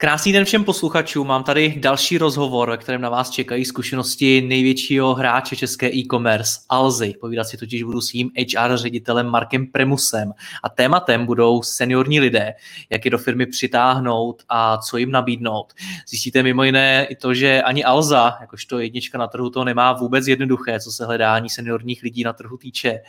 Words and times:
Krásný 0.00 0.32
den 0.32 0.44
všem 0.44 0.64
posluchačům. 0.64 1.26
Mám 1.26 1.44
tady 1.44 1.74
další 1.78 2.18
rozhovor, 2.18 2.70
ve 2.70 2.76
kterém 2.76 3.00
na 3.00 3.08
vás 3.08 3.30
čekají 3.30 3.64
zkušenosti 3.64 4.40
největšího 4.40 5.14
hráče 5.14 5.56
české 5.56 5.94
e-commerce, 5.94 6.60
Alzy. 6.68 7.14
Povídat 7.20 7.46
si 7.46 7.56
totiž 7.56 7.82
budu 7.82 8.00
s 8.00 8.14
jím 8.14 8.30
HR 8.36 8.76
ředitelem 8.76 9.26
Markem 9.26 9.66
Premusem. 9.66 10.32
A 10.62 10.68
tématem 10.68 11.26
budou 11.26 11.62
seniorní 11.62 12.20
lidé, 12.20 12.54
jak 12.90 13.04
je 13.04 13.10
do 13.10 13.18
firmy 13.18 13.46
přitáhnout 13.46 14.42
a 14.48 14.78
co 14.78 14.96
jim 14.96 15.10
nabídnout. 15.10 15.72
Zjistíte 16.08 16.42
mimo 16.42 16.64
jiné 16.64 17.06
i 17.10 17.16
to, 17.16 17.34
že 17.34 17.62
ani 17.62 17.84
Alza, 17.84 18.38
jakožto 18.40 18.78
jednička 18.78 19.18
na 19.18 19.26
trhu, 19.26 19.50
to 19.50 19.64
nemá 19.64 19.92
vůbec 19.92 20.26
jednoduché, 20.26 20.80
co 20.80 20.92
se 20.92 21.06
hledání 21.06 21.50
seniorních 21.50 22.02
lidí 22.02 22.24
na 22.24 22.32
trhu 22.32 22.56
týče. 22.56 23.00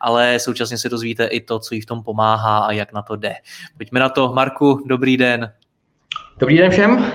Ale 0.00 0.38
současně 0.38 0.78
se 0.78 0.88
dozvíte 0.88 1.26
i 1.26 1.40
to, 1.40 1.58
co 1.58 1.74
jí 1.74 1.80
v 1.80 1.86
tom 1.86 2.02
pomáhá 2.02 2.58
a 2.58 2.72
jak 2.72 2.92
na 2.92 3.02
to 3.02 3.16
jde. 3.16 3.34
Pojďme 3.76 4.00
na 4.00 4.08
to. 4.08 4.32
Marku, 4.32 4.82
dobrý 4.86 5.16
den. 5.16 5.52
Dobrý 6.40 6.58
den 6.58 6.70
všem. 6.70 7.12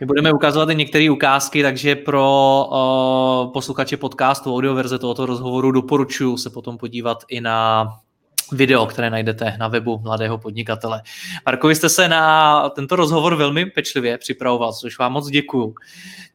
My 0.00 0.06
budeme 0.06 0.32
ukazovat 0.32 0.70
i 0.70 0.74
některé 0.74 1.10
ukázky, 1.10 1.62
takže 1.62 1.96
pro 1.96 2.66
uh, 2.70 3.52
posluchače 3.52 3.96
podcastu, 3.96 4.54
audioverze 4.54 4.98
tohoto 4.98 5.26
rozhovoru 5.26 5.72
doporučuji 5.72 6.36
se 6.36 6.50
potom 6.50 6.78
podívat 6.78 7.24
i 7.28 7.40
na 7.40 7.88
video, 8.52 8.86
které 8.86 9.10
najdete 9.10 9.56
na 9.58 9.68
webu 9.68 9.98
Mladého 9.98 10.38
podnikatele. 10.38 11.02
Marko, 11.46 11.68
vy 11.68 11.74
jste 11.74 11.88
se 11.88 12.08
na 12.08 12.68
tento 12.70 12.96
rozhovor 12.96 13.34
velmi 13.36 13.66
pečlivě 13.66 14.18
připravoval, 14.18 14.72
což 14.72 14.98
vám 14.98 15.12
moc 15.12 15.28
děkuju. 15.28 15.74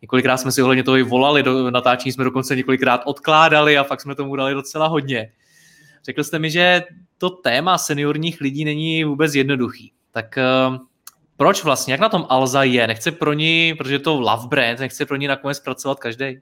Několikrát 0.02 0.38
jsme 0.38 0.52
si 0.52 0.62
ohledně 0.62 0.84
toho 0.84 0.98
i 0.98 1.04
volali, 1.04 1.44
do 1.44 1.72
natáčení 1.72 2.12
jsme 2.12 2.24
dokonce 2.24 2.56
několikrát 2.56 3.02
odkládali 3.06 3.78
a 3.78 3.84
fakt 3.84 4.02
jsme 4.02 4.16
tomu 4.16 4.36
dali 4.36 4.54
docela 4.54 4.88
hodně. 4.88 5.32
Řekl 6.06 6.24
jste 6.24 6.40
mi, 6.40 6.52
že 6.52 6.84
to 7.18 7.30
téma 7.30 7.78
seniorních 7.78 8.42
lidí 8.42 8.66
není 8.66 9.04
vůbec 9.04 9.36
jednoduchý. 9.36 9.92
Tak 10.12 10.40
uh, 10.70 10.78
proč 11.38 11.64
vlastně, 11.64 11.94
jak 11.94 12.02
na 12.02 12.10
tom 12.10 12.26
Alza 12.30 12.64
je? 12.64 12.88
Nechce 12.88 13.12
pro 13.12 13.34
ní, 13.34 13.74
protože 13.78 14.00
to 14.00 14.20
love 14.20 14.48
brand, 14.48 14.80
nechce 14.80 15.06
pro 15.06 15.18
ní 15.18 15.28
nakonec 15.28 15.60
pracovat 15.60 16.00
každý? 16.00 16.40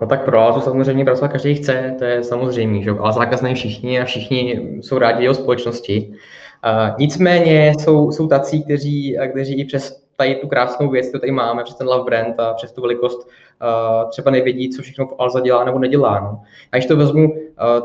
No 0.00 0.06
tak 0.06 0.24
pro 0.24 0.38
Alzu 0.38 0.60
samozřejmě 0.60 1.04
pracovat 1.04 1.32
každý 1.32 1.54
chce, 1.54 1.94
to 1.98 2.04
je 2.04 2.24
samozřejmě, 2.24 2.82
že? 2.82 2.90
ale 2.90 3.12
zákaz 3.12 3.42
všichni 3.54 4.00
a 4.00 4.04
všichni 4.04 4.60
jsou 4.80 4.98
rádi 4.98 5.22
jeho 5.22 5.34
společnosti. 5.34 6.10
Uh, 6.10 6.96
nicméně 6.98 7.72
jsou, 7.80 8.12
jsou 8.12 8.28
tací, 8.28 8.64
kteří, 8.64 9.16
kteří 9.30 9.54
i 9.54 9.64
přes 9.64 10.08
tady 10.16 10.34
tu 10.34 10.48
krásnou 10.48 10.90
věc, 10.90 11.08
kterou 11.08 11.20
tady 11.20 11.32
máme, 11.32 11.64
přes 11.64 11.76
ten 11.76 11.86
love 11.86 12.04
brand 12.04 12.40
a 12.40 12.54
přes 12.54 12.72
tu 12.72 12.80
velikost, 12.80 13.18
uh, 13.18 14.10
třeba 14.10 14.30
nevědí, 14.30 14.70
co 14.70 14.82
všechno 14.82 15.10
Alza 15.18 15.40
dělá 15.40 15.64
nebo 15.64 15.78
nedělá. 15.78 16.20
No. 16.20 16.42
A 16.72 16.76
když 16.76 16.86
to 16.86 16.96
vezmu, 16.96 17.32
uh, 17.32 17.38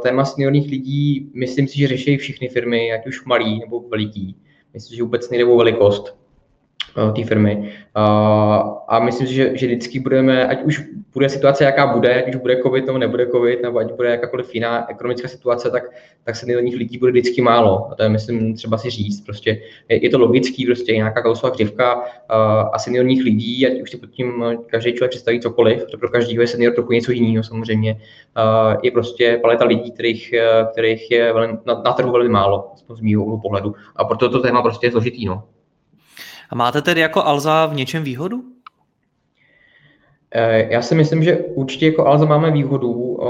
téma 0.03 0.25
seniorních 0.25 0.71
lidí, 0.71 1.31
myslím 1.33 1.67
si, 1.67 1.77
že 1.79 1.87
řeší 1.87 2.17
všechny 2.17 2.49
firmy, 2.49 2.93
ať 2.93 3.07
už 3.07 3.25
malý 3.25 3.59
nebo 3.59 3.83
veliký. 3.89 4.35
Myslím, 4.73 4.97
že 4.97 5.03
vůbec 5.03 5.29
nejde 5.29 5.45
o 5.45 5.57
velikost 5.57 6.17
eh, 6.97 7.11
té 7.11 7.23
firmy. 7.23 7.73
A 8.87 8.99
myslím 8.99 9.27
si, 9.27 9.33
že, 9.33 9.57
že 9.57 9.65
vždycky 9.65 9.99
budeme, 9.99 10.47
ať 10.47 10.63
už 10.63 10.83
bude 11.13 11.29
situace, 11.29 11.63
jaká 11.63 11.87
bude, 11.87 12.23
už 12.23 12.35
bude 12.35 12.61
covid 12.61 12.85
nebo 12.85 12.97
nebude 12.97 13.27
covid, 13.27 13.61
nebo 13.61 13.79
ať 13.79 13.91
bude 13.91 14.09
jakákoliv 14.09 14.55
jiná 14.55 14.89
ekonomická 14.89 15.27
situace, 15.27 15.71
tak, 15.71 15.83
tak 16.23 16.35
se 16.35 16.39
seniorních 16.39 16.75
lidí 16.75 16.97
bude 16.97 17.11
vždycky 17.11 17.41
málo. 17.41 17.91
A 17.91 17.95
to 17.95 18.03
je, 18.03 18.09
myslím, 18.09 18.55
třeba 18.55 18.77
si 18.77 18.89
říct. 18.89 19.21
Prostě 19.21 19.61
je, 19.89 20.03
je 20.03 20.09
to 20.09 20.19
logický, 20.19 20.65
prostě 20.65 20.95
nějaká 20.95 21.21
kausová 21.21 21.51
křivka 21.51 22.03
a 22.73 22.79
seniorních 22.79 23.23
lidí, 23.23 23.67
ať 23.67 23.81
už 23.81 23.91
si 23.91 23.97
pod 23.97 24.09
tím 24.09 24.43
každý 24.67 24.93
člověk 24.93 25.11
představí 25.11 25.39
cokoliv, 25.39 25.85
protože 25.85 25.97
pro 25.97 26.09
každého 26.09 26.41
je 26.41 26.47
senior 26.47 26.73
trochu 26.73 26.91
něco 26.91 27.11
jiného 27.11 27.43
samozřejmě, 27.43 28.01
je 28.83 28.91
prostě 28.91 29.39
paleta 29.41 29.65
lidí, 29.65 29.91
kterých, 29.91 30.33
kterých 30.71 31.11
je 31.11 31.33
velmi, 31.33 31.57
na, 31.65 31.81
na 31.85 31.93
trhu 31.93 32.11
velmi 32.11 32.29
málo, 32.29 32.71
z 32.95 33.01
mého 33.01 33.39
pohledu. 33.39 33.75
A 33.95 34.05
proto 34.05 34.29
to 34.29 34.39
téma 34.39 34.61
prostě 34.61 34.87
je 34.87 34.91
složitý. 34.91 35.25
No. 35.25 35.43
A 36.49 36.55
máte 36.55 36.81
tedy 36.81 37.01
jako 37.01 37.23
Alza 37.23 37.65
v 37.65 37.73
něčem 37.73 38.03
výhodu? 38.03 38.52
Eh, 40.35 40.67
já 40.69 40.81
si 40.81 40.95
myslím, 40.95 41.23
že 41.23 41.37
určitě 41.37 41.85
jako 41.85 42.07
Alza 42.07 42.25
máme 42.25 42.51
výhodu 42.51 43.19
eh, 43.21 43.25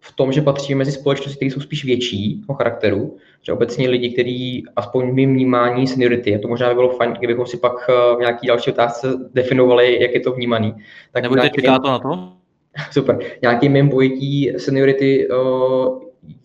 v 0.00 0.16
tom, 0.16 0.32
že 0.32 0.42
patří 0.42 0.74
mezi 0.74 0.92
společnosti, 0.92 1.36
které 1.36 1.50
jsou 1.50 1.60
spíš 1.60 1.84
větší 1.84 2.44
o 2.46 2.54
charakteru, 2.54 3.16
že 3.42 3.52
obecně 3.52 3.88
lidi, 3.88 4.10
kteří 4.10 4.64
aspoň 4.76 5.10
v 5.10 5.14
mým 5.14 5.34
vnímání 5.34 5.86
seniority, 5.86 6.34
a 6.34 6.38
to 6.38 6.48
možná 6.48 6.68
by 6.68 6.74
bylo 6.74 6.88
fajn, 6.88 7.12
kdybychom 7.18 7.46
si 7.46 7.56
pak 7.56 7.72
eh, 7.88 8.16
v 8.16 8.20
nějaký 8.20 8.46
další 8.46 8.70
otázce 8.70 9.08
definovali, 9.32 10.02
jak 10.02 10.14
je 10.14 10.20
to 10.20 10.32
vnímaný. 10.32 10.74
Tak 11.12 11.22
Nebudete 11.22 11.50
čekat 11.50 11.78
to 11.78 11.88
na 11.88 11.98
to? 11.98 12.32
Super. 12.90 13.18
Nějaký 13.42 13.68
mým 13.68 13.88
pojetí 13.88 14.52
seniority 14.56 15.28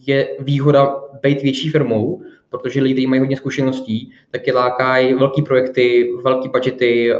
je 0.07 0.27
výhoda 0.39 0.95
být 1.21 1.41
větší 1.41 1.69
firmou, 1.69 2.21
protože 2.49 2.81
lidi, 2.81 2.93
kteří 2.93 3.07
mají 3.07 3.19
hodně 3.19 3.37
zkušeností, 3.37 4.11
tak 4.31 4.47
je 4.47 4.53
lákají 4.53 5.13
velké 5.13 5.41
projekty, 5.41 6.13
velké 6.23 6.49
budgety, 6.49 7.13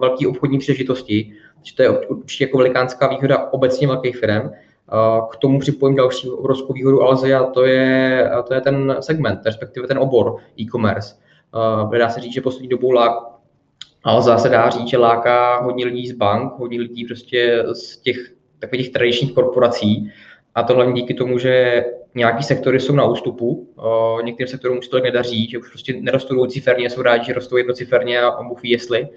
velké 0.00 0.28
obchodní 0.28 0.58
příležitosti, 0.58 1.32
takže 1.60 1.76
to 1.76 1.82
je 1.82 1.90
určitě 1.90 2.44
jako 2.44 2.58
velikánská 2.58 3.06
výhoda 3.06 3.52
obecně 3.52 3.86
velkých 3.86 4.16
firm. 4.16 4.50
K 5.30 5.36
tomu 5.36 5.60
připojím 5.60 5.96
další 5.96 6.30
obrovskou 6.30 6.72
výhodu 6.72 7.02
Alze 7.02 7.34
a 7.34 7.44
to 7.44 7.64
je, 7.64 8.30
to 8.48 8.54
je 8.54 8.60
ten 8.60 8.96
segment, 9.00 9.40
respektive 9.46 9.86
ten 9.86 9.98
obor 9.98 10.36
e-commerce. 10.60 11.14
Dá 11.98 12.08
se 12.08 12.20
říct, 12.20 12.32
že 12.32 12.40
poslední 12.40 12.68
dobou 12.68 12.90
lák, 12.90 13.12
Alza 14.04 14.38
se 14.38 14.48
dá 14.48 14.70
říct, 14.70 14.88
že 14.88 14.98
láká 14.98 15.60
hodně 15.60 15.84
lidí 15.84 16.08
z 16.08 16.12
bank, 16.12 16.52
hodně 16.58 16.80
lidí 16.80 17.04
prostě 17.04 17.64
z 17.72 17.96
těch 17.96 18.16
takových 18.58 18.92
tradičních 18.92 19.34
korporací, 19.34 20.12
a 20.54 20.62
to 20.62 20.74
hlavně 20.74 20.92
díky 20.92 21.14
tomu, 21.14 21.38
že 21.38 21.84
nějaký 22.14 22.42
sektory 22.42 22.80
jsou 22.80 22.94
na 22.94 23.04
ústupu, 23.04 23.68
uh, 23.76 24.22
některým 24.22 24.48
sektorům 24.48 24.78
už 24.78 24.88
to 24.88 24.96
tak 24.96 25.04
nedaří, 25.04 25.50
že 25.50 25.58
už 25.58 25.68
prostě 25.68 25.92
nerostou 26.00 26.46
ciferně, 26.46 26.90
jsou 26.90 27.02
rádi, 27.02 27.24
že 27.24 27.32
rostou 27.32 27.56
jednociferně 27.56 28.20
a 28.20 28.42
Bůh 28.42 28.62
ví 28.62 28.70
jestli. 28.70 29.02
Uh, 29.02 29.08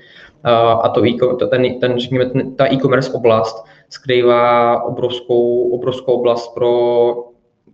a 0.84 0.90
to, 0.90 1.48
ten, 1.48 1.80
ten, 1.80 2.00
řekněme, 2.00 2.32
ta 2.56 2.74
e-commerce 2.74 3.14
oblast 3.14 3.66
skrývá 3.90 4.84
obrovskou, 4.84 5.70
obrovskou 5.70 6.12
oblast 6.12 6.54
pro, 6.54 7.14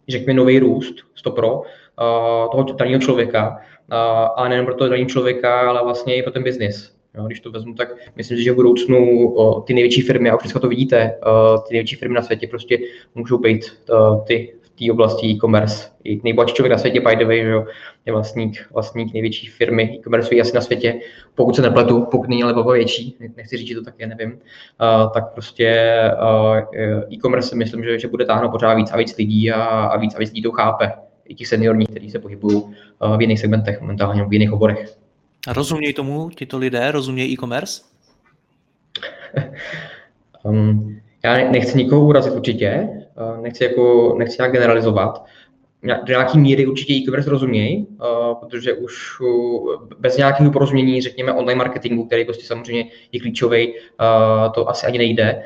řekněme, 0.07 0.37
nový 0.37 0.59
růst, 0.59 0.95
pro 1.31 1.55
uh, 1.57 1.61
toho 2.51 2.63
daného 2.63 2.99
člověka, 2.99 3.59
a 4.35 4.47
nejen 4.47 4.65
pro 4.65 4.75
toho 4.75 4.89
daného 4.89 5.09
člověka, 5.09 5.69
ale 5.69 5.83
vlastně 5.83 6.15
i 6.15 6.23
pro 6.23 6.31
ten 6.31 6.43
biznis. 6.43 6.91
Jo, 7.17 7.23
když 7.23 7.39
to 7.39 7.51
vezmu, 7.51 7.73
tak 7.73 7.95
myslím 8.15 8.37
si, 8.37 8.43
že 8.43 8.51
v 8.51 8.55
budoucnu 8.55 9.29
o, 9.33 9.61
ty 9.61 9.73
největší 9.73 10.01
firmy, 10.01 10.29
a 10.29 10.35
už 10.35 10.41
dneska 10.41 10.59
to 10.59 10.67
vidíte, 10.67 11.15
o, 11.25 11.57
ty 11.57 11.73
největší 11.73 11.95
firmy 11.95 12.15
na 12.15 12.21
světě 12.21 12.47
prostě 12.47 12.77
můžou 13.15 13.37
být 13.37 13.65
o, 13.89 14.15
ty 14.27 14.53
té 14.79 14.91
oblasti 14.91 15.27
e-commerce. 15.27 15.89
I 16.03 16.21
nejbohatší 16.23 16.55
člověk 16.55 16.71
na 16.71 16.77
světě, 16.77 17.01
by 17.01 17.15
the 17.15 17.25
way, 17.25 17.41
že 17.41 17.49
jo, 17.49 17.65
je 18.05 18.13
vlastník, 18.13 18.67
vlastník 18.73 19.13
největší 19.13 19.47
firmy 19.47 19.95
e-commerce 19.99 20.35
asi 20.41 20.55
na 20.55 20.61
světě, 20.61 20.99
pokud 21.35 21.55
se 21.55 21.61
nepletu, 21.61 22.07
pokud 22.11 22.29
není 22.29 22.43
ale 22.43 22.73
větší, 22.73 23.15
nechci 23.37 23.57
říct, 23.57 23.67
že 23.67 23.75
to 23.75 23.83
tak 23.83 23.93
je, 23.99 24.07
nevím, 24.07 24.31
uh, 24.31 25.11
tak 25.13 25.33
prostě 25.33 25.93
uh, 26.21 27.13
e-commerce 27.13 27.55
myslím, 27.55 27.83
že, 27.83 27.99
že 27.99 28.07
bude 28.07 28.25
táhnout 28.25 28.51
pořád 28.51 28.73
víc 28.73 28.91
a 28.91 28.97
víc 28.97 29.17
lidí 29.17 29.51
a, 29.51 29.63
a 29.63 29.97
víc 29.97 30.15
a 30.15 30.19
víc 30.19 30.29
lidí 30.29 30.41
to 30.41 30.51
chápe. 30.51 30.91
I 31.25 31.35
těch 31.35 31.47
seniorních, 31.47 31.87
kteří 31.87 32.09
se 32.11 32.19
pohybují 32.19 32.55
uh, 32.55 33.17
v 33.17 33.21
jiných 33.21 33.39
segmentech 33.39 33.81
momentálně, 33.81 34.23
v 34.23 34.33
jiných 34.33 34.51
oborech. 34.51 34.97
Rozumějí 35.47 35.93
tomu 35.93 36.29
tito 36.29 36.57
lidé? 36.57 36.91
Rozumějí 36.91 37.33
e-commerce? 37.33 37.81
um, 40.43 40.99
já 41.23 41.51
nechci 41.51 41.77
nikoho 41.77 42.05
urazit 42.05 42.33
určitě, 42.33 42.89
nechci, 43.41 43.63
jako, 43.63 44.15
nechci 44.17 44.35
nějak 44.39 44.51
generalizovat. 44.51 45.25
Do 45.83 46.07
nějaké 46.07 46.37
míry 46.37 46.65
určitě 46.67 46.93
e-commerce 46.93 47.29
rozumějí, 47.29 47.87
uh, 47.87 48.35
protože 48.39 48.73
už 48.73 49.15
bez 49.99 50.17
nějakého 50.17 50.51
porozumění, 50.51 51.01
řekněme, 51.01 51.33
online 51.33 51.57
marketingu, 51.57 52.05
který 52.05 52.25
prostě 52.25 52.45
samozřejmě 52.45 52.85
je 53.11 53.19
klíčový, 53.19 53.67
uh, 53.67 54.51
to 54.51 54.69
asi 54.69 54.85
ani 54.85 54.97
nejde, 54.97 55.43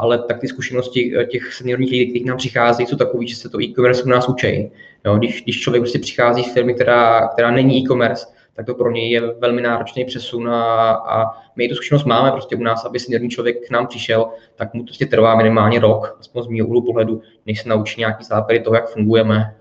ale 0.00 0.18
tak 0.18 0.40
ty 0.40 0.48
zkušenosti 0.48 1.14
těch 1.30 1.54
seniorních 1.54 1.90
lidí, 1.90 2.06
kteří 2.10 2.24
nám 2.24 2.36
přicházejí, 2.36 2.86
jsou 2.86 2.96
takové, 2.96 3.26
že 3.26 3.36
se 3.36 3.48
to 3.48 3.60
e-commerce 3.62 4.02
u 4.02 4.08
nás 4.08 4.28
učí. 4.28 4.70
když, 5.18 5.42
když 5.42 5.60
člověk 5.60 5.82
prostě 5.82 5.98
přichází 5.98 6.42
z 6.44 6.54
firmy, 6.54 6.74
která, 6.74 7.28
která 7.28 7.50
není 7.50 7.78
e-commerce, 7.78 8.26
tak 8.54 8.66
to 8.66 8.74
pro 8.74 8.90
něj 8.90 9.10
je 9.10 9.20
velmi 9.20 9.62
náročný 9.62 10.04
přesun 10.04 10.48
a, 10.48 10.90
a 10.90 11.24
my 11.56 11.68
tu 11.68 11.74
zkušenost 11.74 12.04
máme 12.04 12.30
prostě 12.32 12.56
u 12.56 12.62
nás, 12.62 12.84
aby 12.84 12.98
seniorní 12.98 13.30
člověk 13.30 13.66
k 13.66 13.70
nám 13.70 13.86
přišel, 13.86 14.28
tak 14.56 14.74
mu 14.74 14.80
to 14.80 14.84
prostě 14.84 15.06
trvá 15.06 15.34
minimálně 15.34 15.80
rok, 15.80 16.16
aspoň 16.20 16.42
z 16.42 16.48
mého 16.48 16.66
úhlu 16.66 16.82
pohledu, 16.82 17.22
než 17.46 17.62
se 17.62 17.68
naučí 17.68 18.00
nějaký 18.00 18.24
základy 18.24 18.60
toho, 18.60 18.74
jak 18.74 18.88
fungujeme, 18.88 19.56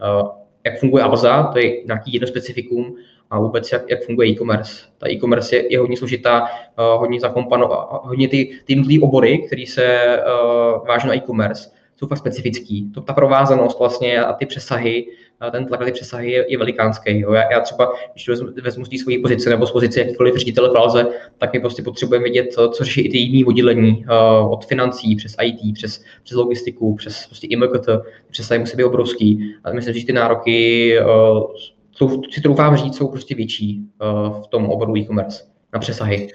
jak 0.66 0.80
funguje 0.80 1.04
Alza, 1.04 1.44
to 1.44 1.60
je 1.60 1.84
nějaký 1.84 2.14
jedno 2.14 2.28
specifikum, 2.28 2.96
a 3.32 3.40
vůbec 3.40 3.72
jak, 3.72 3.90
jak 3.90 4.04
funguje 4.04 4.30
e-commerce. 4.30 4.86
Ta 4.98 5.10
e-commerce 5.10 5.56
je, 5.56 5.74
je 5.74 5.80
hodně 5.80 5.98
složitá, 5.98 6.42
uh, 6.42 7.00
hodně 7.00 7.20
zakompano, 7.20 7.68
hodně 8.04 8.28
ty, 8.28 8.60
ty 8.66 9.00
obory, 9.02 9.38
které 9.38 9.64
se 9.68 10.18
uh, 10.18 10.88
váží 10.88 11.08
na 11.08 11.16
e-commerce, 11.16 11.70
fakt 12.08 12.18
specifický. 12.18 12.92
To, 12.92 13.02
ta 13.02 13.14
provázanost 13.14 13.80
vlastně 13.80 14.24
a 14.24 14.34
ty 14.34 14.46
přesahy, 14.46 15.08
a 15.40 15.52
ten 15.52 15.66
tlak 15.66 15.80
na 15.80 15.86
ty 15.86 15.92
přesahy 15.92 16.32
je, 16.32 16.46
je 16.50 16.58
velikánský. 16.58 17.20
Jo. 17.20 17.34
Já, 17.34 17.52
já, 17.52 17.60
třeba, 17.60 17.94
když 18.14 18.28
vezmu, 18.28 18.48
vezmu 18.64 18.86
z 18.86 18.90
té 18.90 18.98
svojí 18.98 19.22
pozice 19.22 19.50
nebo 19.50 19.68
z 19.68 19.72
pozice 19.72 20.00
jakýkoliv 20.00 20.36
ředitele 20.36 20.70
v 20.70 21.08
tak 21.38 21.54
my 21.54 21.60
prostě 21.60 21.82
potřebujeme 21.84 22.24
vidět, 22.24 22.54
co, 22.54 22.70
co 22.70 22.84
řeší 22.84 23.02
i 23.02 23.10
ty 23.10 23.18
jiné 23.18 23.48
oddělení, 23.48 24.06
uh, 24.06 24.52
od 24.52 24.66
financí, 24.66 25.16
přes 25.16 25.36
IT, 25.44 25.74
přes, 25.74 26.04
přes 26.24 26.38
logistiku, 26.38 26.96
přes 26.96 27.26
prostě 27.26 27.48
IMKT, 27.48 27.90
přesahy 28.32 28.60
musí 28.60 28.78
být 28.78 28.84
obrovský. 28.84 29.56
A 29.64 29.74
myslím, 29.74 29.94
že 29.94 30.06
ty 30.06 30.14
nároky 30.14 30.96
uh, 31.00 31.44
jsou, 31.92 32.22
si 32.32 32.42
troufám 32.42 32.78
říct, 32.78 32.98
jsou 32.98 33.08
prostě 33.08 33.36
větší 33.36 33.82
uh, 34.02 34.42
v 34.44 34.48
tom 34.48 34.70
oboru 34.70 34.98
e-commerce 34.98 35.44
na 35.74 35.80
přesahy. 35.80 36.28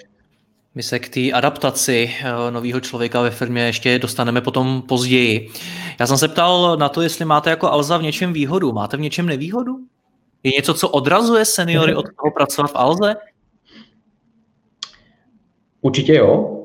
My 0.77 0.83
se 0.83 0.99
k 0.99 1.09
té 1.09 1.33
adaptaci 1.33 2.11
uh, 2.23 2.55
nového 2.55 2.81
člověka 2.81 3.23
ve 3.23 3.31
firmě 3.31 3.63
ještě 3.63 3.99
dostaneme 3.99 4.41
potom 4.41 4.83
později. 4.83 5.49
Já 6.01 6.07
jsem 6.07 6.19
se 6.19 6.29
ptal 6.29 6.77
na 6.77 6.89
to, 6.89 7.03
jestli 7.03 7.25
máte 7.25 7.51
jako 7.51 7.71
Alza 7.71 7.99
v 7.99 8.03
něčem 8.03 8.33
výhodu. 8.33 8.73
Máte 8.73 8.97
v 8.97 9.01
něčem 9.01 9.27
nevýhodu? 9.27 9.77
Je 10.43 10.53
něco, 10.57 10.75
co 10.75 10.89
odrazuje 10.89 11.45
seniory 11.45 11.95
od 11.95 12.03
toho 12.03 12.31
pracovat 12.35 12.71
v 12.71 12.77
Alze? 12.77 13.15
Určitě 15.81 16.15
jo. 16.15 16.63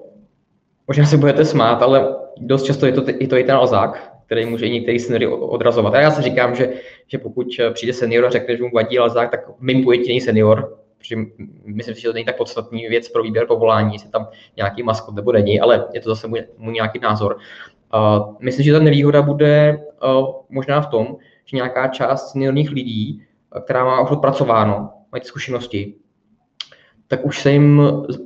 Možná 0.88 1.06
se 1.06 1.18
budete 1.18 1.46
smát, 1.46 1.82
ale 1.82 2.16
dost 2.38 2.64
často 2.64 2.86
je 2.86 2.92
to, 2.92 3.04
je 3.20 3.28
to 3.28 3.38
i 3.38 3.44
ten 3.44 3.56
Alzák 3.56 4.12
který 4.32 4.46
může 4.46 4.66
i 4.66 4.70
některý 4.70 5.00
seniory 5.00 5.28
odrazovat. 5.28 5.94
A 5.94 6.02
já 6.02 6.12
si 6.12 6.22
říkám, 6.22 6.56
že, 6.56 6.74
že 7.08 7.18
pokud 7.18 7.48
eh, 7.60 7.72
přijde 7.72 7.94
senior 7.94 8.26
a 8.26 8.30
řekne, 8.30 8.58
že 8.58 8.64
mu 8.64 8.70
vadí 8.74 9.00
lazák, 9.00 9.32
tak 9.32 9.40
mým 9.60 9.84
pojetí 9.84 10.08
není 10.08 10.22
senior, 10.22 10.78
protože 11.02 11.16
myslím 11.66 11.96
si, 11.96 12.02
že 12.02 12.08
to 12.08 12.14
není 12.14 12.26
tak 12.26 12.38
podstatný 12.38 12.88
věc 12.88 13.10
pro 13.10 13.24
výběr 13.24 13.48
povolání, 13.48 13.94
jestli 13.94 14.10
tam 14.10 14.28
nějaký 14.58 14.84
maskot 14.84 15.16
nebo 15.16 15.32
není, 15.32 15.62
ale 15.62 15.86
je 15.94 16.02
to 16.02 16.10
zase 16.10 16.28
můj, 16.28 16.44
můj 16.58 16.74
nějaký 16.74 17.00
názor. 17.00 17.38
Uh, 17.94 18.36
myslím, 18.40 18.66
že 18.66 18.74
ta 18.74 18.80
nevýhoda 18.80 19.22
bude 19.22 19.78
uh, 20.04 20.36
možná 20.50 20.82
v 20.82 20.88
tom, 20.88 21.18
že 21.46 21.58
nějaká 21.58 21.88
část 21.88 22.32
seniorních 22.32 22.72
lidí, 22.72 23.24
která 23.64 23.86
má 23.86 24.02
už 24.02 24.12
odpracováno, 24.12 24.90
mají 25.12 25.24
zkušenosti, 25.24 25.94
tak 27.12 27.26
už 27.26 27.42
se 27.42 27.52
jim 27.52 27.82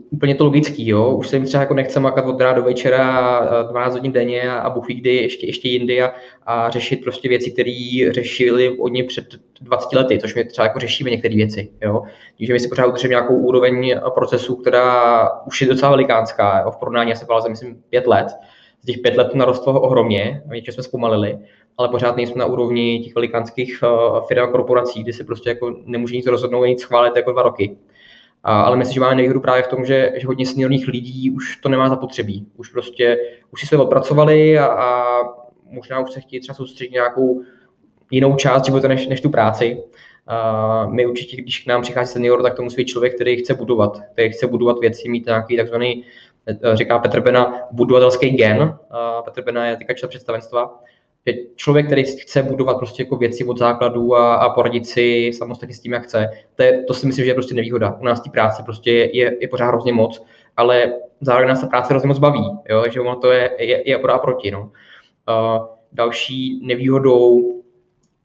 úplně 0.10 0.36
to 0.36 0.44
logický, 0.44 0.88
jo? 0.88 1.16
už 1.16 1.28
se 1.28 1.36
jim 1.36 1.46
třeba 1.46 1.62
jako 1.62 1.74
nechce 1.74 2.00
makat 2.00 2.26
od 2.26 2.42
rána 2.42 2.54
do 2.54 2.64
večera 2.64 3.40
12 3.70 3.94
hodin 3.94 4.12
denně 4.12 4.52
a 4.52 4.70
Bůh 4.70 4.86
kdy 4.88 5.16
ještě, 5.16 5.46
ještě 5.46 5.70
jindy 5.70 6.02
a, 6.02 6.14
a, 6.46 6.70
řešit 6.70 7.04
prostě 7.04 7.30
věci, 7.30 7.52
které 7.52 8.10
řešili 8.12 8.78
oni 8.78 9.04
před 9.04 9.26
20 9.62 9.94
lety, 9.94 10.20
což 10.20 10.36
my 10.36 10.46
třeba 10.46 10.68
jako 10.68 10.80
řešíme 10.80 11.10
některé 11.10 11.36
věci. 11.36 11.70
Jo? 11.82 12.04
Takže 12.38 12.54
my 12.54 12.60
si 12.60 12.68
pořád 12.68 12.88
udržíme 12.88 13.10
nějakou 13.10 13.36
úroveň 13.36 13.96
procesu, 14.14 14.56
která 14.56 15.30
už 15.48 15.62
je 15.62 15.68
docela 15.68 15.92
velikánská, 15.92 16.62
jo? 16.66 16.72
v 16.72 16.78
porovnání 16.78 17.12
asi 17.12 17.26
byla 17.26 17.48
myslím 17.50 17.84
pět 17.90 18.08
let. 18.08 18.28
Z 18.82 18.86
těch 18.86 18.98
pět 18.98 19.18
let 19.18 19.28
to 19.32 19.38
narostlo 19.38 19.82
ohromně, 19.82 20.44
něčem 20.54 20.74
jsme 20.74 20.84
zpomalili, 20.84 21.38
ale 21.78 21.90
pořád 21.90 22.18
nejsme 22.18 22.40
na 22.40 22.46
úrovni 22.46 23.00
těch 23.00 23.16
velikánských 23.16 23.80
uh, 23.84 24.20
firm 24.28 24.44
a 24.44 24.48
korporací, 24.48 25.04
kdy 25.04 25.14
se 25.14 25.24
prostě 25.24 25.50
jako 25.50 25.76
nemůže 25.86 26.16
nic 26.16 26.26
rozhodnout, 26.26 26.66
nic 26.66 26.82
schválit 26.82 27.16
jako 27.16 27.32
dva 27.32 27.42
roky. 27.42 27.78
Ale 28.48 28.78
myslím, 28.78 28.94
že 28.94 29.00
máme 29.00 29.16
nevýhodu 29.16 29.40
právě 29.40 29.64
v 29.64 29.68
tom, 29.68 29.86
že, 29.86 30.12
že 30.16 30.28
hodně 30.28 30.46
seniorních 30.46 30.88
lidí 30.88 31.32
už 31.32 31.58
to 31.58 31.70
nemá 31.70 31.90
zapotřebí. 31.90 32.48
Už 32.58 32.70
prostě, 32.70 33.18
už 33.52 33.62
si 33.62 33.68
své 33.68 33.78
odpracovali 33.78 34.60
a, 34.60 34.66
a 34.66 35.22
možná 35.70 36.00
už 36.00 36.12
se 36.12 36.22
chtějí 36.22 36.40
třeba 36.40 36.56
soustředit 36.56 36.92
nějakou 36.92 37.42
jinou 38.12 38.36
část 38.36 38.66
života 38.66 38.88
než, 38.88 39.08
než 39.08 39.22
tu 39.22 39.30
práci. 39.30 39.84
A 40.28 40.86
my 40.86 41.06
určitě, 41.06 41.38
když 41.38 41.60
k 41.60 41.68
nám 41.68 41.82
přichází 41.82 42.14
senior, 42.14 42.44
tak 42.44 42.54
to 42.54 42.64
musí 42.64 42.76
být 42.76 42.86
člověk, 42.86 43.16
který 43.16 43.38
chce 43.38 43.54
budovat, 43.54 44.00
který 44.14 44.30
chce 44.30 44.48
budovat 44.48 44.80
věci, 44.80 45.10
mít 45.10 45.26
nějaký 45.26 45.58
takzvaný, 45.58 46.04
říká 46.74 47.00
Petr 47.00 47.22
Bena, 47.22 47.54
budovatelský 47.72 48.30
gen. 48.30 48.78
A 48.92 49.22
Petr 49.22 49.42
Bena 49.42 49.66
je 49.66 49.78
teďka 49.78 50.08
představenstva 50.08 50.80
že 51.28 51.34
člověk, 51.56 51.86
který 51.86 52.04
chce 52.04 52.44
budovat 52.44 52.78
prostě 52.78 53.04
jako 53.04 53.16
věci 53.16 53.46
od 53.46 53.58
základu 53.58 54.16
a, 54.16 54.36
a 54.36 54.50
poradit 54.50 54.88
si 54.88 55.32
samostatně 55.34 55.76
s 55.76 55.80
tím, 55.80 55.94
jak 55.94 56.04
chce, 56.04 56.30
to, 56.56 56.64
je, 56.64 56.84
to 56.84 56.94
si 56.94 57.08
myslím, 57.08 57.26
že 57.26 57.32
je 57.32 57.36
prostě 57.36 57.56
nevýhoda. 57.56 57.98
U 58.02 58.06
nás 58.06 58.22
té 58.22 58.30
práce 58.30 58.64
prostě 58.64 58.92
je, 58.92 59.18
je, 59.18 59.38
je 59.42 59.48
pořád 59.48 59.68
hrozně 59.68 59.94
moc, 59.94 60.26
ale 60.58 60.94
zároveň 61.22 61.50
nás 61.50 61.62
ta 61.62 61.68
práce 61.68 61.94
hrozně 61.94 62.08
moc 62.08 62.20
baví, 62.20 62.50
jo? 62.70 62.84
že 62.92 63.02
ono 63.02 63.16
to 63.16 63.32
je, 63.32 63.52
je, 63.60 63.90
je 63.90 63.96
a 63.96 64.18
proti. 64.18 64.52
No. 64.52 64.62
Uh, 64.62 65.66
další 65.92 66.60
nevýhodou 66.64 67.42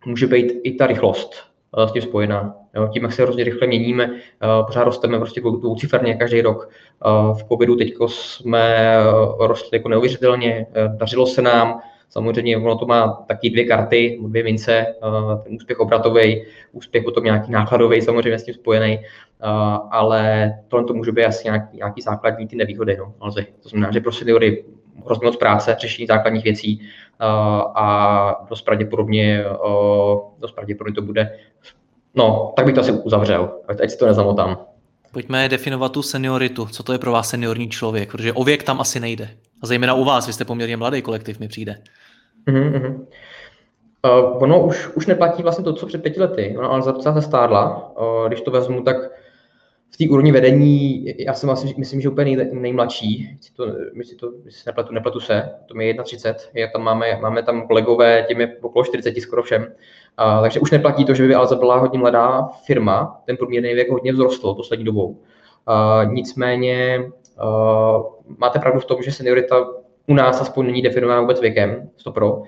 může 0.07 0.27
být 0.27 0.61
i 0.63 0.73
ta 0.73 0.87
rychlost 0.87 1.35
uh, 1.79 1.85
s 1.85 1.93
tím 1.93 2.03
spojená. 2.03 2.55
Jo? 2.75 2.89
Tím, 2.93 3.03
jak 3.03 3.13
se 3.13 3.23
hrozně 3.23 3.45
rychle 3.45 3.67
měníme, 3.67 4.07
uh, 4.07 4.67
pořád 4.67 4.85
rosteme 4.85 5.19
prostě 5.19 5.41
dvouciferně 5.41 6.15
každý 6.15 6.41
rok. 6.41 6.71
Uh, 7.07 7.39
v 7.39 7.45
covidu 7.45 7.77
teď 7.77 7.95
jsme 8.07 8.97
rostli 9.41 9.79
jako 9.79 9.89
neuvěřitelně, 9.89 10.67
dařilo 10.97 11.27
se 11.27 11.43
nám, 11.43 11.81
Samozřejmě 12.11 12.57
ono 12.57 12.79
to 12.79 12.87
má 12.87 13.09
taky 13.29 13.51
dvě 13.51 13.65
karty, 13.65 14.19
dvě 14.23 14.45
mince, 14.45 14.73
eh, 14.73 15.43
ten 15.45 15.55
úspěch 15.55 15.81
obratový, 15.81 16.45
úspěch 16.73 17.05
potom 17.05 17.25
nějaký 17.25 17.53
nákladový, 17.53 18.03
samozřejmě 18.03 18.39
s 18.39 18.45
tím 18.45 18.55
spojený, 18.55 18.93
eh, 18.93 19.05
ale 19.91 20.53
tohle 20.69 20.87
to 20.87 20.95
může 20.95 21.13
být 21.13 21.25
asi 21.25 21.45
nějaký, 21.45 21.77
nějaký 21.77 22.03
základní 22.03 22.47
ty 22.47 22.57
nevýhody. 22.57 22.97
No. 22.97 23.15
To 23.63 23.69
znamená, 23.69 23.93
že 23.93 24.01
pro 24.01 24.13
seniory 24.13 24.65
hrozně 25.07 25.27
moc 25.27 25.37
práce, 25.37 25.77
řešení 25.81 26.07
základních 26.07 26.45
věcí 26.45 26.81
eh, 26.83 27.25
a 27.75 28.47
dost 28.51 28.63
pravděpodobně, 28.63 29.45
dost 30.39 30.53
pravděpodobně 30.53 30.95
to 30.95 31.03
bude, 31.03 31.39
no, 32.15 32.53
tak 32.57 32.67
bych 32.67 32.75
to 32.75 32.81
asi 32.81 32.93
uzavřel, 32.93 33.51
ať 33.69 33.91
si 33.91 33.99
to 33.99 34.07
nezamotám. 34.07 34.59
Pojďme 35.13 35.49
definovat 35.49 35.93
tu 35.93 36.03
senioritu. 36.03 36.67
Co 36.67 36.83
to 36.83 36.93
je 36.93 36.99
pro 36.99 37.13
vás 37.13 37.29
seniorní 37.29 37.69
člověk? 37.69 38.13
Protože 38.13 38.33
o 38.33 38.45
věk 38.45 38.63
tam 38.63 38.81
asi 38.81 39.01
nejde. 39.01 39.31
A 39.63 39.67
zejména 39.67 39.95
u 39.95 40.05
vás, 40.05 40.27
vy 40.27 40.33
jste 40.33 40.45
poměrně 40.45 40.77
mladý 40.77 41.03
kolektiv, 41.03 41.41
mi 41.41 41.49
přijde. 41.49 41.83
Mm-hmm. 42.47 43.07
Uh, 44.05 44.43
ono 44.43 44.67
už, 44.67 44.89
už 44.89 45.07
neplatí 45.07 45.43
vlastně 45.43 45.65
to, 45.65 45.73
co 45.73 45.87
před 45.87 46.03
pěti 46.03 46.21
lety. 46.21 46.55
Ono 46.59 46.73
ale 46.73 46.93
docela 46.93 47.15
se 47.15 47.23
stárla. 47.23 47.93
Uh, 47.99 48.29
když 48.29 48.41
to 48.41 48.51
vezmu, 48.51 48.83
tak 48.83 48.97
v 49.91 49.97
té 49.97 50.09
úrovni 50.11 50.33
vedení, 50.33 51.05
já 51.19 51.35
jsem 51.35 51.51
asi, 51.51 51.75
myslím, 51.77 52.01
že 52.01 52.09
úplně 52.09 52.37
nej, 52.37 52.51
nejmladší, 52.53 53.39
si 53.41 53.55
to, 53.55 53.67
si 54.03 54.17
to 54.17 54.33
si 54.49 54.63
nepletu, 54.67 54.93
nepletu 54.93 55.21
se, 55.21 55.51
to 55.67 55.81
je 55.81 55.95
31, 55.95 56.41
je 56.55 56.69
tam 56.69 56.83
máme, 56.83 57.19
máme 57.21 57.43
tam 57.43 57.67
kolegové, 57.67 58.25
tím 58.29 58.41
je 58.41 58.57
okolo 58.61 58.85
40 58.85 59.21
skoro 59.21 59.43
všem, 59.43 59.63
uh, 59.63 60.43
takže 60.43 60.61
už 60.61 60.71
neplatí 60.71 61.05
to, 61.05 61.15
že 61.15 61.27
by 61.27 61.35
Alza 61.35 61.57
byla 61.57 61.79
hodně 61.79 61.99
mladá 61.99 62.49
firma, 62.67 63.23
ten 63.27 63.37
průměrný 63.37 63.75
věk 63.75 63.91
hodně 63.91 64.13
vzrostl 64.13 64.55
poslední 64.55 64.85
dobou. 64.85 65.07
Uh, 65.09 66.13
nicméně 66.13 67.11
uh, 67.43 68.03
máte 68.39 68.59
pravdu 68.59 68.81
v 68.81 68.85
tom, 68.85 69.03
že 69.03 69.13
seniorita 69.13 69.67
u 70.07 70.15
nás 70.15 70.41
aspoň 70.41 70.67
není 70.67 70.83
definována 70.83 71.21
vůbec 71.21 71.41
věkem, 71.41 71.91
pro. 72.11 72.33
Uh, 72.37 72.45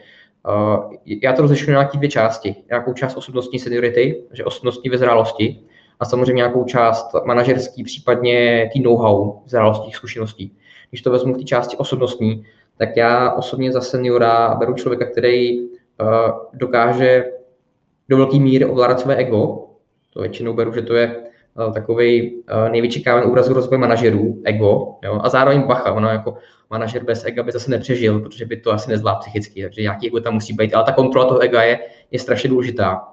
já 1.22 1.32
to 1.32 1.42
rozlišuji 1.42 1.70
na 1.70 1.78
nějaké 1.78 1.98
dvě 1.98 2.10
části. 2.10 2.56
Nějakou 2.68 2.92
část 2.92 3.16
osobnostní 3.16 3.58
seniority, 3.58 4.24
že 4.32 4.44
osobnostní 4.44 4.90
vyzrálosti, 4.90 5.60
a 6.00 6.04
samozřejmě 6.04 6.32
nějakou 6.32 6.64
část 6.64 7.14
manažerský, 7.24 7.84
případně 7.84 8.70
tý 8.72 8.80
know-how, 8.80 9.40
zrálosti, 9.46 9.90
zkušeností. 9.92 10.56
Když 10.90 11.02
to 11.02 11.10
vezmu 11.10 11.34
v 11.34 11.36
té 11.36 11.44
části 11.44 11.76
osobnostní, 11.76 12.46
tak 12.76 12.96
já 12.96 13.32
osobně 13.32 13.72
za 13.72 13.80
seniora 13.80 14.54
beru 14.54 14.74
člověka, 14.74 15.04
který 15.06 15.60
uh, 15.60 15.68
dokáže 16.52 17.24
do 18.08 18.16
velké 18.16 18.38
míry 18.38 18.64
ovládat 18.64 19.00
své 19.00 19.16
ego. 19.16 19.68
To 20.12 20.20
většinou 20.20 20.52
beru, 20.54 20.72
že 20.72 20.82
to 20.82 20.94
je 20.94 21.16
takový 21.74 22.32
uh, 22.32 22.68
nejvyčekávaný 22.72 23.26
úraz 23.26 23.48
rozvoje 23.48 23.78
manažerů, 23.78 24.42
ego. 24.44 24.94
Jo? 25.04 25.20
A 25.22 25.28
zároveň 25.28 25.62
bacha, 25.62 25.92
ono 25.92 26.08
jako 26.08 26.34
manažer 26.70 27.04
bez 27.04 27.24
ega 27.24 27.42
by 27.42 27.52
zase 27.52 27.70
nepřežil, 27.70 28.20
protože 28.20 28.46
by 28.46 28.56
to 28.56 28.72
asi 28.72 28.90
nezvládl 28.90 29.20
psychicky, 29.20 29.62
takže 29.62 29.82
nějaký 29.82 30.06
ego 30.06 30.20
tam 30.20 30.34
musí 30.34 30.52
být. 30.52 30.74
Ale 30.74 30.84
ta 30.84 30.92
kontrola 30.92 31.28
toho 31.28 31.40
ega 31.40 31.62
je, 31.62 31.80
je 32.10 32.18
strašně 32.18 32.50
důležitá. 32.50 33.08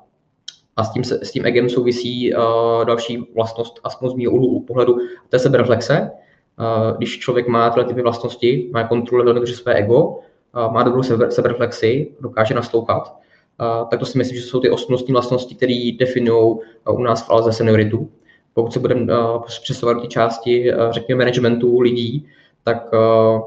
A 0.76 0.84
s 0.84 0.92
tím, 0.92 1.04
s 1.04 1.32
tím 1.32 1.46
egem 1.46 1.70
souvisí 1.70 2.34
uh, 2.34 2.86
další 2.86 3.28
vlastnost, 3.36 3.80
aspoň 3.84 4.10
z 4.10 4.14
mého 4.14 4.32
úhlu 4.32 4.60
pohledu, 4.60 4.96
to 5.30 5.36
je 5.36 5.40
sebereflexe. 5.40 6.12
Uh, 6.60 6.98
když 6.98 7.20
člověk 7.20 7.48
má 7.48 7.70
tyhle 7.70 7.86
typy 7.86 8.02
vlastnosti, 8.02 8.70
má 8.74 8.84
kontrolu 8.84 9.24
velmi 9.24 9.40
dobře 9.40 9.56
své 9.56 9.74
ego, 9.74 10.06
uh, 10.06 10.74
má 10.74 10.84
dobrou 10.84 11.04
seber, 11.04 11.32
sebereflexi, 11.32 12.12
dokáže 12.22 12.54
naslouchat, 12.54 13.16
uh, 13.62 13.90
tak 13.90 14.00
to 14.00 14.06
si 14.06 14.18
myslím, 14.18 14.38
že 14.38 14.44
jsou 14.44 14.60
ty 14.60 14.70
osobnostní 14.70 15.12
vlastnosti, 15.12 15.56
které 15.56 15.92
definují 16.00 16.56
uh, 16.88 17.00
u 17.00 17.04
nás 17.04 17.28
v 17.28 17.30
Alze 17.30 17.54
senioritu. 17.54 18.10
Pokud 18.60 18.74
se 18.74 18.80
budeme 18.80 19.14
uh, 19.14 19.44
přesouvat 19.64 19.98
do 19.98 20.02
té 20.02 20.08
části, 20.08 20.74
uh, 20.74 20.92
řekněme, 20.92 21.20
managementu 21.20 21.80
lidí, 21.80 22.28
tak 22.64 22.94
uh, 22.94 23.42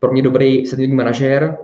pro 0.00 0.12
mě 0.12 0.22
dobrý 0.22 0.66
seniorní 0.66 0.94
manažer 0.94 1.58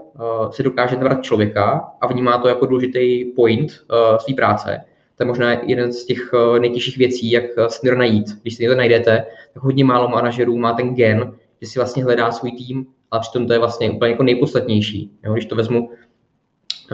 si 0.50 0.62
dokáže 0.62 0.97
nabrat 0.97 1.23
člověka 1.23 1.90
a 2.00 2.06
vnímá 2.06 2.38
to 2.38 2.49
jako 2.49 2.66
důležitý 2.66 3.25
point 3.25 3.73
své 4.18 4.35
práce 4.35 4.80
To 5.16 5.23
je 5.23 5.26
možná 5.26 5.52
jeden 5.52 5.92
z 5.92 6.04
těch 6.04 6.30
nejtěžších 6.61 6.97
věcí, 6.99 7.30
jak 7.30 7.44
senior 7.68 7.99
najít. 7.99 8.26
Když 8.42 8.54
si 8.54 8.68
to 8.68 8.75
najdete, 8.75 9.26
tak 9.54 9.62
hodně 9.62 9.85
málo 9.85 10.09
manažerů 10.09 10.59
má 10.59 10.73
ten 10.73 10.94
gen, 10.94 11.32
že 11.62 11.68
si 11.68 11.78
vlastně 11.78 12.04
hledá 12.04 12.32
svůj 12.32 12.52
tým, 12.52 12.87
ale 13.11 13.21
přitom 13.21 13.47
to 13.47 13.52
je 13.52 13.59
vlastně 13.59 13.90
úplně 13.90 14.11
jako 14.11 14.23
nejpodstatnější. 14.23 15.11
Jo? 15.25 15.32
Když 15.32 15.47
to 15.47 15.54
vezmu 15.54 15.90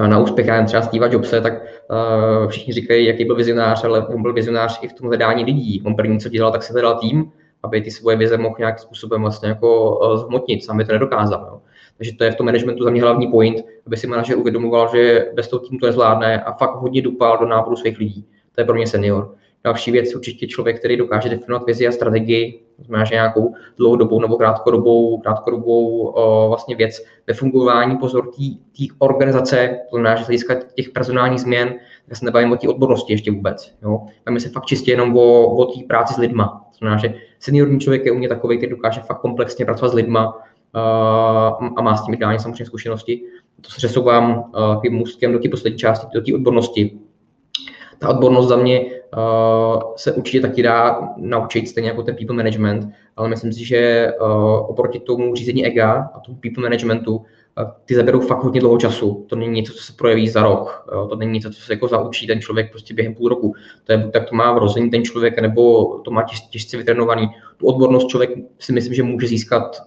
na 0.06 0.18
úspěch, 0.18 0.46
já 0.46 0.64
třeba 0.64 0.82
Steve 0.82 1.08
Jobse, 1.12 1.40
tak 1.40 1.52
uh, 1.52 2.48
všichni 2.48 2.72
říkají, 2.72 3.06
jaký 3.06 3.24
byl 3.24 3.36
vizionář, 3.36 3.84
ale 3.84 4.06
on 4.06 4.22
byl 4.22 4.32
vizionář 4.32 4.78
i 4.82 4.88
v 4.88 4.92
tom 4.92 5.06
hledání 5.06 5.44
lidí. 5.44 5.82
On 5.86 5.94
první, 5.94 6.20
co 6.20 6.28
dělal, 6.28 6.52
tak 6.52 6.62
si 6.62 6.72
hledal 6.72 6.98
tým, 6.98 7.32
aby 7.62 7.80
ty 7.80 7.90
svoje 7.90 8.16
vize 8.16 8.38
mohl 8.38 8.54
nějakým 8.58 8.82
způsobem 8.82 9.22
vlastně 9.22 9.48
jako 9.48 9.98
uh, 9.98 10.16
zhmotnit, 10.16 10.64
sami 10.64 10.84
to 10.84 10.92
nedokázal. 10.92 11.46
Jo. 11.50 11.60
Takže 11.96 12.12
to 12.12 12.24
je 12.24 12.30
v 12.30 12.34
tom 12.34 12.46
managementu 12.46 12.84
za 12.84 12.90
mě 12.90 13.02
hlavní 13.02 13.26
point, 13.26 13.64
aby 13.86 13.96
si 13.96 14.06
manažer 14.06 14.38
uvědomoval, 14.38 14.88
že 14.92 15.26
bez 15.34 15.48
toho 15.48 15.60
týmu 15.60 15.78
to 15.78 15.86
nezvládne 15.86 16.42
a 16.42 16.52
fakt 16.52 16.74
hodně 16.74 17.02
dupal 17.02 17.38
do 17.38 17.46
náboru 17.46 17.76
svých 17.76 17.98
lidí. 17.98 18.26
To 18.54 18.60
je 18.60 18.64
pro 18.64 18.74
mě 18.74 18.86
senior. 18.86 19.34
Další 19.64 19.90
věc 19.90 20.14
určitě 20.14 20.46
člověk, 20.46 20.78
který 20.78 20.96
dokáže 20.96 21.28
definovat 21.28 21.66
vizi 21.66 21.88
a 21.88 21.92
strategii, 21.92 22.62
znamená, 22.84 23.04
že 23.04 23.14
nějakou 23.14 23.54
dlouhodobou 23.76 24.20
nebo 24.20 24.36
krátkodobou, 24.36 25.18
krátkodobou 25.18 26.06
o, 26.06 26.48
vlastně 26.48 26.76
věc 26.76 27.04
ve 27.26 27.34
fungování 27.34 27.96
pozor 27.96 28.30
té 28.76 28.84
organizace, 28.98 29.78
to 29.90 29.96
znamená, 29.96 30.16
že 30.16 30.24
z 30.24 30.26
hlediska 30.26 30.54
těch 30.74 30.88
personálních 30.88 31.40
změn, 31.40 31.74
tak 32.08 32.16
se 32.16 32.24
nebavím 32.24 32.52
o 32.52 32.56
té 32.56 32.68
odbornosti 32.68 33.12
ještě 33.12 33.30
vůbec. 33.30 33.74
Jo. 33.82 34.06
Bavíme 34.26 34.40
se 34.40 34.48
fakt 34.48 34.66
čistě 34.66 34.90
jenom 34.90 35.16
o, 35.16 35.56
o 35.56 35.64
té 35.64 35.80
práci 35.88 36.14
s 36.14 36.16
lidma. 36.16 36.66
To 36.70 36.78
znamená, 36.78 37.00
že 37.00 37.14
seniorní 37.38 37.80
člověk 37.80 38.04
je 38.04 38.12
u 38.12 38.18
mě 38.18 38.28
takový, 38.28 38.56
který 38.56 38.70
dokáže 38.70 39.00
fakt 39.00 39.20
komplexně 39.20 39.64
pracovat 39.64 39.88
s 39.88 39.94
lidma 39.94 40.36
uh, 40.36 41.68
a 41.76 41.82
má 41.82 41.96
s 41.96 42.04
tím 42.04 42.14
ideálně 42.14 42.38
samozřejmě 42.38 42.64
zkušenosti. 42.66 43.22
To 43.60 43.70
se 43.70 43.76
přesouvám 43.76 44.38
uh, 44.38 44.82
tím 44.82 44.92
můstkem 44.92 45.32
do 45.32 45.38
té 45.38 45.48
poslední 45.48 45.78
části, 45.78 46.06
do 46.14 46.20
té 46.20 46.34
odbornosti. 46.34 46.98
Ta 47.98 48.08
odbornost 48.08 48.48
za 48.48 48.56
mě 48.56 48.80
uh, 48.80 49.82
se 49.96 50.12
určitě 50.12 50.40
taky 50.40 50.62
dá 50.62 51.08
naučit, 51.16 51.68
stejně 51.68 51.88
jako 51.88 52.02
ten 52.02 52.16
people 52.16 52.36
management, 52.36 52.88
ale 53.16 53.28
myslím 53.28 53.52
si, 53.52 53.64
že 53.64 54.12
uh, 54.20 54.70
oproti 54.70 55.00
tomu 55.00 55.34
řízení 55.34 55.66
EGA 55.66 56.10
a 56.14 56.20
tomu 56.20 56.36
people 56.36 56.62
managementu, 56.62 57.16
uh, 57.16 57.24
ty 57.84 57.94
zaberou 57.94 58.20
fakt 58.20 58.42
hodně 58.42 58.60
dlouho 58.60 58.78
času. 58.78 59.26
To 59.28 59.36
není 59.36 59.52
něco, 59.52 59.72
co 59.72 59.82
se 59.82 59.92
projeví 59.92 60.28
za 60.28 60.42
rok. 60.42 60.86
Uh, 60.92 61.08
to 61.08 61.16
není 61.16 61.32
něco, 61.32 61.50
co 61.50 61.60
se 61.60 61.72
jako 61.72 61.88
zaučí 61.88 62.26
ten 62.26 62.40
člověk 62.40 62.70
prostě 62.70 62.94
během 62.94 63.14
půl 63.14 63.28
roku. 63.28 63.54
To 63.84 63.92
je 63.92 64.10
tak 64.12 64.28
to 64.28 64.34
má 64.34 64.52
vrození 64.52 64.90
ten 64.90 65.04
člověk, 65.04 65.38
nebo 65.38 65.84
to 65.98 66.10
má 66.10 66.22
těž, 66.22 66.40
těžce 66.40 66.76
vytrénovaný. 66.76 67.28
Tu 67.56 67.66
odbornost 67.66 68.08
člověk 68.08 68.30
si 68.58 68.72
myslím, 68.72 68.94
že 68.94 69.02
může 69.02 69.26
získat, 69.26 69.82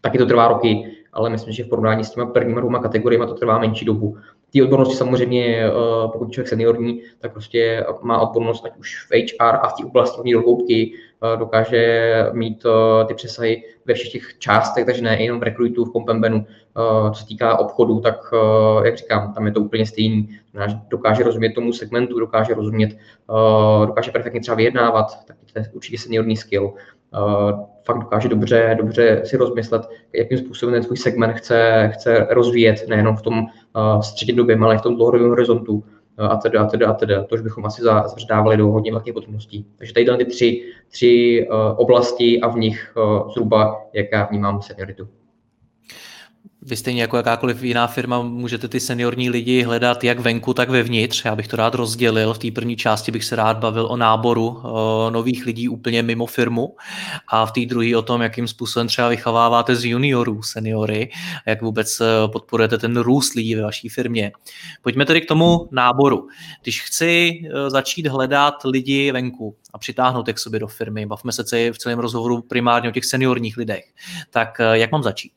taky 0.00 0.18
to 0.18 0.26
trvá 0.26 0.48
roky, 0.48 0.90
ale 1.12 1.30
myslím, 1.30 1.52
že 1.52 1.64
v 1.64 1.68
porovnání 1.68 2.04
s 2.04 2.10
těma 2.10 2.26
prvníma 2.26 2.60
dvěma 2.60 2.78
kategoriemi 2.78 3.26
to 3.26 3.34
trvá 3.34 3.58
menší 3.58 3.84
dobu. 3.84 4.16
Ty 4.54 4.62
odbornosti 4.62 4.96
samozřejmě, 4.96 5.66
eh, 5.66 5.70
pokud 6.12 6.32
člověk 6.32 6.48
seniorní, 6.48 7.02
tak 7.18 7.32
prostě 7.32 7.86
má 8.02 8.20
odbornost 8.20 8.64
ať 8.64 8.76
už 8.76 9.06
v 9.10 9.14
HR 9.14 9.56
a 9.62 9.68
v 9.68 9.72
té 9.72 9.84
oblasti 9.84 10.32
do 10.32 10.40
hloubky, 10.40 10.92
eh, 10.94 11.36
dokáže 11.36 12.26
mít 12.32 12.66
eh, 12.66 13.04
ty 13.04 13.14
přesahy 13.14 13.62
ve 13.86 13.94
všech 13.94 14.12
těch 14.12 14.38
částech, 14.38 14.86
takže 14.86 15.02
ne 15.02 15.22
jenom 15.22 15.40
v 15.40 15.42
rekrutu, 15.42 15.84
v 15.84 15.92
Kompembenu, 15.92 16.46
co 17.12 17.20
se 17.20 17.26
týká 17.26 17.58
obchodu, 17.58 18.00
tak 18.00 18.34
jak 18.84 18.96
říkám, 18.96 19.34
tam 19.34 19.46
je 19.46 19.52
to 19.52 19.60
úplně 19.60 19.86
stejný. 19.86 20.38
Dokáže 20.88 21.22
rozumět 21.22 21.52
tomu 21.52 21.72
segmentu, 21.72 22.20
dokáže 22.20 22.54
rozumět, 22.54 22.96
dokáže 23.86 24.10
perfektně 24.10 24.40
třeba 24.40 24.54
vyjednávat, 24.54 25.24
tak 25.26 25.36
to 25.52 25.58
je 25.58 25.70
určitě 25.72 25.98
seniorní 25.98 26.36
skill 26.36 26.74
fakt 27.84 27.98
dokáže 27.98 28.28
dobře, 28.28 28.74
dobře 28.78 29.22
si 29.24 29.36
rozmyslet, 29.36 29.88
jakým 30.12 30.38
způsobem 30.38 30.72
ten 30.72 30.82
svůj 30.82 30.96
segment 30.96 31.32
chce, 31.32 31.90
chce 31.94 32.26
rozvíjet, 32.30 32.84
nejenom 32.88 33.16
v 33.16 33.22
tom 33.22 33.38
uh, 33.40 34.00
střednědobě, 34.00 34.56
ale 34.56 34.74
i 34.74 34.78
v 34.78 34.82
tom 34.82 34.96
dlouhodobém 34.96 35.28
horizontu 35.28 35.72
uh, 35.74 35.82
a 36.18 36.36
teda, 36.36 36.62
a 36.62 36.66
teda, 36.66 36.90
a 36.90 36.92
teda. 36.92 37.24
To 37.24 37.34
už 37.34 37.40
bychom 37.40 37.66
asi 37.66 37.82
zařadávali 37.82 38.56
do 38.56 38.68
hodně 38.68 38.92
velkých 38.92 39.14
podrobností. 39.14 39.66
Takže 39.78 39.94
tady 39.94 40.16
ty 40.16 40.24
tři, 40.24 40.62
tři 40.88 41.46
oblasti 41.76 42.40
a 42.40 42.48
v 42.48 42.56
nich 42.56 42.92
zhruba, 43.32 43.80
jak 43.92 44.06
já 44.12 44.24
vnímám 44.24 44.62
senioritu. 44.62 45.08
Vy 46.66 46.76
stejně 46.76 47.02
jako 47.02 47.16
jakákoliv 47.16 47.62
jiná 47.62 47.86
firma 47.86 48.22
můžete 48.22 48.68
ty 48.68 48.80
seniorní 48.80 49.30
lidi 49.30 49.62
hledat 49.62 50.04
jak 50.04 50.20
venku, 50.20 50.54
tak 50.54 50.68
vevnitř. 50.68 51.24
Já 51.24 51.36
bych 51.36 51.48
to 51.48 51.56
rád 51.56 51.74
rozdělil. 51.74 52.34
V 52.34 52.38
té 52.38 52.50
první 52.50 52.76
části 52.76 53.12
bych 53.12 53.24
se 53.24 53.36
rád 53.36 53.58
bavil 53.58 53.86
o 53.86 53.96
náboru 53.96 54.62
nových 55.10 55.46
lidí 55.46 55.68
úplně 55.68 56.02
mimo 56.02 56.26
firmu 56.26 56.76
a 57.28 57.46
v 57.46 57.52
té 57.52 57.60
druhé 57.66 57.96
o 57.96 58.02
tom, 58.02 58.22
jakým 58.22 58.48
způsobem 58.48 58.88
třeba 58.88 59.08
vychováváte 59.08 59.76
z 59.76 59.84
juniorů 59.84 60.42
seniory, 60.42 61.10
jak 61.46 61.62
vůbec 61.62 62.00
eh, 62.00 62.04
podporujete 62.32 62.78
ten 62.78 62.96
růst 62.96 63.34
lidí 63.34 63.54
ve 63.54 63.62
vaší 63.62 63.88
firmě. 63.88 64.32
Pojďme 64.82 65.06
tedy 65.06 65.20
k 65.20 65.28
tomu 65.28 65.68
náboru. 65.72 66.28
Když 66.62 66.82
chci 66.82 67.42
eh, 67.44 67.70
začít 67.70 68.06
hledat 68.06 68.54
lidi 68.64 69.12
venku 69.12 69.56
a 69.74 69.78
přitáhnout 69.78 70.28
je 70.28 70.34
k 70.34 70.38
sobě 70.38 70.60
do 70.60 70.66
firmy, 70.66 71.06
bavme 71.06 71.32
se 71.32 71.72
v 71.72 71.78
celém 71.78 71.98
rozhovoru 71.98 72.42
primárně 72.42 72.88
o 72.88 72.92
těch 72.92 73.04
seniorních 73.04 73.56
lidech, 73.56 73.84
tak 74.30 74.60
eh, 74.60 74.78
jak 74.78 74.92
mám 74.92 75.02
začít? 75.02 75.32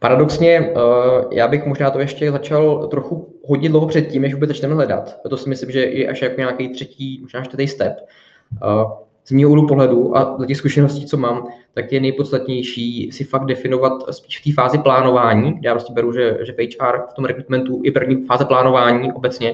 Paradoxně, 0.00 0.50
eh, 0.50 0.72
já 1.30 1.48
bych 1.48 1.66
možná 1.66 1.90
to 1.90 1.98
ještě 2.00 2.32
začal 2.32 2.88
trochu 2.88 3.34
hodně 3.46 3.68
dlouho 3.68 3.86
předtím, 3.86 4.22
než 4.22 4.34
vůbec 4.34 4.48
začneme 4.48 4.74
hledat. 4.74 5.20
To 5.28 5.36
si 5.36 5.48
myslím, 5.48 5.70
že 5.70 5.80
je 5.80 6.08
až 6.08 6.22
jako 6.22 6.40
nějaký 6.40 6.68
třetí, 6.68 7.18
možná 7.22 7.44
čtvrtý 7.44 7.68
step. 7.68 7.92
Eh, 8.62 8.84
z 9.24 9.32
mého 9.32 9.50
úhlu 9.50 9.68
pohledu 9.68 10.16
a 10.16 10.38
z 10.38 10.46
těch 10.46 10.56
zkušeností, 10.56 11.06
co 11.06 11.16
mám, 11.16 11.48
tak 11.74 11.92
je 11.92 12.00
nejpodstatnější 12.00 13.12
si 13.12 13.24
fakt 13.24 13.44
definovat 13.44 13.92
spíš 14.10 14.40
v 14.40 14.44
té 14.44 14.62
fázi 14.62 14.78
plánování. 14.78 15.60
Já 15.62 15.74
prostě 15.74 15.92
beru, 15.92 16.12
že, 16.12 16.38
že 16.42 16.52
v 16.52 16.56
HR 16.58 16.98
v 17.10 17.14
tom 17.14 17.24
rekrutmentu 17.24 17.80
je 17.84 17.92
první 17.92 18.26
fáze 18.26 18.44
plánování 18.44 19.12
obecně. 19.12 19.52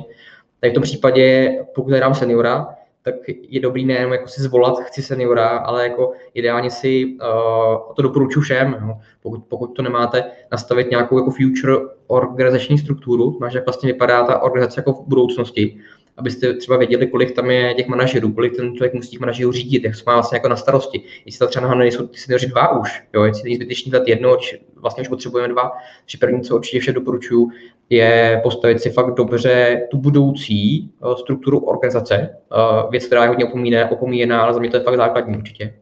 Tak 0.61 0.71
v 0.71 0.75
tom 0.75 0.83
případě, 0.83 1.55
pokud 1.75 1.91
hledám 1.91 2.15
seniora, 2.15 2.76
tak 3.07 3.15
je 3.29 3.61
dobrý 3.61 3.85
nejenom 3.85 4.13
jako 4.13 4.29
si 4.29 4.43
zvolat, 4.43 4.79
chci 4.81 5.03
seniora, 5.03 5.49
ale 5.49 5.83
jako 5.83 6.13
ideálně 6.35 6.71
si 6.71 7.07
uh, 7.07 7.95
to 7.97 8.03
doporučuji 8.03 8.41
všem. 8.41 8.77
Jo. 8.81 8.95
Pokud, 9.23 9.45
pokud 9.49 9.67
to 9.67 9.83
nemáte, 9.83 10.25
nastavit 10.53 10.91
nějakou 10.91 11.19
jako 11.19 11.31
future 11.31 11.77
organizační 12.07 12.79
strukturu, 12.79 13.39
máš 13.41 13.55
jak 13.55 13.67
vlastně 13.67 13.93
vypadá 13.93 14.25
ta 14.27 14.43
organizace 14.43 14.81
jako 14.81 14.93
v 14.93 15.09
budoucnosti, 15.09 15.79
abyste 16.19 16.55
třeba 16.55 16.77
věděli, 16.77 17.07
kolik 17.07 17.33
tam 17.33 17.51
je 17.51 17.75
těch 17.75 17.87
manažerů, 17.87 18.33
kolik 18.33 18.57
ten 18.57 18.75
člověk 18.77 18.95
musí 18.95 19.11
těch 19.11 19.21
manažerů 19.21 19.53
řídit, 19.53 19.85
jak 19.85 20.07
má 20.07 20.15
vlastně 20.15 20.37
jako 20.37 20.49
na 20.49 20.57
starosti. 20.57 21.03
Jestli 21.27 21.39
tam 21.39 21.49
třeba 21.49 21.75
nejsou 21.75 22.07
ty 22.07 22.19
seniori 22.19 22.47
dva 22.47 22.79
už, 22.79 23.03
jo, 23.15 23.25
jestli 23.25 23.43
není 23.43 23.57
zbytečný 23.57 23.93
dát 23.93 24.09
jedno, 24.09 24.37
či 24.37 24.61
vlastně 24.77 25.03
už 25.03 25.09
potřebujeme 25.09 25.49
dva. 25.49 25.73
Takže 26.05 26.19
první, 26.21 26.41
co 26.43 26.57
určitě 26.57 26.81
vše 26.81 26.93
doporučuji, 26.93 27.49
je 27.91 28.41
postavit 28.43 28.81
si 28.81 28.91
fakt 28.91 29.15
dobře 29.15 29.87
tu 29.91 29.97
budoucí 29.97 30.91
uh, 31.01 31.15
strukturu 31.15 31.59
organizace. 31.59 32.37
Uh, 32.57 32.91
věc, 32.91 33.07
která 33.07 33.23
je 33.23 33.29
hodně 33.29 33.45
opomíne, 33.45 33.91
opomíjená, 33.91 34.43
ale 34.43 34.55
za 34.55 34.61
mě 34.61 34.71
to 34.71 34.77
je 34.77 34.83
fakt 34.83 34.97
základní 34.97 35.37
určitě. 35.37 35.75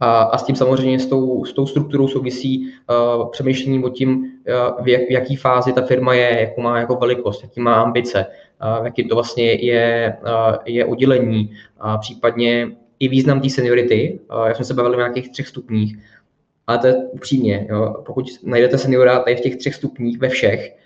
A, 0.00 0.22
a 0.22 0.38
s 0.38 0.42
tím 0.42 0.56
samozřejmě 0.56 1.00
s 1.00 1.06
tou, 1.06 1.44
s 1.44 1.52
tou 1.52 1.66
strukturou 1.66 2.08
souvisí 2.08 2.72
uh, 3.18 3.30
přemýšlení 3.30 3.84
o 3.84 3.88
tím, 3.88 4.10
uh, 4.10 4.84
v, 4.84 4.88
jak, 4.88 5.02
v 5.02 5.10
jaký 5.10 5.36
fázi 5.36 5.72
ta 5.72 5.82
firma 5.82 6.14
je, 6.14 6.40
jakou 6.40 6.60
má 6.60 6.78
jako 6.78 6.94
velikost, 6.94 7.42
jaký 7.42 7.60
má 7.60 7.74
ambice, 7.74 8.26
jaký 8.84 9.08
to 9.08 9.14
vlastně 9.14 9.52
je, 9.52 10.16
je 10.64 10.84
oddělení, 10.84 11.50
případně 12.00 12.68
i 13.00 13.08
význam 13.08 13.40
té 13.40 13.50
seniority. 13.50 14.20
Já 14.46 14.54
jsme 14.54 14.64
se 14.64 14.74
bavili 14.74 14.96
o 14.96 14.98
nějakých 14.98 15.30
třech 15.30 15.48
stupních, 15.48 15.98
ale 16.66 16.78
to 16.78 16.86
je 16.86 16.96
upřímně, 16.96 17.66
jo, 17.70 17.94
pokud 18.06 18.24
najdete 18.42 18.78
seniora 18.78 19.18
tady 19.18 19.36
v 19.36 19.40
těch 19.40 19.56
třech 19.56 19.74
stupních 19.74 20.18
ve 20.18 20.28
všech, 20.28 20.76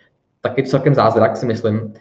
tak 0.40 0.58
je 0.58 0.64
to 0.64 0.70
celkem 0.70 0.94
zázrak, 0.94 1.36
si 1.36 1.46
myslím. 1.46 1.94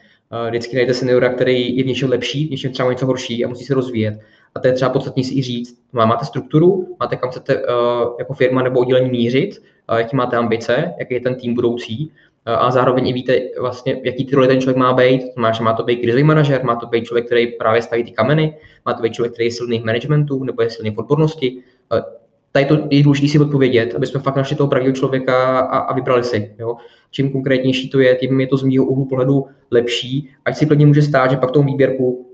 Vždycky 0.50 0.76
najdete 0.76 0.94
seniora, 0.94 1.30
který 1.30 1.78
je 1.78 1.84
v 1.84 1.88
něčem 1.88 2.10
lepší, 2.10 2.48
v 2.48 2.52
něčem 2.52 2.72
třeba 2.72 2.92
něco 2.92 3.06
horší 3.06 3.46
a 3.46 3.48
musí 3.48 3.66
se 3.66 3.74
rozvíjet. 3.74 4.20
A 4.56 4.60
to 4.60 4.68
je 4.68 4.74
třeba 4.74 4.92
podstatně 4.92 5.24
si 5.24 5.38
i 5.38 5.42
říct. 5.42 5.82
Máte 5.94 6.26
strukturu, 6.26 6.96
máte 7.00 7.16
kam 7.16 7.30
chcete 7.30 7.62
jako 8.20 8.34
firma 8.34 8.64
nebo 8.64 8.80
oddělení 8.80 9.10
mířit, 9.10 9.64
jaký 9.98 10.16
máte 10.16 10.38
ambice, 10.38 10.94
jaký 11.00 11.14
je 11.14 11.20
ten 11.20 11.36
tým 11.36 11.54
budoucí, 11.54 12.12
a 12.46 12.72
zároveň 12.72 13.08
i 13.08 13.14
víte 13.14 13.40
vlastně, 13.60 14.02
jaký 14.04 14.26
ty 14.26 14.36
roli 14.36 14.48
ten 14.48 14.62
člověk 14.62 14.78
má 14.78 14.94
být. 14.94 15.22
To 15.22 15.32
znamená, 15.34 15.54
že 15.54 15.64
má 15.64 15.74
to 15.74 15.84
být 15.84 16.02
krizový 16.02 16.24
manažer, 16.24 16.64
má 16.64 16.76
to 16.76 16.88
být 16.88 17.06
člověk, 17.06 17.26
který 17.26 17.48
právě 17.48 17.82
staví 17.82 18.04
ty 18.04 18.12
kameny, 18.12 18.58
má 18.86 18.94
to 18.94 19.04
být 19.04 19.14
člověk, 19.14 19.34
který 19.34 19.48
je 19.48 19.52
silný 19.52 19.80
v 19.80 19.86
managementu 19.86 20.44
nebo 20.44 20.62
je 20.62 20.70
silný 20.70 20.92
v 20.92 20.98
odbornosti 20.98 21.64
tady 22.52 22.66
to 22.66 22.78
je 22.90 23.04
důležité 23.04 23.28
si 23.28 23.40
odpovědět, 23.40 23.96
aby 23.96 24.08
jsme 24.08 24.20
fakt 24.20 24.36
našli 24.36 24.56
toho 24.56 24.68
pravého 24.68 24.92
člověka 24.92 25.60
a, 25.60 25.78
a 25.78 25.94
vybrali 25.94 26.24
si. 26.24 26.56
Jo. 26.60 26.76
Čím 27.12 27.32
konkrétnější 27.32 27.90
to 27.90 28.00
je, 28.00 28.16
tím 28.16 28.42
je 28.42 28.48
to 28.48 28.58
z 28.58 28.64
mého 28.64 28.86
úhlu 28.86 29.06
pohledu 29.06 29.46
lepší. 29.72 30.30
Ať 30.46 30.58
si 30.58 30.66
plně 30.66 30.86
může 30.86 31.02
stát, 31.02 31.32
že 31.32 31.38
pak 31.38 31.52
tomu 31.52 31.68
výběrku 31.68 32.34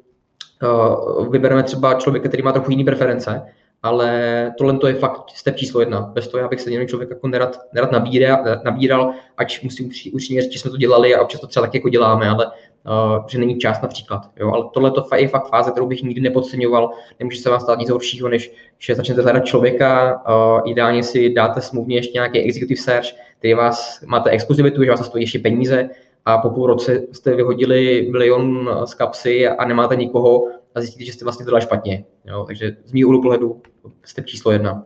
uh, 0.64 1.32
vybereme 1.32 1.64
třeba 1.64 1.94
člověka, 1.94 2.28
který 2.28 2.44
má 2.44 2.52
trochu 2.52 2.72
jiné 2.72 2.84
preference, 2.84 3.42
ale 3.84 4.54
tohle 4.58 4.78
to 4.78 4.88
je 4.88 4.94
fakt 4.94 5.22
step 5.36 5.56
číslo 5.56 5.80
jedna. 5.80 6.02
Bez 6.02 6.28
toho 6.28 6.42
já 6.42 6.48
bych 6.48 6.62
se 6.62 6.72
jenom 6.72 6.88
člověk 6.88 7.10
jako 7.10 7.28
nerad, 7.28 7.60
nerad 7.74 7.92
nabíral, 7.92 8.44
nabíral, 8.66 9.14
ať 9.38 9.64
musím 9.64 9.92
upřímně 10.14 10.42
říct, 10.42 10.52
že 10.54 10.60
jsme 10.60 10.72
to 10.72 10.78
dělali 10.78 11.16
a 11.16 11.22
občas 11.22 11.42
to 11.42 11.48
třeba 11.48 11.66
tak 11.66 11.74
jako 11.74 11.90
děláme, 11.90 12.30
ale 12.30 12.46
uh, 12.46 13.26
že 13.28 13.38
není 13.38 13.60
čas 13.60 13.82
například. 13.82 14.30
Jo? 14.40 14.52
Ale 14.54 14.66
tohle 14.74 14.92
je 15.16 15.28
fakt 15.28 15.50
fáze, 15.50 15.72
kterou 15.72 15.88
bych 15.88 16.04
nikdy 16.04 16.22
nepodceňoval. 16.22 16.92
Nemůže 17.20 17.42
se 17.42 17.50
vám 17.50 17.60
stát 17.60 17.80
nic 17.80 17.90
horšího, 17.90 18.30
než 18.30 18.52
že 18.80 18.96
začnete 18.96 19.22
hledat 19.22 19.46
člověka, 19.46 20.22
uh, 20.30 20.72
ideálně 20.72 21.04
si 21.04 21.34
dáte 21.34 21.62
smluvně 21.62 21.98
ještě 21.98 22.14
nějaký 22.14 22.40
executive 22.40 22.82
search, 22.82 23.08
který 23.40 23.54
vás, 23.54 24.02
máte 24.06 24.30
exkluzivitu, 24.30 24.84
že 24.84 24.92
vás 24.92 25.06
stojí 25.06 25.24
ještě 25.24 25.40
peníze 25.40 25.90
a 26.26 26.38
po 26.38 26.50
půl 26.50 26.68
roce 26.68 27.04
jste 27.12 27.36
vyhodili 27.36 28.08
milion 28.12 28.70
z 28.86 28.94
kapsy 28.94 29.48
a 29.48 29.66
nemáte 29.66 29.96
nikoho 29.96 30.48
a 30.78 30.82
zjistíte, 30.82 31.06
že 31.06 31.14
jste 31.14 31.26
vlastně 31.26 31.46
to 31.46 31.60
špatně. 31.60 32.06
Jo? 32.26 32.44
Takže 32.48 32.78
z 32.86 32.94
mého 32.94 33.08
úhlu 33.08 33.22
pohledu 33.22 33.62
jste 34.06 34.24
číslo 34.24 34.52
jedna. 34.52 34.86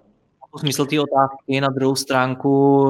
Smysl 0.59 0.85
té 0.85 0.99
otázky 0.99 1.61
na 1.61 1.67
druhou 1.67 1.95
stránku, 1.95 2.49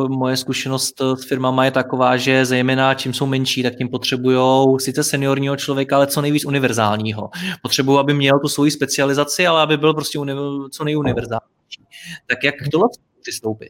moje 0.10 0.38
zkušenost 0.38 1.02
s 1.02 1.28
firmama 1.28 1.66
je 1.66 1.72
taková, 1.72 2.18
že 2.18 2.46
zejména 2.46 2.94
čím 2.94 3.14
jsou 3.14 3.26
menší, 3.26 3.64
tak 3.64 3.76
tím 3.76 3.90
potřebují 3.90 4.80
sice 4.80 5.04
seniorního 5.04 5.56
člověka, 5.56 5.96
ale 5.96 6.08
co 6.08 6.22
nejvíc 6.22 6.46
univerzálního. 6.46 7.30
Potřebují, 7.62 8.00
aby 8.00 8.14
měl 8.14 8.40
tu 8.40 8.48
svoji 8.48 8.72
specializaci, 8.72 9.48
ale 9.48 9.62
aby 9.62 9.78
byl 9.78 9.94
prostě 9.94 10.20
uni- 10.20 10.70
co 10.70 10.84
nejuniverzálnější. 10.84 11.86
Tak 12.28 12.44
jak 12.44 12.56
k 12.56 12.70
tohle 12.72 12.88
přistoupit? 13.22 13.70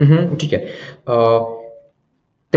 Mm-hmm, 0.00 0.32
určitě. 0.32 0.72
Uh, 1.08 1.65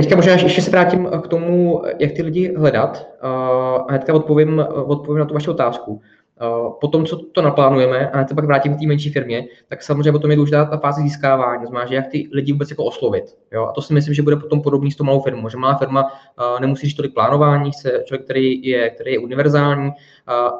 teďka 0.01 0.15
možná 0.15 0.33
ještě 0.33 0.61
se 0.61 0.71
vrátím 0.71 1.09
k 1.23 1.27
tomu, 1.27 1.81
jak 1.99 2.11
ty 2.11 2.21
lidi 2.21 2.53
hledat 2.57 3.09
uh, 3.23 3.29
a 3.29 3.85
hnedka 3.89 4.13
odpovím, 4.13 4.65
odpovím 4.85 5.19
na 5.19 5.25
tu 5.25 5.33
vaši 5.33 5.49
otázku. 5.49 6.01
Eh, 6.41 6.69
po 6.81 6.87
tom, 6.87 7.05
co 7.05 7.17
to 7.17 7.41
naplánujeme, 7.41 8.09
a 8.09 8.23
to 8.23 8.35
pak 8.35 8.45
vrátím 8.45 8.75
k 8.75 8.79
té 8.79 8.87
menší 8.87 9.09
firmě, 9.09 9.45
tak 9.67 9.83
samozřejmě 9.83 10.11
potom 10.11 10.29
je 10.29 10.35
důležitá 10.35 10.65
ta 10.65 10.77
fáze 10.77 11.01
získávání, 11.01 11.65
znamená, 11.65 11.85
že 11.89 11.95
jak 11.95 12.07
ty 12.07 12.29
lidi 12.31 12.51
vůbec 12.51 12.69
jako 12.69 12.83
oslovit. 12.83 13.25
Jo? 13.51 13.65
A 13.65 13.71
to 13.71 13.81
si 13.81 13.93
myslím, 13.93 14.13
že 14.13 14.21
bude 14.21 14.35
potom 14.35 14.61
podobný 14.61 14.91
s 14.91 14.95
tou 14.95 15.03
malou 15.03 15.21
firmou, 15.21 15.49
že 15.49 15.57
malá 15.57 15.77
firma 15.77 16.11
nemusí 16.59 16.87
říct 16.87 16.95
tolik 16.95 17.13
plánování, 17.13 17.71
chce 17.71 18.03
člověk, 18.05 18.23
který 18.23 18.65
je, 18.65 18.89
který 18.89 19.13
je 19.13 19.19
univerzální. 19.19 19.91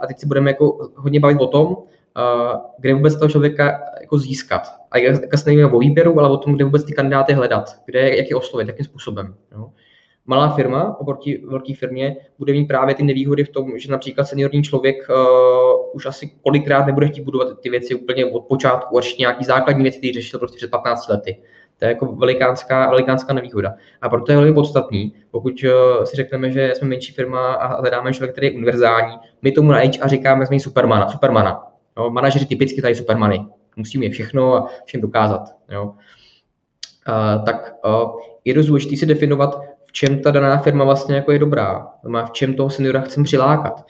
A 0.02 0.08
teď 0.08 0.20
si 0.20 0.28
budeme 0.28 0.50
jako 0.50 0.90
hodně 0.96 1.20
bavit 1.20 1.42
o 1.42 1.48
tom, 1.48 1.78
kde 2.80 2.94
vůbec 2.94 3.16
toho 3.16 3.30
člověka 3.30 3.80
jako 4.10 4.18
získat. 4.18 4.62
A 4.92 4.98
jak 4.98 5.38
se 5.38 5.50
nevíme 5.50 5.72
o 5.72 5.80
výběru, 5.80 6.20
ale 6.20 6.30
o 6.30 6.38
tom, 6.38 6.54
kde 6.54 6.66
vůbec 6.66 6.84
ty 6.84 6.94
kandidáty 6.94 7.34
hledat, 7.34 7.76
kde, 7.86 8.16
jak 8.16 8.30
je 8.30 8.36
oslovit, 8.36 8.68
jakým 8.68 8.86
způsobem. 8.86 9.36
Jo? 9.52 9.70
malá 10.30 10.50
firma 10.50 11.00
oproti 11.00 11.42
velké 11.48 11.74
firmě 11.76 12.16
bude 12.40 12.54
mít 12.54 12.66
právě 12.66 12.96
ty 12.96 13.04
nevýhody 13.04 13.44
v 13.44 13.50
tom, 13.50 13.80
že 13.80 13.92
například 13.92 14.26
seniorní 14.26 14.64
člověk 14.64 15.08
uh, 15.10 15.16
už 15.94 16.06
asi 16.06 16.32
kolikrát 16.44 16.86
nebude 16.86 17.08
chtít 17.08 17.22
budovat 17.22 17.60
ty 17.60 17.70
věci 17.70 17.96
úplně 17.96 18.26
od 18.26 18.40
počátku, 18.40 18.98
až 18.98 19.18
nějaký 19.18 19.46
základní 19.46 19.84
věci, 19.84 19.98
které 19.98 20.14
řešil 20.14 20.40
prostě 20.40 20.58
před 20.58 20.72
15 20.72 21.08
lety. 21.08 21.38
To 21.80 21.86
je 21.86 21.90
jako 21.90 22.06
velikánská, 22.06 22.90
velikánská 22.90 23.34
nevýhoda. 23.34 23.74
A 24.02 24.10
proto 24.10 24.32
je 24.32 24.38
velmi 24.38 24.54
podstatný, 24.54 25.14
pokud 25.32 25.54
uh, 25.64 26.04
si 26.04 26.16
řekneme, 26.16 26.52
že 26.52 26.74
jsme 26.76 26.88
menší 26.88 27.14
firma 27.14 27.54
a 27.54 27.80
hledáme 27.80 28.14
člověk, 28.14 28.32
který 28.32 28.48
je 28.48 28.54
univerzální, 28.54 29.16
my 29.42 29.52
tomu 29.52 29.72
na 29.72 29.78
HR 29.78 30.08
říkáme, 30.08 30.48
jsme 30.48 30.60
supermana, 30.60 31.10
supermana. 31.10 31.64
Jo, 31.98 32.10
manažeři 32.10 32.46
typicky 32.46 32.82
tady 32.82 32.96
supermany. 32.96 33.46
Musíme 33.80 34.06
je 34.06 34.10
všechno 34.10 34.54
a 34.54 34.70
všem 34.86 35.02
dokázat. 35.02 35.42
Jo. 35.72 35.84
Uh, 35.84 37.46
tak 37.46 37.76
uh, 37.86 38.12
je 38.46 38.54
dost 38.54 38.66
důležité 38.66 38.96
si 38.96 39.06
definovat, 39.06 39.62
v 39.86 39.92
čem 39.92 40.20
ta 40.20 40.32
daná 40.32 40.58
firma 40.58 40.86
vlastně 40.86 41.16
jako 41.16 41.32
je 41.32 41.40
dobrá, 41.40 41.88
v 42.04 42.32
čem 42.32 42.54
toho 42.54 42.70
seniora 42.70 43.02
chcem 43.02 43.24
přilákat. 43.24 43.86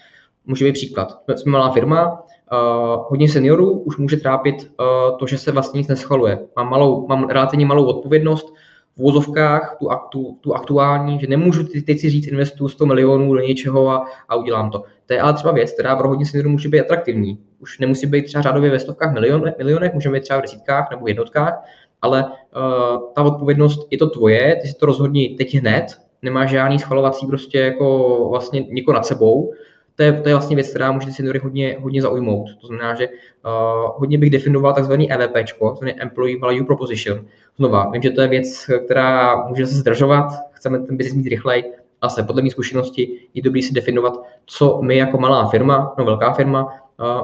Může 0.46 0.66
být 0.66 0.74
příklad. 0.74 1.20
Jsme 1.36 1.52
malá 1.52 1.72
firma, 1.72 2.12
uh, 2.12 3.06
hodně 3.10 3.30
seniorů 3.30 3.80
už 3.80 3.98
může 3.98 4.18
trápit 4.18 4.56
uh, 4.56 5.18
to, 5.18 5.28
že 5.28 5.38
se 5.38 5.52
vlastně 5.52 5.78
nic 5.78 5.88
neschvaluje. 5.88 6.40
Mám, 6.56 6.70
malou, 6.70 7.08
mám 7.08 7.30
relativně 7.30 7.66
malou 7.66 7.86
odpovědnost 7.86 8.54
v 8.98 9.02
vozovkách, 9.02 9.78
tu, 9.80 9.90
tu, 10.12 10.38
tu 10.42 10.54
aktuální, 10.54 11.20
že 11.20 11.28
nemůžu 11.28 11.64
teď 11.86 12.00
si 12.00 12.10
říct, 12.10 12.28
investuju 12.28 12.70
100 12.70 12.86
milionů 12.86 13.34
do 13.34 13.40
něčeho 13.40 13.90
a, 13.90 14.08
a 14.30 14.36
udělám 14.36 14.72
to. 14.72 14.84
To 15.06 15.14
je 15.14 15.22
ale 15.22 15.34
třeba 15.34 15.54
věc, 15.54 15.72
která 15.72 15.96
pro 15.96 16.08
hodně 16.08 16.26
seniorů 16.26 16.50
může 16.50 16.70
být 16.70 16.80
atraktivní. 16.80 17.40
Už 17.60 17.80
nemusí 17.80 18.08
být 18.08 18.26
třeba 18.26 18.42
řádově 18.42 18.72
ve 18.72 18.80
stovkách 18.80 19.14
milion, 19.14 19.54
milionech, 19.58 19.94
může 19.94 20.10
být 20.10 20.24
třeba 20.24 20.40
v 20.40 20.42
desítkách 20.42 20.92
nebo 20.92 21.08
jednotkách, 21.08 21.54
ale 22.02 22.26
uh, 22.26 23.14
ta 23.14 23.24
odpovědnost 23.24 23.88
je 23.92 23.98
to 23.98 24.10
tvoje, 24.10 24.56
ty 24.62 24.68
si 24.68 24.74
to 24.74 24.86
rozhodni 24.86 25.36
teď 25.38 25.56
hned, 25.56 25.86
nemáš 26.22 26.50
žádný 26.50 26.80
schvalovací 26.80 27.28
prostě 27.28 27.60
jako 27.60 28.28
vlastně 28.30 28.62
nikoho 28.62 28.96
nad 28.96 29.06
sebou, 29.06 29.54
to 29.96 30.04
je, 30.04 30.14
to 30.14 30.30
je 30.30 30.36
vlastně 30.36 30.56
věc, 30.56 30.70
která 30.70 30.92
může 30.92 31.12
seniory 31.12 31.40
hodně, 31.40 31.78
hodně 31.80 32.02
zaujmout. 32.02 32.50
To 32.62 32.68
znamená, 32.68 32.96
že 32.96 33.08
uh, 33.08 33.92
hodně 33.96 34.18
bych 34.18 34.30
definoval 34.30 34.74
takzvaný 34.74 35.12
EVP, 35.12 35.34
takzvaný 35.34 36.02
Employee 36.02 36.40
Value 36.40 36.64
Proposition. 36.64 37.26
Znova, 37.58 37.90
vím, 37.90 38.02
že 38.02 38.10
to 38.10 38.22
je 38.22 38.28
věc, 38.28 38.70
která 38.86 39.46
může 39.48 39.68
se 39.68 39.76
zdržovat, 39.76 40.28
chceme 40.52 40.80
ten 40.80 40.98
biznis 40.98 41.16
mít 41.16 41.30
rychleji, 41.30 41.64
se 42.08 42.24
podle 42.24 42.42
mých 42.42 42.52
zkušenosti 42.52 43.20
je 43.34 43.42
dobrý 43.42 43.64
si 43.64 43.74
definovat, 43.74 44.14
co 44.46 44.80
my 44.82 44.98
jako 44.98 45.18
malá 45.18 45.48
firma, 45.48 45.96
no 45.98 46.06
velká 46.06 46.34
firma, 46.34 46.74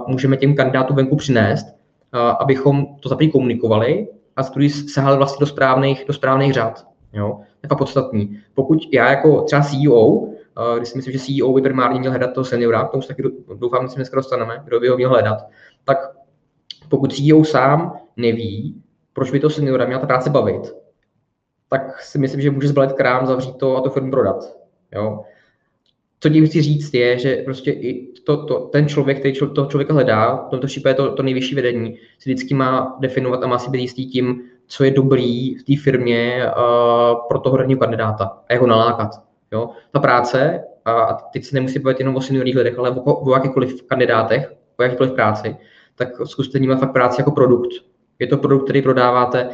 můžeme 0.08 0.38
těm 0.38 0.56
kandidátům 0.56 0.96
venku 0.96 1.16
přinést, 1.16 1.66
abychom 2.40 2.86
to 3.00 3.10
za 3.10 3.18
komunikovali 3.32 4.08
a 4.36 4.44
za 4.44 4.50
druhý 4.50 4.70
sahali 4.70 5.18
vlastně 5.18 5.40
do 5.40 5.46
správných, 5.46 6.04
do 6.08 6.14
správných 6.14 6.54
řád. 6.54 6.88
Jo? 7.14 7.40
To 7.40 7.60
je 7.64 7.70
fakt 7.70 7.78
podstatný. 7.78 8.40
Pokud 8.54 8.80
já 8.94 9.10
jako 9.10 9.42
třeba 9.42 9.62
CEO, 9.62 10.28
když 10.78 10.90
si 10.90 10.98
myslím, 10.98 11.14
že 11.14 11.20
CEO 11.20 11.54
by 11.54 11.62
primárně 11.62 12.00
měl 12.00 12.12
hledat 12.12 12.34
toho 12.34 12.46
seniora, 12.46 12.84
k 12.84 12.92
tomu 12.92 13.02
se 13.02 13.08
taky 13.08 13.24
doufám, 13.56 13.84
že 13.84 13.90
se 13.90 13.96
dneska 13.96 14.16
dostaneme, 14.16 14.62
kdo 14.66 14.80
by 14.80 14.88
ho 14.88 14.96
měl 14.98 15.10
hledat, 15.10 15.38
tak 15.84 15.98
pokud 16.90 17.14
CEO 17.14 17.44
sám 17.44 18.00
neví, 18.18 18.82
proč 19.14 19.32
by 19.32 19.40
to 19.40 19.50
seniora 19.50 19.86
měl 19.86 20.00
ta 20.00 20.08
práce 20.08 20.30
bavit, 20.30 20.76
tak 21.70 22.02
si 22.02 22.18
myslím, 22.18 22.42
že 22.42 22.52
může 22.52 22.68
zbalit 22.68 22.94
krám, 22.94 23.26
zavřít 23.28 23.58
to 23.58 23.78
a 23.78 23.82
to 23.82 23.90
firmu 23.90 24.12
prodat. 24.12 24.58
Jo? 24.96 25.24
Co 26.20 26.30
tím 26.30 26.46
chci 26.46 26.62
říct 26.62 26.94
je, 26.94 27.20
že 27.20 27.36
prostě 27.36 27.72
i 27.72 28.14
to, 28.26 28.46
to, 28.46 28.60
ten 28.60 28.88
člověk, 28.88 29.20
který 29.20 29.34
člo, 29.34 29.48
toho 29.48 29.68
člověka 29.68 29.94
hledá, 29.94 30.36
v 30.48 30.50
tomto 30.50 30.68
případě 30.68 30.96
to, 30.96 31.12
to 31.12 31.24
nejvyšší 31.24 31.56
vedení, 31.56 31.98
si 32.20 32.30
vždycky 32.30 32.54
má 32.54 32.98
definovat 33.00 33.44
a 33.44 33.48
má 33.48 33.60
si 33.60 33.70
být 33.70 33.82
jistý 33.82 34.06
tím, 34.06 34.42
co 34.68 34.84
je 34.84 34.92
dobrý 34.92 35.56
v 35.56 35.64
té 35.64 35.74
firmě 35.84 36.46
uh, 36.46 37.28
pro 37.28 37.40
toho 37.40 37.58
radního 37.58 37.80
kandidáta 37.80 38.26
a 38.50 38.54
jak 38.54 38.62
ho 38.62 38.68
nalákat. 38.68 39.10
Jo? 39.52 39.70
Ta 39.92 40.00
práce, 40.00 40.64
a 40.86 41.14
teď 41.14 41.44
se 41.44 41.56
nemusí 41.56 41.80
bavit 41.80 42.00
jenom 42.00 42.16
o 42.16 42.22
seniorních 42.22 42.56
lidech, 42.56 42.80
ale 42.80 42.92
o, 42.92 43.16
o 43.16 43.34
jakýchkoliv 43.34 43.82
kandidátech, 43.82 44.54
o 44.80 44.84
jakýkoliv 44.84 45.14
práci, 45.14 45.56
tak 45.96 46.08
zkuste 46.24 46.58
vnímat 46.58 46.80
fakt 46.80 46.94
práci 46.94 47.22
jako 47.22 47.32
produkt. 47.32 47.70
Je 48.20 48.28
to 48.28 48.38
produkt, 48.38 48.64
který 48.64 48.82
prodáváte, 48.82 49.50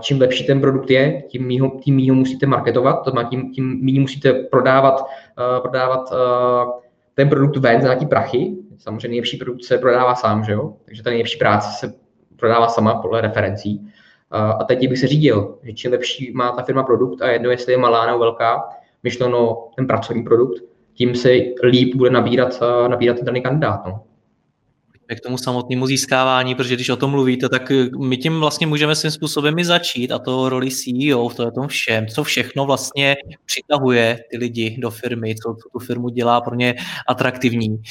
čím 0.00 0.20
lepší 0.20 0.46
ten 0.46 0.60
produkt 0.60 0.90
je, 0.90 1.22
tím 1.28 1.46
mího, 1.46 1.70
tím 1.80 1.94
mího 1.94 2.16
musíte 2.16 2.46
marketovat, 2.46 3.04
to 3.04 3.10
znamená, 3.10 3.30
tím, 3.30 3.52
tím 3.52 4.00
musíte 4.00 4.32
prodávat, 4.32 5.00
uh, 5.00 5.62
prodávat 5.62 6.12
uh, 6.12 6.81
ten 7.14 7.28
produkt 7.28 7.56
ven 7.56 7.80
za 7.80 7.88
nějaký 7.88 8.06
prachy. 8.06 8.56
Samozřejmě 8.78 9.08
nejlepší 9.08 9.36
produkt 9.36 9.64
se 9.64 9.78
prodává 9.78 10.14
sám, 10.14 10.44
že 10.44 10.52
jo? 10.52 10.74
takže 10.84 11.02
ta 11.02 11.10
nejlepší 11.10 11.38
práce 11.38 11.68
se 11.78 11.94
prodává 12.36 12.68
sama 12.68 12.94
podle 12.94 13.20
referencí. 13.20 13.88
A 14.30 14.64
teď 14.64 14.88
bych 14.88 14.98
se 14.98 15.06
řídil, 15.06 15.58
že 15.62 15.72
čím 15.72 15.90
lepší 15.90 16.32
má 16.34 16.52
ta 16.52 16.62
firma 16.62 16.82
produkt 16.82 17.22
a 17.22 17.30
jedno, 17.30 17.50
jestli 17.50 17.72
je 17.72 17.78
malá 17.78 18.06
nebo 18.06 18.18
velká, 18.18 18.68
myšleno 19.02 19.68
ten 19.76 19.86
pracovní 19.86 20.22
produkt, 20.22 20.62
tím 20.94 21.14
se 21.14 21.28
líp 21.62 21.94
bude 21.94 22.10
nabírat, 22.10 22.60
nabírat 22.88 23.16
ten 23.16 23.24
daný 23.24 23.42
kandidát. 23.42 23.86
No 23.86 24.04
k 25.16 25.20
tomu 25.20 25.38
samotnému 25.38 25.86
získávání, 25.86 26.54
protože 26.54 26.74
když 26.74 26.88
o 26.88 26.96
tom 26.96 27.10
mluvíte, 27.10 27.48
tak 27.48 27.70
eh, 27.70 27.88
my 27.98 28.16
tím 28.16 28.40
vlastně 28.40 28.66
můžeme 28.66 28.94
svým 28.94 29.10
způsobem 29.10 29.58
i 29.58 29.64
začít 29.64 30.12
a 30.12 30.18
to 30.18 30.48
roli 30.48 30.70
CEO 30.70 31.28
v 31.28 31.34
tom 31.34 31.68
všem, 31.68 32.06
co 32.06 32.24
všechno 32.24 32.66
vlastně 32.66 33.16
přitahuje 33.46 34.18
ty 34.30 34.36
lidi 34.36 34.76
do 34.78 34.90
firmy, 34.90 35.34
co, 35.34 35.54
co 35.62 35.68
tu 35.72 35.78
firmu 35.78 36.08
dělá 36.08 36.40
pro 36.40 36.54
ně 36.54 36.74
atraktivní. 37.08 37.82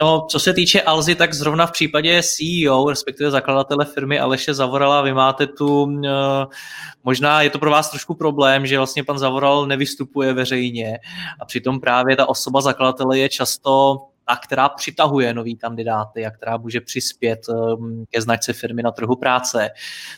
No, 0.00 0.26
co 0.30 0.40
se 0.40 0.52
týče 0.52 0.82
Alzy, 0.82 1.14
tak 1.14 1.34
zrovna 1.34 1.66
v 1.66 1.72
případě 1.72 2.20
CEO, 2.22 2.90
respektive 2.90 3.30
zakladatele 3.30 3.84
firmy 3.84 4.18
Aleše 4.18 4.54
Zavorala, 4.54 5.02
vy 5.02 5.14
máte 5.14 5.46
tu, 5.46 5.82
uh, 5.82 6.00
možná 7.04 7.42
je 7.42 7.50
to 7.50 7.58
pro 7.58 7.70
vás 7.70 7.90
trošku 7.90 8.14
problém, 8.14 8.66
že 8.66 8.76
vlastně 8.76 9.04
pan 9.04 9.18
Zavoral 9.18 9.66
nevystupuje 9.66 10.32
veřejně 10.32 10.98
a 11.40 11.44
přitom 11.44 11.80
právě 11.80 12.16
ta 12.16 12.28
osoba 12.28 12.60
zakladatele 12.60 13.18
je 13.18 13.28
často 13.28 13.96
a 14.30 14.36
která 14.36 14.68
přitahuje 14.68 15.34
nový 15.34 15.56
kandidáty 15.56 16.26
a 16.26 16.30
která 16.30 16.56
může 16.56 16.80
přispět 16.80 17.40
ehm, 17.48 18.04
ke 18.10 18.20
značce 18.20 18.52
firmy 18.52 18.82
na 18.82 18.90
trhu 18.90 19.16
práce. 19.16 19.70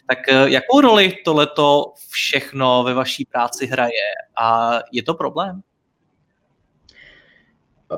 Tak 0.08 0.18
eh, 0.28 0.50
jakou 0.50 0.80
roli 0.80 1.12
tohleto 1.24 1.92
všechno 2.10 2.82
ve 2.82 2.94
vaší 2.94 3.24
práci 3.24 3.66
hraje 3.66 4.08
a 4.42 4.78
je 4.92 5.02
to 5.02 5.14
problém? 5.14 5.60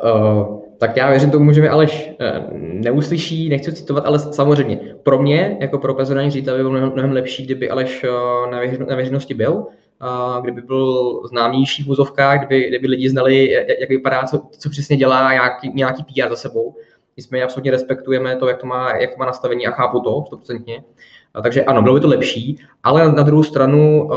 Uh, 0.05 0.61
tak 0.79 0.97
já 0.97 1.11
věřím 1.11 1.31
tomu, 1.31 1.53
že 1.53 1.61
mi 1.61 1.69
Aleš 1.69 2.11
uh, 2.11 2.59
neuslyší, 2.59 3.49
nechci 3.49 3.73
citovat, 3.73 4.07
ale 4.07 4.19
samozřejmě 4.19 4.77
pro 5.03 5.19
mě, 5.19 5.57
jako 5.61 5.79
pro 5.79 5.95
personální 5.95 6.31
ředitel, 6.31 6.57
by 6.57 6.63
bylo 6.63 6.91
mnohem, 6.91 7.13
lepší, 7.13 7.45
kdyby 7.45 7.71
Aleš 7.71 8.05
uh, 8.05 8.51
na, 8.51 8.59
veřejno, 8.59 8.87
na 8.87 8.97
veřejnosti 8.97 9.35
byl, 9.35 9.67
kdyby 10.43 10.63
byl 10.63 11.21
známější 11.29 11.83
v 11.83 11.87
vozovkách, 11.87 12.39
kdyby, 12.39 12.69
kdyby 12.69 12.87
lidi 12.87 13.09
znali, 13.09 13.51
jak 13.81 13.89
vypadá, 13.89 14.25
co, 14.25 14.43
co 14.59 14.71
přesně 14.71 14.97
dělá, 14.97 15.33
nějaký, 15.33 15.73
nějaký 15.75 16.03
PR 16.03 16.29
za 16.31 16.37
sebou. 16.37 16.77
Nicméně 17.17 17.45
absolutně 17.45 17.71
respektujeme 17.71 18.37
to, 18.37 18.49
jak 18.49 18.59
to 18.59 18.67
má, 18.67 18.97
jak 18.97 19.11
to 19.11 19.17
má 19.19 19.27
nastavení 19.27 19.67
a 19.67 19.71
chápu 19.71 20.01
to, 20.01 20.25
stoprocentně. 20.27 20.85
Takže 21.43 21.65
ano, 21.65 21.83
bylo 21.83 21.95
by 21.95 22.01
to 22.01 22.09
lepší, 22.09 22.59
ale 22.83 23.13
na 23.13 23.23
druhou 23.23 23.43
stranu 23.43 24.05
uh, 24.05 24.17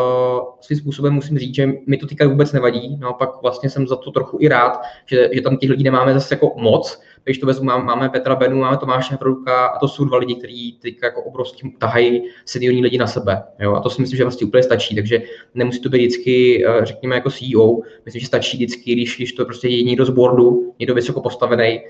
svým 0.62 0.80
způsobem 0.80 1.13
musím 1.13 1.38
říct, 1.38 1.56
že 1.56 1.68
mi 1.88 1.98
to 1.98 2.08
týka 2.08 2.28
vůbec 2.28 2.54
nevadí. 2.54 2.98
Naopak 3.00 3.30
vlastně 3.42 3.70
jsem 3.70 3.88
za 3.88 3.96
to 3.96 4.12
trochu 4.12 4.38
i 4.42 4.48
rád, 4.48 4.82
že, 5.06 5.30
že 5.34 5.42
tam 5.42 5.58
těch 5.58 5.70
lidí 5.70 5.84
nemáme 5.84 6.13
zase 6.13 6.36
jako 6.36 6.54
moc. 6.58 7.02
Když 7.28 7.38
to 7.38 7.46
vezmu, 7.46 7.66
máme 7.66 8.10
Petra 8.10 8.36
Benu, 8.36 8.58
máme 8.58 8.78
Tomáše 8.78 9.18
Hruka 9.22 9.66
a 9.66 9.80
to 9.80 9.88
jsou 9.88 10.06
dva 10.06 10.18
lidi, 10.18 10.36
kteří 10.36 10.78
teď 10.82 10.98
jako 11.04 11.24
obrovský 11.24 11.76
tahají 11.78 12.24
seniorní 12.46 12.82
lidi 12.82 12.98
na 12.98 13.08
sebe. 13.08 13.44
Jo? 13.60 13.76
A 13.76 13.80
to 13.80 13.90
si 13.90 14.02
myslím, 14.02 14.18
že 14.18 14.24
vlastně 14.24 14.48
úplně 14.48 14.63
stačí. 14.63 14.96
Takže 14.96 15.22
nemusí 15.54 15.82
to 15.82 15.90
být 15.90 15.98
vždycky, 15.98 16.66
eh, 16.68 16.86
řekněme, 16.86 17.16
jako 17.16 17.30
CEO. 17.30 17.78
Myslím, 18.06 18.20
že 18.20 18.28
stačí 18.28 18.58
vždycky, 18.58 18.94
když, 18.94 19.18
když 19.18 19.34
to 19.34 19.46
prostě 19.46 19.68
je 19.68 19.84
někdo 19.84 20.06
z 20.06 20.10
boardu, 20.10 20.74
někdo 20.80 20.96
vysoko 20.96 21.22
postavený, 21.22 21.82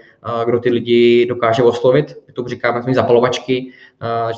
kdo 0.45 0.60
ty 0.60 0.69
lidi 0.69 1.26
dokáže 1.26 1.63
oslovit. 1.63 2.15
My 2.28 2.34
to 2.34 2.47
říkáme 2.47 2.93
zapalovačky, 2.93 3.71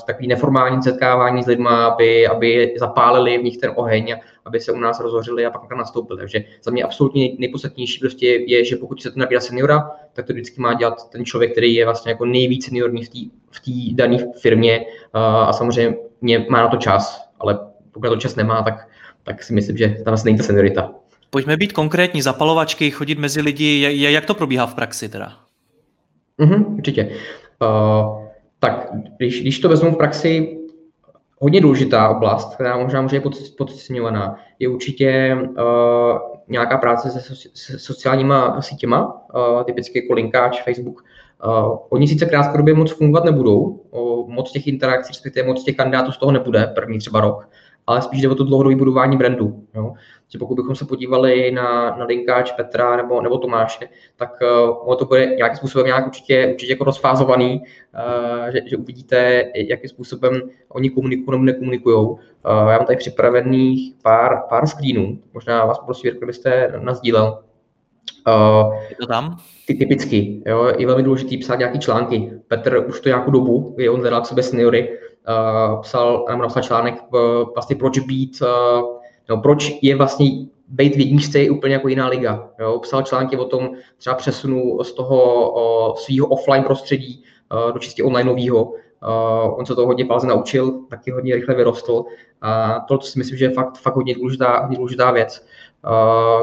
takový 0.08 0.28
neformální 0.28 0.84
setkávání 0.84 1.44
s 1.44 1.48
lidmi, 1.48 1.70
aby, 1.70 2.28
aby 2.28 2.74
zapálili 2.80 3.38
v 3.38 3.44
nich 3.44 3.58
ten 3.58 3.72
oheň, 3.76 4.16
aby 4.50 4.60
se 4.60 4.72
u 4.72 4.80
nás 4.80 5.00
rozhořili 5.00 5.46
a 5.46 5.52
pak 5.52 5.70
tam 5.70 5.78
nastoupili. 5.78 6.20
Takže 6.20 6.44
za 6.64 6.72
mě 6.72 6.84
absolutně 6.84 7.30
nejpodstatnější 7.38 8.00
prostě 8.00 8.28
je, 8.28 8.66
že 8.66 8.76
pokud 8.76 9.02
se 9.02 9.12
to 9.12 9.20
nabírá 9.20 9.42
seniora, 9.42 9.92
tak 10.14 10.26
to 10.26 10.34
vždycky 10.34 10.62
má 10.62 10.74
dělat 10.74 11.10
ten 11.10 11.26
člověk, 11.26 11.52
který 11.52 11.74
je 11.74 11.86
vlastně 11.86 12.12
jako 12.12 12.26
nejvíc 12.26 12.66
seniorní 12.66 13.04
v 13.04 13.10
té 13.10 13.20
v 13.52 13.96
dané 13.96 14.18
firmě 14.42 14.86
a 15.14 15.54
samozřejmě 15.54 16.46
má 16.50 16.62
na 16.62 16.68
to 16.68 16.78
čas, 16.78 17.30
ale 17.40 17.60
pokud 17.92 18.04
na 18.04 18.10
to 18.10 18.18
čas 18.18 18.36
nemá, 18.36 18.64
tak, 18.64 18.88
tak 19.24 19.44
si 19.44 19.54
myslím, 19.54 19.78
že 19.78 19.88
tam 19.88 20.12
vlastně 20.12 20.30
není 20.30 20.38
ta 20.38 20.44
seniorita. 20.44 20.92
Pojďme 21.30 21.58
být 21.58 21.74
konkrétní, 21.74 22.22
zapalovačky, 22.22 22.92
chodit 22.92 23.20
mezi 23.20 23.42
lidi, 23.42 23.98
jak 24.12 24.26
to 24.26 24.34
probíhá 24.34 24.66
v 24.66 24.76
praxi 24.76 25.10
teda? 25.10 25.34
Mm-hmm, 26.40 26.76
určitě. 26.76 27.10
Uh, 27.62 28.26
tak 28.60 28.90
když, 29.18 29.42
když 29.42 29.60
to 29.60 29.70
vezmu 29.70 29.92
v 29.92 29.98
praxi, 29.98 30.59
hodně 31.40 31.62
důležitá 31.62 32.10
oblast, 32.10 32.54
která 32.56 32.78
možná 32.78 33.02
může 33.02 33.20
být 33.20 33.58
podceňovaná, 33.58 34.40
je 34.60 34.68
určitě 34.68 35.38
uh, 35.42 35.58
nějaká 36.48 36.78
práce 36.78 37.10
se, 37.12 37.36
se 37.54 37.80
sociálníma 37.80 38.62
sítěma, 38.62 39.26
uh, 39.36 39.64
typicky 39.64 40.02
jako 40.02 40.14
linkáč, 40.14 40.62
Facebook. 40.62 41.04
Uh, 41.46 41.78
oni 41.90 42.08
sice 42.08 42.26
krátkodobě 42.26 42.74
moc 42.74 42.92
fungovat 42.92 43.26
nebudou, 43.26 43.60
uh, 43.60 44.30
moc 44.30 44.52
těch 44.52 44.68
interakcí, 44.68 45.10
respektive 45.10 45.48
moc 45.48 45.64
těch 45.64 45.76
kandidátů 45.76 46.12
z 46.12 46.18
toho 46.18 46.32
nebude 46.32 46.72
první 46.76 47.00
třeba 47.00 47.22
rok, 47.22 47.50
ale 47.90 48.02
spíš 48.02 48.22
jde 48.22 48.30
o 48.30 48.36
to 48.36 48.44
dlouhodobé 48.44 48.76
budování 48.76 49.18
brandu. 49.18 49.64
Jo 49.76 49.94
že 50.32 50.40
pokud 50.40 50.56
bychom 50.56 50.76
se 50.76 50.86
podívali 50.86 51.52
na, 51.52 51.96
na 51.98 52.06
linkáč 52.06 52.52
Petra 52.52 52.98
nebo, 52.98 53.22
nebo 53.22 53.38
Tomáše, 53.38 53.90
tak 54.16 54.34
uh, 54.86 54.96
to 54.96 55.06
bude 55.06 55.26
nějakým 55.26 55.58
způsobem 55.58 55.86
nějak 55.86 56.08
určitě, 56.08 56.48
určitě 56.52 56.74
jako 56.74 56.84
rozfázovaný, 56.84 57.62
uh, 57.62 58.50
že, 58.52 58.60
že 58.66 58.78
uvidíte, 58.78 59.44
jakým 59.56 59.90
způsobem 59.90 60.42
oni 60.70 60.90
komunikují 60.90 61.32
nebo 61.32 61.44
nekomunikují. 61.44 61.96
Uh, 61.96 62.20
já 62.46 62.78
mám 62.78 62.86
tady 62.86 62.98
připravených 62.98 63.94
pár, 64.04 64.44
pár 64.50 64.68
screenů, 64.68 65.20
možná 65.34 65.66
vás 65.66 65.80
prosím, 65.80 66.12
kdybyste 66.18 66.74
nazdílel. 66.80 67.44
Uh, 68.28 68.74
je 68.90 68.96
to 68.96 69.08
tam? 69.08 69.38
Ty 69.68 69.74
typicky, 69.74 70.44
jo, 70.46 70.74
je 70.78 70.88
velmi 70.88 71.04
důležité 71.04 71.38
psát 71.38 71.56
nějaký 71.56 71.80
články. 71.80 72.32
Petr 72.48 72.86
už 72.88 73.02
to 73.02 73.10
nějakou 73.10 73.32
dobu, 73.32 73.76
je 73.78 73.90
on 73.90 74.02
zadal 74.02 74.22
k 74.22 74.26
sobě 74.26 74.44
seniory, 74.44 74.90
uh, 74.90 75.09
psal, 75.82 76.26
nám 76.30 76.40
napsal 76.40 76.64
článek, 76.64 77.04
uh, 77.14 77.20
vlastně 77.56 77.76
proč 77.76 78.00
být 78.00 78.44
No, 79.30 79.38
proč 79.38 79.72
je 79.82 79.96
vlastně 79.96 80.26
být 80.68 80.96
v 80.96 81.00
jedničce 81.00 81.40
je 81.40 81.52
úplně 81.52 81.74
jako 81.74 81.88
jiná 81.88 82.08
liga. 82.08 82.50
Jo? 82.60 82.80
Psal 82.80 83.02
články 83.02 83.38
o 83.38 83.46
tom 83.46 83.70
třeba 83.98 84.16
přesunu 84.16 84.84
z 84.84 84.94
toho 84.94 85.96
svého 85.98 86.28
offline 86.28 86.64
prostředí 86.64 87.24
do 87.74 87.80
čistě 87.80 88.04
online. 88.04 88.32
Uh, 88.32 89.60
on 89.60 89.66
se 89.66 89.76
to 89.76 89.86
hodně 89.86 90.06
fáze 90.06 90.28
naučil, 90.28 90.72
taky 90.90 91.12
hodně 91.12 91.36
rychle 91.36 91.56
vyrostl. 91.56 92.04
A 92.42 92.80
to 92.80 93.02
si 93.02 93.20
myslím, 93.20 93.38
že 93.38 93.46
je 93.46 93.52
fakt, 93.52 93.78
fakt 93.78 93.96
hodně, 93.96 94.16
důležitá, 94.16 94.60
hodně 94.62 94.78
důležitá 94.78 95.12
věc. 95.12 95.46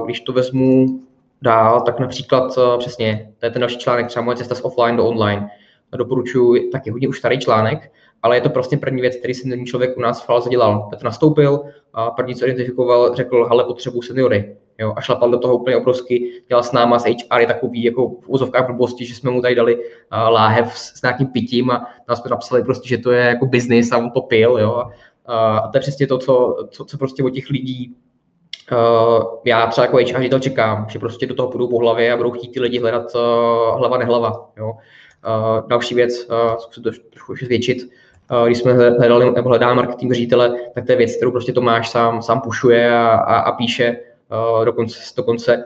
Když 0.05 0.21
to 0.21 0.33
vezmu 0.33 1.01
dál, 1.43 1.81
tak 1.81 2.01
například 2.01 2.59
přesně, 2.79 3.33
to 3.39 3.47
je 3.47 3.51
ten 3.51 3.61
další 3.61 3.79
článek, 3.79 4.07
třeba 4.07 4.25
moje 4.25 4.37
cesta 4.37 4.55
z 4.55 4.61
offline 4.61 4.97
do 4.97 5.07
online. 5.07 5.51
Doporučuji 5.97 6.71
taky 6.71 6.91
hodně 6.91 7.09
už 7.09 7.19
starý 7.19 7.39
článek, 7.39 7.93
ale 8.27 8.37
je 8.37 8.41
to 8.41 8.51
prostě 8.51 8.77
první 8.77 9.01
věc, 9.01 9.17
který 9.17 9.35
ten 9.35 9.67
člověk 9.67 9.97
u 9.97 10.01
nás 10.01 10.23
v 10.23 10.27
Falze 10.27 10.51
dělal. 10.51 10.87
Petr 10.91 11.05
nastoupil, 11.05 11.61
a 11.95 12.11
první, 12.11 12.35
co 12.35 12.45
identifikoval, 12.45 13.15
řekl, 13.15 13.45
hele, 13.45 13.65
potřebuji 13.65 14.03
seniory. 14.03 14.57
Jo, 14.79 14.93
a 14.97 15.01
šlapal 15.01 15.31
do 15.31 15.39
toho 15.39 15.55
úplně 15.55 15.77
obrovsky, 15.77 16.43
dělal 16.49 16.63
s 16.63 16.73
náma, 16.73 16.99
s 16.99 17.05
HR 17.05 17.47
takový 17.47 17.85
jako 17.85 18.09
v 18.09 18.29
úzovkách 18.29 18.67
blbosti, 18.67 19.07
že 19.07 19.15
jsme 19.15 19.31
mu 19.31 19.43
tady 19.43 19.55
dali 19.55 19.77
uh, 19.77 19.83
láhev 20.11 20.79
s, 20.79 20.99
s 20.99 21.03
nějakým 21.03 21.27
pitím 21.27 21.71
a 21.71 21.87
nás 22.09 22.21
jsme 22.21 22.31
napsali 22.31 22.65
prostě, 22.65 22.89
že 22.89 22.99
to 22.99 23.11
je 23.11 23.25
jako 23.25 23.47
business 23.47 23.93
a 23.93 23.99
on 23.99 24.11
to 24.11 24.21
pil, 24.21 24.59
jo. 24.59 24.85
A, 25.27 25.59
a 25.59 25.69
to 25.69 25.77
je 25.77 25.81
přesně 25.81 26.07
to, 26.07 26.19
co, 26.19 26.57
co, 26.71 26.85
co 26.85 26.99
prostě 26.99 27.25
od 27.25 27.31
těch 27.31 27.51
lidí 27.51 27.97
Uh, 28.73 29.25
já 29.45 29.67
třeba 29.67 29.85
jako 29.85 29.97
HR 29.97 30.29
to 30.29 30.39
čekám, 30.39 30.87
že 30.89 30.99
prostě 30.99 31.27
do 31.27 31.35
toho 31.35 31.49
půjdu 31.49 31.69
po 31.69 31.79
hlavě 31.79 32.13
a 32.13 32.17
budou 32.17 32.31
chtít 32.31 32.53
ty 32.53 32.61
lidi 32.61 32.79
hledat 32.79 33.15
uh, 33.15 33.79
hlava 33.79 33.99
nehlava. 33.99 34.51
Jo. 34.57 34.71
Uh, 34.71 35.69
další 35.69 35.95
věc, 35.95 36.29
uh, 36.29 36.59
zkusit 36.59 36.83
to 36.83 36.91
trošku 37.11 37.35
zvětšit, 37.35 37.91
když 38.47 38.59
jsme 38.59 38.73
hledali 38.73 39.33
nebo 39.35 39.49
hledá 39.49 39.75
marketing 39.75 40.13
ředitele, 40.13 40.55
tak 40.75 40.87
to 40.87 40.93
je 40.93 40.99
věc, 40.99 41.17
kterou 41.17 41.31
prostě 41.31 41.53
Tomáš 41.53 41.91
sám, 41.91 42.23
sám 42.23 42.41
pušuje 42.41 42.91
a, 42.91 43.09
a, 43.09 43.39
a 43.39 43.53
píše 43.53 43.97
dokonce, 44.65 44.99
dokonce 45.17 45.65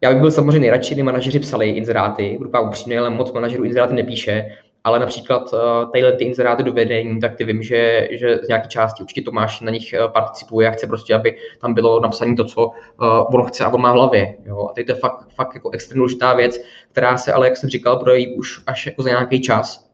já 0.00 0.10
bych 0.10 0.20
byl 0.20 0.30
samozřejmě 0.30 0.60
nejradši, 0.60 0.94
kdyby 0.94 1.06
manažeři 1.06 1.38
psali 1.38 1.70
inzeráty, 1.70 2.34
budu 2.38 2.50
pak 2.50 2.66
upřímný, 2.66 2.98
ale 2.98 3.10
moc 3.10 3.32
manažerů 3.32 3.64
inzeráty 3.64 3.94
nepíše, 3.94 4.44
ale 4.84 4.98
například 4.98 5.54
tadyhle 5.92 6.12
ty 6.12 6.24
inzeráty 6.24 6.62
do 6.62 6.72
vedení, 6.72 7.20
tak 7.20 7.36
ty 7.36 7.44
vím, 7.44 7.62
že, 7.62 8.08
že 8.10 8.38
z 8.42 8.48
nějaké 8.48 8.68
části 8.68 9.02
určitě 9.02 9.22
Tomáš 9.22 9.60
na 9.60 9.70
nich 9.70 9.94
participuje 10.12 10.68
a 10.68 10.70
chce 10.70 10.86
prostě, 10.86 11.14
aby 11.14 11.36
tam 11.60 11.74
bylo 11.74 12.00
napsané 12.00 12.36
to, 12.36 12.44
co 12.44 12.66
uh, 12.66 13.34
on 13.34 13.44
chce 13.44 13.64
a 13.64 13.68
on 13.68 13.80
má 13.80 13.92
v 13.92 13.94
hlavě. 13.94 14.36
Jo. 14.46 14.68
A 14.70 14.72
teď 14.72 14.86
to 14.86 14.92
je 14.92 14.96
fakt, 14.96 15.28
fakt 15.34 15.54
jako 15.54 15.70
extrémně 15.70 15.98
důležitá 15.98 16.34
věc, 16.34 16.60
která 16.92 17.18
se 17.18 17.32
ale, 17.32 17.46
jak 17.46 17.56
jsem 17.56 17.68
říkal, 17.68 17.96
projeví 17.96 18.36
už 18.36 18.60
až 18.66 18.86
jako 18.86 19.02
za 19.02 19.08
nějaký 19.08 19.40
čas. 19.40 19.87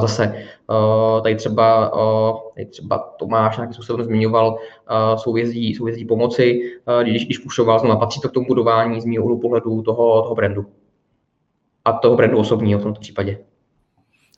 Zase 0.00 0.44
tady 1.22 1.36
třeba, 1.36 1.90
tady 2.54 2.66
třeba 2.66 2.98
Tomáš 2.98 3.56
nějakým 3.56 3.74
způsobem 3.74 4.04
zmiňoval 4.04 4.58
souvězdí, 5.16 5.74
souvězdí 5.74 6.04
pomoci, 6.04 6.60
když, 7.02 7.26
když 7.26 7.38
pušoval, 7.38 7.78
znamená, 7.78 8.00
patří 8.00 8.20
to 8.20 8.28
k 8.28 8.32
tomu 8.32 8.46
budování 8.46 9.00
z 9.00 9.04
mého 9.04 9.38
pohledu 9.38 9.82
toho, 9.82 10.22
toho 10.22 10.34
brandu. 10.34 10.66
A 11.84 11.92
toho 11.92 12.16
brandu 12.16 12.38
osobního 12.38 12.80
v 12.80 12.82
tomto 12.82 13.00
případě. 13.00 13.38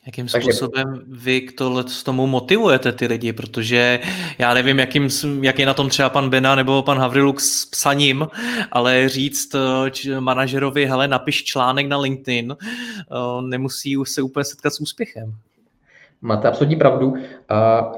Jakým 0.06 0.28
způsobem 0.28 1.02
vy 1.06 1.40
k 1.40 1.52
tohle 1.52 1.84
s 1.88 2.02
tomu 2.02 2.26
motivujete 2.26 2.92
ty 2.92 3.06
lidi, 3.06 3.32
protože 3.32 4.00
já 4.38 4.54
nevím, 4.54 4.78
jakým, 4.78 5.08
jak 5.42 5.58
je 5.58 5.66
na 5.66 5.74
tom 5.74 5.88
třeba 5.88 6.08
pan 6.08 6.30
Bena 6.30 6.54
nebo 6.54 6.82
pan 6.82 6.98
Havriluk 6.98 7.40
s 7.40 7.66
psaním, 7.66 8.28
ale 8.72 9.08
říct 9.08 9.54
eh, 9.54 10.20
manažerovi, 10.20 10.86
hele, 10.86 11.08
napiš 11.08 11.44
článek 11.44 11.86
na 11.86 11.98
LinkedIn, 11.98 12.56
eh, 12.60 13.42
nemusí 13.42 13.96
už 13.96 14.10
se 14.10 14.22
úplně 14.22 14.44
setkat 14.44 14.70
s 14.70 14.80
úspěchem. 14.80 15.34
Máte 16.22 16.48
absolutní 16.48 16.76
pravdu. 16.76 17.14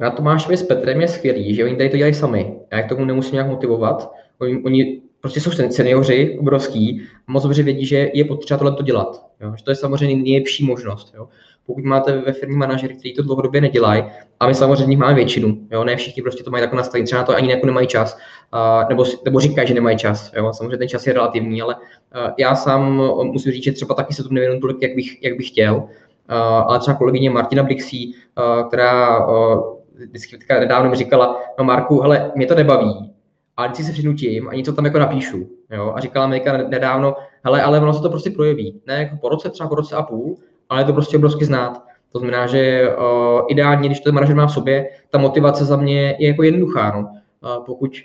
Na 0.01 0.11
Tomášovi 0.11 0.57
s 0.57 0.63
Petrem 0.63 1.01
je 1.01 1.09
skvělý, 1.09 1.55
že 1.55 1.65
oni 1.65 1.77
tady 1.77 1.91
to 1.91 1.97
dělají 1.97 2.15
sami. 2.15 2.55
Já 2.73 2.83
k 2.83 2.89
tomu 2.89 3.05
nemusím 3.05 3.33
nějak 3.33 3.49
motivovat. 3.49 4.13
Oni, 4.39 4.63
oni 4.63 5.01
prostě 5.21 5.41
jsou 5.41 5.51
seniori 5.51 6.39
obrovský, 6.39 7.03
moc 7.27 7.43
dobře 7.43 7.63
vědí, 7.63 7.87
že 7.87 8.11
je 8.15 8.25
potřeba 8.25 8.59
tohle 8.59 8.77
to 8.77 8.83
dělat. 8.83 9.27
Jo? 9.41 9.55
Že 9.57 9.65
to 9.65 9.71
je 9.71 9.75
samozřejmě 9.75 10.17
nejlepší 10.17 10.65
možnost. 10.65 11.15
Jo? 11.17 11.29
Pokud 11.67 11.85
máte 11.85 12.19
ve 12.19 12.33
firmě 12.33 12.57
manažery, 12.57 12.95
kteří 12.95 13.15
to 13.15 13.23
dlouhodobě 13.23 13.61
nedělají, 13.61 14.05
a 14.41 14.47
my 14.47 14.55
samozřejmě 14.55 14.97
máme 14.97 15.15
většinu, 15.15 15.59
jo, 15.71 15.85
ne 15.85 15.97
všichni 15.97 16.23
prostě 16.23 16.45
to 16.45 16.51
mají 16.51 16.63
takhle 16.63 16.77
nastavit, 16.77 17.05
třeba 17.05 17.21
na 17.21 17.27
to 17.27 17.35
ani 17.35 17.51
jako 17.51 17.67
nemají 17.67 17.87
čas, 17.87 18.19
uh, 18.55 18.89
nebo, 18.89 19.05
nebo 19.25 19.41
říkají, 19.41 19.69
že 19.69 19.75
nemají 19.75 19.99
čas, 19.99 20.33
jo, 20.37 20.53
samozřejmě 20.53 20.77
ten 20.77 20.89
čas 20.89 21.07
je 21.07 21.13
relativní, 21.13 21.63
ale 21.63 21.75
uh, 21.75 22.31
já 22.39 22.55
sám 22.55 23.03
musím 23.23 23.53
říct, 23.53 23.65
že 23.65 23.73
třeba 23.73 23.95
taky 23.95 24.15
se 24.15 24.23
to 24.23 24.29
nevěnuju 24.31 24.61
tolik, 24.61 24.83
jak 24.83 24.95
bych, 24.95 25.23
jak 25.23 25.37
bych 25.37 25.49
chtěl, 25.49 25.75
uh, 25.77 25.83
ale 26.29 26.79
třeba 26.79 26.97
kolegyně 26.97 27.31
Martina 27.31 27.63
Blixí, 27.63 28.15
uh, 28.39 28.69
která 28.69 29.27
uh, 29.27 29.83
vždycky 30.11 30.39
nedávno 30.51 30.91
mi 30.91 30.97
říkala, 30.97 31.41
no 31.59 31.65
Marku, 31.65 32.01
hele, 32.01 32.33
mě 32.37 32.47
to 32.47 32.55
nebaví, 32.55 33.13
ale 33.57 33.69
když 33.69 33.87
se 33.87 33.93
přinutím 33.93 34.49
a 34.49 34.55
něco 34.55 34.73
tam 34.73 34.85
jako 34.85 34.99
napíšu. 34.99 35.49
Jo? 35.71 35.93
A 35.97 36.01
říkala 36.01 36.27
mi 36.27 36.43
nedávno, 36.69 37.15
hele, 37.45 37.63
ale 37.63 37.81
ono 37.81 37.95
se 37.95 38.03
to 38.03 38.11
prostě 38.11 38.31
projeví. 38.31 38.81
Ne 38.87 38.95
jako 38.95 39.17
po 39.17 39.29
roce, 39.29 39.51
třeba 39.51 39.69
po 39.69 39.75
roce 39.75 39.97
a 39.97 40.03
půl, 40.03 40.37
ale 40.73 40.81
je 40.81 40.85
to 40.85 40.93
prostě 40.93 41.17
obrovsky 41.17 41.45
znát. 41.45 41.83
To 42.13 42.19
znamená, 42.19 42.47
že 42.47 42.89
uh, 42.99 43.41
ideálně, 43.49 43.89
když 43.89 44.01
to 44.01 44.05
ten 44.05 44.15
manažer 44.15 44.37
má 44.37 44.47
v 44.47 44.53
sobě, 44.53 44.89
ta 45.11 45.19
motivace 45.19 45.65
za 45.65 45.77
mě 45.77 46.17
je 46.19 46.27
jako 46.27 46.43
jednoduchá. 46.43 46.93
No. 46.95 47.01
Uh, 47.01 47.65
pokud 47.65 47.97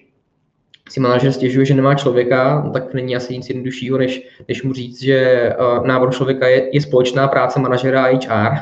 si 0.90 1.00
manažer 1.00 1.32
stěžuje, 1.32 1.66
že 1.66 1.74
nemá 1.74 1.96
člověka, 1.96 2.62
no, 2.66 2.72
tak 2.72 2.94
není 2.94 3.16
asi 3.16 3.34
nic 3.34 3.50
jednoduššího, 3.50 3.98
než, 3.98 4.28
než 4.48 4.64
mu 4.64 4.74
říct, 4.74 5.04
že 5.04 5.52
uh, 5.60 5.88
návod 5.88 6.14
člověka 6.14 6.48
je, 6.48 6.70
je 6.74 6.82
společná 6.82 7.28
práce 7.28 7.60
manažera 7.60 8.06
a 8.06 8.16
HR. 8.16 8.56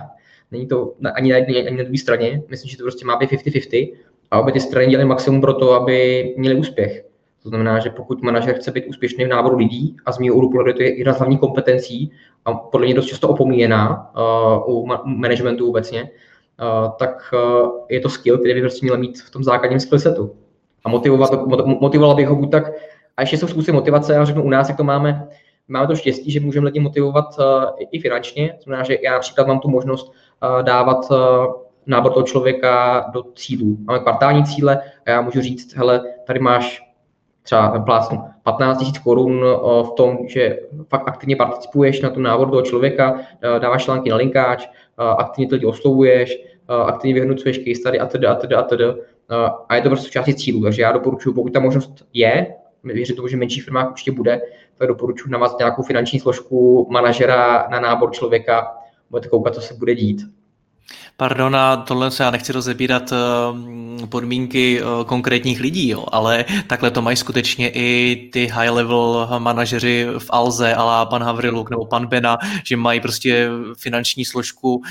Není 0.52 0.68
to 0.68 0.94
ani 1.16 1.32
na 1.32 1.38
jedné, 1.38 1.58
ani 1.58 1.78
na 1.78 1.84
druhé 1.84 1.98
straně. 1.98 2.42
Myslím, 2.50 2.70
že 2.70 2.78
to 2.78 2.84
prostě 2.84 3.06
má 3.06 3.16
být 3.18 3.32
50-50 3.32 3.94
a 4.32 4.40
obě 4.40 4.54
ty 4.54 4.60
strany 4.60 4.88
dělají 4.88 5.10
maximum 5.10 5.42
pro 5.42 5.54
to, 5.54 5.74
aby 5.74 6.34
měli 6.38 6.56
úspěch. 6.56 7.06
To 7.46 7.50
znamená, 7.50 7.80
že 7.80 7.90
pokud 7.90 8.22
manažer 8.22 8.56
chce 8.56 8.72
být 8.72 8.86
úspěšný 8.86 9.26
v 9.26 9.28
náboru 9.28 9.58
lidí 9.58 9.98
a 10.06 10.12
z 10.12 10.20
mého 10.20 10.36
úhlu 10.36 10.52
pohledu 10.52 10.74
to 10.74 10.84
je 10.84 10.98
jedna 10.98 11.14
z 11.14 11.18
hlavních 11.18 11.40
kompetencí 11.40 12.12
a 12.46 12.54
podle 12.54 12.86
mě 12.86 12.96
dost 12.96 13.06
často 13.06 13.30
opomíjená 13.30 14.12
uh, 14.68 14.76
u 14.76 14.88
managementu 15.06 15.70
obecně, 15.70 16.04
uh, 16.04 16.92
tak 17.00 17.34
uh, 17.34 17.70
je 17.90 18.00
to 18.00 18.10
skill, 18.10 18.38
který 18.38 18.54
by 18.54 18.62
prostě 18.62 18.86
měl 18.86 18.98
mít 18.98 19.22
v 19.22 19.32
tom 19.32 19.44
základním 19.44 19.80
skillsetu. 19.80 20.36
A 20.86 20.90
motivovat, 20.90 21.32
motivoval 21.66 22.16
bych 22.16 22.28
ho 22.28 22.36
buď 22.36 22.52
tak, 22.52 22.72
a 23.18 23.22
ještě 23.22 23.38
jsou 23.38 23.48
způsoby 23.48 23.76
motivace, 23.76 24.14
já 24.14 24.26
řeknu 24.26 24.44
u 24.44 24.50
nás, 24.50 24.70
jak 24.70 24.78
to 24.78 24.84
máme, 24.84 25.28
máme 25.68 25.88
to 25.88 25.96
štěstí, 25.96 26.32
že 26.32 26.40
můžeme 26.40 26.66
lidi 26.66 26.80
motivovat 26.80 27.26
i 27.92 28.00
finančně, 28.00 28.58
znamená, 28.64 28.84
že 28.84 28.98
já 29.04 29.14
například 29.14 29.48
mám 29.48 29.60
tu 29.60 29.70
možnost 29.70 30.14
dávat 30.62 31.12
nábor 31.86 32.14
toho 32.14 32.26
člověka 32.26 33.06
do 33.14 33.24
cílů. 33.36 33.78
Máme 33.80 34.00
kvartální 34.00 34.44
cíle 34.44 34.80
a 35.06 35.10
já 35.10 35.22
můžu 35.22 35.42
říct, 35.42 35.76
hele, 35.76 36.02
tady 36.28 36.40
máš 36.40 36.85
třeba 37.46 37.80
plácnu 37.80 38.24
15 38.44 38.82
000 38.82 38.94
korun 39.04 39.46
v 39.84 39.92
tom, 39.98 40.18
že 40.28 40.60
fakt 40.90 41.08
aktivně 41.08 41.36
participuješ 41.36 42.02
na 42.02 42.10
tom 42.10 42.24
návodu 42.24 42.52
toho 42.52 42.62
člověka, 42.62 43.20
dáváš 43.60 43.84
články 43.84 44.10
na 44.10 44.16
linkáč, 44.16 44.68
aktivně 44.98 45.48
to 45.48 45.56
lidi 45.56 45.66
oslovuješ, 45.66 46.44
aktivně 46.86 47.14
vyhodnocuješ 47.14 47.58
case 47.58 47.76
study 47.76 48.00
a 48.00 48.06
teda 48.06 48.32
a 48.32 48.36
a. 48.64 48.96
A 49.70 49.76
je 49.76 49.82
to 49.82 49.90
prostě 49.90 50.10
části 50.10 50.34
cílů, 50.34 50.64
takže 50.64 50.82
já 50.82 50.92
doporučuji, 50.92 51.34
pokud 51.34 51.54
ta 51.54 51.60
možnost 51.60 52.06
je, 52.14 52.56
věřím 52.84 53.16
tomu, 53.16 53.28
že 53.28 53.38
menší 53.38 53.60
firma 53.60 53.90
určitě 53.90 54.12
bude, 54.12 54.42
tak 54.78 54.88
doporučuji 54.88 55.30
navázat 55.30 55.60
nějakou 55.60 55.84
finanční 55.84 56.20
složku 56.20 56.88
manažera 56.92 57.68
na 57.72 57.80
nábor 57.80 58.12
člověka, 58.12 58.78
budete 59.10 59.30
koukat, 59.30 59.56
co 59.56 59.62
se 59.62 59.74
bude 59.74 59.96
dít. 59.96 60.22
Pardon, 61.18 61.56
a 61.56 61.78
tohle 61.78 62.12
se 62.12 62.24
já 62.24 62.32
nechci 62.32 62.54
rozebírat 62.54 63.12
eh, 63.12 64.08
podmínky 64.08 64.82
eh, 64.82 65.06
konkrétních 65.06 65.60
lidí, 65.60 65.90
jo, 65.90 66.06
ale 66.12 66.46
takhle 66.68 66.92
to 66.92 67.02
mají 67.02 67.18
skutečně 67.18 67.70
i 67.70 68.16
ty 68.34 68.46
high-level 68.46 69.28
manažeři 69.40 70.08
v 70.18 70.26
Alze, 70.30 70.76
ale 70.76 71.06
pan 71.06 71.24
Havriluk 71.24 71.70
nebo 71.70 71.86
pan 71.86 72.08
Bena, 72.08 72.38
že 72.66 72.78
mají 72.78 73.00
prostě 73.00 73.50
finanční 73.78 74.26
složku 74.26 74.82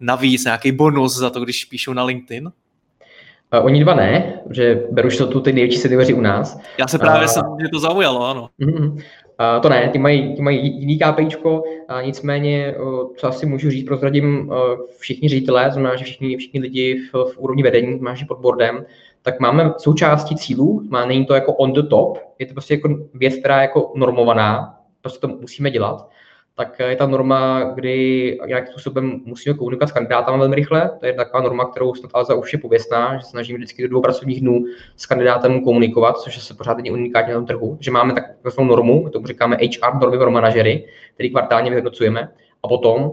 navíc, 0.00 0.44
nějaký 0.44 0.72
bonus 0.72 1.16
za 1.16 1.30
to, 1.30 1.40
když 1.40 1.64
píšou 1.64 1.92
na 1.92 2.04
LinkedIn? 2.04 2.46
Uh, 2.46 3.64
oni 3.64 3.84
dva 3.84 3.94
ne, 3.94 4.40
že 4.50 4.82
beru, 4.90 5.10
že 5.10 5.18
to 5.18 5.26
tu 5.26 5.40
ty 5.40 5.52
největší 5.52 5.78
seniori 5.78 6.14
u 6.14 6.20
nás. 6.20 6.58
Já 6.78 6.86
se 6.88 6.98
právě 6.98 7.26
uh, 7.26 7.32
jsem, 7.32 7.44
že 7.60 7.68
to 7.68 7.78
zaujalo, 7.80 8.26
ano. 8.26 8.48
Uh-huh. 8.60 9.02
Uh, 9.40 9.62
to 9.62 9.68
ne, 9.68 9.88
ty 9.88 9.98
mají, 9.98 10.36
ty 10.36 10.42
mají 10.42 10.80
jiný 10.80 10.98
KPIčko, 10.98 11.62
uh, 11.62 12.02
nicméně, 12.02 12.74
uh, 12.80 13.14
co 13.16 13.26
asi 13.26 13.46
můžu 13.46 13.70
říct, 13.70 13.84
prozradím 13.84 14.48
uh, 14.48 14.56
všichni 14.98 15.28
ředitelé, 15.28 15.70
znamená, 15.70 15.96
že 15.96 16.04
všichni, 16.04 16.36
všichni 16.36 16.60
lidi 16.60 16.96
v, 17.12 17.32
v 17.32 17.38
úrovni 17.38 17.62
vedení, 17.62 17.98
znamená, 17.98 18.14
že 18.14 18.24
pod 18.24 18.38
boardem, 18.38 18.86
tak 19.22 19.40
máme 19.40 19.72
součástí 19.78 20.36
cílů, 20.36 20.82
má 20.90 21.06
není 21.06 21.26
to 21.26 21.34
jako 21.34 21.52
on 21.52 21.72
the 21.72 21.82
top, 21.82 22.18
je 22.38 22.46
to 22.46 22.54
prostě 22.54 22.74
jako 22.74 22.98
věc, 23.14 23.34
která 23.36 23.56
je 23.56 23.62
jako 23.62 23.92
normovaná, 23.96 24.78
prostě 25.00 25.20
to 25.20 25.28
musíme 25.28 25.70
dělat 25.70 26.08
tak 26.58 26.78
je 26.78 26.96
ta 26.96 27.06
norma, 27.06 27.62
kdy 27.74 28.38
nějakým 28.46 28.72
způsobem 28.72 29.20
musíme 29.24 29.54
komunikovat 29.54 29.88
s 29.88 29.92
kandidátama 29.92 30.38
velmi 30.38 30.56
rychle. 30.56 30.90
To 31.00 31.06
je 31.06 31.12
taková 31.12 31.42
norma, 31.42 31.64
kterou 31.64 31.94
snad 31.94 32.10
Alza 32.14 32.34
už 32.34 32.52
je 32.52 32.58
pověstná, 32.58 33.18
že 33.18 33.24
snažíme 33.24 33.56
vždycky 33.56 33.82
do 33.82 33.88
dvou 33.88 34.00
pracovních 34.00 34.40
dnů 34.40 34.64
s 34.96 35.06
kandidátem 35.06 35.64
komunikovat, 35.64 36.18
což 36.18 36.42
se 36.42 36.54
pořád 36.54 36.76
není 36.76 36.90
unikátně 36.90 37.32
na 37.32 37.38
tom 37.38 37.46
trhu. 37.46 37.76
Že 37.80 37.90
máme 37.90 38.14
takovou 38.42 38.66
normu, 38.66 39.08
tomu 39.08 39.26
říkáme 39.26 39.56
HR 39.56 40.00
normy 40.00 40.18
pro 40.18 40.30
manažery, 40.30 40.84
který 41.14 41.30
kvartálně 41.30 41.70
vyhodnocujeme. 41.70 42.28
A 42.62 42.68
potom 42.68 43.12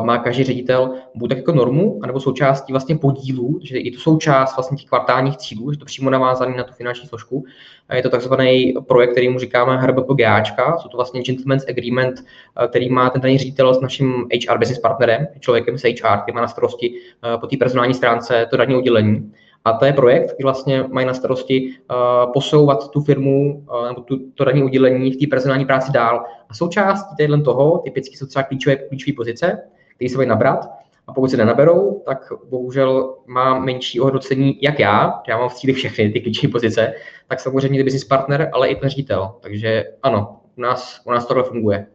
má 0.00 0.18
každý 0.18 0.44
ředitel 0.44 0.94
buď 1.14 1.28
tak 1.28 1.38
jako 1.38 1.52
normu, 1.52 2.00
anebo 2.02 2.20
součástí 2.20 2.72
vlastně 2.72 2.98
podílu, 2.98 3.58
že 3.62 3.78
je 3.78 3.90
to 3.92 3.98
součást 3.98 4.56
vlastně 4.56 4.76
těch 4.76 4.86
kvartálních 4.86 5.36
cílů, 5.36 5.72
že 5.72 5.78
to 5.78 5.84
přímo 5.84 6.10
navázaný 6.10 6.56
na 6.56 6.64
tu 6.64 6.72
finanční 6.72 7.08
složku. 7.08 7.44
A 7.88 7.96
je 7.96 8.02
to 8.02 8.10
takzvaný 8.10 8.74
projekt, 8.88 9.10
který 9.10 9.28
mu 9.28 9.38
říkáme 9.38 9.76
HRBPGAčka, 9.76 10.78
jsou 10.78 10.88
to 10.88 10.96
vlastně 10.96 11.22
Gentleman's 11.22 11.68
Agreement, 11.68 12.24
který 12.68 12.90
má 12.90 13.10
ten 13.10 13.20
daný 13.20 13.38
ředitel 13.38 13.74
s 13.74 13.80
naším 13.80 14.28
HR 14.48 14.58
business 14.58 14.80
partnerem, 14.80 15.26
člověkem 15.40 15.78
z 15.78 15.82
HR, 15.82 16.18
který 16.22 16.34
má 16.34 16.40
na 16.40 16.48
starosti 16.48 16.90
uh, 16.90 17.40
po 17.40 17.46
té 17.46 17.56
personální 17.56 17.94
stránce 17.94 18.46
to 18.50 18.56
daní 18.56 18.74
oddělení. 18.74 19.32
A 19.66 19.72
to 19.72 19.84
je 19.84 19.92
projekt, 19.92 20.24
který 20.24 20.44
vlastně 20.44 20.84
mají 20.88 21.06
na 21.06 21.14
starosti 21.14 21.68
uh, 21.68 22.32
posouvat 22.32 22.90
tu 22.90 23.00
firmu 23.00 23.54
uh, 23.54 23.88
nebo 23.88 24.00
tu, 24.00 24.18
to 24.34 24.44
daní 24.44 24.62
udělení 24.62 25.12
v 25.12 25.16
té 25.16 25.26
personální 25.30 25.64
práci 25.64 25.92
dál. 25.92 26.24
A 26.48 26.54
součástí 26.54 27.16
téhle 27.16 27.40
toho 27.40 27.78
typicky 27.78 28.16
jsou 28.16 28.26
třeba 28.26 28.42
klíčové, 28.42 28.76
klíčové 28.76 29.14
pozice, 29.16 29.58
které 29.96 30.08
se 30.08 30.16
mají 30.16 30.28
nabrat. 30.28 30.68
A 31.06 31.12
pokud 31.12 31.30
se 31.30 31.36
nenaberou, 31.36 32.02
tak 32.06 32.32
bohužel 32.50 33.14
má 33.26 33.58
menší 33.58 34.00
ohodnocení, 34.00 34.58
jak 34.62 34.78
já, 34.78 35.22
já 35.28 35.38
mám 35.38 35.48
v 35.48 35.54
cíli 35.54 35.72
všechny 35.72 36.10
ty 36.10 36.20
klíčové 36.20 36.52
pozice, 36.52 36.94
tak 37.28 37.40
samozřejmě 37.40 37.84
business 37.84 38.04
partner, 38.04 38.50
ale 38.52 38.68
i 38.68 38.76
ten 38.76 38.88
ředitel. 38.88 39.34
Takže 39.40 39.84
ano, 40.02 40.40
u 40.56 40.60
nás, 40.60 41.00
u 41.04 41.10
nás 41.10 41.26
tohle 41.26 41.42
funguje. 41.42 41.86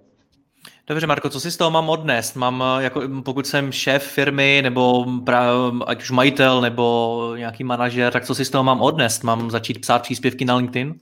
Dobře, 0.91 1.07
Marko, 1.07 1.29
co 1.29 1.39
si 1.39 1.51
z 1.51 1.57
toho 1.57 1.71
mám 1.71 1.89
odnést? 1.89 2.35
Mám, 2.35 2.63
eh, 2.63 2.83
jako, 2.83 3.01
pokud 3.23 3.47
jsem 3.47 3.71
šéf 3.71 4.03
firmy, 4.03 4.59
nebo 4.63 5.05
pra, 5.25 5.51
ať 5.87 6.01
už 6.01 6.11
majitel, 6.11 6.61
nebo 6.61 7.33
nějaký 7.37 7.63
manažer, 7.63 8.13
tak 8.13 8.25
co 8.25 8.35
si 8.35 8.45
z 8.45 8.49
toho 8.49 8.63
mám 8.63 8.81
odnést? 8.81 9.23
Mám 9.23 9.51
začít 9.51 9.81
psát 9.81 10.01
příspěvky 10.01 10.45
na 10.45 10.55
LinkedIn? 10.55 10.95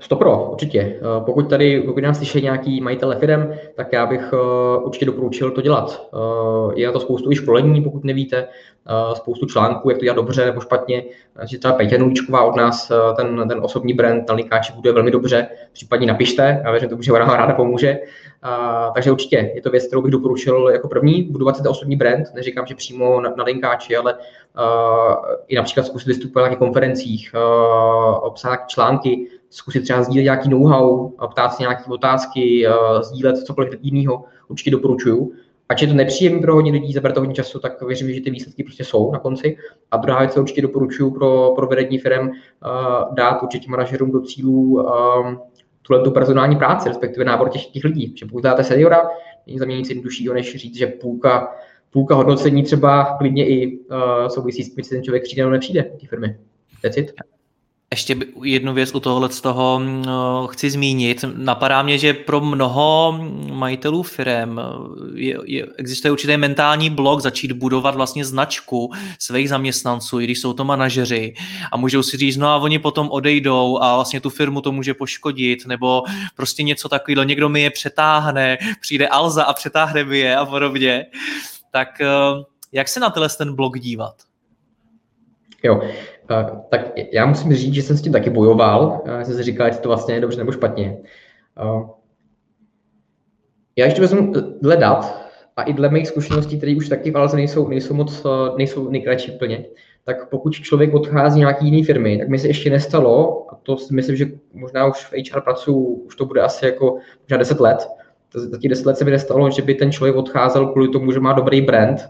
Stopro, 0.00 0.50
určitě. 0.50 0.80
Eh, 0.80 1.00
pokud 1.24 1.50
tady, 1.50 1.82
pokud 1.82 2.02
nás 2.02 2.16
slyší 2.16 2.42
nějaký 2.42 2.80
majitel 2.80 3.18
firm, 3.18 3.52
tak 3.76 3.92
já 3.92 4.06
bych 4.06 4.32
eh, 4.32 4.78
určitě 4.78 5.06
doporučil 5.06 5.50
to 5.50 5.60
dělat. 5.60 6.08
Je 6.74 6.86
na 6.86 6.92
to 6.92 7.00
spoustu 7.00 7.32
i 7.32 7.36
školení, 7.36 7.82
pokud 7.82 8.04
nevíte, 8.04 8.48
spoustu 9.14 9.46
článků, 9.46 9.90
jak 9.90 9.98
to 9.98 10.04
dělat 10.04 10.14
dobře 10.14 10.46
nebo 10.46 10.60
špatně. 10.60 11.04
Takže 11.32 11.58
třeba 11.58 11.74
Petě 11.74 11.98
Nulíčková 11.98 12.42
od 12.42 12.56
nás 12.56 12.92
ten, 13.16 13.48
ten 13.48 13.60
osobní 13.62 13.92
brand 13.92 14.28
na 14.28 14.34
linkáči 14.34 14.72
bude 14.72 14.92
velmi 14.92 15.10
dobře, 15.10 15.48
případně 15.72 16.06
napište, 16.06 16.60
já 16.64 16.70
věřím 16.70 16.88
tomu, 16.88 17.02
že 17.02 17.12
ona 17.12 17.36
ráda 17.36 17.54
pomůže. 17.54 17.98
A, 18.42 18.90
takže 18.94 19.12
určitě 19.12 19.52
je 19.54 19.62
to 19.62 19.70
věc, 19.70 19.86
kterou 19.86 20.02
bych 20.02 20.12
doporučil 20.12 20.68
jako 20.68 20.88
první, 20.88 21.22
budovat 21.22 21.56
si 21.56 21.62
ten 21.62 21.70
osobní 21.70 21.96
brand, 21.96 22.26
neříkám, 22.34 22.66
že 22.66 22.74
přímo 22.74 23.20
na, 23.20 23.32
na 23.36 23.44
linkáči, 23.44 23.96
ale 23.96 24.14
uh, 24.14 25.14
i 25.48 25.56
například 25.56 25.86
zkusit 25.86 26.08
vystupovat 26.08 26.42
na 26.42 26.48
nějakých 26.48 26.58
konferencích, 26.58 27.32
uh, 27.34 28.18
obsahovat 28.22 28.68
články, 28.68 29.26
zkusit 29.50 29.80
třeba 29.80 30.02
sdílet 30.02 30.24
nějaký 30.24 30.48
know-how, 30.48 31.08
ptát 31.30 31.54
se 31.54 31.62
nějaké 31.62 31.84
otázky, 31.88 32.68
uh, 32.68 33.00
sdílet 33.00 33.38
cokoliv 33.38 33.78
jiného, 33.82 34.24
určitě 34.48 34.70
doporučuju. 34.70 35.32
Ač 35.70 35.82
je 35.82 35.88
to 35.88 35.94
nepříjemné 35.94 36.40
pro 36.40 36.54
hodně 36.54 36.72
lidí, 36.72 36.92
zabere 36.92 37.14
to 37.14 37.20
hodně 37.20 37.34
času, 37.34 37.58
tak 37.58 37.82
věřím, 37.82 38.12
že 38.12 38.20
ty 38.20 38.30
výsledky 38.30 38.64
prostě 38.64 38.84
jsou 38.84 39.12
na 39.12 39.18
konci. 39.18 39.56
A 39.90 39.96
druhá 39.96 40.18
věc, 40.18 40.34
co 40.34 40.40
určitě 40.40 40.62
doporučuji 40.62 41.10
pro, 41.10 41.52
pro 41.56 41.66
vedení 41.66 41.98
firm, 41.98 42.28
uh, 42.28 42.34
dát 43.14 43.42
určitě 43.42 43.70
manažerům 43.70 44.12
do 44.12 44.20
cílů 44.20 44.52
uh, 44.52 45.34
tuhle 45.82 46.02
tu 46.02 46.10
personální 46.10 46.56
práci, 46.56 46.88
respektive 46.88 47.24
nábor 47.24 47.48
těch, 47.48 47.66
těch 47.66 47.84
lidí. 47.84 48.14
Že 48.16 48.26
pokud 48.26 48.44
dáte 48.44 48.64
seniora, 48.64 49.08
není 49.46 49.58
za 49.58 49.64
mě 49.64 49.76
nic 49.76 49.88
jednoduššího, 49.88 50.34
než 50.34 50.56
říct, 50.56 50.76
že 50.76 50.86
půlka, 50.86 51.52
půlka 51.90 52.14
hodnocení 52.14 52.62
třeba 52.62 53.16
klidně 53.18 53.48
i 53.48 53.78
uh, 53.78 54.28
souvisí 54.28 54.64
s 54.64 54.66
tím, 54.66 54.74
jestli 54.78 54.96
ten 54.96 55.04
člověk 55.04 55.22
přijde 55.22 55.42
nebo 55.42 55.52
nepřijde 55.52 55.82
ty 56.00 56.06
firmy. 56.06 56.36
That's 56.82 56.96
it. 56.96 57.12
Ještě 57.94 58.16
jednu 58.42 58.74
věc 58.74 58.94
u 58.94 59.00
tohohle 59.00 59.30
z 59.30 59.40
toho 59.40 59.78
mm, 59.78 60.04
chci 60.46 60.70
zmínit. 60.70 61.24
Napadá 61.34 61.82
mě, 61.82 61.98
že 61.98 62.14
pro 62.14 62.40
mnoho 62.40 63.18
majitelů 63.52 64.02
firm 64.02 64.58
je, 65.14 65.38
je, 65.44 65.66
existuje 65.76 66.12
určitý 66.12 66.36
mentální 66.36 66.90
blok 66.90 67.20
začít 67.20 67.52
budovat 67.52 67.94
vlastně 67.94 68.24
značku 68.24 68.92
svých 69.18 69.48
zaměstnanců, 69.48 70.20
i 70.20 70.24
když 70.24 70.38
jsou 70.40 70.52
to 70.52 70.64
manažeři 70.64 71.34
a 71.72 71.76
můžou 71.76 72.02
si 72.02 72.16
říct, 72.16 72.36
no 72.36 72.48
a 72.48 72.56
oni 72.56 72.78
potom 72.78 73.10
odejdou 73.10 73.78
a 73.82 73.94
vlastně 73.94 74.20
tu 74.20 74.30
firmu 74.30 74.60
to 74.60 74.72
může 74.72 74.94
poškodit, 74.94 75.66
nebo 75.66 76.02
prostě 76.36 76.62
něco 76.62 76.88
takového, 76.88 77.24
někdo 77.24 77.48
mi 77.48 77.62
je 77.62 77.70
přetáhne, 77.70 78.58
přijde 78.80 79.08
Alza 79.08 79.44
a 79.44 79.52
přetáhne 79.52 80.04
mi 80.04 80.18
je 80.18 80.36
a 80.36 80.46
podobně. 80.46 81.06
Tak 81.70 82.00
eh, 82.00 82.06
jak 82.72 82.88
se 82.88 83.00
na 83.00 83.10
tenhle 83.10 83.28
ten 83.28 83.54
blok 83.54 83.78
dívat? 83.78 84.14
Jo, 85.62 85.80
tak 86.68 86.92
já 87.12 87.26
musím 87.26 87.54
říct, 87.54 87.74
že 87.74 87.82
jsem 87.82 87.96
s 87.96 88.02
tím 88.02 88.12
taky 88.12 88.30
bojoval. 88.30 89.02
Já 89.06 89.24
jsem 89.24 89.34
si 89.34 89.42
říkal, 89.42 89.66
jestli 89.66 89.82
to 89.82 89.88
vlastně 89.88 90.14
je 90.14 90.20
dobře 90.20 90.38
nebo 90.38 90.52
špatně. 90.52 90.98
Já 93.76 93.84
ještě 93.84 94.00
vezmu 94.00 94.32
dle 94.62 94.76
dat 94.76 95.30
a 95.56 95.62
i 95.62 95.72
dle 95.72 95.88
mých 95.88 96.08
zkušeností, 96.08 96.58
které 96.58 96.76
už 96.76 96.88
taky 96.88 97.10
v 97.10 97.16
Alze 97.16 97.36
nejsou, 97.36 97.68
nejsou 97.68 97.94
moc, 97.94 98.26
nejsou 98.56 98.90
nejkratší 98.90 99.32
plně, 99.32 99.64
tak 100.04 100.30
pokud 100.30 100.54
člověk 100.54 100.94
odchází 100.94 101.38
nějaký 101.38 101.64
jiný 101.64 101.84
firmy, 101.84 102.18
tak 102.18 102.28
mi 102.28 102.38
se 102.38 102.46
ještě 102.46 102.70
nestalo, 102.70 103.46
a 103.52 103.58
to 103.62 103.76
si 103.76 103.94
myslím, 103.94 104.16
že 104.16 104.26
možná 104.52 104.86
už 104.86 105.04
v 105.04 105.12
HR 105.12 105.40
pracuji, 105.40 105.86
už 106.06 106.16
to 106.16 106.24
bude 106.24 106.40
asi 106.40 106.66
jako 106.66 106.98
možná 107.22 107.36
10 107.36 107.60
let, 107.60 107.88
za 108.34 108.58
těch 108.58 108.68
10 108.68 108.86
let 108.86 108.96
se 108.98 109.04
mi 109.04 109.10
nestalo, 109.10 109.50
že 109.50 109.62
by 109.62 109.74
ten 109.74 109.92
člověk 109.92 110.16
odcházel 110.16 110.66
kvůli 110.66 110.88
tomu, 110.88 111.12
že 111.12 111.20
má 111.20 111.32
dobrý 111.32 111.60
brand, 111.60 112.08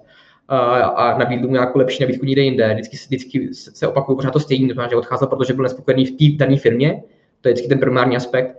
a 0.53 1.19
nabídl 1.19 1.47
mu 1.47 1.53
nějakou 1.53 1.79
lepší 1.79 2.03
nabídku 2.03 2.27
někde 2.27 2.43
jinde. 2.43 2.75
Vždycky, 2.75 2.97
vždycky 2.97 3.49
se 3.55 3.89
opakuje 3.89 4.17
pořád 4.17 4.31
to 4.31 4.41
stejné, 4.41 4.75
že 4.91 4.97
odcházel, 4.97 5.29
protože 5.29 5.53
byl 5.53 5.63
nespokojený 5.63 6.07
v 6.07 6.11
té 6.11 6.45
dané 6.45 6.57
firmě, 6.57 7.03
to 7.41 7.49
je 7.49 7.53
vždycky 7.53 7.69
ten 7.69 7.79
primární 7.79 8.17
aspekt, 8.17 8.57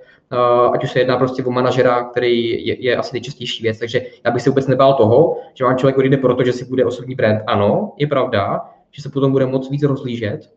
ať 0.73 0.83
už 0.83 0.91
se 0.91 0.99
jedná 0.99 1.17
prostě 1.17 1.43
o 1.43 1.51
manažera, 1.51 2.03
který 2.03 2.65
je, 2.67 2.83
je 2.83 2.97
asi 2.97 3.09
nejčastější 3.13 3.63
věc. 3.63 3.79
Takže 3.79 4.01
já 4.25 4.31
bych 4.31 4.41
se 4.41 4.49
vůbec 4.49 4.67
nebál 4.67 4.93
toho, 4.93 5.37
že 5.53 5.63
vám 5.63 5.77
člověk 5.77 5.97
odjde 5.97 6.17
proto, 6.17 6.43
že 6.43 6.53
si 6.53 6.65
bude 6.65 6.85
osobní 6.85 7.15
brand. 7.15 7.41
Ano, 7.47 7.93
je 7.97 8.07
pravda, 8.07 8.61
že 8.91 9.01
se 9.01 9.09
potom 9.09 9.31
bude 9.31 9.45
moc 9.45 9.69
víc 9.69 9.83
rozlížet. 9.83 10.49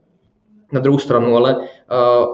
Na 0.73 0.81
druhou 0.81 0.99
stranu, 0.99 1.37
ale 1.37 1.57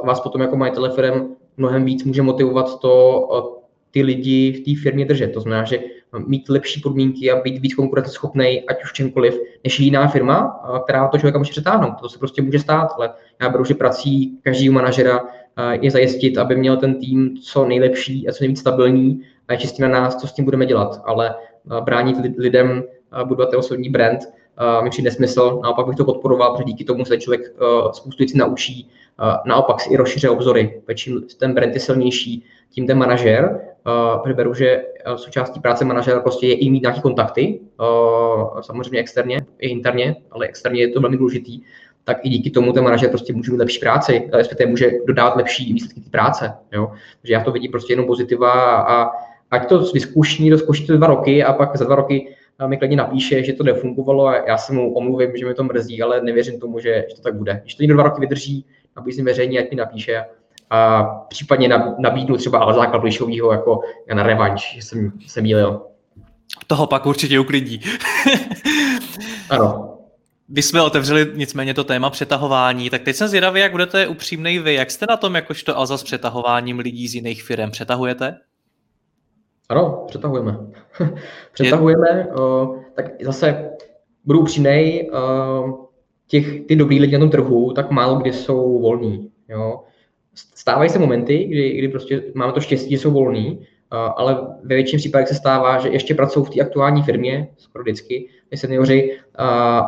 vás 0.05 0.21
potom 0.21 0.41
jako 0.41 0.57
majitele 0.57 0.91
firm 0.91 1.37
mnohem 1.57 1.85
víc 1.85 2.05
může 2.05 2.23
motivovat 2.23 2.81
to, 2.81 3.60
ty 3.91 4.03
lidi 4.03 4.53
v 4.53 4.65
té 4.65 4.83
firmě 4.83 5.05
držet. 5.05 5.33
To 5.33 5.41
znamená, 5.41 5.65
že 5.65 5.81
mít 6.27 6.49
lepší 6.49 6.81
podmínky 6.81 7.31
a 7.31 7.41
být 7.41 7.59
víc 7.59 7.75
konkurenceschopný, 7.75 8.63
ať 8.69 8.85
už 8.85 8.93
čemkoliv, 8.93 9.39
než 9.65 9.81
jiná 9.81 10.09
firma, 10.09 10.61
která 10.85 11.09
to 11.09 11.19
člověka 11.19 11.39
může 11.39 11.51
přetáhnout. 11.51 11.95
To 12.01 12.09
se 12.09 12.19
prostě 12.19 12.43
může 12.43 12.59
stát, 12.59 12.89
ale 12.97 13.11
já 13.41 13.49
beru, 13.49 13.65
že 13.65 13.75
prací 13.75 14.39
každého 14.43 14.75
manažera 14.75 15.21
je 15.81 15.91
zajistit, 15.91 16.39
aby 16.39 16.57
měl 16.57 16.77
ten 16.77 17.01
tým 17.01 17.37
co 17.37 17.65
nejlepší 17.65 18.29
a 18.29 18.33
co 18.33 18.45
nejvíc 18.45 18.61
stabilní 18.61 19.23
a 19.49 19.53
je 19.53 19.59
čistě 19.59 19.83
na 19.83 19.89
nás, 19.89 20.17
co 20.17 20.27
s 20.27 20.33
tím 20.33 20.45
budeme 20.45 20.67
dělat. 20.67 21.03
Ale 21.05 21.35
bránit 21.81 22.17
lidem 22.39 22.83
budovat 23.25 23.55
osobní 23.55 23.89
brand 23.89 24.21
mi 24.83 24.91
přijde 24.91 25.11
smysl, 25.11 25.61
naopak 25.63 25.87
bych 25.87 25.97
to 25.97 26.05
podporoval, 26.05 26.53
protože 26.53 26.65
díky 26.65 26.85
tomu 26.85 27.05
se 27.05 27.19
člověk 27.19 27.41
spoustu 27.93 28.19
věcí 28.19 28.39
naučí, 28.39 28.91
naopak 29.45 29.81
si 29.81 29.91
i 29.91 29.97
rozšiře 29.97 30.31
obzory, 30.31 30.83
čím 30.95 31.23
ten 31.39 31.55
brand 31.55 31.75
je 31.75 31.81
silnější, 31.81 32.45
tím 32.71 32.87
ten 32.87 32.99
manažer, 32.99 33.61
uh, 34.27 34.33
beru, 34.33 34.55
že 34.55 34.83
součástí 35.17 35.61
práce 35.61 35.85
manažera 35.85 36.21
prostě 36.21 36.47
je 36.47 36.55
i 36.55 36.71
mít 36.71 36.83
nějaké 36.83 37.01
kontakty, 37.01 37.61
uh, 37.81 38.61
samozřejmě 38.61 39.01
externě 39.01 39.41
i 39.59 39.69
interně, 39.69 40.17
ale 40.31 40.47
externě 40.47 40.81
je 40.81 40.89
to 40.89 41.01
velmi 41.01 41.17
důležitý, 41.17 41.61
tak 42.05 42.19
i 42.23 42.29
díky 42.29 42.51
tomu 42.51 42.73
ten 42.73 42.85
manažer 42.85 43.11
prostě 43.11 43.33
může 43.33 43.53
mít 43.53 43.59
lepší 43.59 43.79
práci, 43.79 44.29
respektive 44.33 44.71
může 44.71 44.91
dodávat 45.07 45.37
lepší 45.37 45.73
výsledky 45.73 46.01
té 46.01 46.11
práce. 46.11 46.53
Jo? 46.73 46.91
Takže 47.23 47.33
já 47.33 47.45
to 47.45 47.53
vidím 47.53 47.71
prostě 47.71 47.93
jenom 47.93 48.07
pozitiva 48.07 48.53
a 48.77 49.11
ať 49.51 49.69
to 49.69 49.79
vyzkouší, 49.93 50.51
rozkouší 50.51 50.87
to 50.87 50.97
dva 50.97 51.07
roky 51.07 51.45
a 51.45 51.53
pak 51.53 51.77
za 51.77 51.85
dva 51.85 51.95
roky 51.95 52.35
mi 52.67 52.77
klidně 52.77 52.97
napíše, 52.97 53.45
že 53.45 53.53
to 53.53 53.65
nefungovalo 53.65 54.27
a 54.27 54.37
já 54.37 54.59
se 54.59 54.73
mu 54.73 54.95
omluvím, 54.95 55.37
že 55.37 55.47
mi 55.47 55.55
to 55.55 55.65
mrzí, 55.65 56.03
ale 56.03 56.21
nevěřím 56.21 56.61
tomu, 56.61 56.79
že, 56.79 57.05
že 57.09 57.17
to 57.17 57.23
tak 57.23 57.35
bude. 57.35 57.61
Když 57.63 57.75
to 57.75 57.83
někdo 57.83 57.95
dva 57.95 58.03
roky 58.05 58.21
vydrží, 58.21 58.67
nabízím 58.97 59.25
veřejně, 59.25 59.59
ať 59.59 59.71
mi 59.71 59.77
napíše 59.77 60.25
a 60.71 61.05
případně 61.29 61.69
nabídnu 61.99 62.37
třeba 62.37 62.59
ale 62.59 62.75
základ 62.75 63.05
Lišovýho 63.05 63.53
jako 63.53 63.81
na 64.15 64.23
revanš, 64.23 64.75
že 64.75 64.83
jsem 64.83 65.13
se 65.27 65.41
mýlil. 65.41 65.83
Toho 66.67 66.87
pak 66.87 67.07
určitě 67.07 67.41
uklidí. 67.41 67.81
ano. 69.51 69.87
Když 70.47 70.65
jsme 70.65 70.83
otevřeli 70.83 71.27
nicméně 71.35 71.75
to 71.75 71.85
téma 71.85 72.11
přetahování, 72.11 72.91
tak 72.91 73.03
teď 73.03 73.17
jsem 73.17 73.29
zvědavý, 73.29 73.61
jak 73.61 73.73
budete 73.73 74.07
upřímnej 74.07 74.59
vy. 74.59 74.75
Jak 74.75 74.91
jste 74.91 75.07
na 75.09 75.17
tom 75.17 75.35
jakožto 75.35 75.79
Alza 75.79 75.99
s 75.99 76.03
přetahováním 76.03 76.79
lidí 76.79 77.09
z 77.09 77.15
jiných 77.15 77.43
firm? 77.43 77.71
Přetahujete? 77.71 78.37
Ano, 79.71 80.05
přetahujeme. 80.07 80.59
přetahujeme, 81.53 82.09
Je... 82.11 82.27
uh, 82.27 82.77
tak 82.95 83.07
zase 83.23 83.71
budu 84.25 84.41
upřímnej, 84.41 85.11
uh, 85.13 85.87
těch, 86.27 86.61
ty 86.61 86.77
dobrý 86.77 87.01
lidi 87.01 87.13
na 87.13 87.19
tom 87.19 87.31
trhu, 87.31 87.73
tak 87.73 87.91
málo 87.91 88.17
kdy 88.17 88.33
jsou 88.33 88.81
volní. 88.81 89.31
Jo? 89.49 89.81
Stávají 90.35 90.91
se 90.91 90.99
momenty, 90.99 91.45
kdy, 91.45 91.79
kdy 91.79 91.89
prostě 91.89 92.23
máme 92.35 92.53
to 92.53 92.61
štěstí, 92.61 92.91
že 92.91 92.99
jsou 92.99 93.11
volní, 93.11 93.67
ale 93.91 94.41
ve 94.63 94.75
většině 94.75 94.99
případech 94.99 95.29
se 95.29 95.35
stává, 95.35 95.79
že 95.79 95.89
ještě 95.89 96.15
pracují 96.15 96.47
v 96.47 96.51
té 96.51 96.61
aktuální 96.61 97.03
firmě, 97.03 97.49
skoro 97.57 97.83
vždycky, 97.83 98.29
ty 98.49 98.57
seniori, 98.57 99.19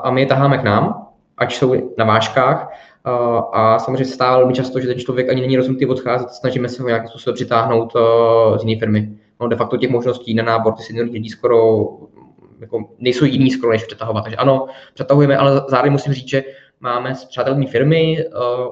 a 0.02 0.10
my 0.10 0.20
je 0.20 0.26
taháme 0.26 0.58
k 0.58 0.62
nám, 0.62 1.06
ať 1.36 1.54
jsou 1.54 1.94
na 1.98 2.04
vážkách, 2.04 2.72
a 3.52 3.78
samozřejmě 3.78 4.04
se 4.04 4.14
stává 4.14 4.38
velmi 4.38 4.54
často, 4.54 4.80
že 4.80 4.86
ten 4.86 4.98
člověk 4.98 5.28
ani 5.30 5.40
není 5.40 5.56
rozhodnutý 5.56 5.86
odcházet, 5.86 6.30
snažíme 6.30 6.68
se 6.68 6.82
ho 6.82 6.88
nějakým 6.88 7.08
způsobem 7.08 7.34
přitáhnout 7.34 7.92
z 8.56 8.64
jiné 8.64 8.80
firmy. 8.80 9.18
No, 9.42 9.48
de 9.48 9.56
facto 9.56 9.76
těch 9.76 9.90
možností 9.90 10.34
na 10.34 10.42
nábor 10.42 10.72
ty 10.72 10.82
seniorní 10.82 11.12
lidí 11.12 11.28
skoro 11.28 11.88
jako 12.60 12.88
nejsou 12.98 13.24
jiný 13.24 13.50
skoro, 13.50 13.72
než 13.72 13.84
přetahovat. 13.84 14.24
Takže 14.24 14.36
ano, 14.36 14.66
přetahujeme, 14.94 15.36
ale 15.36 15.62
zároveň 15.68 15.92
musím 15.92 16.12
říct, 16.12 16.28
že 16.28 16.44
máme 16.80 17.14
přátelní 17.28 17.66
firmy, 17.66 18.24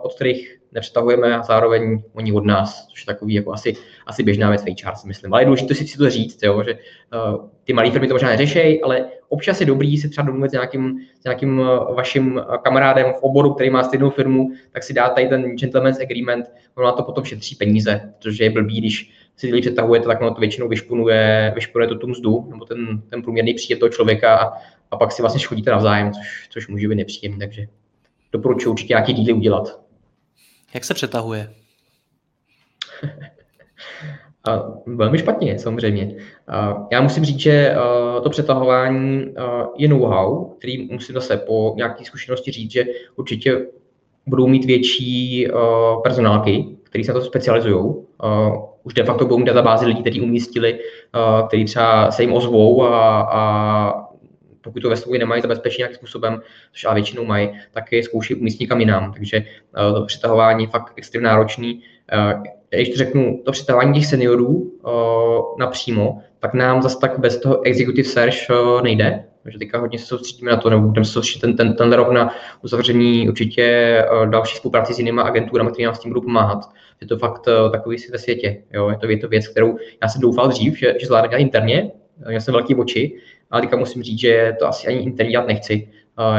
od 0.02 0.14
kterých 0.14 0.61
nepřetahujeme 0.72 1.37
a 1.37 1.42
zároveň 1.42 2.02
oni 2.12 2.33
od 2.33 2.44
nás, 2.44 2.87
což 2.87 3.02
je 3.02 3.06
takový 3.06 3.35
jako 3.35 3.52
asi, 3.52 3.76
asi 4.06 4.22
běžná 4.22 4.48
věc 4.48 4.64
si 4.94 5.09
myslím. 5.09 5.33
Ale 5.33 5.42
je 5.42 5.46
důležité 5.46 5.74
si, 5.74 5.87
si 5.87 5.98
to 5.98 6.11
říct, 6.11 6.42
jo, 6.42 6.62
že 6.62 6.74
uh, 6.74 7.48
ty 7.64 7.72
malé 7.72 7.90
firmy 7.90 8.09
to 8.09 8.14
možná 8.14 8.28
neřešejí, 8.28 8.83
ale 8.83 9.04
občas 9.28 9.61
je 9.61 9.66
dobrý 9.66 9.98
si 9.98 10.09
třeba 10.09 10.26
domluvit 10.26 10.48
s 10.48 10.52
nějakým, 10.52 11.00
s 11.20 11.24
nějakým 11.24 11.59
uh, 11.59 11.66
vašim 11.96 12.42
kamarádem 12.62 13.12
v 13.12 13.22
oboru, 13.22 13.54
který 13.54 13.70
má 13.70 13.83
stejnou 13.83 14.11
firmu, 14.11 14.50
tak 14.72 14.83
si 14.83 14.92
dá 14.92 15.09
tady 15.09 15.28
ten 15.28 15.56
gentleman's 15.56 16.00
agreement, 16.00 16.46
ono 16.74 16.87
na 16.87 16.92
to 16.92 17.02
potom 17.02 17.24
šetří 17.24 17.56
peníze, 17.56 18.12
protože 18.18 18.44
je 18.44 18.50
blbý, 18.50 18.80
když 18.80 19.11
si 19.40 19.46
lidi 19.46 19.61
přetahujete, 19.61 20.07
tak 20.07 20.20
ono 20.20 20.35
to 20.35 20.40
většinou 20.40 20.68
vyšpunuje, 20.68 21.53
vyšpunuje 21.55 21.88
to 21.88 21.94
tu 21.94 22.09
mzdu, 22.09 22.46
nebo 22.50 22.64
ten, 22.64 23.03
ten 23.11 23.22
průměrný 23.22 23.55
příjem 23.55 23.81
toho 23.81 23.90
člověka 23.90 24.37
a, 24.37 24.53
a 24.90 24.96
pak 24.96 25.12
si 25.12 25.22
vlastně 25.22 25.40
škodíte 25.40 25.70
navzájem, 25.70 26.12
což, 26.12 26.48
což 26.50 26.68
může 26.68 26.88
být 26.88 26.94
nepříjemné, 26.94 27.46
takže 27.46 27.66
doporučuji 28.33 28.70
určitě 28.70 28.92
nějaký 28.92 29.12
díly 29.12 29.33
udělat. 29.33 29.81
Jak 30.74 30.85
se 30.85 30.94
přetahuje? 30.94 31.55
A 34.48 34.62
velmi 34.87 35.18
špatně, 35.18 35.59
samozřejmě. 35.59 36.16
A 36.48 36.87
já 36.92 37.00
musím 37.00 37.24
říct, 37.24 37.38
že 37.38 37.74
to 38.22 38.31
přetahování 38.31 39.35
je 39.76 39.88
know-how, 39.88 40.44
který 40.44 40.88
musím 40.92 41.14
zase 41.14 41.37
po 41.37 41.72
nějaké 41.76 42.05
zkušenosti 42.05 42.50
říct, 42.50 42.70
že 42.70 42.85
určitě 43.16 43.66
budou 44.26 44.46
mít 44.46 44.64
větší 44.64 45.48
personálky, 46.03 46.66
které 46.83 47.05
se 47.05 47.12
na 47.12 47.20
to 47.20 47.26
specializují. 47.26 47.94
Už 48.83 48.95
de 48.95 49.05
facto 49.05 49.25
budou 49.25 49.38
mít 49.38 49.45
databázy 49.45 49.87
lidí, 49.87 50.01
kteří 50.01 50.21
umístili, 50.21 50.79
kteří 51.47 51.64
třeba 51.64 52.11
se 52.11 52.23
jim 52.23 52.33
ozvou 52.33 52.83
a, 52.85 53.21
a 53.21 54.11
pokud 54.61 54.81
to 54.81 54.90
ve 54.90 54.97
svůj 54.97 55.19
nemají 55.19 55.43
zabezpečení 55.43 55.79
nějakým 55.79 55.97
způsobem, 55.97 56.43
což 56.73 56.85
ale 56.85 56.95
většinou 56.95 57.25
mají, 57.25 57.51
tak 57.73 57.93
je 57.93 58.03
zkouší 58.03 58.35
umístit 58.35 58.66
kam 58.66 58.81
jinam. 58.81 59.12
Takže 59.12 59.38
uh, 59.88 59.99
to 59.99 60.07
přetahování 60.07 60.64
je 60.64 60.71
fakt 60.71 60.93
extrémně 60.97 61.29
náročný. 61.29 61.83
Když 62.71 62.88
to 62.88 62.97
řeknu, 62.97 63.43
to 63.45 63.53
přetahování 63.53 63.95
těch 63.95 64.07
seniorů 64.07 64.73
napřímo, 65.59 66.23
tak 66.40 66.55
nám 66.55 66.83
zase 66.83 66.98
tak 67.00 67.18
bez 67.18 67.40
toho 67.40 67.66
executive 67.66 68.09
search 68.09 68.50
uh, 68.50 68.83
nejde, 68.83 69.24
takže 69.42 69.59
teďka 69.59 69.79
hodně 69.79 69.98
se 69.98 70.07
soustředíme 70.07 70.50
na 70.50 70.57
to, 70.57 70.70
nebo 70.70 70.83
budeme 70.83 71.05
se 71.05 71.12
soustředit 71.12 71.40
ten, 71.40 71.57
ten, 71.57 71.74
ten 71.74 71.92
rok 71.92 72.12
na 72.12 72.35
uzavření 72.62 73.29
určitě 73.29 73.96
uh, 74.12 74.26
další 74.26 74.57
spolupráci 74.57 74.94
s 74.94 74.98
jinými 74.98 75.20
agenturami, 75.20 75.70
které 75.70 75.87
nám 75.87 75.94
s 75.94 75.98
tím 75.98 76.11
budou 76.11 76.20
pomáhat. 76.20 76.59
Je 77.00 77.07
to 77.07 77.18
fakt 77.18 77.46
uh, 77.46 77.72
takový 77.72 77.98
si 77.98 78.12
ve 78.12 78.18
světě. 78.18 78.62
Jo? 78.72 78.88
Je, 78.88 78.96
to, 78.96 79.11
je 79.11 79.18
to 79.18 79.29
věc, 79.29 79.48
kterou 79.48 79.76
já 80.03 80.09
jsem 80.09 80.20
doufal 80.20 80.48
dřív, 80.48 80.79
že, 80.79 80.94
že 81.00 81.07
zvládne 81.07 81.38
interně, 81.38 81.90
já 82.29 82.40
jsem 82.40 82.55
velký 82.55 82.74
oči, 82.74 83.16
ale 83.50 83.62
teďka 83.62 83.76
musím 83.76 84.03
říct, 84.03 84.20
že 84.20 84.57
to 84.59 84.66
asi 84.66 84.87
ani 84.87 84.98
interní 84.98 85.33
dělat 85.33 85.46
nechci, 85.46 85.88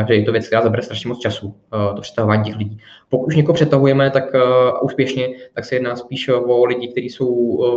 že 0.07 0.13
je 0.13 0.23
to 0.23 0.31
věc, 0.31 0.47
která 0.47 0.61
zabere 0.61 0.81
strašně 0.83 1.07
moc 1.07 1.19
času, 1.19 1.47
uh, 1.47 1.95
to 1.95 2.01
přetahování 2.01 2.43
těch 2.43 2.55
lidí. 2.55 2.77
Pokud 3.09 3.27
už 3.27 3.35
někoho 3.35 3.53
přetahujeme 3.53 4.09
tak 4.09 4.23
uh, 4.33 4.41
úspěšně, 4.81 5.29
tak 5.53 5.65
se 5.65 5.75
jedná 5.75 5.95
spíš 5.95 6.29
o 6.29 6.65
lidi, 6.65 6.87
kteří 6.87 7.09
jsou 7.09 7.27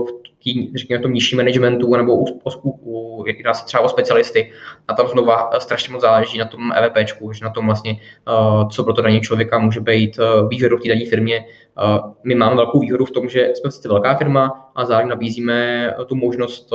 v 0.05 0.35
tý, 0.45 0.77
řekněme, 0.77 1.03
tom 1.03 1.13
nižším 1.13 1.39
managementu 1.39 1.97
nebo 1.97 2.15
u, 2.15 2.25
u, 2.63 2.71
u, 2.83 3.25
jedná 3.27 3.55
se 3.55 3.67
třeba 3.67 3.83
o 3.83 3.89
specialisty 3.89 4.53
a 4.89 4.95
tam 4.95 5.09
znova 5.09 5.51
strašně 5.59 5.93
moc 5.93 6.03
záleží 6.03 6.39
na 6.39 6.45
tom 6.45 6.73
EVPčku, 6.73 7.33
že 7.33 7.45
na 7.45 7.51
tom 7.51 7.67
vlastně, 7.67 7.97
co 8.71 8.85
pro 8.85 8.93
to 8.93 9.03
daný 9.03 9.21
člověka 9.21 9.59
může 9.59 9.81
být 9.81 10.19
výhodou 10.49 10.77
v 10.77 10.81
té 10.81 10.89
dané 10.89 11.07
firmě. 11.07 11.45
My 12.25 12.35
máme 12.35 12.57
velkou 12.57 12.81
výhodu 12.81 13.05
v 13.05 13.11
tom, 13.11 13.29
že 13.29 13.53
jsme 13.55 13.71
sice 13.71 13.89
velká 13.89 14.15
firma 14.15 14.71
a 14.75 14.85
zároveň 14.85 15.09
nabízíme 15.09 15.91
tu 16.07 16.15
možnost 16.15 16.73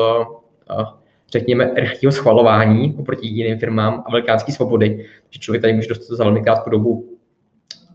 řekněme, 1.31 1.71
rychlého 1.75 2.11
schvalování 2.11 2.95
oproti 2.99 3.27
jiným 3.27 3.59
firmám 3.59 4.03
a 4.05 4.11
velikánské 4.11 4.51
svobody, 4.51 5.05
že 5.29 5.39
člověk 5.39 5.61
tady 5.61 5.73
může 5.73 5.87
dostat 5.87 6.15
za 6.15 6.23
velmi 6.23 6.41
krátkou 6.41 6.69
dobu 6.69 7.19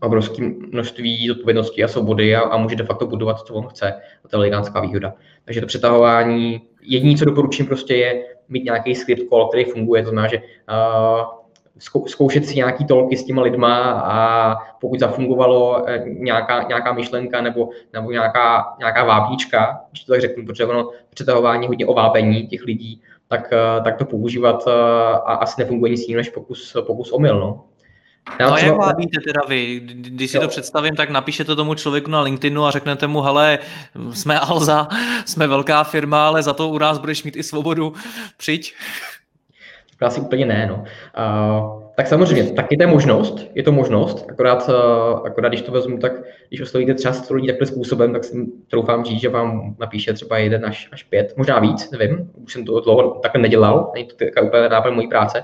obrovské 0.01 0.43
množství 0.71 1.31
odpovědnosti 1.31 1.83
a 1.83 1.87
svobody 1.87 2.35
a, 2.35 2.41
a 2.41 2.57
může 2.57 2.75
de 2.75 2.83
facto 2.83 3.07
budovat, 3.07 3.39
co 3.39 3.53
on 3.53 3.67
chce. 3.67 3.93
A 4.25 4.27
to 4.27 4.35
je 4.35 4.39
velikánská 4.39 4.79
výhoda. 4.79 5.13
Takže 5.45 5.61
to 5.61 5.67
přetahování, 5.67 6.61
jediné, 6.81 7.17
co 7.17 7.25
doporučím, 7.25 7.65
prostě 7.65 7.95
je 7.95 8.23
mít 8.49 8.63
nějaký 8.63 8.95
script 8.95 9.29
call, 9.29 9.47
který 9.47 9.63
funguje, 9.63 10.03
to 10.03 10.09
znamená, 10.09 10.27
že 10.27 10.37
uh, 10.37 11.45
zkoušet 12.07 12.45
si 12.45 12.55
nějaký 12.55 12.85
tolky 12.85 13.17
s 13.17 13.25
těma 13.25 13.41
lidma 13.41 13.91
a 13.91 14.55
pokud 14.81 14.99
zafungovalo 14.99 15.89
eh, 15.89 16.03
nějaká, 16.07 16.63
nějaká 16.63 16.93
myšlenka 16.93 17.41
nebo, 17.41 17.69
nebo 17.93 18.11
nějaká, 18.11 18.75
nějaká 18.79 19.03
vábnička, 19.03 19.81
když 19.91 20.03
to 20.03 20.11
tak 20.11 20.21
řeknu, 20.21 20.45
protože 20.45 20.65
ono 20.65 20.89
přetahování 21.09 21.67
hodně 21.67 21.85
o 21.85 21.93
vábení 21.93 22.47
těch 22.47 22.63
lidí, 22.63 23.01
tak, 23.37 23.53
eh, 23.53 23.81
tak 23.83 23.97
to 23.97 24.05
používat 24.05 24.63
eh, 24.67 24.71
a 25.25 25.33
asi 25.33 25.61
nefunguje 25.61 25.91
nic 25.91 26.01
jiného 26.01 26.17
než 26.17 26.29
pokus, 26.29 26.77
pokus 26.85 27.11
omyl. 27.11 27.39
No. 27.39 27.63
Já 28.39 28.47
no 28.47 28.53
a 28.53 28.59
jak 28.59 28.77
vábíte 28.77 29.21
teda 29.21 29.41
vy? 29.47 29.79
Když 29.85 30.31
si 30.31 30.37
jo. 30.37 30.41
to 30.41 30.47
představím, 30.47 30.95
tak 30.95 31.09
napíšete 31.09 31.55
tomu 31.55 31.73
člověku 31.73 32.11
na 32.11 32.21
LinkedInu 32.21 32.65
a 32.65 32.71
řeknete 32.71 33.07
mu, 33.07 33.21
hele, 33.21 33.59
jsme 34.11 34.39
Alza, 34.39 34.87
jsme 35.25 35.47
velká 35.47 35.83
firma, 35.83 36.27
ale 36.27 36.43
za 36.43 36.53
to 36.53 36.69
u 36.69 36.77
nás 36.77 36.97
budeš 36.97 37.23
mít 37.23 37.35
i 37.35 37.43
svobodu, 37.43 37.93
přijď. 38.37 38.75
Asi 40.01 40.21
úplně 40.21 40.45
ne, 40.45 40.67
no. 40.67 40.75
Uh, 40.75 41.84
tak 41.95 42.07
samozřejmě, 42.07 42.51
taky 42.51 42.77
to 42.77 42.83
je 42.83 42.87
možnost, 42.87 43.51
je 43.55 43.63
to 43.63 43.71
možnost, 43.71 44.25
akorát, 44.29 44.69
uh, 44.69 45.27
akorát 45.27 45.49
když 45.49 45.61
to 45.61 45.71
vezmu, 45.71 45.97
tak 45.97 46.11
když 46.49 46.61
oslovíte 46.61 46.93
třeba 46.93 47.13
100 47.13 47.33
lidí 47.33 47.47
takhle 47.47 47.67
způsobem, 47.67 48.13
tak 48.13 48.23
si 48.23 48.45
troufám 48.67 49.05
říct, 49.05 49.21
že 49.21 49.29
vám 49.29 49.75
napíše 49.79 50.13
třeba 50.13 50.37
jeden 50.37 50.65
až, 50.65 50.89
až 50.91 51.03
pět, 51.03 51.33
možná 51.37 51.59
víc, 51.59 51.91
nevím, 51.91 52.31
už 52.43 52.53
jsem 52.53 52.65
to 52.65 52.79
dlouho 52.79 53.19
takhle 53.23 53.41
nedělal, 53.41 53.91
není 53.93 54.07
to 54.07 54.15
taková 54.15 54.47
úplně 54.47 54.69
náplň 54.69 54.95
mojí 54.95 55.07
práce. 55.07 55.43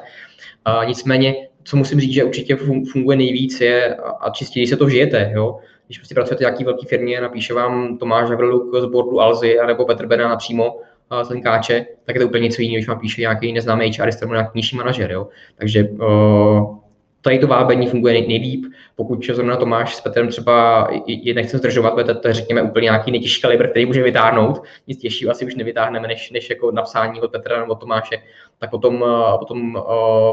Uh, 0.68 0.86
nicméně, 0.86 1.36
co 1.64 1.78
musím 1.78 2.00
říct, 2.00 2.14
že 2.14 2.24
určitě 2.24 2.56
funguje 2.92 3.18
nejvíc 3.18 3.62
je, 3.62 3.96
a 3.96 4.30
čistě, 4.30 4.60
když 4.60 4.70
se 4.70 4.78
to 4.78 4.90
žijete, 4.90 5.32
jo, 5.34 5.60
když 5.86 5.98
prostě 5.98 6.16
pracujete 6.16 6.38
v 6.38 6.48
nějaký 6.48 6.64
velký 6.64 6.86
firmě, 6.86 7.22
napíše 7.22 7.54
vám 7.54 7.98
Tomáš 7.98 8.30
Havrluk 8.30 8.76
z 8.76 8.86
boardu 8.86 9.22
Alzy, 9.22 9.58
nebo 9.68 9.86
Petr 9.86 10.06
Bena 10.06 10.30
napřímo, 10.30 10.80
zlinkáče, 11.24 11.86
tak 12.06 12.16
je 12.16 12.22
to 12.22 12.28
úplně 12.28 12.44
něco 12.44 12.62
jiného, 12.62 12.76
když 12.76 12.88
vám 12.88 13.00
píše 13.00 13.22
nějaký 13.22 13.54
neznámý 13.54 13.92
HR 14.00 14.10
nebo 14.22 14.34
nějaký 14.34 14.52
nižší 14.56 14.76
manažer. 14.76 15.12
Jo? 15.12 15.28
Takže 15.56 15.84
uh, 15.84 16.78
tady 17.22 17.40
to 17.40 17.48
vábení 17.48 17.88
funguje 17.88 18.14
nejlíp. 18.14 18.66
Pokud 18.96 19.26
zrovna 19.26 19.56
Tomáš 19.56 19.96
s 19.96 20.02
Petrem 20.02 20.28
třeba 20.28 20.88
je 21.08 21.34
nechcem 21.34 21.60
zdržovat, 21.60 22.06
to, 22.06 22.16
to 22.16 22.28
je 22.28 22.34
řekněme 22.34 22.62
úplně 22.62 22.84
nějaký 22.86 23.12
nejtěžší 23.12 23.42
kalibr, 23.42 23.68
který 23.68 23.86
může 23.86 24.04
vytáhnout. 24.04 24.64
Nic 24.88 25.00
těžšího 25.00 25.32
asi 25.32 25.46
už 25.46 25.56
nevytáhneme, 25.56 26.08
než, 26.08 26.32
než 26.32 26.50
jako 26.50 26.72
napsání 26.72 27.22
od 27.22 27.32
Petra 27.32 27.60
nebo 27.60 27.76
Tomáše, 27.76 28.18
tak 28.60 28.70
potom, 28.70 29.06
potom 29.40 29.76
uh, 29.76 29.82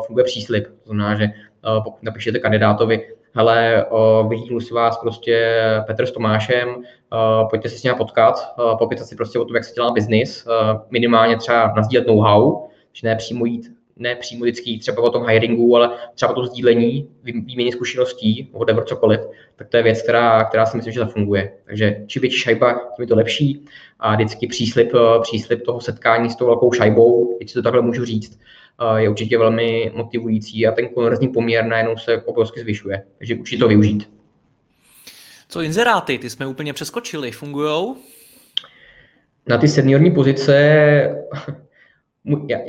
funguje 0.07 0.25
příslip. 0.25 0.65
To 0.67 0.91
znamená, 0.91 1.15
že 1.15 1.25
uh, 1.25 1.85
pokud 1.85 2.03
napíšete 2.03 2.39
kandidátovi, 2.39 3.18
hele, 3.35 3.87
vyhlídnu 4.29 4.61
si 4.61 4.75
vás 4.75 4.99
prostě 4.99 5.63
Petr 5.87 6.07
s 6.07 6.13
Tomášem, 6.13 6.69
pojďte 7.51 7.69
se 7.69 7.79
s 7.79 7.83
ním 7.83 7.95
potkat, 7.95 8.55
popýtat 8.79 9.07
si 9.07 9.17
prostě 9.17 9.39
o 9.39 9.45
tom, 9.45 9.57
jak 9.57 9.65
se 9.65 9.75
dělá 9.75 9.91
biznis, 9.91 10.47
minimálně 10.91 11.37
třeba 11.37 11.73
nazdílet 11.77 12.07
know-how, 12.07 12.69
že 12.93 13.09
ne 13.09 13.17
přímo 13.17 13.45
jít, 13.45 13.73
ne 13.97 14.17
přímo 14.17 14.43
vždycky 14.43 14.79
třeba 14.79 15.03
o 15.03 15.11
tom 15.11 15.27
hiringu, 15.27 15.77
ale 15.77 15.91
třeba 16.15 16.33
o 16.33 16.35
tom 16.35 16.47
sdílení, 16.47 17.09
výměně 17.23 17.73
zkušeností, 17.73 18.51
whatever, 18.59 18.85
cokoliv, 18.85 19.21
tak 19.57 19.69
to 19.69 19.77
je 19.77 19.83
věc, 19.83 20.03
která, 20.03 20.45
která 20.45 20.67
si 20.67 20.77
myslím, 20.77 20.93
že 20.93 21.01
zafunguje. 21.01 21.53
Takže 21.65 22.05
čím 22.07 22.23
větší 22.23 22.39
šajba, 22.39 22.73
tím 22.73 23.03
je 23.03 23.07
to 23.07 23.17
lepší. 23.17 23.65
A 24.01 24.15
vždycky 24.15 24.47
příslip, 24.47 24.93
příslip 25.23 25.63
toho 25.63 25.81
setkání 25.81 26.31
s 26.31 26.37
tou 26.37 26.47
velkou 26.47 26.73
šajbou, 26.73 27.37
když 27.39 27.53
to 27.53 27.63
takhle 27.63 27.83
můžu 27.83 28.05
říct, 28.05 28.41
je 28.97 29.09
určitě 29.09 29.39
velmi 29.39 29.93
motivující 29.95 30.67
a 30.67 30.73
ten 30.73 30.89
konverzní 30.89 31.29
poměr 31.29 31.65
najednou 31.65 31.97
se 31.97 32.23
obrovsky 32.23 32.61
zvyšuje. 32.61 33.05
Takže 33.19 33.35
určitě 33.35 33.61
to 33.61 33.69
využít. 33.69 34.11
Co 35.49 35.61
inzeráty? 35.61 36.19
Ty 36.19 36.31
jsme 36.31 36.47
úplně 36.47 36.73
přeskočili. 36.73 37.33
Fungujou? 37.33 37.97
Na 39.49 39.59
ty 39.59 39.69
seniorní 39.69 40.11
pozice 40.11 40.55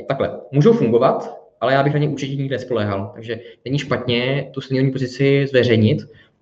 takhle, 0.08 0.40
můžou 0.52 0.72
fungovat, 0.72 1.36
ale 1.60 1.72
já 1.72 1.82
bych 1.82 1.92
na 1.92 1.98
ně 1.98 2.08
určitě 2.08 2.36
nikdy 2.36 2.48
nespoléhal. 2.48 3.10
Takže 3.14 3.40
není 3.64 3.78
špatně 3.78 4.50
tu 4.54 4.60
seniorní 4.60 4.92
pozici 4.92 5.46
zveřejnit, 5.46 5.98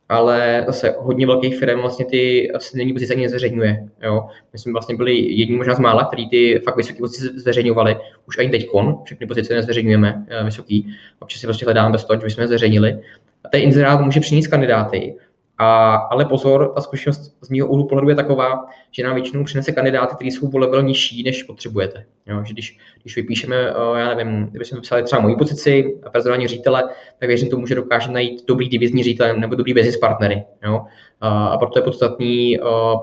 ale 0.09 0.65
zase 0.67 0.95
hodně 0.99 1.27
velkých 1.27 1.59
firm 1.59 1.81
vlastně 1.81 2.05
ty 2.05 2.51
není 2.75 2.93
pozice 2.93 3.15
ani 3.15 3.23
nezveřejňuje. 3.23 3.89
Jo. 4.03 4.29
My 4.53 4.59
jsme 4.59 4.73
vlastně 4.73 4.97
byli 4.97 5.15
jedni 5.15 5.57
možná 5.57 5.75
z 5.75 5.79
mála, 5.79 6.05
který 6.05 6.29
ty 6.29 6.63
fakt 6.65 6.77
vysoké 6.77 6.99
pozice 6.99 7.41
zveřejňovali. 7.41 7.97
Už 8.27 8.39
ani 8.39 8.51
teď 8.51 8.69
všechny 9.05 9.27
pozice 9.27 9.55
nezveřejňujeme 9.55 10.25
eh, 10.29 10.45
vysoký. 10.45 10.95
Občas 11.19 11.41
si 11.41 11.47
prostě 11.47 11.65
hledáme 11.65 11.93
bez 11.93 12.05
toho, 12.05 12.21
že 12.21 12.25
bychom 12.25 12.43
je 12.43 12.49
zveřejnili. 12.49 12.99
A 13.45 13.49
ten 13.49 13.61
inzerát 13.63 14.01
může 14.01 14.21
přinést 14.21 14.47
kandidáty, 14.47 15.15
a, 15.59 15.95
ale 15.95 16.25
pozor, 16.25 16.73
ta 16.75 16.81
zkušenost 16.81 17.37
z 17.41 17.49
mého 17.49 17.69
úhlu 17.69 17.87
pohledu 17.87 18.09
je 18.09 18.15
taková, 18.15 18.67
že 18.91 19.05
nám 19.05 19.15
většinou 19.15 19.45
přinese 19.45 19.73
kandidáty, 19.73 20.15
kteří 20.15 20.31
jsou 20.31 20.51
o 20.51 20.59
level 20.59 20.83
nižší, 20.83 21.23
než 21.23 21.43
potřebujete. 21.43 22.05
Jo, 22.27 22.45
že 22.45 22.53
když, 22.53 22.79
když 23.03 23.17
vypíšeme, 23.17 23.57
eh, 23.57 24.01
já 24.01 24.15
nevím, 24.15 24.47
kdybychom 24.47 24.77
vypsali 24.77 25.03
třeba 25.03 25.23
moji 25.23 25.37
pozici 25.37 26.01
a 26.07 26.11
personální 26.11 26.47
ředitele, 26.47 26.85
tak 27.19 27.29
věřím 27.29 27.51
tomu, 27.51 27.67
že 27.67 27.75
dokáže 27.75 28.11
najít 28.13 28.47
dobrý 28.49 28.69
divizní 28.69 29.03
ředitel 29.03 29.37
nebo 29.37 29.55
dobrý 29.55 29.75
business 29.75 29.97
partnery. 29.97 30.45
Jo. 30.65 30.85
A 31.21 31.59
proto 31.59 31.79
je 31.79 31.83
podstatný 31.83 32.59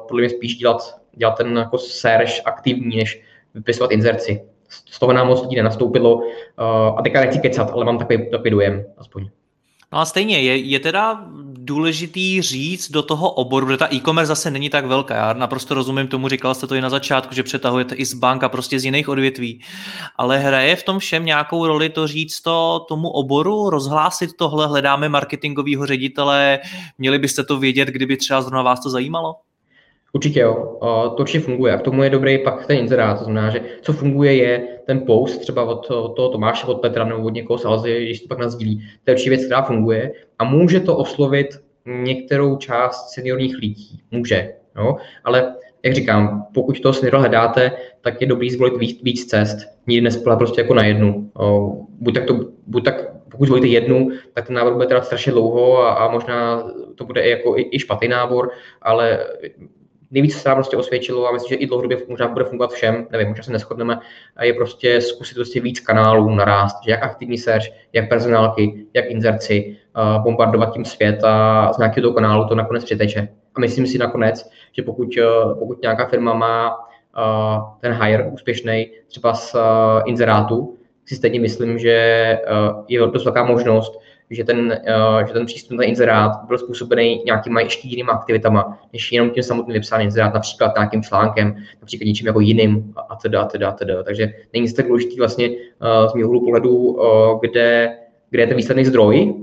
podle 0.08 0.22
mě 0.22 0.30
spíš 0.30 0.56
dělat, 0.56 1.00
dělat 1.16 1.38
ten 1.38 1.58
jako 1.58 1.78
search 1.78 2.32
aktivní, 2.46 2.98
než 2.98 3.22
vypisovat 3.54 3.92
inzerci. 3.92 4.42
Z 4.70 5.00
toho 5.00 5.14
nám 5.14 5.28
moc 5.28 5.42
lidí 5.42 5.56
nenastoupilo 5.56 6.22
a 6.98 7.02
teďka 7.02 7.22
nechci 7.22 7.40
kecat, 7.40 7.72
ale 7.72 7.86
mám 7.86 7.98
takový, 7.98 8.30
takový 8.30 8.50
dojem 8.50 8.86
aspoň. 8.98 9.30
No 9.94 10.00
a 10.00 10.06
stejně, 10.06 10.42
je, 10.42 10.58
je 10.58 10.80
teda 10.80 11.26
důležitý 11.66 12.42
říct 12.42 12.92
do 12.92 13.04
toho 13.04 13.32
oboru, 13.32 13.66
protože 13.66 13.78
ta 13.78 13.94
e-commerce 13.94 14.28
zase 14.28 14.52
není 14.52 14.70
tak 14.70 14.86
velká. 14.86 15.16
Já 15.16 15.34
naprosto 15.34 15.74
rozumím 15.74 16.08
tomu, 16.08 16.28
říkal 16.28 16.56
jste 16.56 16.68
to 16.68 16.76
i 16.76 16.82
na 16.82 16.90
začátku, 16.90 17.36
že 17.36 17.44
přetahujete 17.44 17.96
i 17.96 18.06
z 18.06 18.14
bank 18.14 18.44
a 18.44 18.50
prostě 18.50 18.80
z 18.80 18.86
jiných 18.86 19.10
odvětví. 19.10 19.62
Ale 20.16 20.38
hraje 20.38 20.76
v 20.76 20.84
tom 20.84 21.00
všem 21.00 21.26
nějakou 21.26 21.68
roli 21.68 21.90
to 21.90 22.08
říct 22.08 22.42
to 22.42 22.86
tomu 22.88 23.10
oboru, 23.10 23.70
rozhlásit 23.70 24.30
tohle, 24.38 24.68
hledáme 24.68 25.10
marketingového 25.10 25.86
ředitele, 25.86 26.60
měli 26.98 27.20
byste 27.20 27.44
to 27.44 27.60
vědět, 27.60 27.88
kdyby 27.88 28.18
třeba 28.18 28.42
zrovna 28.42 28.62
vás 28.62 28.80
to 28.84 28.90
zajímalo? 28.90 29.36
Určitě 30.16 30.40
jo, 30.40 30.78
to 31.16 31.16
určitě 31.20 31.40
funguje. 31.40 31.74
A 31.74 31.78
k 31.78 31.82
tomu 31.82 32.04
je 32.04 32.10
dobrý 32.10 32.38
pak 32.38 32.66
ten 32.66 32.78
inzerát, 32.78 33.20
to 33.20 33.24
znamená, 33.24 33.50
že 33.50 33.62
co 33.82 33.94
funguje 33.94 34.36
je 34.36 34.68
ten 34.86 35.02
post 35.06 35.38
třeba 35.38 35.64
od, 35.64 35.92
od 35.92 36.16
toho 36.16 36.30
Tomáše, 36.30 36.68
od 36.68 36.82
Petra 36.82 37.06
nebo 37.06 37.24
od 37.24 37.34
někoho 37.34 37.58
z 37.58 37.66
Alzy, 37.66 38.06
když 38.06 38.22
to 38.22 38.28
pak 38.28 38.40
nazdílí, 38.40 38.78
to 38.78 39.12
je 39.12 39.14
určitě 39.14 39.30
věc, 39.30 39.46
která 39.46 39.62
funguje. 39.62 40.12
A 40.40 40.44
může 40.44 40.80
to 40.80 40.98
oslovit 40.98 41.48
některou 41.86 42.58
část 42.58 43.10
seniorních 43.10 43.58
lidí, 43.58 44.02
může, 44.12 44.54
jo? 44.78 44.96
ale 45.24 45.56
jak 45.84 45.94
říkám, 45.94 46.48
pokud 46.54 46.80
to 46.80 46.94
seniora 46.94 47.20
hledáte, 47.20 47.72
tak 48.02 48.22
je 48.22 48.28
dobrý 48.28 48.52
zvolit 48.52 48.78
víc, 48.78 49.04
víc 49.04 49.26
cest, 49.26 49.58
nikdy 49.88 50.02
nespolehat 50.02 50.40
prostě 50.40 50.62
jako 50.62 50.74
na 50.74 50.86
jednu. 50.86 51.32
Buď 51.90 52.14
tak, 52.14 52.26
to, 52.26 52.40
buď 52.68 52.86
tak 52.86 53.12
pokud 53.32 53.46
zvolíte 53.46 53.68
jednu, 53.68 54.10
tak 54.34 54.48
ten 54.48 54.56
návod 54.56 54.74
bude 54.74 54.88
trvat 54.88 55.06
strašně 55.06 55.32
dlouho 55.32 55.78
a, 55.78 55.94
a 55.94 56.12
možná 56.12 56.64
to 56.96 57.06
bude 57.06 57.22
i, 57.22 57.30
jako, 57.30 57.58
i, 57.58 57.70
i 57.72 57.80
špatný 57.80 58.08
nábor, 58.08 58.52
ale 58.82 59.20
nejvíc 60.16 60.36
se 60.36 60.50
nám 60.50 60.56
prostě 60.56 60.78
osvědčilo 60.78 61.28
a 61.28 61.32
myslím, 61.32 61.50
že 61.50 61.56
i 61.56 61.68
dlouhodobě 61.68 61.98
možná 62.08 62.28
bude 62.28 62.46
fungovat 62.46 62.72
všem, 62.72 63.08
nevím, 63.12 63.28
možná 63.28 63.44
se 63.44 63.52
neschodneme, 63.52 64.00
je 64.42 64.54
prostě 64.54 65.02
zkusit 65.02 65.36
prostě 65.36 65.62
víc 65.62 65.80
kanálů 65.80 66.30
narást, 66.30 66.78
že 66.86 66.92
jak 66.92 67.04
aktivní 67.04 67.38
search, 67.38 67.66
jak 67.94 68.10
personálky, 68.10 68.86
jak 68.94 69.06
inzerci, 69.06 69.78
bombardovat 70.24 70.74
tím 70.74 70.86
svět 70.86 71.24
a 71.24 71.74
z 71.74 71.78
nějakého 71.78 72.02
toho 72.02 72.14
kanálu 72.14 72.48
to 72.48 72.56
nakonec 72.56 72.84
přiteče. 72.84 73.28
A 73.56 73.60
myslím 73.60 73.88
si 73.88 73.98
nakonec, 73.98 74.50
že 74.72 74.84
pokud, 74.84 75.18
uh, 75.18 75.60
pokud 75.60 75.82
nějaká 75.82 76.06
firma 76.06 76.34
má 76.34 76.78
uh, 76.78 77.64
ten 77.82 77.94
hire 77.94 78.24
úspěšný 78.24 78.92
třeba 79.08 79.34
z 79.34 79.56
uh, 79.56 79.62
inzerátu, 80.06 80.78
si 81.06 81.16
stejně 81.16 81.40
myslím, 81.40 81.80
že 81.80 81.90
je 82.88 83.00
dost 83.00 83.26
velká 83.26 83.44
možnost, 83.44 84.00
že 84.30 84.44
ten, 84.44 84.82
uh, 85.20 85.28
že 85.28 85.34
ten 85.34 85.46
přístup 85.46 85.78
na 85.78 85.84
inzerát 85.84 86.32
byl 86.48 86.58
způsobený 86.58 87.22
nějakýma 87.26 87.62
ještě 87.62 87.88
jinými 87.88 88.10
aktivitama, 88.10 88.80
než 88.94 89.12
jenom 89.12 89.30
tím 89.30 89.44
samotným 89.44 89.74
vypsaným 89.74 90.06
inzerát, 90.06 90.34
například 90.34 90.76
nějakým 90.78 91.04
článkem, 91.04 91.56
například 91.82 92.06
něčím 92.06 92.28
jako 92.28 92.40
jiným 92.40 92.94
a 93.10 93.16
teda, 93.16 93.42
a 93.42 93.46
teda, 93.46 93.70
a 93.70 93.72
teda. 93.72 94.04
Takže 94.04 94.34
není 94.54 94.74
tak 94.74 94.88
důležitý 94.88 95.18
vlastně 95.18 95.50
uh, 95.50 95.56
z 96.12 96.14
mého 96.14 96.40
pohledu, 96.40 96.76
uh, 96.76 97.40
kde, 97.40 97.98
kde 98.30 98.44
je 98.44 98.48
ten 98.48 98.58
výsledný 98.58 98.86
zdroj, 98.86 99.34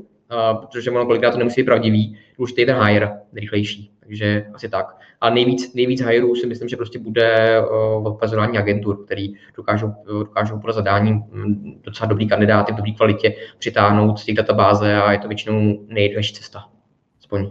protože 0.61 0.91
ono 0.91 1.07
kolikrát 1.07 1.30
to 1.30 1.39
nemusí 1.39 1.61
být 1.61 1.66
pravdivý, 1.66 2.18
důležitý 2.39 2.61
je 2.61 2.66
ten 2.66 2.76
hire, 2.85 3.11
rychlejší. 3.33 3.91
Takže 4.01 4.47
asi 4.55 4.68
tak. 4.68 5.01
A 5.23 5.31
nejvíc, 5.31 5.75
nejvíc 5.75 6.01
hireů 6.01 6.35
si 6.35 6.47
myslím, 6.47 6.68
že 6.68 6.77
prostě 6.77 6.99
bude 6.99 7.61
uh, 7.61 8.18
personální 8.18 8.59
agentur, 8.59 9.05
který 9.05 9.35
dokážou, 9.57 9.95
dokážou 10.07 10.59
pro 10.59 10.73
zadání 10.73 11.12
mm, 11.12 11.81
docela 11.85 12.09
dobrý 12.09 12.29
kandidáty 12.29 12.73
v 12.73 12.77
dobré 12.77 12.93
kvalitě 12.93 13.35
přitáhnout 13.59 14.18
z 14.18 14.25
těch 14.25 14.35
databáze 14.35 14.97
a 14.97 15.12
je 15.12 15.18
to 15.18 15.29
většinou 15.29 15.87
nejjednodušší 15.89 16.35
cesta. 16.35 16.64
Aspoň 17.20 17.51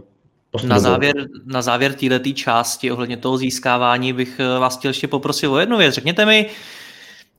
na 0.64 0.78
závěr, 0.78 1.14
na 1.44 1.62
závěr 1.62 1.92
této 1.92 2.32
části 2.32 2.90
ohledně 2.90 3.16
toho 3.16 3.38
získávání 3.38 4.12
bych 4.12 4.40
eh, 4.40 4.58
vás 4.58 4.78
chtěl 4.78 4.88
ještě 4.88 5.08
poprosil 5.08 5.52
o 5.52 5.58
jednu 5.58 5.78
věc. 5.78 5.94
Řekněte 5.94 6.26
mi, 6.26 6.46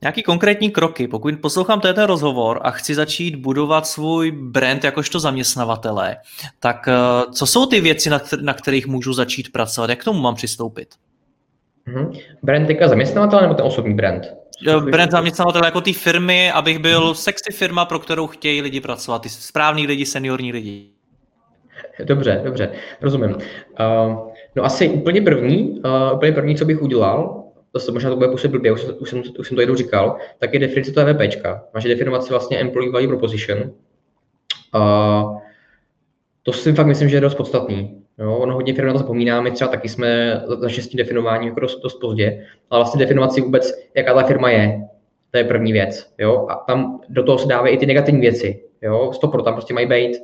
Nějaký 0.02 0.22
konkrétní 0.22 0.70
kroky, 0.70 1.08
pokud 1.08 1.34
poslouchám 1.42 1.80
ten 1.80 2.02
rozhovor 2.02 2.60
a 2.62 2.70
chci 2.70 2.94
začít 2.94 3.36
budovat 3.36 3.86
svůj 3.86 4.30
brand 4.30 4.84
jakožto 4.84 5.20
zaměstnavatele, 5.20 6.16
tak 6.60 6.88
eh, 6.88 7.32
co 7.32 7.46
jsou 7.46 7.66
ty 7.66 7.80
věci, 7.80 8.10
na 8.42 8.54
kterých 8.54 8.86
můžu 8.86 9.12
začít 9.12 9.52
pracovat? 9.52 9.90
Jak 9.90 10.00
k 10.00 10.04
tomu 10.04 10.20
mám 10.20 10.34
přistoupit? 10.34 10.88
Mm-hmm. 11.88 12.20
Brand 12.42 12.66
teďka 12.66 12.88
zaměstnavatele 12.88 13.42
nebo 13.42 13.54
ten 13.54 13.66
osobní 13.66 13.94
brand? 13.94 14.34
Eh, 14.68 14.80
brand 14.80 15.10
zaměstnavatele 15.10 15.66
jako 15.66 15.80
ty 15.80 15.92
firmy, 15.92 16.52
abych 16.52 16.78
byl 16.78 17.10
mm-hmm. 17.10 17.14
sexy 17.14 17.52
firma, 17.52 17.84
pro 17.84 17.98
kterou 17.98 18.26
chtějí 18.26 18.62
lidi 18.62 18.80
pracovat, 18.80 19.22
ty 19.22 19.28
správní 19.28 19.86
lidi, 19.86 20.06
seniorní 20.06 20.52
lidi. 20.52 20.90
Dobře, 22.04 22.40
dobře, 22.44 22.72
rozumím. 23.00 23.30
Uh, 23.30 23.40
no 24.56 24.64
asi 24.64 24.88
úplně 24.88 25.22
první, 25.22 25.70
uh, 25.70 26.16
úplně 26.16 26.32
první, 26.32 26.56
co 26.56 26.64
bych 26.64 26.82
udělal, 26.82 27.43
zase 27.74 27.92
možná 27.92 28.10
to 28.10 28.16
bude 28.16 28.28
působit 28.28 28.52
blbě, 28.52 28.72
už, 28.72 28.84
už, 28.98 29.10
jsem, 29.10 29.22
už 29.38 29.48
jsem 29.48 29.54
to 29.54 29.60
jednou 29.60 29.74
říkal, 29.74 30.16
tak 30.38 30.54
je 30.54 30.60
definice 30.60 30.92
toho 30.92 31.06
EVPčka. 31.06 31.64
Máš 31.74 31.84
definovat 31.84 32.24
si 32.24 32.30
vlastně 32.30 32.58
Employee 32.58 32.92
Value 32.92 33.08
Proposition. 33.08 33.58
Uh, 34.74 35.38
to 36.42 36.52
si 36.52 36.72
fakt 36.72 36.86
myslím, 36.86 37.08
že 37.08 37.16
je 37.16 37.20
dost 37.20 37.34
podstatný. 37.34 38.00
Jo, 38.18 38.36
ono 38.36 38.54
hodně 38.54 38.74
firm 38.74 38.86
na 38.86 38.92
to 38.92 38.98
zapomíná, 38.98 39.40
my 39.40 39.50
třeba 39.50 39.70
taky 39.70 39.88
jsme 39.88 40.40
za 40.58 40.68
šestým 40.68 40.98
definováním 40.98 41.48
jako 41.48 41.60
dost, 41.60 41.80
dost 41.80 41.94
pozdě, 41.94 42.46
ale 42.70 42.78
vlastně 42.78 42.98
definovat 42.98 43.32
si 43.32 43.40
vůbec, 43.40 43.72
jaká 43.96 44.14
ta 44.14 44.22
firma 44.22 44.50
je, 44.50 44.80
to 45.30 45.38
je 45.38 45.44
první 45.44 45.72
věc. 45.72 46.12
Jo? 46.18 46.46
A 46.50 46.54
tam 46.54 47.00
do 47.08 47.22
toho 47.22 47.38
se 47.38 47.48
dávají 47.48 47.74
i 47.74 47.78
ty 47.78 47.86
negativní 47.86 48.20
věci. 48.20 48.62
Jo? 48.82 49.12
Stopro 49.12 49.42
tam 49.42 49.54
prostě 49.54 49.74
mají 49.74 49.86
být. 49.86 50.18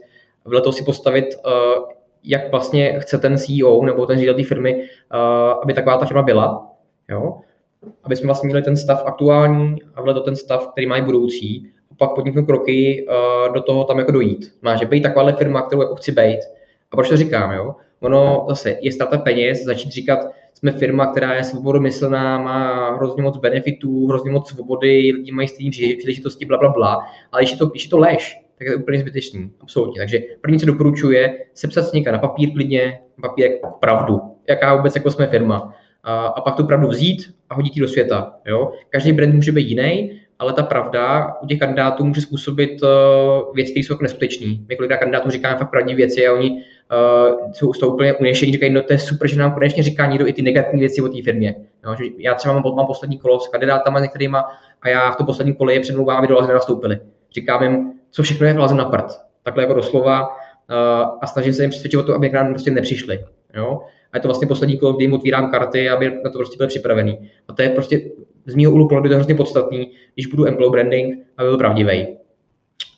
Vedle 0.45 0.61
toho 0.61 0.73
si 0.73 0.85
postavit, 0.85 1.27
uh, 1.47 1.85
jak 2.25 2.51
vlastně 2.51 3.01
chce 3.01 3.19
ten 3.19 3.39
CEO 3.39 3.85
nebo 3.85 4.07
ten 4.07 4.17
ředitel 4.17 4.35
té 4.35 4.45
firmy, 4.45 4.75
uh, 4.75 5.21
aby 5.63 5.75
taková 5.75 5.97
ta 5.97 6.07
firma 6.07 6.23
byla. 6.23 6.70
Jo? 7.11 7.41
Aby 8.05 8.17
jsme 8.17 8.27
vlastně 8.27 8.47
měli 8.47 8.63
ten 8.63 8.77
stav 8.77 9.03
aktuální 9.07 9.77
a 9.95 10.01
vedle 10.01 10.15
to 10.15 10.21
ten 10.21 10.37
stav, 10.37 10.69
který 10.69 10.87
mají 10.87 11.03
budoucí, 11.03 11.71
a 11.91 11.95
pak 11.95 12.15
podniknout 12.15 12.47
kroky 12.47 13.07
uh, 13.09 13.55
do 13.55 13.63
toho 13.63 13.85
tam 13.85 13.99
jako 13.99 14.13
dojít. 14.13 14.53
Má, 14.63 14.77
že 14.77 14.87
být 14.87 15.01
taková 15.01 15.33
firma, 15.33 15.63
kterou 15.63 15.83
jako 15.83 15.95
chci 15.95 16.13
být. 16.13 16.41
A 16.91 16.97
proč 16.97 17.09
to 17.09 17.17
říkám, 17.17 17.53
jo? 17.53 17.75
Ono 18.01 18.47
zase 18.49 18.79
je 18.81 18.93
startup 18.93 19.23
peněz, 19.23 19.65
začít 19.65 19.93
říkat 19.93 20.19
jsme 20.55 20.73
firma, 20.73 21.07
která 21.07 21.35
je 21.35 21.45
svobodomyslná, 21.45 22.39
má 22.39 22.91
hrozně 22.95 23.23
moc 23.23 23.37
benefitů, 23.37 24.07
hrozně 24.07 24.31
moc 24.31 24.49
svobody, 24.49 25.13
lidi 25.15 25.33
mají 25.33 25.49
stejné 25.49 25.71
příležitosti, 25.71 26.45
bla, 26.45 26.59
bla, 26.59 26.69
bla. 26.69 26.99
Ale 27.33 27.43
když 27.43 27.51
je 27.53 27.57
to, 27.57 27.67
když 27.67 27.85
je 27.85 27.91
to 27.91 27.99
lež, 27.99 28.41
tak 28.59 28.67
je 28.67 28.73
to 28.73 28.79
úplně 28.79 29.01
zbytečný, 29.01 29.51
absolutně. 29.61 30.01
Takže 30.01 30.23
první, 30.41 30.61
co 30.61 30.67
doporučuje, 30.67 31.39
sepsat 31.55 31.83
si 31.83 31.97
někam 31.97 32.13
na 32.13 32.19
papír 32.19 32.53
klidně, 32.53 33.01
papír 33.23 33.45
jako 33.45 33.69
pravdu, 33.81 34.21
jaká 34.49 34.75
vůbec 34.77 34.95
jako 34.95 35.11
jsme 35.11 35.27
firma. 35.27 35.75
A, 36.05 36.27
a 36.27 36.41
pak 36.41 36.57
tu 36.57 36.67
pravdu 36.67 36.89
vzít 36.89 37.35
a 37.51 37.55
hodit 37.55 37.77
ji 37.77 37.83
do 37.83 37.89
světa. 37.89 38.35
Jo? 38.47 38.73
Každý 38.91 39.13
brand 39.13 39.35
může 39.35 39.53
být 39.53 39.69
jiný, 39.69 40.21
ale 40.41 40.53
ta 40.53 40.63
pravda 40.63 41.35
u 41.43 41.47
těch 41.47 41.59
kandidátů 41.59 42.05
může 42.05 42.21
způsobit 42.21 42.83
uh, 42.83 42.89
věci, 43.55 43.73
které 43.73 43.85
jsou 43.85 43.93
jako 43.95 44.03
neskutečný. 44.03 44.65
My 44.69 44.77
kolikrát 44.77 44.99
kandidátům 44.99 45.31
říkáme 45.31 45.59
fakt 45.59 45.71
pravdivé 45.71 45.97
věci 45.97 46.27
a 46.27 46.33
oni 46.33 46.51
uh, 46.51 47.53
jsou 47.53 47.73
z 47.73 47.79
toho 47.79 47.95
úplně 47.95 48.15
unešení, 48.15 48.53
říkají, 48.53 48.73
no 48.73 48.83
to 48.83 48.93
je 48.93 48.99
super, 48.99 49.29
že 49.29 49.39
nám 49.39 49.53
konečně 49.53 49.83
říká 49.83 50.07
někdo 50.07 50.27
i 50.27 50.33
ty 50.33 50.43
negativní 50.43 50.81
věci 50.81 51.03
o 51.03 51.09
té 51.09 51.23
firmě. 51.23 51.55
No, 51.85 51.97
že 51.97 52.05
já 52.19 52.35
třeba 52.35 52.55
mám, 52.55 52.75
mám 52.77 52.87
poslední 52.87 53.19
kolo 53.19 53.41
s 53.41 53.49
kandidátama 53.49 54.01
některýma 54.01 54.45
a 54.83 54.89
já 54.89 55.11
v 55.11 55.17
tom 55.17 55.27
posledním 55.27 55.55
kole 55.55 55.75
je 55.75 55.81
předmluvám, 55.81 56.19
aby 56.19 56.27
do 56.27 56.35
Laze 56.35 56.49
nenastoupili. 56.49 56.99
Říkám 57.35 57.63
jim, 57.63 57.93
co 58.11 58.23
všechno 58.23 58.47
je 58.47 58.53
v 58.53 58.75
na 58.75 58.85
prd. 58.85 59.21
Takhle 59.43 59.63
jako 59.63 59.75
doslova 59.75 60.29
uh, 60.29 60.35
a 61.21 61.27
snažím 61.27 61.53
se 61.53 61.63
jim 61.63 61.71
přesvědčit 61.71 61.97
o 61.97 62.03
to, 62.03 62.15
aby 62.15 62.31
k 62.31 62.33
nám 62.33 62.49
prostě 62.49 62.71
nepřišli. 62.71 63.25
Jo? 63.55 63.81
A 64.13 64.17
je 64.17 64.21
to 64.21 64.29
vlastně 64.29 64.49
poslední 64.49 64.79
kolo, 64.79 64.93
kdy 64.93 65.05
jim 65.05 65.13
otvírám 65.13 65.51
karty, 65.51 65.91
aby 65.91 66.11
na 66.25 66.31
to 66.31 66.39
prostě 66.39 66.57
byli 66.57 66.69
připravený. 66.69 67.31
A 67.49 67.53
to 67.53 67.63
je 67.63 67.69
prostě 67.69 68.01
z 68.47 68.55
mého 68.55 68.73
úhlu 68.73 68.89
pohledu 68.89 69.15
hrozně 69.15 69.35
podstatný, 69.35 69.91
když 70.15 70.27
budu 70.27 70.47
employer 70.47 70.73
branding, 70.73 71.19
aby 71.37 71.49
byl 71.49 71.59
pravdivý. 71.59 72.07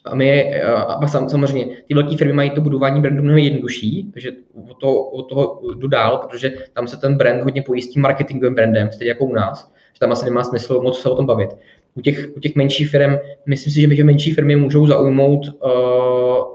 A 0.04 0.14
my, 0.14 0.60
a 0.62 1.06
samozřejmě, 1.06 1.66
ty 1.88 1.94
velké 1.94 2.16
firmy 2.16 2.32
mají 2.32 2.50
to 2.50 2.60
budování 2.60 3.00
brandu 3.00 3.22
mnohem 3.22 3.38
jednodušší, 3.38 4.10
takže 4.12 4.32
od 4.70 4.78
toho, 4.78 5.10
od 5.10 5.22
toho 5.22 5.60
jdu 5.74 5.88
dál, 5.88 6.18
protože 6.18 6.52
tam 6.72 6.88
se 6.88 6.96
ten 6.96 7.16
brand 7.16 7.42
hodně 7.42 7.62
pojistí 7.62 8.00
marketingovým 8.00 8.54
brandem, 8.54 8.90
stejně 8.92 9.08
jako 9.08 9.24
u 9.24 9.34
nás, 9.34 9.72
že 9.94 10.00
tam 10.00 10.12
asi 10.12 10.24
nemá 10.24 10.44
smysl 10.44 10.80
moc 10.82 11.00
se 11.00 11.08
o 11.08 11.16
tom 11.16 11.26
bavit. 11.26 11.50
U 11.94 12.00
těch, 12.00 12.28
u 12.36 12.40
těch 12.40 12.54
menších 12.54 12.90
firm, 12.90 13.16
myslím 13.46 13.72
si, 13.72 13.80
že, 13.80 13.94
že 13.94 14.04
menší 14.04 14.32
firmy 14.32 14.56
můžou 14.56 14.86
zaujmout 14.86 15.46
uh, 15.46 15.70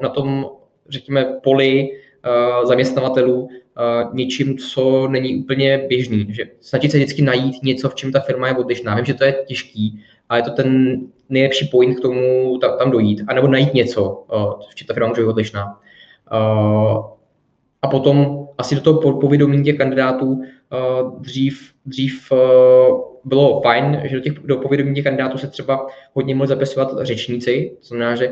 na 0.01 0.09
tom, 0.09 0.49
řekněme, 0.89 1.25
poli 1.43 1.89
uh, 1.89 2.67
zaměstnavatelů 2.67 3.49
něčím, 4.13 4.57
co 4.57 5.07
není 5.07 5.35
úplně 5.35 5.85
běžný. 5.89 6.27
Že 6.29 6.45
snažit 6.61 6.91
se 6.91 6.97
vždycky 6.97 7.21
najít 7.21 7.63
něco, 7.63 7.89
v 7.89 7.95
čem 7.95 8.11
ta 8.11 8.19
firma 8.19 8.47
je 8.47 8.55
odlišná. 8.57 8.95
Vím, 8.95 9.05
že 9.05 9.13
to 9.13 9.23
je 9.23 9.35
těžký, 9.47 10.03
ale 10.29 10.39
je 10.39 10.43
to 10.43 10.51
ten 10.51 10.97
nejlepší 11.29 11.67
point 11.67 11.97
k 11.97 12.01
tomu 12.01 12.57
tam, 12.57 12.77
tam 12.77 12.91
dojít. 12.91 13.21
A 13.27 13.33
nebo 13.33 13.47
najít 13.47 13.73
něco, 13.73 14.25
uh, 14.33 14.53
v 14.71 14.75
čem 14.75 14.87
ta 14.87 14.93
firma 14.93 15.09
může 15.09 15.21
být 15.21 15.27
odlišná. 15.27 15.79
Uh, 16.33 17.05
a 17.81 17.87
potom 17.87 18.47
asi 18.57 18.75
do 18.75 18.81
toho 18.81 19.19
povědomí 19.19 19.63
těch 19.63 19.77
kandidátů 19.77 20.41
dřív, 21.19 21.71
dřív 21.85 22.31
bylo 23.23 23.61
fajn, 23.61 24.01
že 24.05 24.15
do, 24.15 24.21
těch, 24.21 24.33
do 24.33 24.57
povědomí 24.57 24.95
těch 24.95 25.03
kandidátů 25.03 25.37
se 25.37 25.47
třeba 25.47 25.87
hodně 26.13 26.35
mohli 26.35 26.47
zapisovat 26.47 26.91
řečníci, 27.01 27.71
to 27.79 27.87
znamená, 27.87 28.15
že 28.15 28.31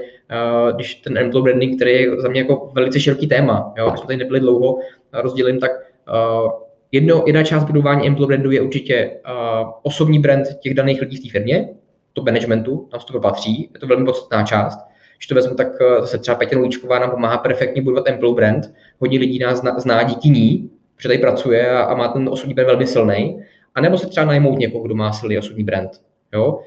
když 0.76 0.96
ten 0.96 1.18
employer 1.18 1.44
branding, 1.44 1.76
který 1.76 1.92
je 1.92 2.22
za 2.22 2.30
mě 2.30 2.42
jako 2.42 2.72
velice 2.74 3.00
široký 3.00 3.28
téma, 3.28 3.74
jo, 3.78 3.94
jsme 3.98 4.08
tady 4.08 4.18
nebyli 4.18 4.40
dlouho, 4.40 4.80
rozdělím, 5.22 5.60
tak 5.60 5.72
uh, 5.72 6.52
jedno, 6.92 7.24
jedna 7.28 7.44
část 7.44 7.64
budování 7.64 8.08
employer 8.08 8.28
brandu 8.28 8.52
je 8.52 8.62
určitě 8.62 9.12
uh, 9.30 9.70
osobní 9.84 10.20
brand 10.20 10.48
těch 10.60 10.74
daných 10.74 11.02
lidí 11.02 11.18
v 11.18 11.24
té 11.24 11.30
firmě, 11.30 11.70
to 12.14 12.24
managementu, 12.24 12.88
tam 12.92 13.00
to 13.12 13.20
patří, 13.20 13.70
je 13.74 13.80
to 13.80 13.88
velmi 13.88 14.06
podstatná 14.06 14.44
část. 14.44 14.80
Když 15.18 15.28
to 15.28 15.36
vezmu, 15.36 15.56
tak 15.56 15.68
zase 16.00 16.18
třeba 16.18 16.38
Petě 16.38 16.56
Nolíčková 16.56 17.00
nám 17.00 17.12
pomáhá 17.12 17.38
perfektně 17.38 17.82
budovat 17.82 18.08
employer 18.08 18.36
brand. 18.36 18.74
Hodně 19.00 19.20
lidí 19.20 19.40
nás 19.40 19.60
zná, 19.60 19.80
zná 19.80 20.04
díky 20.04 20.30
ní, 20.30 20.70
protože 20.96 21.10
tady 21.10 21.20
pracuje 21.20 21.72
a, 21.72 21.82
a 21.82 21.96
má 21.96 22.08
ten 22.08 22.30
osobní 22.30 22.54
brand 22.54 22.68
velmi 22.68 22.88
silný. 22.88 23.44
A 23.76 23.82
nebo 23.82 23.98
se 23.98 24.08
třeba 24.08 24.26
najmout 24.26 24.60
někoho, 24.60 24.84
kdo 24.84 24.96
má 24.96 25.12
silný 25.12 25.38
osobní 25.38 25.64
brand. 25.64 25.92
Jo? 26.34 26.60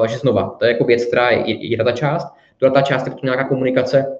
Takže 0.00 0.18
znova, 0.18 0.56
to 0.58 0.64
je 0.64 0.72
jako 0.72 0.84
věc, 0.84 1.04
která 1.04 1.30
je 1.30 1.68
jedna 1.70 1.84
ta 1.84 1.92
část. 1.92 2.26
Druhá 2.60 2.74
ta 2.74 2.82
část 2.82 3.06
je 3.06 3.12
to 3.12 3.18
nějaká 3.22 3.44
komunikace. 3.44 4.18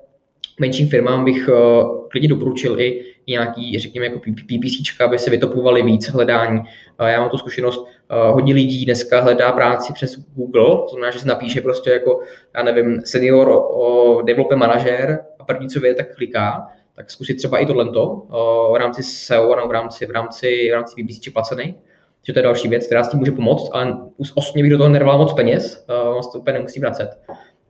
Menším 0.61 0.89
firmám 0.89 1.25
bych 1.25 1.49
klidně 2.09 2.29
doporučil 2.29 2.81
i 2.81 3.05
nějaký, 3.27 3.79
řekněme, 3.79 4.07
jako 4.07 4.19
PPC, 4.19 5.01
aby 5.01 5.19
se 5.19 5.31
vytopovali 5.31 5.83
víc 5.83 6.09
hledání. 6.09 6.63
Já 7.07 7.21
mám 7.21 7.31
tu 7.31 7.39
zkušenost, 7.39 7.79
uh, 7.79 7.87
hodně 8.35 8.55
lidí 8.55 8.85
dneska 8.85 9.21
hledá 9.21 9.53
práci 9.53 9.93
přes 9.93 10.17
Google, 10.35 10.65
to 10.65 10.89
znamená, 10.91 11.11
že 11.11 11.19
se 11.19 11.29
napíše 11.29 11.61
prostě 11.61 11.91
jako, 11.91 12.21
já 12.55 12.63
nevím, 12.63 13.03
senior 13.05 13.49
o 13.71 14.23
developer 14.23 14.59
manažer 14.59 15.25
a 15.39 15.45
první, 15.45 15.69
co 15.69 15.81
vě, 15.81 15.95
tak 15.95 16.17
kliká, 16.17 16.69
tak 16.97 17.11
zkusit 17.11 17.35
třeba 17.35 17.59
i 17.59 17.67
tohle 17.67 17.85
v 18.73 18.77
rámci 18.79 19.03
SEO, 19.03 19.69
v 19.69 19.71
rámci, 19.71 20.07
v 20.07 20.11
rámci, 20.11 20.71
v 20.71 20.73
rámci 20.73 21.05
PPC 21.05 21.33
placený 21.33 21.75
že 22.27 22.33
to 22.33 22.39
je 22.39 22.43
další 22.43 22.69
věc, 22.69 22.87
která 22.87 23.05
s 23.05 23.09
tím 23.09 23.19
může 23.19 23.33
pomoct, 23.33 23.71
ale 23.73 23.99
osobně 24.35 24.63
bych 24.63 24.73
do 24.73 24.79
toho 24.79 24.89
nerval 24.89 25.19
moc 25.19 25.33
peněz, 25.33 25.85
uh, 26.15 26.21
to 26.33 26.39
úplně 26.39 26.55
nemusí 26.55 26.81
vracet. 26.81 27.19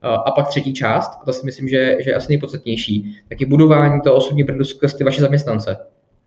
Uh, 0.03 0.09
a 0.25 0.31
pak 0.31 0.47
třetí 0.47 0.73
část, 0.73 1.11
a 1.21 1.25
to 1.25 1.33
si 1.33 1.45
myslím, 1.45 1.67
že, 1.69 1.97
že 1.99 2.09
je 2.09 2.15
asi 2.15 2.31
nejpodstatnější, 2.31 3.17
tak 3.29 3.41
je 3.41 3.47
budování 3.47 4.01
toho 4.01 4.15
osobního 4.15 4.45
brandu 4.45 4.65
skrz 4.65 4.93
ty 4.93 5.03
vaše 5.03 5.21
zaměstnance. 5.21 5.77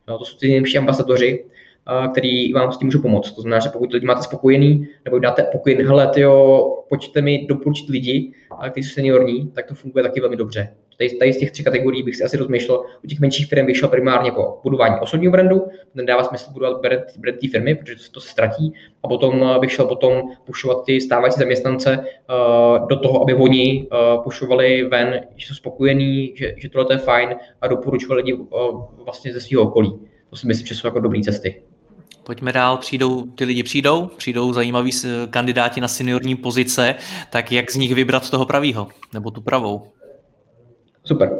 No, 0.08 0.18
to 0.18 0.24
jsou 0.24 0.36
ty 0.36 0.48
nejlepší 0.48 0.78
ambasadoři, 0.78 1.44
uh, 1.44 2.12
který 2.12 2.52
vám 2.52 2.72
s 2.72 2.78
tím 2.78 2.86
můžou 2.86 3.02
pomoct. 3.02 3.32
To 3.32 3.40
znamená, 3.40 3.60
že 3.60 3.68
pokud 3.68 3.92
lidi 3.92 4.06
máte 4.06 4.22
spokojený, 4.22 4.88
nebo 5.04 5.18
dáte 5.18 5.42
pokoj, 5.52 5.74
hele, 5.74 6.12
jo, 6.16 6.66
pojďte 6.88 7.22
mi 7.22 7.46
doporučit 7.48 7.88
lidi, 7.88 8.32
kteří 8.70 8.88
jsou 8.88 8.94
seniorní, 8.94 9.50
tak 9.50 9.66
to 9.66 9.74
funguje 9.74 10.02
taky 10.02 10.20
velmi 10.20 10.36
dobře. 10.36 10.74
Tady, 10.98 11.10
tady 11.10 11.32
z 11.32 11.38
těch 11.38 11.50
tří 11.50 11.64
kategorií 11.64 12.02
bych 12.02 12.16
si 12.16 12.24
asi 12.24 12.36
rozmýšlel. 12.36 12.84
U 13.04 13.06
těch 13.06 13.20
menších 13.20 13.46
firm 13.46 13.66
bych 13.66 13.76
šel 13.76 13.88
primárně 13.88 14.32
po 14.32 14.60
budování 14.62 14.94
osobního 15.00 15.32
brandu, 15.32 15.66
ten 15.94 16.06
dává 16.06 16.24
smysl 16.24 16.50
budovat 16.50 16.80
brand, 16.80 17.04
brand 17.16 17.38
té 17.40 17.48
firmy, 17.48 17.74
protože 17.74 18.10
to 18.10 18.20
se 18.20 18.28
ztratí, 18.28 18.72
a 19.02 19.08
potom 19.08 19.42
eh, 19.42 19.58
bych 19.58 19.72
šel 19.72 19.84
potom 19.84 20.22
pušovat 20.44 20.84
ty 20.84 21.00
stávající 21.00 21.40
zaměstnance 21.40 21.98
uh, 21.98 22.88
do 22.88 22.96
toho, 22.96 23.22
aby 23.22 23.34
oni 23.34 23.86
uh, 23.92 24.22
pušovali 24.22 24.84
ven, 24.84 25.20
že 25.36 25.46
jsou 25.46 25.54
spokojení, 25.54 26.32
že, 26.36 26.54
že 26.56 26.68
tohle 26.68 26.94
je 26.94 26.98
fajn 26.98 27.34
a 27.60 27.68
doporučovali 27.68 28.22
lidi 28.22 28.32
uh, 28.32 28.48
vlastně 29.04 29.32
ze 29.32 29.40
svého 29.40 29.62
okolí. 29.62 29.98
To 30.30 30.36
si 30.36 30.46
myslím, 30.46 30.66
že 30.66 30.74
jsou 30.74 30.86
jako 30.86 31.00
dobré 31.00 31.20
cesty. 31.20 31.62
Pojďme 32.24 32.52
dál, 32.52 32.76
přijdou, 32.76 33.22
ty 33.22 33.44
lidi 33.44 33.62
přijdou, 33.62 34.06
přijdou 34.06 34.52
zajímaví 34.52 34.90
kandidáti 35.30 35.80
na 35.80 35.88
seniorní 35.88 36.36
pozice, 36.36 36.94
tak 37.30 37.52
jak 37.52 37.70
z 37.70 37.76
nich 37.76 37.94
vybrat 37.94 38.30
toho 38.30 38.46
pravýho, 38.46 38.88
nebo 39.14 39.30
tu 39.30 39.40
pravou? 39.40 39.86
Super. 41.06 41.38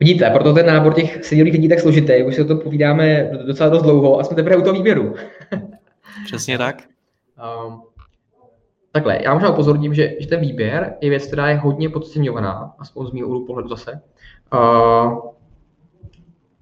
Vidíte, 0.00 0.30
proto 0.30 0.52
ten 0.52 0.66
nábor 0.66 0.94
těch 0.94 1.24
seniorních 1.24 1.54
lidí 1.54 1.68
tak 1.68 1.80
složitý, 1.80 2.22
už 2.22 2.34
si 2.34 2.42
o 2.42 2.44
tom 2.44 2.58
povídáme 2.58 3.30
docela 3.46 3.68
dost 3.68 3.82
dlouho 3.82 4.20
a 4.20 4.24
jsme 4.24 4.36
teprve 4.36 4.56
u 4.56 4.62
toho 4.62 4.72
výběru. 4.72 5.14
Přesně 6.24 6.58
tak. 6.58 6.82
Um, 7.66 7.82
takhle, 8.92 9.18
já 9.22 9.34
možná 9.34 9.50
upozorním, 9.50 9.94
že, 9.94 10.14
že 10.20 10.26
ten 10.26 10.40
výběr 10.40 10.94
je 11.00 11.10
věc, 11.10 11.26
která 11.26 11.50
je 11.50 11.56
hodně 11.56 11.88
podceňovaná, 11.88 12.74
aspoň 12.78 13.06
z 13.06 13.12
mého 13.12 13.28
úhlu 13.28 13.46
pohledu 13.46 13.68
zase. 13.68 14.00
Uh, 14.54 15.18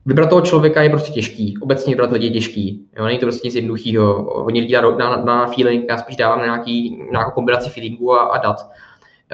vybrat 0.07 0.29
toho 0.29 0.41
člověka 0.41 0.83
je 0.83 0.91
prostě 0.91 1.13
těžký. 1.13 1.59
Obecně 1.59 1.95
vybrat 1.95 2.13
lidi 2.13 2.27
je 2.27 2.33
těžký. 2.33 2.87
Jo, 2.99 3.05
není 3.05 3.19
to 3.19 3.27
prostě 3.27 3.49
nic 3.49 3.55
jednoduchého. 3.55 4.23
Hodně 4.43 4.61
lidí 4.61 4.73
dá 4.73 4.81
na, 4.81 4.97
na, 4.97 5.17
na 5.17 5.47
feeling, 5.47 5.85
já 5.89 5.99
spíš 5.99 6.17
dávám 6.17 6.43
nějaký, 6.43 7.03
nějakou 7.11 7.31
kombinaci 7.31 7.71
feelingu 7.71 8.13
a, 8.13 8.23
a 8.23 8.39
dat. 8.39 8.71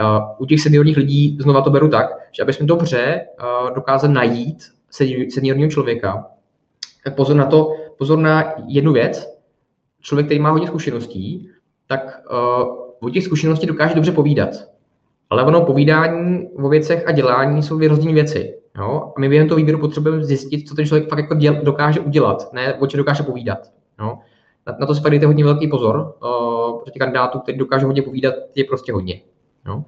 Uh, 0.00 0.22
u 0.38 0.46
těch 0.46 0.60
seniorních 0.60 0.96
lidí 0.96 1.38
znova 1.40 1.60
to 1.60 1.70
beru 1.70 1.88
tak, 1.88 2.06
že 2.32 2.42
aby 2.42 2.52
jsme 2.52 2.66
dobře 2.66 3.26
uh, 3.42 3.74
dokázali 3.74 4.12
najít 4.12 4.64
seniorního 5.30 5.70
člověka, 5.70 6.26
tak 7.04 7.16
pozor 7.16 7.36
na 7.36 7.46
to, 7.46 7.72
pozor 7.98 8.18
na 8.18 8.54
jednu 8.66 8.92
věc. 8.92 9.38
Člověk, 10.00 10.26
který 10.26 10.40
má 10.40 10.50
hodně 10.50 10.66
zkušeností, 10.66 11.48
tak 11.86 12.22
uh, 12.30 13.06
o 13.06 13.10
těch 13.10 13.24
zkušeností 13.24 13.66
dokáže 13.66 13.94
dobře 13.94 14.12
povídat. 14.12 14.50
Ale 15.30 15.44
ono 15.44 15.64
povídání 15.64 16.48
o 16.48 16.68
věcech 16.68 17.08
a 17.08 17.12
dělání 17.12 17.62
jsou 17.62 17.76
dvě 17.76 17.88
věci. 17.88 18.54
Jo? 18.78 19.12
A 19.16 19.20
my 19.20 19.28
během 19.28 19.48
toho 19.48 19.56
výběru 19.56 19.78
potřebujeme 19.78 20.24
zjistit, 20.24 20.68
co 20.68 20.74
ten 20.74 20.86
člověk 20.86 21.08
fakt 21.08 21.18
jako 21.18 21.34
děl, 21.34 21.54
dokáže 21.62 22.00
udělat, 22.00 22.52
ne 22.52 22.74
o 22.74 22.86
čem 22.86 22.98
dokáže 22.98 23.22
povídat. 23.22 23.58
Jo? 24.00 24.18
Na, 24.66 24.76
na 24.80 24.86
to 24.86 24.94
si 24.94 25.02
pak 25.02 25.10
dejte 25.10 25.26
hodně 25.26 25.44
velký 25.44 25.68
pozor, 25.68 25.96
uh, 25.96 26.80
protože 26.80 26.98
kandidátů, 26.98 27.38
kteří 27.38 27.58
dokážou 27.58 27.86
hodně 27.86 28.02
povídat, 28.02 28.34
je 28.54 28.64
prostě 28.64 28.92
hodně. 28.92 29.20
Jo? 29.66 29.84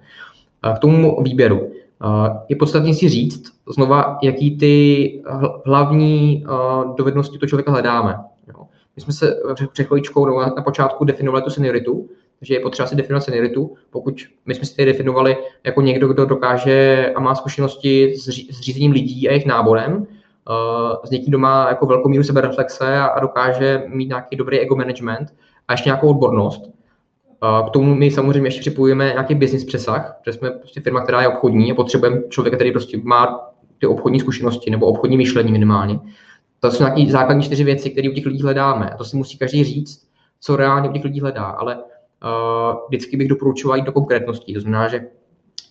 K 0.77 0.79
tomu 0.79 1.23
výběru. 1.23 1.71
Je 2.49 2.57
podstatně 2.57 2.95
si 2.95 3.09
říct 3.09 3.53
znova, 3.75 4.19
jaký 4.23 4.59
ty 4.59 5.23
hlavní 5.67 6.45
dovednosti 6.97 7.39
to 7.39 7.47
člověka 7.47 7.71
hledáme. 7.71 8.19
Jo? 8.49 8.67
My 8.97 9.03
jsme 9.03 9.13
se 9.13 9.37
před 9.73 9.85
chvíličkou 9.85 10.27
nebo 10.27 10.41
na 10.41 10.63
počátku 10.63 11.05
definovali 11.05 11.43
tu 11.43 11.51
senioritu, 11.51 12.09
takže 12.39 12.55
je 12.55 12.61
potřeba 12.61 12.87
si 12.87 12.97
definovat 12.97 13.21
senioritu. 13.21 13.75
Pokud 13.91 14.23
my 14.47 14.55
jsme 14.55 14.65
si 14.65 14.77
tady 14.77 14.93
definovali 14.93 15.37
jako 15.65 15.81
někdo, 15.81 16.09
kdo 16.09 16.25
dokáže 16.25 17.13
a 17.17 17.21
má 17.21 17.35
zkušenosti 17.35 18.17
s, 18.17 18.29
řízením 18.61 18.93
lidí 18.93 19.29
a 19.29 19.31
jejich 19.31 19.47
náborem, 19.47 20.07
s 21.05 21.11
někým, 21.11 21.29
kdo 21.29 21.39
má 21.39 21.69
jako 21.69 21.87
velkou 21.87 22.09
míru 22.09 22.25
sebereflexe 22.25 22.99
a 22.99 23.21
dokáže 23.21 23.83
mít 23.87 24.09
nějaký 24.09 24.37
dobrý 24.37 24.59
ego 24.61 24.77
management 24.77 25.35
a 25.69 25.73
ještě 25.73 25.89
nějakou 25.89 26.09
odbornost, 26.09 26.71
k 27.67 27.71
tomu 27.71 27.95
my 27.95 28.11
samozřejmě 28.11 28.47
ještě 28.47 28.61
připojujeme 28.61 29.05
nějaký 29.05 29.35
business 29.35 29.65
přesah, 29.65 30.17
protože 30.21 30.39
jsme 30.39 30.51
prostě 30.51 30.81
firma, 30.81 31.01
která 31.01 31.23
je 31.23 31.29
obchodní 31.29 31.73
a 31.73 31.75
potřebujeme 31.75 32.23
člověka, 32.29 32.57
který 32.57 32.73
prostě 32.73 33.01
má 33.03 33.51
ty 33.79 33.87
obchodní 33.87 34.21
zkušenosti 34.21 34.71
nebo 34.71 34.87
obchodní 34.87 35.17
myšlení 35.17 35.53
minimálně. 35.53 35.99
To 36.61 36.71
jsou 36.71 36.83
nějaké 36.83 37.13
základní 37.13 37.43
čtyři 37.43 37.65
věci, 37.65 37.91
které 37.91 38.09
u 38.09 38.13
těch 38.13 38.27
lidí 38.27 38.43
hledáme. 38.43 38.91
A 38.91 38.97
to 38.97 39.05
si 39.05 39.17
musí 39.17 39.39
každý 39.39 39.65
říct, 39.65 40.09
co 40.41 40.57
reálně 40.57 40.89
u 40.89 40.93
těch 40.93 41.05
lidí 41.05 41.21
hledá. 41.21 41.45
Ale 41.45 41.77
uh, 41.77 41.83
vždycky 42.89 43.17
bych 43.17 43.29
doporučoval 43.29 43.77
jít 43.77 43.85
do 43.85 43.93
konkrétností. 43.93 44.55
To 44.55 44.61
znamená, 44.61 44.89
že 44.89 45.07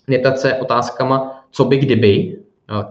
neptat 0.08 0.40
se 0.40 0.56
otázkama, 0.56 1.46
co 1.52 1.66
by 1.66 1.78
kdyby, 1.78 2.38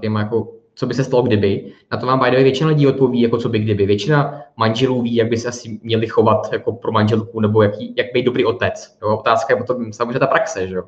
těma 0.01 0.20
jako 0.20 0.51
co 0.75 0.87
by 0.87 0.95
se 0.95 1.05
stalo 1.05 1.23
kdyby. 1.23 1.73
Na 1.93 1.99
to 1.99 2.07
vám 2.07 2.20
by 2.20 2.43
většina 2.43 2.68
lidí 2.68 2.87
odpoví, 2.87 3.20
jako 3.20 3.39
co 3.39 3.49
by 3.49 3.59
kdyby. 3.59 3.87
Většina 3.87 4.41
manželů 4.57 5.03
ví, 5.03 5.14
jak 5.14 5.29
by 5.29 5.37
se 5.37 5.49
asi 5.49 5.81
měli 5.83 6.07
chovat 6.07 6.53
jako 6.53 6.73
pro 6.73 6.93
manželku, 6.93 7.41
nebo 7.41 7.62
jaký, 7.62 7.95
jak 7.97 8.07
být 8.14 8.23
dobrý 8.23 8.45
otec. 8.45 8.97
Jo? 9.03 9.16
Otázka 9.16 9.55
je 9.55 9.59
potom 9.59 9.93
samozřejmě 9.93 10.18
ta 10.18 10.27
praxe, 10.27 10.68
že 10.68 10.75
jo? 10.75 10.83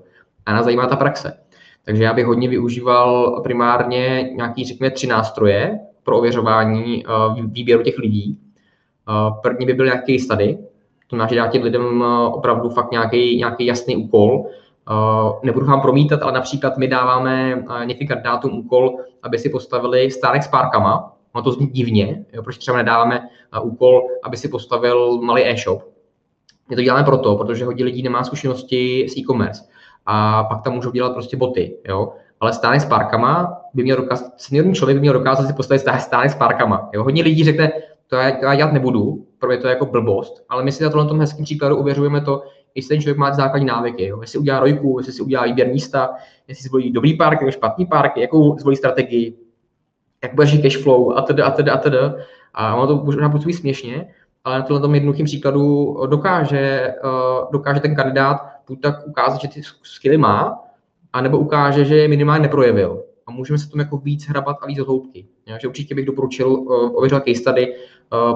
A 0.47 0.53
nás 0.53 0.65
zajímá 0.65 0.87
ta 0.87 0.97
praxe. 0.97 1.39
Takže 1.85 2.05
já 2.05 2.13
bych 2.13 2.27
hodně 2.27 2.49
využíval 2.49 3.41
primárně 3.43 4.31
nějaký, 4.37 4.65
řekněme, 4.65 4.91
tři 4.91 5.07
nástroje 5.07 5.79
pro 6.03 6.19
ověřování 6.19 7.05
uh, 7.07 7.45
výběru 7.45 7.83
těch 7.83 7.99
lidí. 7.99 8.39
Uh, 9.09 9.41
první 9.43 9.67
by 9.67 9.75
byl 9.75 9.87
nějaký 9.87 10.19
study, 10.19 10.59
to 11.09 11.17
znamená, 11.17 11.29
že 11.29 11.37
dát 11.37 11.49
těm 11.49 11.63
lidem 11.63 12.01
uh, 12.01 12.07
opravdu 12.35 12.69
fakt 12.69 12.91
nějaký, 12.91 13.37
nějaký 13.39 13.67
jasný 13.67 13.97
úkol, 13.97 14.45
nebudu 15.43 15.67
vám 15.67 15.81
promítat, 15.81 16.23
ale 16.23 16.33
například 16.33 16.77
my 16.77 16.89
dáváme 16.89 17.65
některým 17.85 18.09
kandidátům 18.09 18.59
úkol, 18.59 18.99
aby 19.25 19.39
si 19.39 19.49
postavili 19.49 20.11
stánek 20.11 20.43
s 20.43 20.49
párkama. 20.49 21.13
Ono 21.33 21.43
to 21.43 21.53
zní 21.53 21.67
divně, 21.67 22.25
jo, 22.33 22.43
proč 22.43 22.59
třeba 22.59 22.77
nedáváme 22.77 23.21
uh, 23.21 23.67
úkol, 23.67 24.03
aby 24.23 24.37
si 24.37 24.49
postavil 24.49 25.21
malý 25.21 25.45
e-shop. 25.45 25.83
My 26.71 26.77
to 26.77 26.83
děláme 26.83 27.05
proto, 27.05 27.37
protože 27.37 27.65
hodně 27.65 27.85
lidí 27.85 28.03
nemá 28.03 28.25
zkušenosti 28.25 29.07
s 29.09 29.17
e-commerce 29.17 29.63
a 30.07 30.45
pak 30.45 30.63
tam 30.63 30.75
můžou 30.75 30.91
dělat 30.91 31.13
prostě 31.13 31.37
boty, 31.37 31.77
jo. 31.89 32.13
Ale 32.41 32.53
stánek 32.53 32.81
s 32.81 32.85
párkama 32.85 33.61
by 33.75 33.83
měl 33.83 33.97
dokázat, 33.97 34.33
seniorní 34.37 34.75
člověk 34.75 34.97
by 34.97 35.01
měl 35.01 35.13
dokázat 35.13 35.47
si 35.47 35.53
postavit 35.53 35.83
stánek 35.99 36.31
s 36.31 36.35
párkama. 36.35 36.89
Jo. 36.95 37.05
Hodně 37.05 37.23
lidí 37.23 37.45
řekne, 37.45 37.73
to 38.07 38.17
já, 38.17 38.31
to 38.31 38.45
já 38.45 38.55
dělat 38.55 38.73
nebudu, 38.73 39.27
pro 39.39 39.49
mě 39.49 39.59
to 39.59 39.67
je 39.67 39.71
jako 39.71 39.87
blbost, 39.87 40.45
ale 40.49 40.65
my 40.65 40.73
si 40.73 40.85
na 40.85 40.91
tomhle 40.91 41.09
tom 41.09 41.21
hezkém 41.21 41.45
příkladu 41.45 41.77
uvěřujeme 41.77 42.21
to, 42.21 42.43
jestli 42.75 42.89
ten 42.89 43.03
člověk 43.03 43.19
má 43.19 43.35
základní 43.35 43.67
návyky, 43.67 44.07
jo. 44.07 44.21
jestli 44.21 44.39
udělá 44.39 44.61
rojku, 44.61 44.99
jestli 44.99 45.13
si 45.13 45.23
udělá 45.23 45.45
výběr 45.45 45.69
místa, 45.69 46.11
jestli 46.49 46.69
zvolí 46.69 46.93
dobrý 46.93 47.17
park 47.17 47.41
nebo 47.41 47.51
špatný 47.51 47.87
park, 47.87 48.17
jakou 48.17 48.59
zvolí 48.59 48.77
strategii, 48.77 49.39
jak 50.23 50.35
bude 50.35 50.47
cash 50.63 50.83
flow 50.83 51.17
a 51.17 51.23
tedy 51.23 51.43
a 51.43 51.51
tedy 51.51 51.71
a 51.71 51.77
tedy. 51.77 51.99
A 52.55 52.75
ono 52.75 52.87
to 52.87 53.05
možná 53.05 53.29
působí 53.29 53.53
směšně, 53.53 54.07
ale 54.45 54.59
na 54.59 54.63
tomhle 54.65 54.97
jednoduchém 54.97 55.27
příkladu 55.27 55.97
dokáže, 56.07 56.95
uh, 57.05 57.51
dokáže 57.53 57.81
ten 57.81 57.95
kandidát 57.95 58.37
buď 58.69 58.81
tak 58.81 59.07
ukázat, 59.07 59.41
že 59.41 59.49
ty 59.49 59.63
skilly 59.83 60.17
má, 60.17 60.63
anebo 61.13 61.39
ukáže, 61.39 61.85
že 61.85 61.97
je 61.97 62.09
minimálně 62.09 62.43
neprojevil. 62.43 63.05
A 63.27 63.31
můžeme 63.31 63.59
se 63.59 63.71
tom 63.71 63.81
jako 63.81 63.97
víc 63.97 64.27
hrabat 64.27 64.57
a 64.63 64.67
víc 64.67 64.79
do 64.79 64.85
hloubky. 64.85 65.27
že 65.61 65.69
určitě 65.69 65.95
bych 65.95 66.07
doporučil 66.07 66.49
uh, 66.49 66.99
ověřovat 66.99 67.25
case 67.25 67.41
study, 67.41 67.75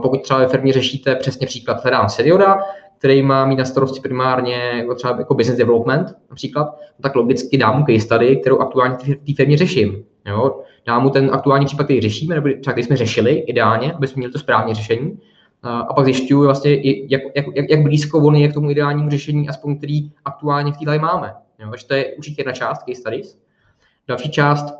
pokud 0.02 0.22
třeba 0.22 0.38
ve 0.38 0.48
firmě 0.48 0.72
řešíte 0.72 1.14
přesně 1.14 1.46
příklad, 1.46 1.82
hledám 1.82 2.08
seniora, 2.08 2.58
který 2.98 3.22
má 3.22 3.46
mít 3.46 3.56
na 3.56 3.64
starosti 3.64 4.00
primárně 4.00 4.72
jako 4.76 4.94
třeba 4.94 5.18
jako 5.18 5.34
business 5.34 5.58
development 5.58 6.14
například, 6.30 6.64
no 6.64 7.02
tak 7.02 7.14
logicky 7.14 7.58
dám 7.58 7.78
mu 7.78 7.84
case 7.86 8.00
study, 8.00 8.36
kterou 8.36 8.58
aktuálně 8.58 8.94
v 8.94 9.26
té 9.26 9.34
firmě 9.36 9.56
řeším. 9.56 10.04
Jo? 10.26 10.60
Dám 10.86 11.02
mu 11.02 11.10
ten 11.10 11.30
aktuální 11.32 11.66
případ, 11.66 11.84
který 11.84 12.00
řešíme, 12.00 12.34
nebo 12.34 12.48
třeba 12.60 12.72
který 12.72 12.86
jsme 12.86 12.96
řešili 12.96 13.32
ideálně, 13.32 13.92
aby 13.92 14.06
jsme 14.06 14.20
měli 14.20 14.32
to 14.32 14.38
správné 14.38 14.74
řešení. 14.74 15.18
A 15.62 15.94
pak 15.94 16.04
zjišťuju 16.04 16.44
vlastně, 16.44 16.80
jak, 16.84 17.22
jak, 17.34 17.46
jak, 17.54 17.70
jak 17.70 17.82
blízko 17.82 18.18
on 18.18 18.36
je 18.36 18.48
k 18.48 18.54
tomu 18.54 18.70
ideálnímu 18.70 19.10
řešení, 19.10 19.48
aspoň 19.48 19.78
který 19.78 20.10
aktuálně 20.24 20.72
v 20.72 20.76
té 20.76 20.98
máme. 20.98 21.34
Jo? 21.58 21.70
Takže 21.70 21.86
to 21.86 21.94
je 21.94 22.14
určitě 22.14 22.40
jedna 22.40 22.52
část 22.52 22.78
case 22.78 23.00
studies. 23.00 23.38
Další 24.08 24.30
část, 24.30 24.74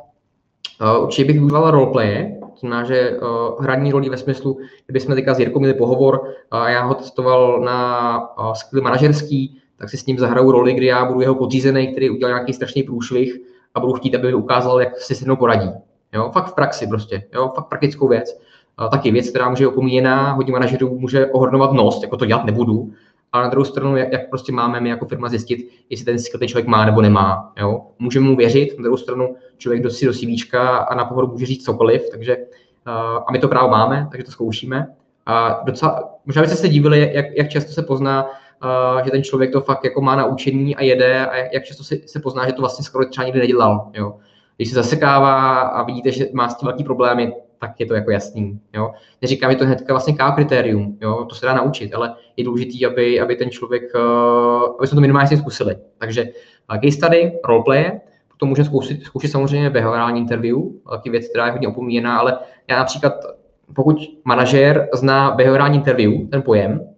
určitě 1.01 1.25
bych 1.25 1.35
využíval 1.35 1.71
roleplaye, 1.71 2.38
to 2.61 2.67
znamená, 2.67 2.83
že 2.83 3.11
uh, 3.11 3.63
hraní 3.63 3.91
roli 3.91 4.09
ve 4.09 4.17
smyslu, 4.17 4.57
kdyby 4.85 4.99
jsme 4.99 5.15
teďka 5.15 5.33
s 5.33 5.39
Jirkou 5.39 5.59
měli 5.59 5.73
pohovor 5.73 6.33
a 6.51 6.69
já 6.69 6.83
ho 6.83 6.93
testoval 6.93 7.61
na 7.61 8.19
uh, 8.39 8.53
skill 8.53 8.81
manažerský, 8.81 9.61
tak 9.77 9.89
si 9.89 9.97
s 9.97 10.05
ním 10.05 10.19
zahraju 10.19 10.51
roli, 10.51 10.73
kdy 10.73 10.85
já 10.85 11.05
budu 11.05 11.21
jeho 11.21 11.35
podřízený, 11.35 11.87
který 11.87 12.09
udělal 12.09 12.35
nějaký 12.35 12.53
strašný 12.53 12.83
průšvih 12.83 13.39
a 13.75 13.79
budu 13.79 13.93
chtít, 13.93 14.15
aby 14.15 14.27
mi 14.27 14.33
ukázal, 14.33 14.81
jak 14.81 14.97
si 14.97 15.15
se 15.15 15.25
mnou 15.25 15.35
poradí. 15.35 15.71
Jo, 16.13 16.29
fakt 16.33 16.47
v 16.47 16.53
praxi 16.53 16.87
prostě, 16.87 17.23
jo, 17.33 17.51
fakt 17.55 17.67
praktickou 17.67 18.07
věc. 18.07 18.39
Uh, 18.81 18.89
taky 18.89 19.11
věc, 19.11 19.29
která 19.29 19.49
může 19.49 19.67
opomíjená, 19.67 20.31
hodně 20.31 20.53
manažerů 20.53 20.99
může 20.99 21.25
ohrnovat 21.25 21.71
nos, 21.71 22.03
jako 22.03 22.17
to 22.17 22.25
dělat 22.25 22.45
nebudu, 22.45 22.91
ale 23.31 23.43
na 23.43 23.49
druhou 23.49 23.65
stranu, 23.65 23.97
jak, 23.97 24.11
jak 24.11 24.29
prostě 24.29 24.51
máme 24.51 24.79
my 24.79 24.89
jako 24.89 25.05
firma 25.05 25.29
zjistit, 25.29 25.69
jestli 25.89 26.05
ten 26.05 26.19
skill 26.19 26.39
ten 26.39 26.47
člověk 26.47 26.67
má 26.67 26.85
nebo 26.85 27.01
nemá. 27.01 27.53
Jo? 27.57 27.81
Můžeme 27.99 28.25
mu 28.25 28.35
věřit, 28.35 28.77
na 28.77 28.83
druhou 28.83 28.97
stranu 28.97 29.35
člověk 29.57 29.83
do 29.83 29.89
si 29.89 30.05
do 30.05 30.13
CV 30.13 30.53
a 30.89 30.95
na 30.95 31.05
pohodu 31.05 31.27
může 31.27 31.45
říct 31.45 31.65
cokoliv, 31.65 32.09
takže 32.11 32.37
uh, 32.37 33.23
a 33.27 33.31
my 33.31 33.39
to 33.39 33.47
právo 33.47 33.69
máme, 33.69 34.07
takže 34.11 34.23
to 34.23 34.31
zkoušíme. 34.31 34.87
A 35.25 35.61
docela, 35.65 36.13
možná 36.25 36.41
byste 36.41 36.57
se 36.57 36.69
divili, 36.69 37.11
jak, 37.13 37.25
jak 37.37 37.49
často 37.49 37.71
se 37.71 37.83
pozná, 37.83 38.25
uh, 38.25 39.05
že 39.05 39.11
ten 39.11 39.23
člověk 39.23 39.51
to 39.51 39.61
fakt 39.61 39.83
jako 39.83 40.01
má 40.01 40.15
naučení 40.15 40.75
a 40.75 40.83
jede 40.83 41.25
a 41.25 41.35
jak, 41.35 41.53
jak 41.53 41.63
často 41.63 41.83
se, 41.83 41.95
se 42.05 42.19
pozná, 42.19 42.47
že 42.47 42.53
to 42.53 42.61
vlastně 42.61 42.85
skoro 42.85 43.05
třeba 43.05 43.25
nikdy 43.25 43.39
nedělal. 43.39 43.91
Jo? 43.93 44.15
Když 44.57 44.69
se 44.69 44.75
zasekává 44.75 45.59
a 45.59 45.83
vidíte, 45.83 46.11
že 46.11 46.27
má 46.33 46.49
s 46.49 46.55
tím 46.55 46.65
velký 46.65 46.83
problémy, 46.83 47.33
tak 47.59 47.79
je 47.79 47.85
to 47.85 47.93
jako 47.93 48.11
jasný. 48.11 48.59
Jo? 48.73 48.91
Neříkám, 49.21 49.51
že 49.51 49.57
to 49.57 49.65
hnedka 49.65 49.93
vlastně 49.93 50.13
K 50.13 50.31
kritérium, 50.31 50.97
jo? 51.01 51.25
to 51.29 51.35
se 51.35 51.45
dá 51.45 51.53
naučit, 51.53 51.93
ale 51.93 52.15
je 52.37 52.43
důležité, 52.43 52.85
aby, 52.85 53.19
aby 53.19 53.35
ten 53.35 53.49
člověk, 53.49 53.83
uh, 53.95 54.75
aby 54.77 54.87
jsme 54.87 54.95
to 54.95 55.01
minimálně 55.01 55.37
zkusili. 55.37 55.75
Takže 55.97 56.23
uh, 56.23 56.79
case 56.79 56.97
study, 56.97 57.39
roleplay, 57.45 57.99
potom 58.27 58.49
můžeme 58.49 58.65
zkoušet, 58.65 59.03
zkoušet 59.03 59.31
samozřejmě 59.31 59.69
behaviorální 59.69 60.19
interview, 60.19 60.57
taky 60.89 61.09
věc, 61.09 61.27
která 61.27 61.45
je 61.45 61.51
hodně 61.51 61.67
opomíjená, 61.67 62.19
ale 62.19 62.39
já 62.67 62.79
například, 62.79 63.13
pokud 63.75 63.97
manažér 64.25 64.89
zná 64.93 65.31
behaviorální 65.31 65.77
interview, 65.77 66.27
ten 66.31 66.41
pojem, 66.41 66.89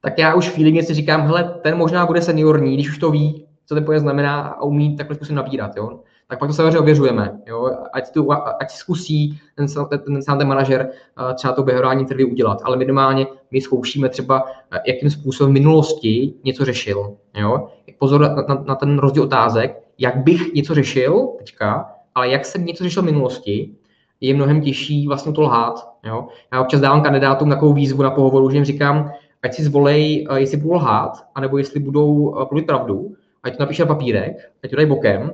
tak 0.00 0.18
já 0.18 0.34
už 0.34 0.48
feeling 0.48 0.82
si 0.82 0.94
říkám, 0.94 1.26
hele, 1.26 1.54
ten 1.62 1.76
možná 1.76 2.06
bude 2.06 2.22
seniorní, 2.22 2.74
když 2.74 2.88
už 2.88 2.98
to 2.98 3.10
ví, 3.10 3.46
co 3.66 3.74
ten 3.74 3.84
pojem 3.84 4.00
znamená 4.00 4.40
a 4.40 4.62
umí 4.62 4.96
takhle 4.96 5.16
způsobem 5.16 5.36
nabírat. 5.36 5.76
Jo? 5.76 6.00
Tak 6.32 6.38
pak 6.38 6.48
to 6.48 6.54
samozřejmě 6.54 6.78
ověřujeme. 6.78 7.40
Jo? 7.46 7.70
Ať, 7.92 8.10
tu, 8.10 8.32
ať 8.32 8.70
zkusí 8.70 9.40
ten, 9.56 9.66
ten, 9.90 10.22
ten 10.24 10.38
ten 10.38 10.48
manažer 10.48 10.88
uh, 11.18 11.34
třeba 11.34 11.52
to 11.52 11.62
behaviorální 11.62 12.00
interview 12.00 12.30
udělat, 12.30 12.62
ale 12.64 12.76
minimálně 12.76 13.26
my 13.50 13.60
zkoušíme 13.60 14.08
třeba, 14.08 14.42
uh, 14.42 14.78
jakým 14.86 15.10
způsobem 15.10 15.50
v 15.50 15.54
minulosti 15.54 16.34
něco 16.44 16.64
řešil. 16.64 17.16
Jo? 17.34 17.68
Pozor 17.98 18.20
na, 18.20 18.34
na, 18.48 18.64
na 18.66 18.74
ten 18.74 18.98
rozdíl 18.98 19.22
otázek, 19.22 19.82
jak 19.98 20.16
bych 20.16 20.52
něco 20.52 20.74
řešil 20.74 21.28
teďka, 21.38 21.90
ale 22.14 22.28
jak 22.28 22.44
jsem 22.44 22.64
něco 22.64 22.84
řešil 22.84 23.02
v 23.02 23.06
minulosti, 23.06 23.74
je 24.20 24.34
mnohem 24.34 24.60
těžší 24.60 25.06
vlastně 25.06 25.32
to 25.32 25.42
lhát. 25.42 25.92
Jo? 26.04 26.28
Já 26.52 26.60
občas 26.60 26.80
dávám 26.80 27.02
kandidátům 27.02 27.50
takovou 27.50 27.72
výzvu 27.72 28.02
na 28.02 28.10
pohovoru, 28.10 28.50
že 28.50 28.56
jim 28.56 28.64
říkám, 28.64 29.12
ať 29.42 29.54
si 29.54 29.64
zvolej, 29.64 30.26
uh, 30.30 30.36
jestli 30.36 30.56
budou 30.56 30.74
lhát, 30.74 31.12
anebo 31.34 31.58
jestli 31.58 31.80
budou 31.80 32.34
mluvit 32.50 32.66
pravdu, 32.66 33.14
ať 33.42 33.56
to 33.56 33.62
napíše 33.62 33.82
na 33.82 33.86
papírek, 33.86 34.36
ať 34.64 34.70
to 34.70 34.76
dají 34.76 34.88
bokem 34.88 35.32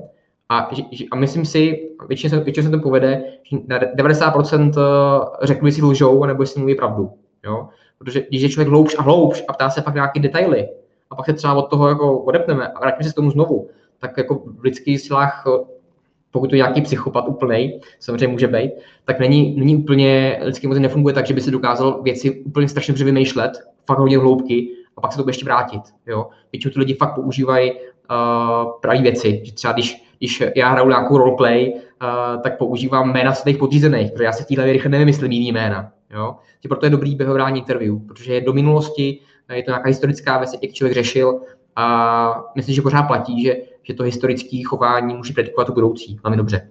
a, 0.48 0.70
a 1.10 1.16
myslím 1.16 1.44
si, 1.44 1.88
většině 2.08 2.30
se, 2.30 2.40
většině 2.40 2.64
se 2.64 2.70
to 2.70 2.78
povede, 2.78 3.24
že 3.42 3.56
na 3.66 3.78
90% 3.78 4.72
eh, 4.78 5.46
řeknu, 5.46 5.68
jestli 5.68 5.82
lžou, 5.82 6.24
nebo 6.24 6.42
jestli 6.42 6.60
mluví 6.60 6.74
pravdu. 6.74 7.10
Jo? 7.44 7.68
Protože 7.98 8.24
když 8.28 8.42
je 8.42 8.48
člověk 8.48 8.68
hloubš 8.68 8.96
a 8.98 9.02
hloubš 9.02 9.44
a 9.48 9.52
ptá 9.52 9.70
se 9.70 9.82
fakt 9.82 9.94
nějaké 9.94 10.20
detaily, 10.20 10.68
a 11.10 11.14
pak 11.14 11.26
se 11.26 11.32
třeba 11.32 11.54
od 11.54 11.62
toho 11.62 11.88
jako 11.88 12.18
odepneme 12.18 12.68
a 12.68 12.80
vrátíme 12.80 13.04
se 13.04 13.12
k 13.12 13.16
tomu 13.16 13.30
znovu, 13.30 13.68
tak 13.98 14.16
jako 14.16 14.34
v 14.34 14.62
lidských 14.62 15.00
silách, 15.00 15.44
eh, 15.46 15.64
pokud 16.30 16.50
to 16.50 16.54
je 16.54 16.58
nějaký 16.58 16.80
psychopat 16.80 17.28
úplný, 17.28 17.80
samozřejmě 18.00 18.28
může 18.28 18.48
být, 18.48 18.72
tak 19.04 19.20
není, 19.20 19.56
není 19.56 19.76
úplně, 19.76 20.40
lidský 20.42 20.66
mozek 20.66 20.82
nefunguje 20.82 21.14
tak, 21.14 21.26
že 21.26 21.34
by 21.34 21.40
se 21.40 21.50
dokázal 21.50 22.02
věci 22.02 22.30
úplně 22.30 22.68
strašně 22.68 22.92
dobře 22.92 23.04
vymýšlet, 23.04 23.52
fakt 23.86 23.98
hodně 23.98 24.18
hloubky 24.18 24.68
a 24.96 25.00
pak 25.00 25.12
se 25.12 25.16
to 25.18 25.22
bude 25.22 25.30
ještě 25.30 25.44
vrátit. 25.44 25.80
Jo? 26.06 26.28
Většinou 26.52 26.72
ty 26.72 26.78
lidi 26.78 26.94
fakt 26.94 27.14
používají 27.14 27.72
uh, 27.72 27.78
pravé 28.80 29.02
věci, 29.02 29.40
že 29.44 29.52
třeba 29.52 29.72
když 29.72 30.07
když 30.18 30.42
já 30.56 30.68
hraju 30.68 30.88
nějakou 30.88 31.18
roleplay, 31.18 31.72
uh, 31.72 32.42
tak 32.42 32.58
používám 32.58 33.12
jména 33.12 33.34
svých 33.34 33.56
podřízených, 33.58 34.12
protože 34.12 34.24
já 34.24 34.32
se 34.32 34.42
v 34.42 34.46
téhle 34.46 34.72
rychle 34.72 34.90
nevymyslím 34.90 35.32
jiný 35.32 35.52
jména. 35.52 35.92
Jo? 36.10 36.36
Že 36.62 36.68
proto 36.68 36.86
je 36.86 36.90
dobrý 36.90 37.14
behaviorální 37.14 37.60
interview, 37.60 37.98
protože 38.08 38.34
je 38.34 38.40
do 38.40 38.52
minulosti, 38.52 39.20
je 39.52 39.62
to 39.62 39.70
nějaká 39.70 39.88
historická 39.88 40.38
věc, 40.38 40.54
jak 40.62 40.72
člověk 40.72 40.94
řešil 40.94 41.40
a 41.76 42.44
myslím, 42.54 42.74
že 42.74 42.82
pořád 42.82 43.02
platí, 43.02 43.42
že, 43.42 43.56
že 43.82 43.94
to 43.94 44.02
historické 44.02 44.60
chování 44.66 45.14
může 45.14 45.32
predikovat 45.32 45.66
tu 45.66 45.72
budoucí 45.72 46.20
velmi 46.22 46.36
dobře. 46.36 46.70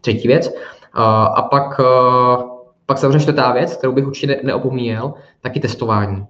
Třetí 0.00 0.28
věc. 0.28 0.46
Uh, 0.46 1.02
a 1.34 1.42
pak, 1.50 1.80
uh, 1.80 2.50
pak 2.86 2.98
samozřejmě 2.98 3.20
čtvrtá 3.20 3.52
věc, 3.52 3.76
kterou 3.76 3.92
bych 3.92 4.06
určitě 4.06 4.26
ne- 4.26 4.40
neopomíjel, 4.42 5.14
taky 5.40 5.60
testování 5.60 6.26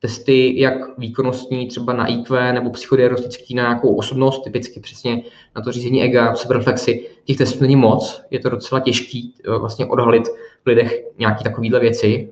testy, 0.00 0.60
jak 0.60 0.98
výkonnostní 0.98 1.66
třeba 1.66 1.92
na 1.92 2.06
IQ 2.06 2.52
nebo 2.52 2.70
psychodiagnostický 2.70 3.54
na 3.54 3.62
nějakou 3.62 3.96
osobnost, 3.96 4.44
typicky 4.44 4.80
přesně 4.80 5.22
na 5.56 5.62
to 5.62 5.72
řízení 5.72 6.02
ega, 6.02 6.34
sebereflexy. 6.34 7.08
Těch 7.24 7.36
testů 7.36 7.60
není 7.60 7.76
moc, 7.76 8.22
je 8.30 8.40
to 8.40 8.48
docela 8.48 8.80
těžký 8.80 9.34
eh, 9.44 9.58
vlastně 9.58 9.86
odhalit 9.86 10.28
v 10.64 10.66
lidech 10.66 11.04
nějaké 11.18 11.44
takovéhle 11.44 11.80
věci. 11.80 12.30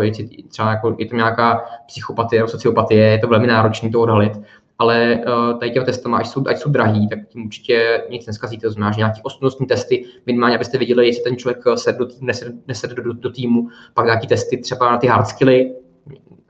Eh, 0.00 0.04
je, 0.04 0.12
třeba 0.48 0.70
jako, 0.70 0.96
je 0.98 1.06
to 1.06 1.16
nějaká 1.16 1.64
psychopatie 1.86 2.40
nebo 2.40 2.48
sociopatie, 2.48 3.06
je 3.06 3.18
to 3.18 3.28
velmi 3.28 3.46
náročné 3.46 3.90
to 3.90 4.00
odhalit. 4.00 4.32
ale 4.78 5.20
uh, 5.26 5.58
tady 5.58 5.70
těmi 5.70 5.86
testama, 5.86 6.18
ať 6.18 6.26
jsou, 6.26 6.44
ať 6.48 6.58
jsou 6.58 6.70
drahý, 6.70 7.08
tak 7.08 7.18
tím 7.28 7.44
určitě 7.44 8.02
nic 8.10 8.26
neskazíte. 8.26 8.66
To 8.66 8.72
znamená, 8.72 8.92
že 8.92 8.98
nějaký 8.98 9.20
osobnostní 9.22 9.66
testy, 9.66 10.04
minimálně 10.26 10.56
abyste 10.56 10.78
viděli, 10.78 11.06
jestli 11.06 11.22
ten 11.22 11.36
člověk 11.36 11.58
se 11.74 11.92
do 11.92 12.06
týmu, 12.06 12.26
nesed, 12.66 12.90
do, 12.90 13.02
do, 13.02 13.12
do, 13.12 13.30
týmu, 13.30 13.68
pak 13.94 14.04
nějaký 14.04 14.26
testy 14.26 14.58
třeba 14.58 14.90
na 14.90 14.98
ty 14.98 15.06
hard 15.06 15.26
skilly, 15.26 15.72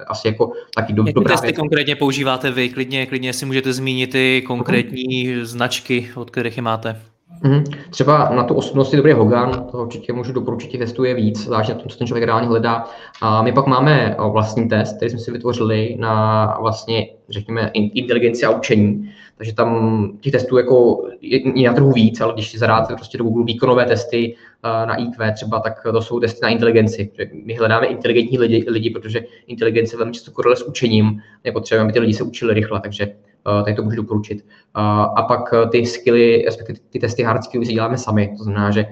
asi 0.07 0.29
jako 0.29 0.53
taky 0.75 0.93
do, 0.93 1.03
dobrá 1.03 1.35
testy 1.35 1.47
věc. 1.47 1.57
konkrétně 1.57 1.97
používáte 1.97 2.51
vy? 2.51 2.69
Klidně, 2.69 3.07
klidně 3.07 3.33
si 3.33 3.47
můžete 3.47 3.73
zmínit 3.73 4.11
ty 4.11 4.43
konkrétní 4.47 5.29
uh-huh. 5.29 5.45
značky, 5.45 6.11
od 6.15 6.31
kterých 6.31 6.57
je 6.57 6.63
máte. 6.63 6.97
Mm-hmm. 7.43 7.65
Třeba 7.91 8.29
na 8.35 8.45
tu 8.45 8.55
osobnost 8.55 8.93
je 8.93 8.97
dobrý 8.97 9.13
Hogan, 9.13 9.67
to 9.71 9.79
určitě 9.79 10.13
můžu 10.13 10.33
doporučit, 10.33 10.79
testuje 10.79 11.15
víc, 11.15 11.47
záleží 11.47 11.73
na 11.73 11.79
tom, 11.79 11.89
co 11.89 11.99
ten 11.99 12.07
člověk 12.07 12.25
reálně 12.25 12.49
hledá. 12.49 12.85
A 13.23 13.43
my 13.43 13.53
pak 13.53 13.67
máme 13.67 14.17
vlastní 14.33 14.69
test, 14.69 14.97
který 14.97 15.11
jsme 15.11 15.21
si 15.21 15.31
vytvořili 15.31 15.97
na 15.99 16.47
vlastně, 16.61 17.09
řekněme, 17.29 17.71
inteligenci 17.75 18.47
a 18.47 18.51
učení. 18.51 19.11
Takže 19.37 19.55
tam 19.55 20.11
těch 20.21 20.33
testů 20.33 20.57
jako 20.57 21.09
je 21.21 21.69
na 21.69 21.75
trhu 21.75 21.93
víc, 21.93 22.21
ale 22.21 22.35
když 22.35 22.51
si 22.51 22.59
zadáte 22.59 22.95
prostě 22.95 23.19
do 23.19 23.25
Google 23.25 23.45
výkonové 23.45 23.85
testy 23.85 24.37
na 24.63 24.95
IQ 24.95 25.33
třeba, 25.33 25.61
tak 25.61 25.83
to 25.93 26.03
jsou 26.03 26.21
testy 26.21 26.41
na 26.43 26.49
inteligenci. 26.49 27.11
My 27.45 27.55
hledáme 27.55 27.87
inteligentní 27.87 28.39
lidi, 28.39 28.65
lidi 28.69 28.91
protože 28.91 29.25
inteligence 29.47 29.97
velmi 29.97 30.13
často 30.13 30.31
koreluje 30.31 30.57
s 30.57 30.63
učením, 30.63 31.21
nepotřebujeme, 31.45 31.85
aby 31.85 31.93
ty 31.93 32.01
lidi 32.01 32.15
se 32.15 32.23
učili 32.23 32.55
rychle, 32.55 32.81
takže 32.81 33.13
Eh, 33.47 33.63
tady 33.63 33.77
to 33.77 33.83
můžu 33.83 33.97
doporučit. 33.97 34.39
Eh, 34.39 34.81
a 35.17 35.23
pak 35.23 35.55
eh, 35.55 35.69
ty 35.69 35.87
skilly, 35.87 36.43
respektive 36.47 36.79
ty 36.91 36.99
testy 36.99 37.23
hard 37.23 37.45
skills 37.45 37.69
děláme 37.69 37.99
sami, 37.99 38.35
to 38.39 38.45
znamená, 38.45 38.71
že 38.71 38.87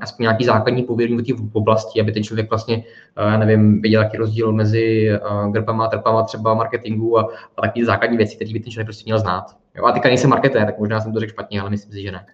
aspoň 0.00 0.22
nějaký 0.24 0.44
základní 0.44 0.82
povědomí 0.82 1.32
v 1.32 1.56
oblasti, 1.56 2.00
aby 2.00 2.12
ten 2.12 2.22
člověk 2.22 2.50
vlastně, 2.50 2.84
já 3.16 3.38
nevím, 3.38 3.82
viděl 3.82 4.02
jaký 4.02 4.16
rozdíl 4.16 4.52
mezi 4.52 5.10
grpama 5.50 5.88
trpama 5.88 6.22
třeba 6.22 6.54
marketingu 6.54 7.18
a, 7.18 7.28
a 7.56 7.62
taky 7.62 7.84
základní 7.84 8.16
věci, 8.16 8.36
které 8.36 8.52
by 8.52 8.60
ten 8.60 8.72
člověk 8.72 8.86
prostě 8.86 9.02
měl 9.06 9.18
znát. 9.18 9.44
Jo, 9.76 9.84
a 9.84 9.92
teďka 9.92 10.08
nejsem 10.08 10.30
marketér, 10.30 10.66
tak 10.66 10.78
možná 10.78 11.00
jsem 11.00 11.12
to 11.12 11.20
řekl 11.20 11.32
špatně, 11.32 11.60
ale 11.60 11.70
myslím 11.70 11.92
si, 11.92 12.02
že 12.02 12.12
ne. 12.12 12.26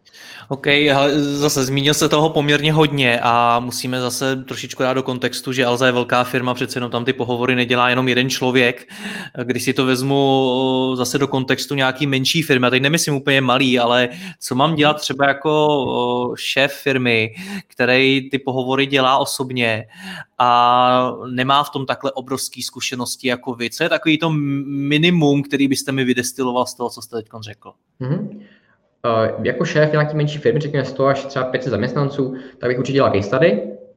OK, 0.49 0.67
zase 1.15 1.65
zmínil 1.65 1.95
se 1.95 2.09
toho 2.09 2.31
poměrně 2.31 2.73
hodně 2.73 3.21
a 3.23 3.61
musíme 3.61 4.01
zase 4.01 4.37
trošičku 4.37 4.83
dát 4.83 4.95
do 4.95 5.03
kontextu, 5.03 5.53
že 5.53 5.67
Alza 5.67 5.87
je 5.87 5.93
velká 5.93 6.25
firma, 6.25 6.55
přece 6.55 6.77
jenom 6.77 6.91
tam 6.91 7.05
ty 7.05 7.13
pohovory 7.13 7.55
nedělá 7.55 7.89
jenom 7.91 8.09
jeden 8.09 8.31
člověk. 8.31 8.93
Když 9.45 9.63
si 9.63 9.73
to 9.73 9.87
vezmu 9.87 10.93
zase 10.97 11.19
do 11.19 11.29
kontextu 11.29 11.75
nějaký 11.75 12.07
menší 12.07 12.43
firmy, 12.43 12.67
a 12.67 12.71
teď 12.71 12.83
nemyslím 12.83 13.15
úplně 13.15 13.41
malý, 13.41 13.79
ale 13.79 14.09
co 14.41 14.55
mám 14.55 14.75
dělat 14.75 15.01
třeba 15.01 15.29
jako 15.29 16.35
šéf 16.37 16.73
firmy, 16.73 17.35
který 17.67 18.31
ty 18.31 18.39
pohovory 18.39 18.87
dělá 18.87 19.19
osobně 19.19 19.87
a 20.39 21.13
nemá 21.31 21.65
v 21.65 21.71
tom 21.71 21.87
takhle 21.87 22.13
obrovské 22.13 22.63
zkušenosti 22.63 23.29
jako 23.29 23.55
vy. 23.55 23.71
Co 23.71 23.83
je 23.83 23.89
takový 23.89 24.19
to 24.19 24.31
minimum, 24.67 25.43
který 25.43 25.69
byste 25.69 25.93
mi 25.93 26.05
vydestiloval 26.05 26.67
z 26.67 26.75
toho, 26.75 26.91
co 26.91 27.03
jste 27.03 27.17
teď 27.17 27.30
řekl? 27.39 27.73
Mm-hmm. 28.01 28.41
Uh, 29.39 29.45
jako 29.47 29.65
šéf 29.65 29.93
nějaký 29.93 30.17
menší 30.17 30.39
firmy, 30.39 30.61
řekněme 30.61 30.85
100 30.85 31.07
až 31.07 31.25
třeba 31.25 31.45
500 31.45 31.71
zaměstnanců, 31.71 32.35
tak 32.59 32.71
bych 32.71 32.79
určitě 32.79 32.95
dělal 32.95 33.11
case 33.11 33.29
study, 33.29 33.51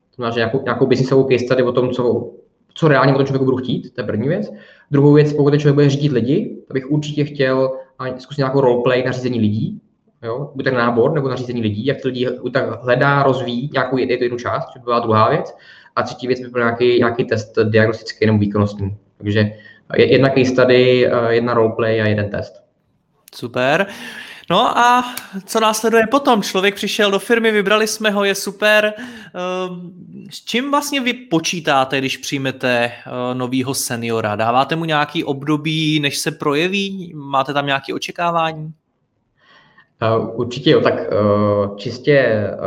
to 0.10 0.16
znamená, 0.16 0.34
že 0.34 0.40
nějakou, 0.40 0.62
nějakou 0.64 0.88
businessovou 0.88 1.30
case 1.30 1.46
study 1.46 1.64
o 1.64 1.72
tom, 1.72 1.92
co, 1.92 2.32
co 2.74 2.88
reálně 2.88 3.14
o 3.14 3.18
tom 3.18 3.26
člověku 3.26 3.46
budu 3.46 3.58
chtít, 3.58 3.94
to 3.94 4.02
je 4.02 4.06
první 4.06 4.28
věc. 4.28 4.52
Druhou 4.92 5.14
věc, 5.14 5.34
pokud 5.34 5.50
ten 5.50 5.60
člověk 5.60 5.76
bude 5.76 5.90
řídit 5.90 6.12
lidi, 6.12 6.58
tak 6.68 6.74
bych 6.74 6.92
určitě 6.92 7.26
chtěl 7.26 7.72
zkusit 8.18 8.38
nějakou 8.38 8.62
roleplay 8.62 9.04
na 9.04 9.12
řízení 9.12 9.40
lidí, 9.40 9.82
jo, 10.24 10.52
buď 10.56 10.66
tak 10.66 10.74
nábor 10.74 11.14
nebo 11.14 11.30
na 11.30 11.36
řízení 11.36 11.62
lidí, 11.62 11.86
jak 11.86 12.02
ty 12.02 12.08
lidi 12.08 12.28
tak 12.54 12.84
hledá, 12.84 13.24
rozvíjí 13.24 13.70
nějakou 13.74 13.98
jednu 13.98 14.38
část, 14.38 14.66
což 14.66 14.82
by 14.82 14.84
byla 14.84 15.00
druhá 15.00 15.30
věc. 15.30 15.56
A 15.96 16.04
třetí 16.04 16.28
věc 16.28 16.40
by 16.40 16.48
byl 16.48 16.62
nějaký, 16.62 16.98
nějaký 16.98 17.26
test 17.26 17.60
diagnostický 17.64 18.26
nebo 18.26 18.38
výkonnostní. 18.38 18.98
Takže 19.18 19.52
jedna 19.98 20.30
case 20.30 20.46
study, 20.46 21.10
jedna 21.30 21.54
roleplay 21.54 22.02
a 22.02 22.08
jeden 22.08 22.30
test. 22.30 22.64
Super. 23.36 23.88
No 24.50 24.78
a 24.78 25.04
co 25.46 25.60
následuje 25.60 26.04
potom? 26.12 26.44
Člověk 26.44 26.76
přišel 26.76 27.12
do 27.12 27.20
firmy, 27.20 27.52
vybrali 27.52 27.88
jsme 27.88 28.10
ho, 28.12 28.24
je 28.24 28.36
super. 28.36 28.94
Ehm, 28.94 29.92
s 30.30 30.46
čím 30.46 30.72
vlastně 30.72 31.02
vy 31.02 31.14
počítáte, 31.14 31.98
když 31.98 32.18
přijmete 32.18 32.92
eh, 32.92 33.36
novýho 33.36 33.74
seniora? 33.74 34.36
Dáváte 34.36 34.76
mu 34.76 34.86
nějaký 34.86 35.24
období, 35.24 36.00
než 36.00 36.18
se 36.18 36.32
projeví? 36.32 37.14
Máte 37.16 37.54
tam 37.54 37.66
nějaké 37.66 37.94
očekávání? 37.94 38.74
Určitě 40.34 40.72
jo, 40.72 40.82
tak 40.82 40.94
eh, 40.94 41.78
čistě 41.78 42.18
eh, 42.18 42.58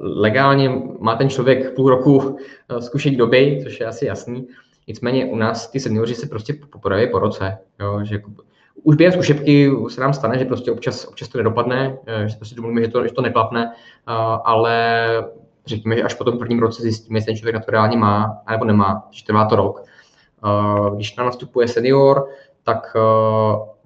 legálně 0.00 0.70
má 1.00 1.16
ten 1.16 1.30
člověk 1.30 1.74
půl 1.74 1.90
roku 1.90 2.38
zkušení 2.78 3.16
doby, 3.16 3.60
což 3.62 3.80
je 3.80 3.86
asi 3.86 4.06
jasný. 4.06 4.46
Nicméně 4.86 5.24
u 5.24 5.36
nás 5.36 5.70
ty 5.70 5.80
seniori 5.80 6.14
se 6.14 6.26
prostě 6.26 6.54
poprojeví 6.72 7.10
po 7.10 7.18
roce. 7.18 7.58
Jo, 7.80 8.00
že 8.04 8.14
jako 8.14 8.30
už 8.82 8.96
během 8.96 9.12
zkušebky 9.12 9.70
se 9.88 10.00
nám 10.00 10.14
stane, 10.14 10.38
že 10.38 10.44
prostě 10.44 10.72
občas, 10.72 11.04
občas 11.04 11.28
to 11.28 11.38
nedopadne, 11.38 11.98
eh, 12.06 12.28
že 12.28 12.36
prostě 12.36 12.56
domluvíme, 12.56 12.82
že 12.82 12.88
to, 12.88 13.06
že 13.06 13.12
to 13.12 13.22
neklapne, 13.22 13.72
eh, 13.72 14.12
ale 14.44 15.08
řekněme, 15.66 15.96
že 15.96 16.02
až 16.02 16.14
po 16.14 16.24
tom 16.24 16.38
prvním 16.38 16.58
roce 16.58 16.82
zjistíme, 16.82 17.16
jestli 17.16 17.26
ten 17.26 17.36
člověk 17.36 17.54
na 17.54 17.60
to 17.60 17.70
reálně 17.70 17.96
má, 17.96 18.42
nebo 18.50 18.64
nemá, 18.64 19.08
že 19.10 19.24
trvá 19.24 19.44
to 19.44 19.56
rok. 19.56 19.84
Eh, 20.44 20.90
když 20.94 21.16
nám 21.16 21.26
nastupuje 21.26 21.68
senior, 21.68 22.28
tak 22.64 22.96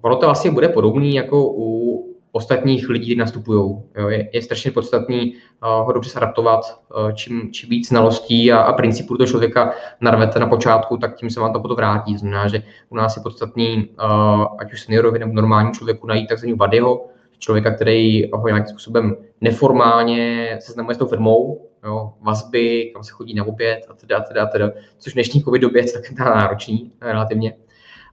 ono 0.01 0.15
to 0.15 0.25
vlastně 0.25 0.51
bude 0.51 0.69
podobný 0.69 1.15
jako 1.15 1.53
u 1.55 2.12
ostatních 2.35 2.89
lidí, 2.89 3.15
nastupují. 3.15 3.81
Je, 4.09 4.29
je 4.33 4.41
strašně 4.41 4.71
podstatný 4.71 5.33
uh, 5.33 5.85
ho 5.85 5.91
dobře 5.91 6.11
adaptovat. 6.15 6.81
Uh, 6.95 7.11
čím, 7.11 7.51
čím 7.51 7.69
víc 7.69 7.87
znalostí 7.87 8.51
a, 8.51 8.57
a 8.59 8.73
principů 8.73 9.17
do 9.17 9.25
člověka 9.25 9.73
narvete 10.01 10.39
na 10.39 10.47
počátku, 10.47 10.97
tak 10.97 11.15
tím 11.15 11.29
se 11.29 11.39
vám 11.39 11.53
to 11.53 11.59
potom 11.59 11.77
vrátí. 11.77 12.17
Znamená, 12.17 12.47
že 12.47 12.63
u 12.89 12.95
nás 12.95 13.17
je 13.17 13.23
podstatný, 13.23 13.89
uh, 14.03 14.45
ať 14.59 14.73
už 14.73 14.81
seniorovi 14.81 15.19
nebo 15.19 15.33
normálním 15.33 15.73
člověku, 15.73 16.07
najít 16.07 16.27
takzvaný 16.29 16.53
buddyho, 16.53 17.05
člověka, 17.39 17.71
který 17.71 18.31
ho 18.33 18.47
nějakým 18.47 18.69
způsobem 18.69 19.15
neformálně 19.41 20.57
seznamuje 20.61 20.95
s 20.95 20.97
tou 20.97 21.07
firmou, 21.07 21.67
jo, 21.85 22.13
vazby, 22.21 22.91
kam 22.93 23.03
se 23.03 23.11
chodí 23.11 23.33
na 23.33 23.43
oběd 23.43 23.85
a 23.89 23.93
teda, 23.93 24.19
teda, 24.19 24.45
teda, 24.45 24.71
což 24.97 25.13
v 25.13 25.15
dnešní 25.15 25.43
covid 25.43 25.61
době 25.61 25.85
je 25.85 25.91
tak 25.91 26.11
náročný 26.11 26.91
relativně. 27.01 27.53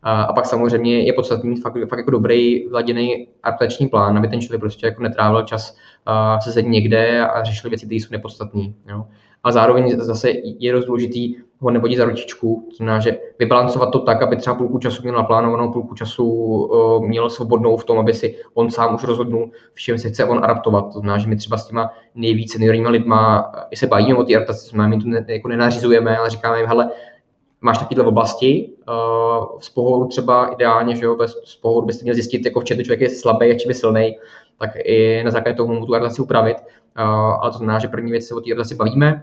A 0.03 0.32
pak 0.32 0.46
samozřejmě 0.46 1.01
je 1.01 1.12
podstatný 1.12 1.61
fakt, 1.61 1.76
fakt 1.88 1.98
jako 1.98 2.11
dobrý 2.11 2.68
vladěný 2.68 3.28
adaptační 3.42 3.88
plán, 3.88 4.18
aby 4.18 4.28
ten 4.28 4.40
člověk 4.40 4.61
prostě 4.61 4.86
jako 4.86 5.03
netrávil 5.03 5.42
čas 5.42 5.76
se 6.40 6.53
sedí 6.53 6.68
někde 6.68 7.26
a 7.26 7.44
řešil 7.44 7.70
věci, 7.70 7.86
které 7.86 7.96
jsou 7.96 8.09
nepodstatné. 8.11 8.62
A 9.44 9.53
zároveň 9.53 10.01
zase 10.01 10.32
je 10.59 10.72
dost 10.72 10.84
důležitý 10.84 11.36
ho 11.61 11.70
nevodit 11.70 11.98
za 11.98 12.05
ručičku, 12.05 12.66
to 12.70 12.76
znamená, 12.76 13.01
že 13.01 13.18
vybalancovat 13.38 13.90
to 13.92 13.98
tak, 13.98 14.22
aby 14.22 14.36
třeba 14.36 14.57
půlku 14.57 14.78
času 14.78 15.03
měl 15.03 15.14
naplánovanou, 15.14 15.72
půlku 15.72 15.94
času 15.94 16.24
uh, 16.24 17.07
měl 17.07 17.30
svobodnou 17.30 17.76
v 17.76 17.84
tom, 17.84 17.98
aby 17.98 18.14
si 18.14 18.36
on 18.55 18.70
sám 18.70 18.94
už 18.94 19.05
rozhodnul, 19.05 19.51
v 19.74 19.80
čem 19.80 19.98
se 19.98 20.09
chce 20.09 20.24
on 20.24 20.44
adaptovat. 20.44 20.92
To 20.92 20.98
znamená, 20.98 21.18
že 21.18 21.28
my 21.28 21.36
třeba 21.36 21.59
s 21.59 21.66
těma 21.66 21.90
nejvíce 22.14 22.53
seniorníma 22.53 22.90
lidma 22.90 23.53
se 23.74 23.86
bavíme 23.86 24.18
o 24.18 24.24
té 24.24 24.36
adaptaci, 24.36 24.76
my 24.76 24.98
to 24.98 25.09
ne, 25.09 25.24
jako 25.28 25.48
nenařizujeme, 25.48 26.18
ale 26.18 26.30
říkáme 26.30 26.59
jim, 26.59 26.66
hele, 26.66 26.90
máš 27.61 27.79
takovéhle 27.79 28.09
oblasti, 28.09 28.71
uh, 28.89 29.61
z 29.61 29.69
pohodu 29.69 30.07
třeba 30.07 30.47
ideálně, 30.47 30.97
že 30.97 31.05
jo, 31.05 31.17
bez, 31.17 31.37
z 31.45 31.57
pohodu 31.57 31.87
byste 31.87 32.03
měl 32.03 32.15
zjistit, 32.15 32.45
jako 32.45 32.61
v 32.61 32.65
čem 32.65 32.77
ten 32.77 32.85
člověk 32.85 33.01
je 33.01 33.11
slabý 33.11 33.51
a 33.51 33.59
čím 33.59 33.71
je 33.71 33.75
silný, 33.75 34.17
tak 34.59 34.71
i 34.85 35.23
na 35.25 35.31
základě 35.31 35.57
toho 35.57 35.87
tu 35.87 35.95
adaptaci 35.95 36.23
upravit. 36.23 36.57
Uh, 36.99 37.05
ale 37.41 37.51
to 37.51 37.59
znamená, 37.59 37.79
že 37.79 37.89
první 37.89 38.11
věc 38.11 38.27
se 38.27 38.35
o 38.35 38.41
té 38.41 38.53
adaptaci 38.53 38.75
bavíme, 38.75 39.23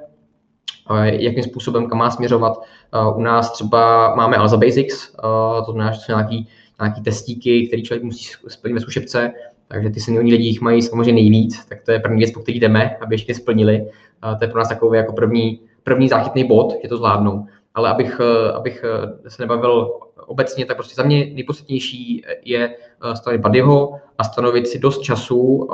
uh, 0.90 1.04
jakým 1.04 1.44
způsobem, 1.44 1.90
kam 1.90 1.98
má 1.98 2.12
směřovat. 2.12 2.58
Uh, 2.58 3.18
u 3.18 3.22
nás 3.22 3.52
třeba 3.52 4.16
máme 4.16 4.38
Alza 4.38 4.58
Basics, 4.58 5.10
uh, 5.10 5.66
to 5.66 5.72
znamená, 5.72 5.92
že 5.92 6.00
jsou 6.00 6.12
nějaký, 6.12 6.48
nějaký 6.82 7.02
testíky, 7.02 7.68
které 7.68 7.82
člověk 7.82 8.04
musí 8.04 8.34
splnit 8.48 8.74
ve 8.74 8.80
zkušebce, 8.80 9.32
takže 9.68 9.90
ty 9.90 10.00
seniorní 10.00 10.32
lidi 10.32 10.44
jich 10.44 10.62
mají 10.62 10.82
samozřejmě 10.82 11.14
nejvíc, 11.14 11.66
tak 11.66 11.82
to 11.82 11.92
je 11.92 12.00
první 12.00 12.18
věc, 12.18 12.32
po 12.32 12.40
který 12.40 12.60
jdeme, 12.60 12.98
aby 13.02 13.16
ještě 13.16 13.36
splnili. 13.36 13.82
Uh, 13.82 14.38
to 14.38 14.44
je 14.44 14.48
pro 14.48 14.60
nás 14.60 14.70
takový 14.70 14.98
jako 14.98 15.14
první, 15.14 15.60
první 15.84 16.10
záchytný 16.10 16.44
bod, 16.44 16.74
že 16.84 16.90
to 16.90 16.98
zvládnou 16.98 17.46
ale 17.78 17.90
abych, 17.90 18.20
eh, 18.20 18.52
abych 18.52 18.84
eh, 18.84 19.30
se 19.30 19.42
nebavil 19.42 19.92
obecně, 20.26 20.66
tak 20.66 20.78
prostě 20.78 20.96
za 20.96 21.04
mě 21.04 21.32
nejpodstatnější 21.34 22.26
je 22.46 22.70
eh, 22.70 23.16
stanovit 23.16 23.42
buddyho 23.42 23.96
a 24.18 24.24
stanovit 24.24 24.68
si 24.68 24.80
dost 24.80 25.02
času 25.02 25.70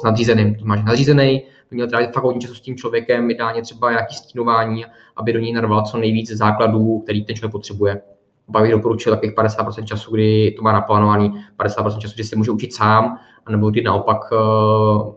s 0.00 0.02
nadřízeným. 0.02 0.54
To 0.54 0.64
máš 0.64 0.84
nadřízený, 0.84 1.42
by 1.70 1.74
měl 1.76 1.88
trávit 1.88 2.12
fakt 2.12 2.24
hodně 2.24 2.40
času 2.40 2.54
s 2.54 2.60
tím 2.60 2.76
člověkem, 2.76 3.30
ideálně 3.30 3.62
třeba 3.62 3.90
nějaký 3.90 4.14
stínování, 4.14 4.84
aby 5.16 5.32
do 5.32 5.38
něj 5.38 5.52
narval 5.52 5.82
co 5.82 5.98
nejvíc 5.98 6.30
základů, 6.30 6.98
který 6.98 7.24
ten 7.24 7.36
člověk 7.36 7.52
potřebuje. 7.52 8.02
Bych 8.48 8.70
doporučil 8.70 9.12
takových 9.12 9.34
50% 9.36 9.84
času, 9.84 10.14
kdy 10.14 10.54
to 10.56 10.62
má 10.62 10.72
naplánovaný, 10.72 11.32
50% 11.58 11.98
času, 11.98 12.14
kdy 12.14 12.24
se 12.24 12.36
může 12.36 12.50
učit 12.50 12.74
sám, 12.74 13.18
anebo 13.46 13.70
kdy 13.70 13.82
naopak 13.82 14.20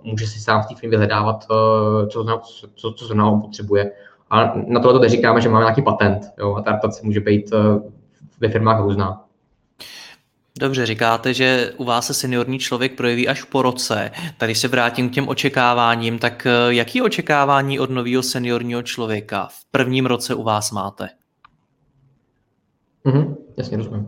může 0.03 0.27
si 0.27 0.39
sám 0.39 0.61
v 0.61 0.65
té 0.65 0.75
firmě 0.75 0.89
vyhledávat, 0.89 1.43
co, 2.09 2.25
co, 2.25 2.41
co, 2.75 2.93
co 2.93 3.05
zrovna 3.05 3.29
on 3.29 3.41
potřebuje 3.41 3.91
a 4.36 4.53
na 4.67 4.79
tohle 4.79 4.99
to 4.99 5.03
neříkáme, 5.03 5.41
že 5.41 5.49
máme 5.49 5.65
nějaký 5.65 5.81
patent. 5.81 6.21
Jo, 6.39 6.55
a 6.55 6.61
ta 6.61 6.71
adaptace 6.71 7.01
může 7.03 7.19
být 7.19 7.51
eh, 7.53 7.89
ve 8.39 8.49
firmách 8.49 8.79
různá. 8.79 9.21
Dobře, 10.59 10.86
říkáte, 10.86 11.33
že 11.33 11.73
u 11.77 11.83
vás 11.83 12.07
se 12.07 12.13
seniorní 12.13 12.59
člověk 12.59 12.95
projeví 12.95 13.27
až 13.27 13.43
po 13.43 13.61
roce. 13.61 14.11
Tady 14.38 14.55
se 14.55 14.67
vrátím 14.67 15.09
k 15.09 15.13
těm 15.13 15.27
očekáváním. 15.27 16.19
Tak 16.19 16.47
eh, 16.47 16.73
jaký 16.73 17.01
očekávání 17.01 17.79
od 17.79 17.89
nového 17.89 18.23
seniorního 18.23 18.81
člověka 18.81 19.47
v 19.51 19.65
prvním 19.71 20.05
roce 20.05 20.36
u 20.36 20.43
vás 20.43 20.71
máte? 20.71 21.09
Mhm, 23.03 23.36
jasně, 23.57 23.77
rozumím. 23.77 24.07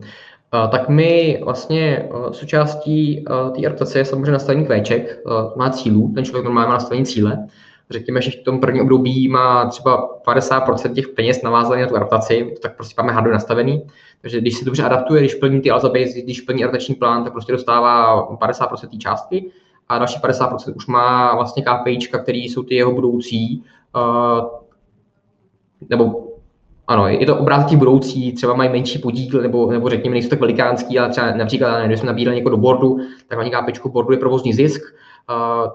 tak 0.72 0.90
my 0.90 1.40
vlastně 1.44 2.10
součástí 2.32 3.26
té 3.56 3.66
adaptace 3.66 4.00
je 4.00 4.06
samozřejmě 4.06 4.32
nastavení 4.32 4.66
kvéček, 4.66 5.20
má 5.56 5.70
cílů, 5.70 6.12
ten 6.16 6.26
člověk 6.26 6.46
normálně 6.46 6.68
má 6.68 6.74
nastavení 6.74 7.06
cíle. 7.06 7.48
Řekněme, 7.90 8.22
že 8.22 8.32
v 8.32 8.44
tom 8.44 8.60
prvním 8.60 8.84
období 8.84 9.28
má 9.28 9.66
třeba 9.66 10.20
50% 10.26 10.94
těch 10.94 11.08
peněz 11.08 11.42
navázaných 11.42 11.82
na 11.82 11.88
tu 11.88 11.96
adaptaci, 11.96 12.56
tak 12.62 12.76
prostě 12.76 12.94
máme 12.98 13.14
hardware 13.14 13.34
nastavený. 13.34 13.84
Takže 14.22 14.42
když 14.42 14.58
se 14.58 14.66
dobře 14.66 14.84
adaptuje, 14.84 15.22
když 15.22 15.36
plní 15.36 15.62
ty 15.62 15.72
Alzabase, 15.72 16.22
když 16.24 16.42
plní 16.42 16.64
adaptační 16.64 16.96
plán, 16.96 17.24
tak 17.24 17.34
prostě 17.34 17.52
dostává 17.52 18.28
50% 18.30 18.90
té 18.90 18.98
částky 18.98 19.52
a 19.90 19.98
další 19.98 20.20
50% 20.20 20.74
už 20.76 20.88
má 20.88 21.36
vlastně 21.36 21.64
KPIčka, 21.64 22.20
které 22.20 22.38
jsou 22.38 22.64
ty 22.64 22.76
jeho 22.76 22.92
budoucí, 22.92 23.64
uh, 23.96 24.50
nebo 25.90 26.28
ano, 26.88 27.08
je 27.08 27.26
to 27.26 27.38
obrázky 27.38 27.76
budoucí, 27.76 28.34
třeba 28.34 28.54
mají 28.54 28.70
menší 28.70 29.00
podíl, 29.00 29.42
nebo, 29.42 29.72
nebo 29.72 29.90
řekněme, 29.90 30.14
nejsou 30.14 30.30
tak 30.30 30.40
velikánský, 30.40 31.00
ale 31.00 31.10
třeba 31.10 31.32
například, 31.32 31.86
když 31.86 32.00
jsme 32.00 32.08
nabírali 32.08 32.36
někoho 32.36 32.52
do 32.52 32.58
bordu, 32.58 32.98
tak 33.28 33.40
ani 33.40 33.52
KPIčku 33.52 33.90
bordu 33.90 34.12
je 34.12 34.18
provozní 34.18 34.54
zisk, 34.54 34.82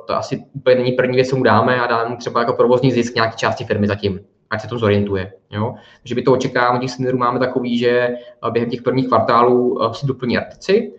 to 0.06 0.16
asi 0.16 0.44
úplně 0.52 0.76
není 0.76 0.92
první 0.92 1.14
věc, 1.14 1.28
co 1.28 1.36
mu 1.36 1.42
dáme 1.42 1.80
a 1.80 1.86
dáme 1.86 2.10
mu 2.10 2.16
třeba 2.16 2.40
jako 2.40 2.52
provozní 2.52 2.92
zisk 2.92 3.14
nějaké 3.14 3.36
části 3.36 3.64
firmy 3.64 3.86
zatím 3.86 4.20
ať 4.50 4.60
se 4.60 4.68
to 4.68 4.78
zorientuje. 4.78 5.32
Jo? 5.50 5.74
Takže 6.02 6.14
by 6.14 6.22
to 6.22 6.32
očekávám, 6.32 6.80
těch 6.80 6.90
seniorů 6.90 7.18
máme 7.18 7.38
takový, 7.38 7.78
že 7.78 8.08
během 8.50 8.70
těch 8.70 8.82
prvních 8.82 9.08
kvartálů 9.08 9.78
si 9.92 10.06
doplní 10.06 10.38
artici. 10.38 10.92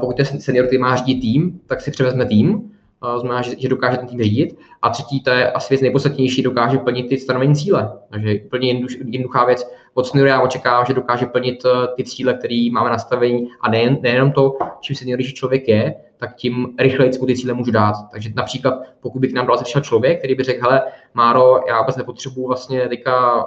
Pokud 0.00 0.16
ten 0.16 0.26
senior, 0.26 0.66
který 0.66 0.78
má 0.78 0.96
řídit 0.96 1.20
tým, 1.20 1.60
tak 1.66 1.80
si 1.80 1.90
převezme 1.90 2.26
tým, 2.26 2.69
znamená, 3.18 3.42
že, 3.42 3.54
že 3.58 3.68
dokáže 3.68 3.96
ten 3.96 4.06
tým 4.06 4.22
řídit. 4.22 4.58
A 4.82 4.90
třetí, 4.90 5.22
to 5.22 5.30
je 5.30 5.52
asi 5.52 5.66
věc 5.74 5.80
nejpodstatnější, 5.80 6.42
dokáže 6.42 6.78
plnit 6.78 7.08
ty 7.08 7.18
stanovení 7.18 7.54
cíle. 7.54 7.92
Takže 8.10 8.40
úplně 8.46 8.68
jednoduchá 8.98 9.44
věc. 9.44 9.70
Od 9.94 10.06
seniora 10.06 10.30
já 10.30 10.40
očekávám, 10.40 10.86
že 10.86 10.94
dokáže 10.94 11.26
plnit 11.26 11.64
eh, 11.64 11.86
ty 11.96 12.04
cíle, 12.04 12.34
které 12.34 12.68
máme 12.72 12.90
nastavení 12.90 13.48
a 13.60 13.70
nejen, 13.70 13.98
nejenom 14.02 14.32
to, 14.32 14.58
čím 14.80 14.96
seniornější 14.96 15.34
člověk 15.34 15.68
je, 15.68 15.94
tak 16.16 16.34
tím 16.34 16.74
rychleji 16.78 17.18
mu 17.20 17.26
ty 17.26 17.36
cíle 17.36 17.54
můžu 17.54 17.70
dát. 17.70 17.94
Takže 18.12 18.30
například, 18.34 18.82
pokud 19.00 19.18
by 19.18 19.28
k 19.28 19.34
nám 19.34 19.46
dal 19.46 19.56
přišel 19.56 19.82
člověk, 19.82 20.18
který 20.18 20.34
by 20.34 20.42
řekl, 20.42 20.62
hele, 20.62 20.82
Máro, 21.14 21.60
já 21.68 21.80
vůbec 21.80 21.96
nepotřebuji 21.96 22.46
vlastně 22.46 22.88
teďka 22.88 23.46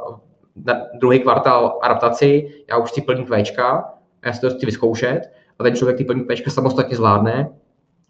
na 0.66 0.74
druhý 1.00 1.20
kvartál 1.20 1.80
adaptaci, 1.82 2.50
já 2.70 2.78
už 2.78 2.92
si 2.92 3.02
plním 3.02 3.26
kvéčka, 3.26 3.94
já 4.26 4.34
si 4.34 4.42
to 4.42 4.50
chci 4.50 4.66
vyzkoušet, 4.66 5.22
a 5.60 5.64
ten 5.64 5.76
člověk 5.76 5.98
ty 5.98 6.06
plní 6.06 6.24
kvéčka 6.24 6.52
samostatně 6.52 6.96
zvládne, 6.96 7.50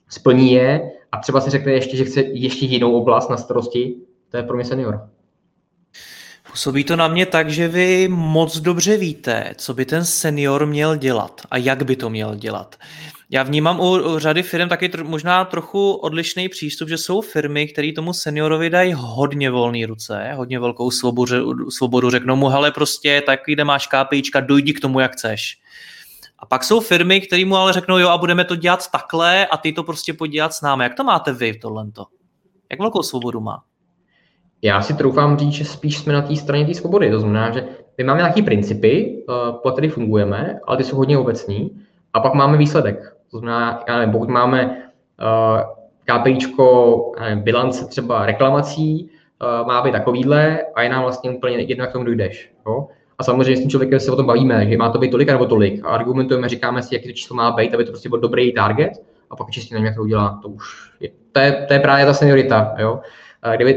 splní 0.10 0.52
je 0.52 0.92
a 1.14 1.18
třeba 1.18 1.42
si 1.42 1.50
řekne 1.50 1.72
ještě, 1.72 1.98
že 1.98 2.06
chce 2.06 2.22
ještě 2.22 2.66
jinou 2.66 2.94
oblast 2.94 3.30
na 3.30 3.38
starosti, 3.38 3.96
to 4.32 4.38
je 4.38 4.44
pro 4.44 4.56
mě 4.56 4.66
senior. 4.66 5.10
Působí 6.52 6.84
to 6.84 6.96
na 6.96 7.08
mě 7.08 7.26
tak, 7.26 7.50
že 7.50 7.68
vy 7.68 8.08
moc 8.12 8.58
dobře 8.58 8.98
víte, 8.98 9.54
co 9.58 9.74
by 9.74 9.86
ten 9.86 10.06
senior 10.06 10.66
měl 10.66 10.96
dělat 10.96 11.42
a 11.52 11.58
jak 11.58 11.84
by 11.84 11.96
to 11.96 12.10
měl 12.10 12.36
dělat. 12.36 12.76
Já 13.30 13.44
vnímám 13.44 13.80
u, 13.80 13.84
u 13.84 14.20
řady 14.20 14.44
firm 14.44 14.70
taky 14.70 14.88
tr- 14.88 15.08
možná 15.08 15.46
trochu 15.46 15.94
odlišný 15.94 16.50
přístup, 16.50 16.90
že 16.90 16.98
jsou 16.98 17.22
firmy, 17.22 17.68
které 17.68 17.92
tomu 17.96 18.14
seniorovi 18.14 18.70
dají 18.70 18.94
hodně 18.94 19.50
volné 19.50 19.86
ruce, 19.86 20.32
hodně 20.36 20.60
velkou 20.60 20.92
svobodu, 20.92 21.72
svobodu 21.72 22.10
řeknou 22.10 22.36
mu, 22.36 22.48
hele 22.48 22.72
prostě, 22.72 23.24
tak 23.26 23.40
jde 23.48 23.64
máš 23.64 23.88
KPIčka, 23.88 24.40
dojdi 24.40 24.74
k 24.74 24.80
tomu, 24.80 25.00
jak 25.00 25.12
chceš. 25.12 25.58
A 26.44 26.46
pak 26.46 26.64
jsou 26.64 26.80
firmy, 26.80 27.22
které 27.22 27.46
mu 27.46 27.56
ale 27.56 27.74
řeknou, 27.74 27.98
jo, 27.98 28.10
a 28.10 28.18
budeme 28.18 28.46
to 28.46 28.56
dělat 28.56 28.92
takhle 28.92 29.46
a 29.46 29.58
ty 29.58 29.72
to 29.72 29.84
prostě 29.84 30.14
podělat 30.14 30.54
s 30.54 30.62
námi. 30.62 30.84
Jak 30.84 30.96
to 30.96 31.04
máte 31.04 31.34
vy, 31.34 31.54
tohle? 31.60 31.86
Jak 32.72 32.80
velkou 32.80 33.04
svobodu 33.04 33.40
má? 33.40 33.64
Já 34.62 34.82
si 34.82 34.94
troufám 34.94 35.38
říct, 35.38 35.52
že 35.54 35.66
spíš 35.66 35.98
jsme 35.98 36.14
na 36.14 36.22
té 36.22 36.36
straně 36.36 36.66
té 36.66 36.74
svobody. 36.74 37.12
To 37.12 37.20
znamená, 37.20 37.52
že 37.52 37.68
my 37.98 38.04
máme 38.04 38.20
nějaké 38.20 38.42
principy, 38.42 39.24
eh, 39.30 39.34
po 39.64 39.72
kterých 39.72 39.94
fungujeme, 39.94 40.60
ale 40.68 40.78
ty 40.78 40.84
jsou 40.84 40.98
hodně 40.98 41.18
obecní. 41.18 41.82
A 42.14 42.20
pak 42.20 42.34
máme 42.34 42.58
výsledek. 42.58 43.16
To 43.32 43.40
znamená, 43.40 43.84
já 43.88 43.98
nevím, 43.98 44.12
pokud 44.12 44.30
máme 44.30 44.66
uh, 44.66 45.62
KPIčko, 46.06 47.12
nevím, 47.20 47.44
bilance 47.44 47.86
třeba 47.88 48.26
reklamací, 48.26 49.10
uh, 49.62 49.68
má 49.68 49.82
být 49.82 49.92
takovýhle 49.92 50.60
a 50.76 50.82
je 50.82 50.90
nám 50.90 51.04
vlastně 51.04 51.32
úplně 51.32 51.58
jedno, 51.58 51.84
jak 51.84 51.94
tomu 51.94 52.06
dojdeš. 52.06 52.52
Jo? 52.66 52.88
Samozřejmě 53.24 53.58
s 53.58 53.60
tím 53.60 53.70
člověkem 53.70 54.00
se 54.00 54.12
o 54.12 54.16
tom 54.16 54.26
bavíme, 54.26 54.70
že 54.70 54.78
má 54.78 54.90
to 54.90 55.00
být 55.00 55.12
tolik 55.12 55.28
nebo 55.28 55.46
tolik. 55.46 55.86
A 55.86 55.88
argumentujeme, 55.88 56.50
říkáme 56.50 56.82
si, 56.82 56.96
jaký 56.96 57.08
to 57.08 57.14
číslo 57.14 57.36
má 57.36 57.52
být, 57.52 57.74
aby 57.74 57.86
to 57.86 57.92
prostě 57.92 58.10
byl 58.10 58.20
dobrý 58.20 58.54
target. 58.54 58.92
A 59.30 59.36
pak 59.36 59.50
čistě 59.50 59.76
nevím, 59.76 59.86
jak 59.86 59.96
to 59.96 60.02
udělá. 60.02 60.40
To 60.42 60.50
už 60.50 60.92
je, 61.00 61.10
to 61.32 61.40
je, 61.40 61.66
to 61.68 61.74
je 61.74 61.80
právě 61.80 62.06
ta 62.06 62.14
seniorita. 62.14 62.76
Jo? 62.78 63.00
Kdyby, 63.56 63.74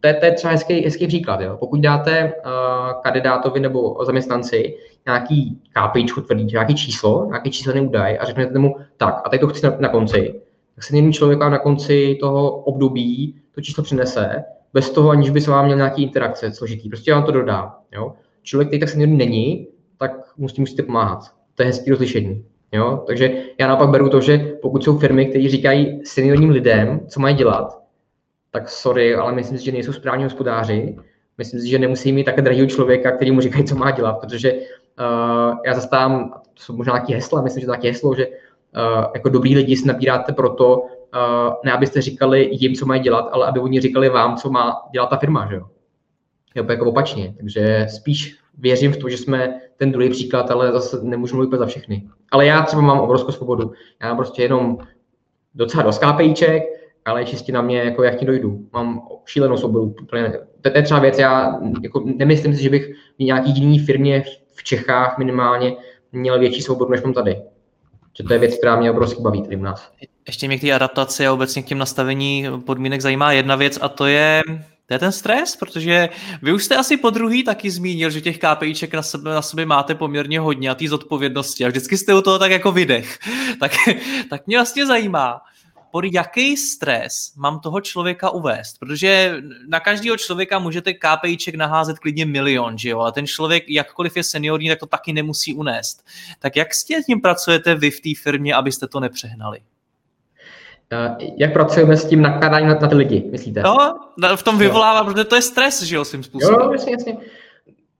to, 0.00 0.06
je, 0.06 0.14
to 0.14 0.24
je 0.24 0.32
třeba 0.32 0.52
hezký, 0.52 0.80
hezký 0.80 1.06
příklad. 1.06 1.40
Jo? 1.40 1.56
Pokud 1.60 1.80
dáte 1.80 2.32
uh, 2.46 3.02
kandidátovi 3.02 3.60
nebo 3.60 4.04
zaměstnanci 4.04 4.76
nějaký 5.06 5.60
KPIčku 5.72 6.20
tvrdí, 6.20 6.44
nějaký 6.44 6.74
číslo, 6.74 7.26
nějaký 7.26 7.50
číselný 7.50 7.80
údaj 7.80 8.18
a 8.20 8.24
řeknete 8.24 8.58
mu, 8.58 8.74
tak 8.96 9.22
a 9.24 9.28
teď 9.28 9.40
to 9.40 9.48
chci 9.48 9.66
na, 9.66 9.76
na 9.78 9.88
konci, 9.88 10.40
tak 10.74 10.84
se 10.84 10.96
jeden 10.96 11.12
člověk 11.12 11.40
vám 11.40 11.52
na 11.52 11.58
konci 11.58 12.18
toho 12.20 12.50
období 12.50 13.34
to 13.54 13.60
číslo 13.60 13.84
přinese, 13.84 14.44
bez 14.72 14.90
toho, 14.90 15.10
aniž 15.10 15.30
by 15.30 15.40
se 15.40 15.50
vám 15.50 15.64
měl 15.64 15.76
nějaký 15.76 16.02
interakce 16.02 16.52
složitý. 16.52 16.88
Prostě 16.88 17.14
vám 17.14 17.24
to 17.24 17.32
dodá. 17.32 17.74
Jo? 17.92 18.12
Člověk, 18.46 18.68
který 18.68 18.80
tak 18.80 18.88
seniorní 18.88 19.16
není, 19.16 19.68
tak 19.98 20.12
mu 20.36 20.48
s 20.48 20.52
tím 20.52 20.62
musíte 20.62 20.82
pomáhat. 20.82 21.18
To 21.54 21.62
je 21.62 21.66
hezký 21.66 21.90
rozlišení. 21.90 22.44
Jo? 22.72 23.04
Takže 23.06 23.42
já 23.58 23.66
naopak 23.66 23.88
beru 23.88 24.08
to, 24.08 24.20
že 24.20 24.38
pokud 24.62 24.84
jsou 24.84 24.98
firmy, 24.98 25.26
které 25.26 25.48
říkají 25.48 26.00
seniorním 26.04 26.50
lidem, 26.50 27.00
co 27.08 27.20
mají 27.20 27.36
dělat, 27.36 27.82
tak 28.50 28.68
sorry, 28.68 29.14
ale 29.14 29.32
myslím 29.32 29.58
si, 29.58 29.64
že 29.64 29.72
nejsou 29.72 29.92
správní 29.92 30.24
hospodáři. 30.24 30.96
Myslím 31.38 31.60
si, 31.60 31.68
že 31.68 31.78
nemusí 31.78 32.12
mít 32.12 32.24
tak 32.24 32.40
drahého 32.40 32.66
člověka, 32.66 33.10
který 33.10 33.30
mu 33.30 33.40
říkají, 33.40 33.64
co 33.64 33.74
má 33.74 33.90
dělat, 33.90 34.12
protože 34.20 34.52
uh, 34.52 35.58
já 35.66 35.74
zastávám, 35.74 36.30
to 36.30 36.62
jsou 36.62 36.76
možná 36.76 36.92
nějaké 36.92 37.14
hesla, 37.14 37.42
myslím, 37.42 37.60
že 37.60 37.66
to 37.66 37.72
taky 37.72 37.88
heslo, 37.88 38.14
že 38.14 38.26
uh, 38.26 39.04
jako 39.14 39.28
dobrý 39.28 39.56
lidi 39.56 39.76
si 39.76 39.86
nabíráte 39.88 40.32
proto, 40.32 40.78
uh, 40.78 41.54
ne 41.64 41.72
abyste 41.72 42.02
říkali 42.02 42.48
jim, 42.52 42.74
co 42.74 42.86
mají 42.86 43.00
dělat, 43.00 43.28
ale 43.32 43.46
aby 43.46 43.60
oni 43.60 43.80
říkali 43.80 44.08
vám, 44.08 44.36
co 44.36 44.50
má 44.50 44.74
dělat 44.92 45.06
ta 45.06 45.16
firma, 45.16 45.46
že 45.50 45.54
jo. 45.54 45.66
Je 46.56 46.64
jako 46.68 46.84
opačně, 46.84 47.34
takže 47.36 47.86
spíš 47.96 48.38
věřím 48.58 48.92
v 48.92 48.96
to, 48.96 49.08
že 49.08 49.18
jsme 49.18 49.60
ten 49.76 49.92
druhý 49.92 50.10
příklad, 50.10 50.50
ale 50.50 50.72
zase 50.72 50.98
nemůžu 51.02 51.36
mluvit 51.36 51.58
za 51.58 51.66
všechny. 51.66 52.08
Ale 52.30 52.46
já 52.46 52.62
třeba 52.62 52.82
mám 52.82 53.00
obrovskou 53.00 53.32
svobodu. 53.32 53.72
Já 54.02 54.08
mám 54.08 54.16
prostě 54.16 54.42
jenom 54.42 54.78
docela 55.54 55.82
dost 55.82 55.98
KPIček, 55.98 56.62
ale 57.04 57.24
čistě 57.24 57.52
na 57.52 57.62
mě, 57.62 57.78
jako 57.78 58.02
jak 58.02 58.16
ti 58.16 58.26
dojdu. 58.26 58.68
Mám 58.72 59.02
šílenou 59.24 59.56
svobodu. 59.56 59.94
To 60.60 60.70
je 60.74 60.82
třeba 60.82 61.00
věc, 61.00 61.18
já 61.18 61.60
jako 61.82 62.04
nemyslím 62.16 62.56
si, 62.56 62.62
že 62.62 62.70
bych 62.70 62.94
v 63.18 63.22
nějaký 63.22 63.50
jiný 63.50 63.78
firmě 63.78 64.24
v 64.54 64.64
Čechách 64.64 65.18
minimálně 65.18 65.76
měl 66.12 66.38
větší 66.38 66.62
svobodu, 66.62 66.90
než 66.90 67.02
mám 67.02 67.12
tady. 67.12 67.42
Že 68.18 68.24
to 68.24 68.32
je 68.32 68.38
věc, 68.38 68.58
která 68.58 68.76
mě 68.76 68.90
obrovsky 68.90 69.22
baví 69.22 69.42
tady 69.42 69.56
u 69.56 69.62
nás. 69.62 69.92
Ještě 70.26 70.48
mě 70.48 70.58
k 70.58 70.60
té 70.60 70.72
adaptaci 70.72 71.26
a 71.26 71.32
obecně 71.32 71.62
k 71.62 71.66
těm 71.66 71.78
nastavení 71.78 72.46
podmínek 72.66 73.00
zajímá 73.00 73.32
jedna 73.32 73.56
věc 73.56 73.78
a 73.82 73.88
to 73.88 74.06
je 74.06 74.42
to 74.86 74.94
je 74.94 74.98
ten 74.98 75.12
stres, 75.12 75.56
protože 75.56 76.08
vy 76.42 76.52
už 76.52 76.64
jste 76.64 76.76
asi 76.76 76.96
po 76.96 77.10
druhý 77.10 77.44
taky 77.44 77.70
zmínil, 77.70 78.10
že 78.10 78.20
těch 78.20 78.38
KPIček 78.38 78.94
na 78.94 79.02
sebe, 79.02 79.30
na 79.30 79.42
sobě 79.42 79.66
máte 79.66 79.94
poměrně 79.94 80.40
hodně 80.40 80.70
a 80.70 80.74
té 80.74 80.88
zodpovědnosti 80.88 81.64
a 81.64 81.68
vždycky 81.68 81.98
jste 81.98 82.14
u 82.14 82.22
toho 82.22 82.38
tak 82.38 82.50
jako 82.50 82.72
vydech. 82.72 83.18
tak, 83.60 83.72
tak 84.30 84.46
mě 84.46 84.56
vlastně 84.58 84.86
zajímá, 84.86 85.40
pod 85.90 86.04
jaký 86.12 86.56
stres 86.56 87.32
mám 87.36 87.60
toho 87.60 87.80
člověka 87.80 88.30
uvést, 88.30 88.78
protože 88.78 89.36
na 89.68 89.80
každého 89.80 90.16
člověka 90.16 90.58
můžete 90.58 90.94
KPIček 90.94 91.54
naházet 91.54 91.98
klidně 91.98 92.26
milion, 92.26 92.78
že 92.78 92.88
jo, 92.88 92.98
ale 92.98 93.12
ten 93.12 93.26
člověk, 93.26 93.64
jakkoliv 93.68 94.16
je 94.16 94.24
seniorní, 94.24 94.68
tak 94.68 94.78
to 94.78 94.86
taky 94.86 95.12
nemusí 95.12 95.54
unést. 95.54 96.04
Tak 96.38 96.56
jak 96.56 96.74
s 96.74 96.84
tím 96.84 97.20
pracujete 97.20 97.74
vy 97.74 97.90
v 97.90 98.00
té 98.00 98.10
firmě, 98.22 98.54
abyste 98.54 98.86
to 98.86 99.00
nepřehnali? 99.00 99.60
Jak 101.36 101.52
pracujeme 101.52 101.96
s 101.96 102.04
tím 102.04 102.22
nakládáním 102.22 102.68
na, 102.68 102.74
na 102.74 102.88
ty 102.88 102.94
lidi, 102.94 103.28
myslíte? 103.30 103.62
No, 103.62 103.76
v 104.36 104.42
tom 104.42 104.58
vyvolává, 104.58 105.04
protože 105.04 105.24
to 105.24 105.34
je 105.34 105.42
stres, 105.42 105.82
že 105.82 105.96
jo, 105.96 106.04
svým 106.04 106.22
způsobem. 106.22 106.60
Jo, 106.62 106.72
jasně, 106.72 106.92
jasně. 106.92 107.16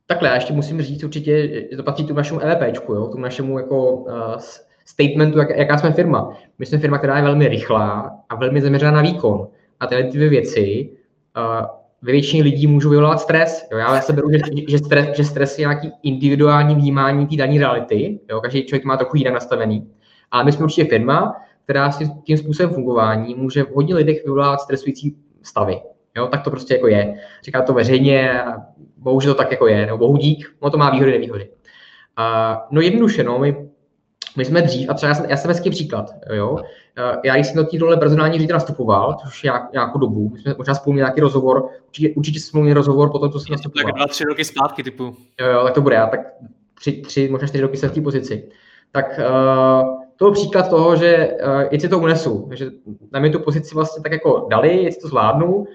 Takhle, 0.06 0.28
já 0.28 0.34
ještě 0.34 0.52
musím 0.52 0.82
říct 0.82 1.04
určitě, 1.04 1.48
že 1.70 1.76
to 1.76 1.82
patří 1.82 2.04
tu 2.04 2.14
našemu 2.14 2.40
EVPčku, 2.40 2.94
jo, 2.94 3.06
tomu 3.06 3.22
našemu 3.22 3.58
jako 3.58 3.92
uh, 3.92 4.12
statementu, 4.84 5.38
jak, 5.38 5.50
jaká 5.50 5.78
jsme 5.78 5.92
firma. 5.92 6.36
My 6.58 6.66
jsme 6.66 6.78
firma, 6.78 6.98
která 6.98 7.16
je 7.16 7.22
velmi 7.22 7.48
rychlá 7.48 8.16
a 8.28 8.34
velmi 8.34 8.60
zaměřená 8.60 8.90
na 8.90 9.02
výkon. 9.02 9.48
A 9.80 9.86
tyhle 9.86 10.04
dvě 10.04 10.28
věci 10.28 10.90
uh, 11.36 11.66
ve 12.02 12.12
většině 12.12 12.42
lidí 12.42 12.66
můžou 12.66 12.90
vyvolávat 12.90 13.20
stres. 13.20 13.68
Jo? 13.72 13.78
Já 13.78 14.00
se 14.00 14.12
beru, 14.12 14.30
že, 14.30 14.38
že, 14.68 14.78
stres, 14.78 15.16
že 15.16 15.24
stres 15.24 15.58
je 15.58 15.62
nějaký 15.62 15.92
individuální 16.02 16.74
vnímání 16.74 17.26
té 17.26 17.36
dané 17.36 17.58
reality. 17.58 18.20
Jo? 18.30 18.40
Každý 18.40 18.66
člověk 18.66 18.84
má 18.84 18.96
trochu 18.96 19.16
jinak 19.16 19.34
nastavený. 19.34 19.90
Ale 20.30 20.44
my 20.44 20.52
jsme 20.52 20.64
určitě 20.64 20.84
firma, 20.84 21.36
která 21.66 21.92
si 21.92 22.08
tím 22.24 22.38
způsobem 22.38 22.74
fungování 22.74 23.34
může 23.34 23.62
v 23.62 23.74
hodně 23.74 23.94
lidech 23.94 24.24
vyvolávat 24.24 24.60
stresující 24.60 25.16
stavy. 25.42 25.80
Jo? 26.16 26.26
Tak 26.26 26.42
to 26.42 26.50
prostě 26.50 26.74
jako 26.74 26.86
je. 26.86 27.14
Říká 27.44 27.62
to 27.62 27.72
veřejně, 27.72 28.42
bohužel 28.96 29.34
to 29.34 29.38
tak 29.38 29.50
jako 29.50 29.66
je, 29.66 29.86
nebo 29.86 29.98
bohu 29.98 30.16
dík, 30.16 30.54
no 30.62 30.70
to 30.70 30.78
má 30.78 30.90
výhody, 30.90 31.12
nevýhody. 31.12 31.48
Uh, 31.48 32.56
no 32.70 32.80
jednoduše, 32.80 33.24
no, 33.24 33.38
my 33.38 33.68
my 34.36 34.44
jsme 34.44 34.62
dřív, 34.62 34.90
a 34.90 34.94
třeba 34.94 35.08
já 35.08 35.14
jsem, 35.14 35.26
já 35.30 35.36
jsem 35.36 35.48
hezký 35.48 35.70
příklad, 35.70 36.10
jo. 36.32 36.58
Já 37.24 37.34
když 37.34 37.46
jsem 37.46 37.56
do 37.56 37.64
té 37.64 37.78
role 37.78 37.96
personální 37.96 38.32
ředitel 38.32 38.54
nastupoval, 38.54 39.16
což 39.22 39.44
je 39.44 39.52
nějakou 39.72 39.98
dobu, 39.98 40.30
my 40.34 40.40
jsme 40.40 40.54
možná 40.58 40.74
spolu 40.74 40.94
měli 40.94 41.04
nějaký 41.04 41.20
rozhovor, 41.20 41.68
určitě, 41.86 42.14
určitě 42.16 42.40
jsme 42.40 42.60
měli 42.60 42.74
rozhovor 42.74 43.10
po 43.10 43.18
tom, 43.18 43.32
co 43.32 43.40
jsem 43.40 43.52
nastupoval. 43.52 43.84
Tak 43.84 43.94
dva, 43.94 44.06
tři 44.06 44.24
roky 44.24 44.44
zpátky 44.44 44.82
typu. 44.82 45.16
Jo, 45.40 45.46
jo, 45.46 45.64
tak 45.64 45.74
to 45.74 45.80
bude, 45.80 45.94
já 45.96 46.06
tak 46.06 46.20
tři, 46.74 46.92
tři 46.92 47.28
možná 47.28 47.48
čtyři 47.48 47.62
roky 47.62 47.76
jsem 47.76 47.90
v 47.90 47.94
té 47.94 48.00
pozici. 48.00 48.48
tak 48.92 49.06
uh, 49.18 49.95
to 50.16 50.24
byl 50.24 50.32
příklad 50.32 50.68
toho, 50.68 50.96
že 50.96 51.38
uh, 51.46 51.62
jestli 51.70 51.88
to 51.88 51.98
unesu, 51.98 52.48
že 52.52 52.70
na 53.12 53.20
mě 53.20 53.30
tu 53.30 53.40
pozici 53.40 53.74
vlastně 53.74 54.02
tak 54.02 54.12
jako 54.12 54.46
dali, 54.50 54.82
jestli 54.82 55.00
to 55.00 55.08
zvládnu, 55.08 55.66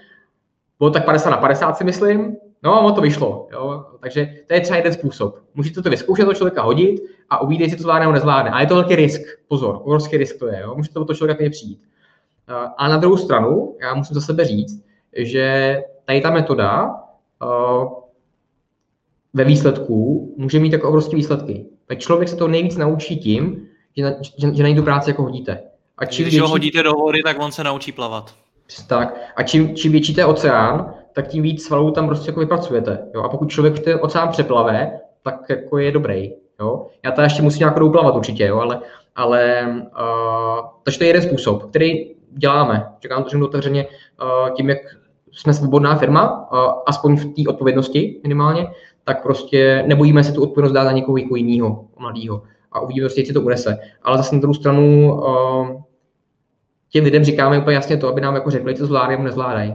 bylo 0.80 0.90
tak 0.90 1.06
50 1.06 1.30
na 1.30 1.38
50 1.38 1.78
si 1.78 1.84
myslím, 1.84 2.38
no 2.64 2.74
a 2.74 2.80
ono 2.80 2.96
to 2.96 3.02
vyšlo, 3.02 3.48
jo? 3.52 3.86
takže 4.00 4.34
to 4.48 4.54
je 4.54 4.62
třeba 4.62 4.78
jeden 4.78 4.94
způsob. 4.94 5.40
Můžete 5.56 5.82
to 5.82 5.90
vyzkoušet 5.90 6.24
toho 6.24 6.34
člověka 6.34 6.62
hodit 6.62 7.02
a 7.30 7.42
uvidíte, 7.42 7.64
jestli 7.64 7.78
to 7.78 7.84
zvládne 7.84 8.06
nebo 8.06 8.14
nezvládne. 8.14 8.52
A 8.52 8.62
je 8.62 8.68
to 8.68 8.76
velký 8.76 8.96
risk, 8.96 9.22
pozor, 9.48 9.80
obrovský 9.84 10.18
risk 10.18 10.40
to 10.40 10.48
je, 10.48 10.60
jo? 10.62 10.76
můžete 10.76 10.94
to 10.94 11.06
toho 11.06 11.18
člověka 11.18 11.50
přijít. 11.50 11.80
Uh, 12.50 12.56
a 12.78 12.88
na 12.88 12.98
druhou 12.98 13.18
stranu, 13.18 13.76
já 13.82 13.94
musím 13.94 14.14
za 14.14 14.22
sebe 14.22 14.46
říct, 14.46 14.86
že 15.18 15.78
tady 16.06 16.22
ta 16.22 16.32
metoda 16.32 16.96
uh, 17.44 17.94
ve 19.34 19.44
výsledku 19.44 20.34
může 20.38 20.60
mít 20.60 20.72
tak 20.72 20.84
obrovské 20.84 21.16
výsledky. 21.16 21.66
Člověk 21.98 22.30
se 22.30 22.36
to 22.36 22.48
nejvíc 22.48 22.78
naučí 22.78 23.20
tím, 23.20 23.68
že, 23.98 24.04
na, 24.04 24.12
že, 24.38 24.54
že 24.54 24.64
na 24.64 24.76
tu 24.76 24.84
práci 24.84 25.10
jako 25.10 25.24
hodíte. 25.24 25.64
A 25.98 26.06
čím 26.06 26.24
Když 26.24 26.34
větší, 26.34 26.42
ho 26.42 26.48
hodíte 26.48 26.84
do 26.84 26.92
vody, 26.92 27.22
tak 27.24 27.42
on 27.42 27.52
se 27.52 27.64
naučí 27.64 27.92
plavat. 27.92 28.36
Tak. 28.88 29.16
A 29.36 29.44
čím, 29.44 29.76
čím 29.76 29.92
větší 29.92 30.14
je 30.18 30.26
oceán, 30.26 30.94
tak 31.14 31.28
tím 31.28 31.44
víc 31.44 31.66
svalů 31.66 31.92
tam 31.92 32.08
prostě 32.08 32.30
jako 32.30 32.40
vypracujete. 32.40 33.00
Jo? 33.16 33.22
A 33.24 33.30
pokud 33.30 33.50
člověk 33.50 33.80
ten 33.80 34.00
oceán 34.02 34.30
přeplave, 34.30 35.00
tak 35.24 35.36
jako 35.50 35.78
je 35.78 35.92
dobrý. 35.92 36.32
Jo? 36.60 36.88
Já 37.04 37.12
tady 37.12 37.26
ještě 37.26 37.42
musím 37.42 37.60
nějak 37.60 37.76
plavat 37.76 38.16
určitě, 38.16 38.46
jo? 38.46 38.60
ale, 38.60 38.80
ale 39.16 39.66
uh, 39.78 40.66
takže 40.84 41.00
to 41.00 41.04
je 41.04 41.10
jeden 41.10 41.22
způsob, 41.22 41.70
který 41.70 42.12
děláme. 42.32 42.86
Čekám 43.00 43.24
to 43.24 43.30
řeknu 43.30 43.46
otevřeně 43.46 43.88
uh, 43.88 44.50
tím, 44.50 44.70
jak 44.70 44.78
jsme 45.32 45.54
svobodná 45.54 45.96
firma, 45.96 46.52
uh, 46.52 46.74
aspoň 46.86 47.16
v 47.16 47.26
té 47.26 47.50
odpovědnosti 47.50 48.20
minimálně, 48.24 48.68
tak 49.04 49.24
prostě 49.24 49.84
nebojíme 49.88 50.24
se 50.24 50.32
tu 50.32 50.44
odpovědnost 50.44 50.74
dát 50.74 50.84
na 50.84 50.92
někoho 50.92 51.18
jiného, 51.18 51.86
mladého 52.00 52.42
a 52.72 52.80
uvidíme, 52.80 53.06
prostě, 53.06 53.22
jestli 53.22 53.34
to 53.34 53.42
unese. 53.42 53.78
Ale 54.04 54.18
zase 54.18 54.36
na 54.36 54.42
druhou 54.42 54.54
stranu 54.54 55.14
uh, 55.14 55.82
těm 56.90 57.04
lidem 57.04 57.24
říkáme 57.24 57.60
úplně 57.60 57.76
jasně 57.76 57.98
to, 57.98 58.08
aby 58.08 58.22
nám 58.22 58.36
jako 58.36 58.50
řekli, 58.50 58.76
co 58.76 58.86
zvládají 58.86 59.12
nebo 59.12 59.24
nezvládají. 59.24 59.74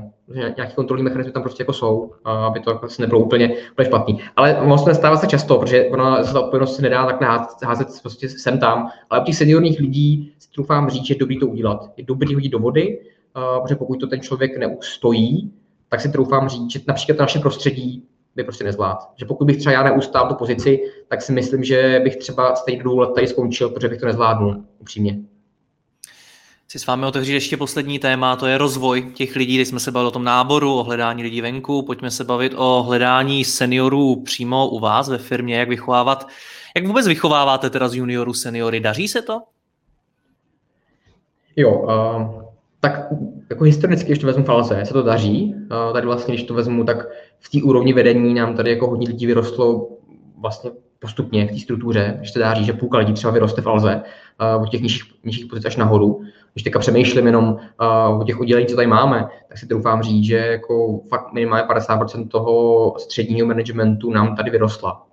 Nějaký 0.56 0.74
kontrolní 0.74 1.04
mechanizmy 1.04 1.32
tam 1.32 1.42
prostě 1.42 1.62
jako 1.62 1.72
jsou, 1.72 2.12
aby 2.24 2.60
to 2.60 2.70
jako 2.70 2.86
nebylo 2.98 3.20
úplně, 3.20 3.54
úplně 3.72 3.86
špatný. 3.86 4.20
Ale 4.36 4.58
vlastně 4.64 4.88
nestává 4.88 5.16
se 5.16 5.26
často, 5.26 5.58
protože 5.58 5.84
ona 5.84 6.24
se 6.24 6.32
ta 6.32 6.40
odpovědnost 6.40 6.76
se 6.76 6.82
nedá 6.82 7.06
tak 7.06 7.22
házet 7.64 7.88
prostě 8.02 8.28
sem 8.28 8.58
tam. 8.58 8.88
Ale 9.10 9.20
u 9.20 9.24
těch 9.24 9.36
seniorních 9.36 9.80
lidí 9.80 10.32
si 10.38 10.50
troufám 10.50 10.90
říct, 10.90 11.06
že 11.06 11.14
je 11.14 11.18
dobrý 11.18 11.38
to 11.38 11.46
udělat. 11.46 11.90
Je 11.96 12.04
dobrý 12.04 12.34
hodit 12.34 12.48
do 12.48 12.58
vody, 12.58 13.00
uh, 13.36 13.62
protože 13.62 13.74
pokud 13.74 14.00
to 14.00 14.06
ten 14.06 14.20
člověk 14.20 14.56
neustojí, 14.56 15.52
tak 15.88 16.00
si 16.00 16.12
troufám 16.12 16.48
říct, 16.48 16.70
že 16.70 16.80
například 16.88 17.18
naše 17.18 17.38
prostředí 17.38 18.04
by 18.36 18.44
prostě 18.44 18.64
nezvlád. 18.64 19.12
Že 19.16 19.26
pokud 19.26 19.44
bych 19.44 19.56
třeba 19.56 19.72
já 19.72 19.82
neustál 19.82 20.28
tu 20.28 20.34
pozici, 20.34 20.80
tak 21.08 21.22
si 21.22 21.32
myslím, 21.32 21.64
že 21.64 22.00
bych 22.04 22.16
třeba 22.16 22.54
stejně 22.54 22.82
dvou 22.82 22.98
let 22.98 23.10
tady 23.14 23.26
skončil, 23.26 23.68
protože 23.68 23.88
bych 23.88 24.00
to 24.00 24.06
nezvládnul, 24.06 24.64
upřímně. 24.78 25.18
Chci 26.64 26.78
s 26.78 26.86
vámi 26.86 27.06
otevřít 27.06 27.32
ještě 27.32 27.56
poslední 27.56 27.98
téma, 27.98 28.36
to 28.36 28.46
je 28.46 28.58
rozvoj 28.58 29.02
těch 29.14 29.36
lidí, 29.36 29.54
když 29.54 29.68
jsme 29.68 29.80
se 29.80 29.92
bavili 29.92 30.08
o 30.08 30.10
tom 30.10 30.24
náboru, 30.24 30.74
o 30.74 30.84
hledání 30.84 31.22
lidí 31.22 31.40
venku, 31.40 31.82
pojďme 31.82 32.10
se 32.10 32.24
bavit 32.24 32.52
o 32.56 32.82
hledání 32.82 33.44
seniorů 33.44 34.22
přímo 34.22 34.68
u 34.68 34.78
vás 34.78 35.08
ve 35.08 35.18
firmě, 35.18 35.56
jak 35.56 35.68
vychovávat, 35.68 36.28
jak 36.76 36.86
vůbec 36.86 37.06
vychováváte 37.06 37.70
teda 37.70 37.88
z 37.88 37.94
juniorů 37.94 38.34
seniory, 38.34 38.80
daří 38.80 39.08
se 39.08 39.22
to? 39.22 39.40
Jo, 41.56 41.70
uh, 41.70 42.45
tak 42.88 43.08
jako 43.50 43.64
historicky, 43.64 44.06
když 44.06 44.18
to 44.18 44.26
vezmu 44.26 44.44
falze, 44.44 44.84
se 44.84 44.92
to 44.92 45.02
daří. 45.02 45.54
Tady 45.92 46.06
vlastně, 46.06 46.34
když 46.34 46.46
to 46.46 46.54
vezmu, 46.54 46.84
tak 46.84 47.08
v 47.40 47.50
té 47.50 47.62
úrovni 47.62 47.92
vedení 47.92 48.34
nám 48.34 48.54
tady 48.54 48.70
jako 48.70 48.86
hodně 48.86 49.08
lidí 49.08 49.26
vyrostlo 49.26 49.88
vlastně 50.38 50.70
postupně 50.98 51.46
v 51.46 51.50
té 51.50 51.58
struktuře, 51.58 52.14
když 52.18 52.32
se 52.32 52.38
dá 52.38 52.62
že 52.62 52.72
půlka 52.72 52.98
lidí 52.98 53.12
třeba 53.12 53.32
vyroste 53.32 53.62
v 53.62 53.66
Alze, 53.66 54.02
uh, 54.56 54.62
od 54.62 54.68
těch 54.68 54.80
nižších, 54.80 55.12
nižších 55.24 55.46
pozic 55.46 55.64
až 55.64 55.76
nahoru. 55.76 56.20
Když 56.52 56.62
teďka 56.62 56.78
přemýšlím 56.78 57.26
jenom 57.26 57.44
uh, 57.48 58.20
o 58.20 58.24
těch 58.24 58.40
oddělení, 58.40 58.66
co 58.66 58.76
tady 58.76 58.86
máme, 58.86 59.28
tak 59.48 59.58
si 59.58 59.66
troufám 59.66 60.02
říct, 60.02 60.24
že 60.24 60.36
jako 60.36 61.00
fakt 61.08 61.32
minimálně 61.32 61.64
50% 61.64 62.28
toho 62.28 62.94
středního 62.98 63.46
managementu 63.46 64.10
nám 64.10 64.36
tady 64.36 64.50
vyrostla 64.50 65.06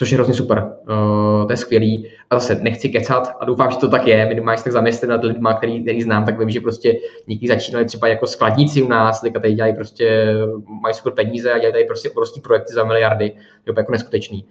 což 0.00 0.10
je 0.10 0.16
hrozně 0.16 0.34
super. 0.34 0.72
Uh, 0.88 1.46
to 1.46 1.52
je 1.52 1.56
skvělý. 1.56 2.08
A 2.30 2.38
zase 2.38 2.54
nechci 2.54 2.88
kecat 2.88 3.32
a 3.40 3.44
doufám, 3.44 3.70
že 3.70 3.76
to 3.76 3.88
tak 3.88 4.06
je. 4.06 4.26
Minimálně 4.26 4.62
tak 4.62 4.72
zamyslet 4.72 5.10
nad 5.10 5.24
lidmi, 5.24 5.48
který, 5.56 5.82
který 5.82 6.02
znám, 6.02 6.24
tak 6.24 6.38
vím, 6.38 6.50
že 6.50 6.60
prostě 6.60 6.96
někdy 7.26 7.48
začínali 7.48 7.84
třeba 7.84 8.08
jako 8.08 8.26
skladníci 8.26 8.82
u 8.82 8.88
nás, 8.88 9.20
teďka 9.20 9.40
tady 9.40 9.54
dělají 9.54 9.74
prostě, 9.74 10.34
mají 10.82 10.94
super 10.94 11.12
peníze 11.12 11.52
a 11.52 11.58
dělají 11.58 11.72
tady 11.72 11.84
prostě 11.84 12.10
obrovský 12.10 12.40
projekty 12.40 12.72
za 12.72 12.84
miliardy. 12.84 13.24
Je 13.66 13.72
to 13.72 13.80
jako 13.80 13.92
neskutečný. 13.92 14.44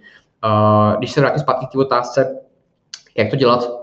Uh, 0.44 0.98
když 0.98 1.12
se 1.12 1.20
vrátím 1.20 1.40
zpátky 1.40 1.66
k 1.66 1.72
té 1.72 1.78
otázce, 1.78 2.40
jak 3.18 3.30
to 3.30 3.36
dělat, 3.36 3.80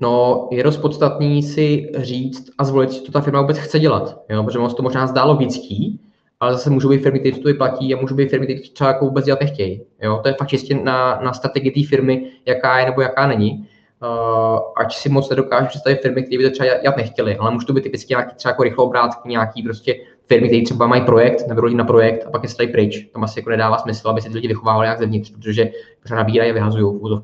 No, 0.00 0.48
je 0.52 0.62
dost 0.62 0.76
podstatný 0.76 1.42
si 1.42 1.92
říct 1.96 2.50
a 2.58 2.64
zvolit, 2.64 2.92
co 2.92 3.12
ta 3.12 3.20
firma 3.20 3.40
vůbec 3.40 3.58
chce 3.58 3.78
dělat. 3.78 4.24
Jo? 4.28 4.42
Protože 4.44 4.58
ono 4.58 4.74
to 4.74 4.82
možná 4.82 5.06
zdálo 5.06 5.32
logický, 5.32 6.00
ale 6.40 6.52
zase 6.52 6.70
můžou 6.70 6.88
být 6.88 7.02
firmy, 7.02 7.18
které 7.20 7.36
to 7.36 7.48
vyplatí 7.48 7.94
a 7.94 8.00
můžou 8.00 8.14
být 8.14 8.30
firmy, 8.30 8.46
které 8.46 8.60
třeba 8.60 8.90
jako 8.90 9.04
vůbec 9.04 9.24
dělat 9.24 9.40
nechtějí. 9.40 9.82
Jo? 10.02 10.20
To 10.22 10.28
je 10.28 10.34
fakt 10.34 10.48
čistě 10.48 10.74
na, 10.74 11.20
na 11.24 11.32
strategii 11.32 11.82
té 11.82 11.88
firmy, 11.88 12.30
jaká 12.46 12.78
je 12.78 12.86
nebo 12.86 13.00
jaká 13.00 13.26
není. 13.26 13.68
Uh, 14.02 14.58
ať 14.76 14.96
si 14.96 15.08
moc 15.08 15.30
nedokážu 15.30 15.66
představit 15.66 16.02
firmy, 16.02 16.22
které 16.22 16.38
by 16.38 16.44
to 16.44 16.50
třeba 16.50 16.78
dělat 16.82 16.96
nechtěli, 16.96 17.36
ale 17.36 17.50
můžou 17.50 17.66
to 17.66 17.72
být 17.72 17.82
typicky 17.82 18.12
nějaký 18.12 18.34
třeba 18.34 18.50
jako 18.50 18.62
rychloobrátky, 18.62 19.28
nějaký 19.28 19.62
prostě 19.62 19.94
firmy, 20.26 20.48
které 20.48 20.62
třeba 20.62 20.86
mají 20.86 21.02
projekt, 21.02 21.48
nebo 21.48 21.68
na 21.68 21.84
projekt 21.84 22.26
a 22.26 22.30
pak 22.30 22.42
je 22.42 22.48
stají 22.48 22.72
pryč. 22.72 23.08
Tam 23.12 23.24
asi 23.24 23.38
jako 23.38 23.50
nedává 23.50 23.78
smysl, 23.78 24.08
aby 24.08 24.20
si 24.20 24.28
ty 24.28 24.34
lidi 24.34 24.48
vychovávali 24.48 24.86
jak 24.86 24.98
zevnitř, 24.98 25.30
protože 25.30 25.70
pořád 26.02 26.16
nabírají 26.16 26.50
a 26.50 26.54
vyhazují 26.54 26.84
v. 26.84 27.22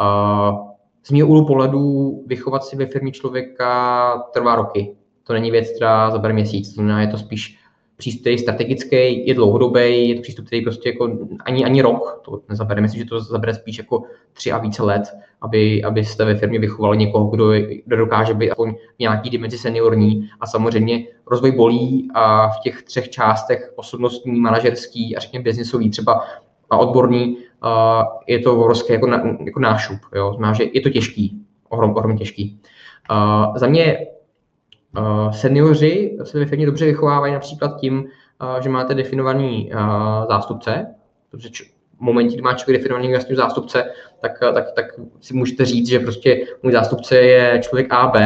Uh, 0.00 0.74
z 1.02 1.10
mého 1.10 1.28
úhlu 1.28 1.46
pohledu 1.46 2.12
vychovat 2.26 2.64
si 2.64 2.76
ve 2.76 2.86
firmě 2.86 3.12
člověka 3.12 4.22
trvá 4.32 4.54
roky. 4.54 4.96
To 5.26 5.32
není 5.32 5.50
věc, 5.50 5.70
která 5.76 6.10
zabere 6.10 6.34
měsíc, 6.34 6.74
to 6.74 6.82
je 6.82 7.06
to 7.06 7.18
spíš 7.18 7.58
přístup, 7.96 8.38
strategický, 8.38 9.26
je 9.26 9.34
dlouhodobý, 9.34 10.08
je 10.08 10.14
to 10.14 10.22
přístup, 10.22 10.46
který 10.46 10.62
prostě 10.62 10.88
jako 10.88 11.18
ani, 11.44 11.64
ani 11.64 11.82
rok 11.82 12.20
to 12.24 12.40
nezabere. 12.48 12.80
Myslím, 12.80 13.02
že 13.02 13.08
to 13.08 13.20
zabere 13.20 13.54
spíš 13.54 13.78
jako 13.78 14.02
tři 14.32 14.52
a 14.52 14.58
více 14.58 14.82
let, 14.82 15.02
aby, 15.40 15.84
abyste 15.84 16.24
ve 16.24 16.34
firmě 16.34 16.58
vychovali 16.58 16.96
někoho, 16.96 17.26
kdo, 17.26 17.52
kdo 17.84 17.96
dokáže 17.96 18.34
být 18.34 18.50
aspoň 18.50 18.74
v 18.74 18.98
nějaký 18.98 19.30
dimenzi 19.30 19.58
seniorní 19.58 20.30
a 20.40 20.46
samozřejmě 20.46 21.06
rozvoj 21.26 21.52
bolí 21.52 22.08
a 22.14 22.48
v 22.48 22.60
těch 22.60 22.82
třech 22.82 23.08
částech 23.08 23.72
osobnostní, 23.76 24.40
manažerský 24.40 25.16
a 25.16 25.20
řekněme 25.20 25.42
biznisový 25.42 25.90
třeba 25.90 26.24
a 26.70 26.76
odborný, 26.76 27.38
je 28.26 28.38
to 28.38 28.56
obrovské 28.56 28.92
jako, 28.92 29.06
na, 29.06 29.36
jako 29.44 29.60
nášup. 29.60 29.98
Jo? 30.14 30.32
Znamená, 30.32 30.52
že 30.52 30.64
je 30.72 30.80
to 30.80 30.90
těžký, 30.90 31.42
ohrom, 31.68 31.96
ohromně 31.96 32.18
těžký. 32.18 32.60
A 33.08 33.52
za 33.56 33.66
mě 33.66 34.06
Uh, 34.98 35.32
seniori 35.32 36.16
se 36.24 36.38
ve 36.38 36.46
firmě 36.46 36.66
dobře 36.66 36.86
vychovávají 36.86 37.32
například 37.32 37.80
tím, 37.80 37.98
uh, 37.98 38.60
že 38.60 38.68
máte 38.68 38.94
definovaný 38.94 39.70
uh, 39.72 39.80
zástupce, 40.28 40.86
protože 41.30 41.64
v 41.96 42.00
momentě, 42.00 42.34
kdy 42.34 42.42
má 42.42 42.54
člověk 42.54 42.80
definovaný 42.80 43.08
vlastní 43.08 43.36
zástupce, 43.36 43.84
tak, 44.20 44.38
tak, 44.54 44.72
tak 44.72 44.86
si 45.20 45.34
můžete 45.34 45.64
říct, 45.64 45.88
že 45.88 45.98
prostě 45.98 46.46
můj 46.62 46.72
zástupce 46.72 47.16
je 47.16 47.60
člověk 47.62 47.86
AB, 47.92 48.16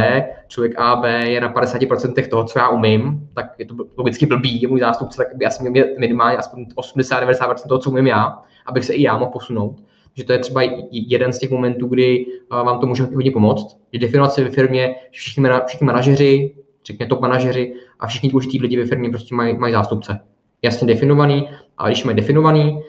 člověk 0.48 0.74
AB 0.76 1.04
je 1.04 1.40
na 1.40 1.52
50% 1.54 2.28
toho, 2.28 2.44
co 2.44 2.58
já 2.58 2.68
umím, 2.68 3.28
tak 3.34 3.54
je 3.58 3.66
to 3.66 3.74
logicky 3.96 4.26
blbý, 4.26 4.62
je 4.62 4.68
můj 4.68 4.80
zástupce, 4.80 5.16
tak 5.16 5.36
by 5.36 5.46
asi 5.46 5.70
měl 5.70 5.86
minimálně 5.98 6.36
aspoň 6.36 6.66
80-90% 6.76 7.68
toho, 7.68 7.78
co 7.78 7.90
umím 7.90 8.06
já, 8.06 8.42
abych 8.66 8.84
se 8.84 8.94
i 8.94 9.02
já 9.02 9.18
mohl 9.18 9.30
posunout 9.30 9.76
že 10.18 10.24
to 10.24 10.32
je 10.32 10.38
třeba 10.38 10.62
jeden 10.90 11.32
z 11.32 11.38
těch 11.38 11.50
momentů, 11.50 11.86
kdy 11.86 12.26
vám 12.50 12.80
to 12.80 12.86
může 12.86 13.02
hodně 13.02 13.30
pomoct, 13.30 13.78
že 13.92 13.98
definovat 13.98 14.32
se 14.32 14.44
ve 14.44 14.50
firmě, 14.50 14.94
že 15.10 15.20
všichni, 15.20 15.44
všichni 15.66 15.86
manažeři, 15.86 16.54
řekněme 16.84 17.08
top 17.08 17.20
manažeři 17.20 17.74
a 18.00 18.06
všichni 18.06 18.30
důležití 18.30 18.58
lidi 18.60 18.76
ve 18.76 18.86
firmě 18.86 19.10
prostě 19.10 19.34
mají, 19.34 19.58
mají 19.58 19.72
zástupce. 19.72 20.20
Jasně 20.62 20.86
definovaný, 20.86 21.48
a 21.78 21.86
když 21.86 22.04
mají 22.04 22.16
definovaný, 22.16 22.80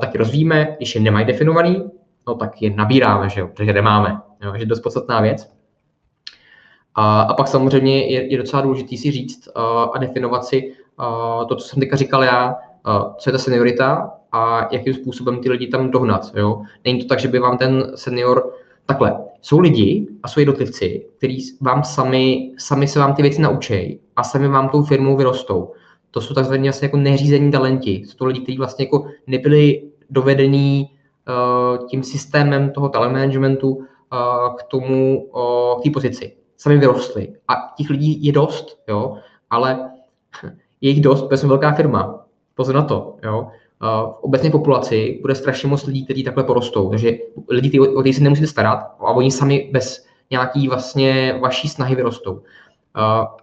tak 0.00 0.14
je 0.14 0.18
rozvíjíme, 0.18 0.76
když 0.76 0.94
je 0.94 1.00
nemají 1.00 1.26
definovaný, 1.26 1.84
no 2.28 2.34
tak 2.34 2.62
je 2.62 2.70
nabíráme, 2.70 3.28
že 3.28 3.40
jo, 3.40 3.48
protože 3.48 3.72
nemáme, 3.72 4.20
jo, 4.44 4.52
že 4.54 4.62
je 4.62 4.66
dost 4.66 4.80
podstatná 4.80 5.20
věc. 5.20 5.52
A, 6.94 7.20
a 7.20 7.34
pak 7.34 7.48
samozřejmě 7.48 8.12
je, 8.12 8.32
je 8.32 8.38
docela 8.38 8.62
důležité 8.62 8.96
si 8.96 9.10
říct 9.10 9.48
uh, 9.56 9.62
a 9.94 9.98
definovat 9.98 10.44
si 10.44 10.74
to, 11.48 11.56
co 11.56 11.68
jsem 11.68 11.80
teďka 11.80 11.96
říkal 11.96 12.24
já, 12.24 12.54
co 13.18 13.30
je 13.30 13.32
ta 13.32 13.38
seniorita 13.38 14.17
a 14.32 14.68
jakým 14.72 14.94
způsobem 14.94 15.40
ty 15.40 15.50
lidi 15.50 15.66
tam 15.66 15.90
dohnat. 15.90 16.32
Jo? 16.36 16.62
Není 16.84 16.98
to 16.98 17.08
tak, 17.08 17.18
že 17.18 17.28
by 17.28 17.38
vám 17.38 17.58
ten 17.58 17.92
senior 17.94 18.52
takhle. 18.86 19.16
Jsou 19.42 19.58
lidi 19.58 20.06
a 20.22 20.28
jsou 20.28 20.40
jednotlivci, 20.40 21.06
kteří 21.18 21.56
vám 21.60 21.84
sami, 21.84 22.52
sami 22.58 22.88
se 22.88 22.98
vám 22.98 23.14
ty 23.14 23.22
věci 23.22 23.42
naučí 23.42 24.00
a 24.16 24.24
sami 24.24 24.48
vám 24.48 24.68
tou 24.68 24.82
firmou 24.82 25.16
vyrostou. 25.16 25.72
To 26.10 26.20
jsou 26.20 26.34
takzvaně 26.34 26.70
vlastně 26.70 26.86
jako 26.86 26.96
neřízení 26.96 27.50
talenti. 27.50 28.02
Jsou 28.06 28.16
to 28.16 28.24
lidi, 28.24 28.40
kteří 28.40 28.58
vlastně 28.58 28.84
jako 28.84 29.06
nebyli 29.26 29.82
dovedení 30.10 30.90
uh, 31.28 31.86
tím 31.86 32.02
systémem 32.02 32.70
toho 32.70 32.88
telemanagementu 32.88 33.68
uh, 33.68 33.84
k 34.58 34.62
tomu, 34.62 35.22
uh, 35.22 35.80
k 35.80 35.84
té 35.84 35.90
pozici. 35.90 36.36
Sami 36.56 36.78
vyrostli. 36.78 37.32
A 37.48 37.54
těch 37.76 37.90
lidí 37.90 38.24
je 38.24 38.32
dost, 38.32 38.78
jo, 38.88 39.16
ale 39.50 39.90
je 40.80 40.90
jich 40.90 41.00
dost, 41.00 41.22
protože 41.22 41.36
jsme 41.36 41.48
velká 41.48 41.72
firma. 41.72 42.24
Pozor 42.54 42.74
na 42.74 42.82
to, 42.82 43.16
jo 43.24 43.48
v 43.80 44.18
obecné 44.20 44.50
populaci 44.50 45.18
bude 45.22 45.34
strašně 45.34 45.68
moc 45.68 45.86
lidí, 45.86 46.04
kteří 46.04 46.24
takhle 46.24 46.44
porostou. 46.44 46.90
Takže 46.90 47.12
lidi, 47.48 47.80
o 47.80 48.00
kterých 48.00 48.16
se 48.16 48.22
nemusíte 48.22 48.46
starat 48.46 48.78
a 48.78 49.10
oni 49.10 49.30
sami 49.30 49.70
bez 49.72 50.06
nějaký 50.30 50.68
vlastně 50.68 51.38
vaší 51.40 51.68
snahy 51.68 51.94
vyrostou. 51.94 52.42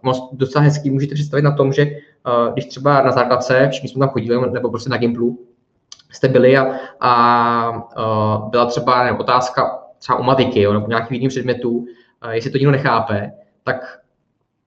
Moc 0.02 0.30
docela 0.34 0.64
hezký 0.64 0.90
můžete 0.90 1.16
představit 1.16 1.44
na 1.44 1.52
tom, 1.52 1.74
že 1.74 1.88
když 2.54 2.66
třeba 2.66 3.02
na 3.02 3.12
základce, 3.12 3.68
všichni 3.72 3.90
jsme 3.90 4.00
tam 4.00 4.10
chodili, 4.10 4.52
nebo 4.52 4.70
prostě 4.70 4.90
na 4.90 4.98
Gimplu, 4.98 5.40
jste 6.12 6.28
byli 6.28 6.58
a, 6.58 6.76
a 7.00 8.48
byla 8.50 8.66
třeba 8.66 9.04
nevím, 9.04 9.20
otázka 9.20 9.80
třeba 10.00 10.20
u 10.20 10.24
matiky, 10.24 10.62
jo, 10.62 10.74
nebo 10.74 10.88
nějakých 10.88 11.12
jiných 11.12 11.30
předmětů, 11.30 11.86
jestli 12.32 12.52
to 12.52 12.58
někdo 12.58 12.72
nechápe, 12.72 13.32
tak 13.64 14.00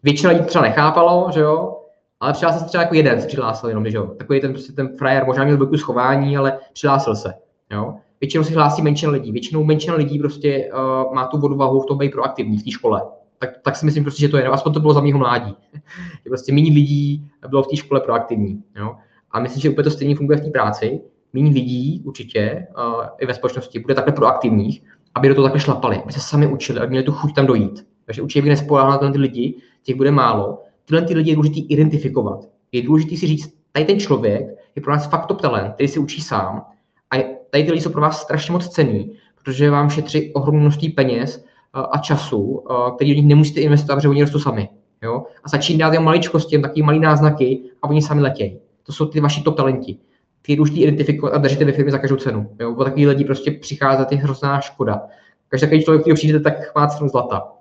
většina 0.03 0.33
lidí 0.33 0.45
třeba 0.45 0.65
nechápalo, 0.65 1.31
že 1.35 1.41
jo, 1.41 1.78
ale 2.21 2.33
přihlásil 2.33 2.61
se 2.61 2.67
třeba 2.67 2.83
jako 2.83 2.95
jeden, 2.95 3.21
se 3.21 3.27
přihlásil 3.27 3.69
jenom, 3.69 3.91
že 3.91 3.97
jo. 3.97 4.07
Takový 4.07 4.41
ten, 4.41 4.53
prostě 4.53 4.73
ten 4.73 4.97
frajer, 4.99 5.27
možná 5.27 5.45
měl 5.45 5.57
velkou 5.57 5.77
schování, 5.77 6.37
ale 6.37 6.59
přihlásil 6.73 7.17
se, 7.17 7.35
jo. 7.73 7.95
Většinou 8.21 8.45
si 8.45 8.55
hlásí 8.55 8.83
menšina 8.83 9.13
lidí. 9.13 9.33
Většinou 9.33 9.65
menšina 9.65 9.95
lidí 9.95 10.19
prostě 10.19 10.71
uh, 10.73 11.15
má 11.15 11.27
tu 11.27 11.37
odvahu 11.37 11.81
v 11.81 11.87
tom 11.87 11.99
být 11.99 12.13
proaktivní 12.13 12.59
v 12.59 12.63
té 12.65 12.71
škole. 12.71 13.03
Tak, 13.39 13.51
tak 13.63 13.77
si 13.77 13.87
myslím 13.87 14.05
prostě, 14.05 14.21
že 14.21 14.29
to 14.29 14.37
je. 14.37 14.47
Aspoň 14.47 14.73
to 14.73 14.81
bylo 14.81 14.93
za 14.93 15.01
mého 15.01 15.19
mládí. 15.19 15.57
prostě 16.29 16.53
méně 16.53 16.73
lidí 16.73 17.31
bylo 17.49 17.63
v 17.63 17.67
té 17.67 17.77
škole 17.77 18.01
proaktivní. 18.01 18.63
Jo. 18.77 18.97
A 19.31 19.41
myslím, 19.41 19.61
že 19.61 19.71
úplně 19.71 19.85
to 19.85 19.91
stejně 19.91 20.17
funguje 20.17 20.39
v 20.39 20.45
té 20.45 20.51
práci. 20.51 21.01
Méně 21.33 21.51
lidí 21.51 22.03
určitě 22.05 22.67
uh, 22.79 23.05
i 23.19 23.27
ve 23.27 23.35
společnosti 23.35 23.79
bude 23.79 23.95
takhle 23.95 24.13
proaktivních, 24.13 24.83
aby 25.15 25.29
do 25.29 25.35
toho 25.35 25.45
takhle 25.45 25.61
šlapali, 25.61 26.03
aby 26.03 26.13
se 26.13 26.21
sami 26.21 26.47
učili, 26.47 26.79
aby 26.79 26.89
měli 26.89 27.05
tu 27.05 27.13
chuť 27.13 27.35
tam 27.35 27.47
dojít. 27.47 27.87
Takže 28.05 28.23
určitě 28.23 28.43
bych 28.43 28.51
nespoléhal 28.51 28.99
na 29.03 29.13
ty 29.13 29.19
lidi, 29.19 29.55
těch 29.83 29.97
bude 29.97 30.11
málo, 30.11 30.63
tyhle 30.89 31.03
ty 31.03 31.15
lidi 31.15 31.31
je 31.31 31.37
důležité 31.37 31.61
identifikovat. 31.61 32.49
Je 32.73 32.83
důležité 32.83 33.17
si 33.17 33.27
říct, 33.27 33.55
tady 33.73 33.85
ten 33.85 34.01
člověk 34.01 34.47
je 34.77 34.83
pro 34.83 34.93
nás 34.93 35.07
fakt 35.07 35.27
top 35.27 35.41
talent, 35.41 35.75
který 35.75 35.89
si 35.89 35.99
učí 35.99 36.21
sám 36.21 36.65
a 37.11 37.17
tady 37.51 37.65
ty 37.65 37.71
lidi 37.71 37.83
jsou 37.83 37.91
pro 37.91 38.01
vás 38.01 38.23
strašně 38.23 38.53
moc 38.53 38.69
cený, 38.69 39.13
protože 39.43 39.71
vám 39.71 39.91
šetří 39.91 40.33
ohromné 40.33 40.61
množství 40.61 40.89
peněz 40.89 41.45
a 41.73 41.99
času, 41.99 42.65
který 42.97 43.11
do 43.11 43.17
nich 43.17 43.27
nemusíte 43.27 43.61
investovat, 43.61 43.97
protože 43.97 44.09
oni 44.09 44.23
rostou 44.23 44.39
sami. 44.39 44.69
Jo? 45.03 45.25
A 45.45 45.49
začíná 45.49 45.87
dát 45.87 45.95
jen 45.95 46.03
maličkosti, 46.03 46.55
jen 46.55 46.63
takový 46.63 46.83
malý 46.83 47.01
náznaky 47.01 47.61
a 47.83 47.89
oni 47.89 48.03
sami 48.03 48.21
letějí. 48.21 48.59
To 48.83 48.93
jsou 48.93 49.07
ty 49.07 49.21
vaši 49.21 49.43
top 49.43 49.57
talenti. 49.57 49.97
Ty 50.43 50.57
důležité 50.57 50.81
identifikovat 50.81 51.35
a 51.35 51.39
držíte 51.39 51.65
ve 51.65 51.73
firmě 51.73 51.93
za 51.93 51.99
každou 51.99 52.17
cenu. 52.17 52.51
Jo? 52.61 52.75
Bo 52.75 52.85
takový 52.85 53.07
lidi 53.07 53.25
prostě 53.25 53.51
přicházet 53.51 54.13
je 54.13 54.19
hrozná 54.19 54.61
škoda. 54.61 55.03
Každý 55.49 55.67
takový 55.67 55.85
člověk, 55.85 56.03
který 56.03 56.15
přijde, 56.15 56.41
tak 56.41 56.55
má 56.75 56.87
cenu 56.87 57.09
zlata 57.09 57.53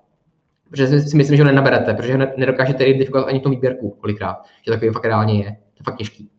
protože 0.69 1.01
si 1.01 1.17
myslím, 1.17 1.37
že 1.37 1.43
ho 1.43 1.47
nenaberete, 1.47 1.93
protože 1.93 2.17
nedokážete 2.37 2.83
identifikovat 2.83 3.27
ani 3.27 3.39
v 3.39 3.43
tom 3.43 3.51
výběrku 3.51 3.89
kolikrát, 3.89 4.37
že 4.65 4.71
takový 4.71 4.91
fakt 4.91 5.05
reálně 5.05 5.33
je. 5.33 5.51
To 5.51 5.81
je 5.81 5.83
fakt 5.85 5.97
těžký. 5.97 6.29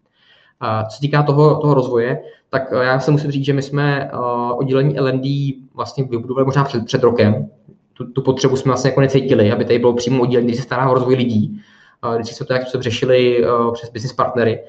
Co 0.88 0.96
se 0.96 1.00
týká 1.00 1.22
toho, 1.22 1.60
toho 1.60 1.74
rozvoje, 1.74 2.20
tak 2.50 2.72
eh, 2.72 2.84
já 2.84 3.00
se 3.00 3.10
musím 3.10 3.30
říct, 3.30 3.44
že 3.44 3.52
my 3.52 3.62
jsme 3.62 4.10
uh, 4.14 4.58
oddělení 4.58 5.00
LND 5.00 5.24
vlastně 5.74 6.04
vybudovali 6.04 6.44
možná 6.44 6.64
před, 6.64 6.84
před 6.84 7.02
rokem. 7.02 7.48
Tu, 7.92 8.12
tu 8.12 8.22
potřebu 8.22 8.56
jsme 8.56 8.68
vlastně 8.68 8.90
jako 8.90 9.00
necítili, 9.00 9.52
aby 9.52 9.64
tady 9.64 9.78
bylo 9.78 9.92
přímo 9.92 10.22
oddělení, 10.22 10.46
když 10.46 10.56
se 10.56 10.62
stará 10.62 10.90
o 10.90 10.94
rozvoj 10.94 11.14
lidí. 11.14 11.60
Když 12.16 12.34
jsme 12.34 12.46
to 12.46 12.52
jak 12.52 12.68
se 12.68 12.82
řešili 12.82 13.44
uh, 13.44 13.72
přes 13.72 13.90
business 13.90 14.12
partnery, 14.12 14.60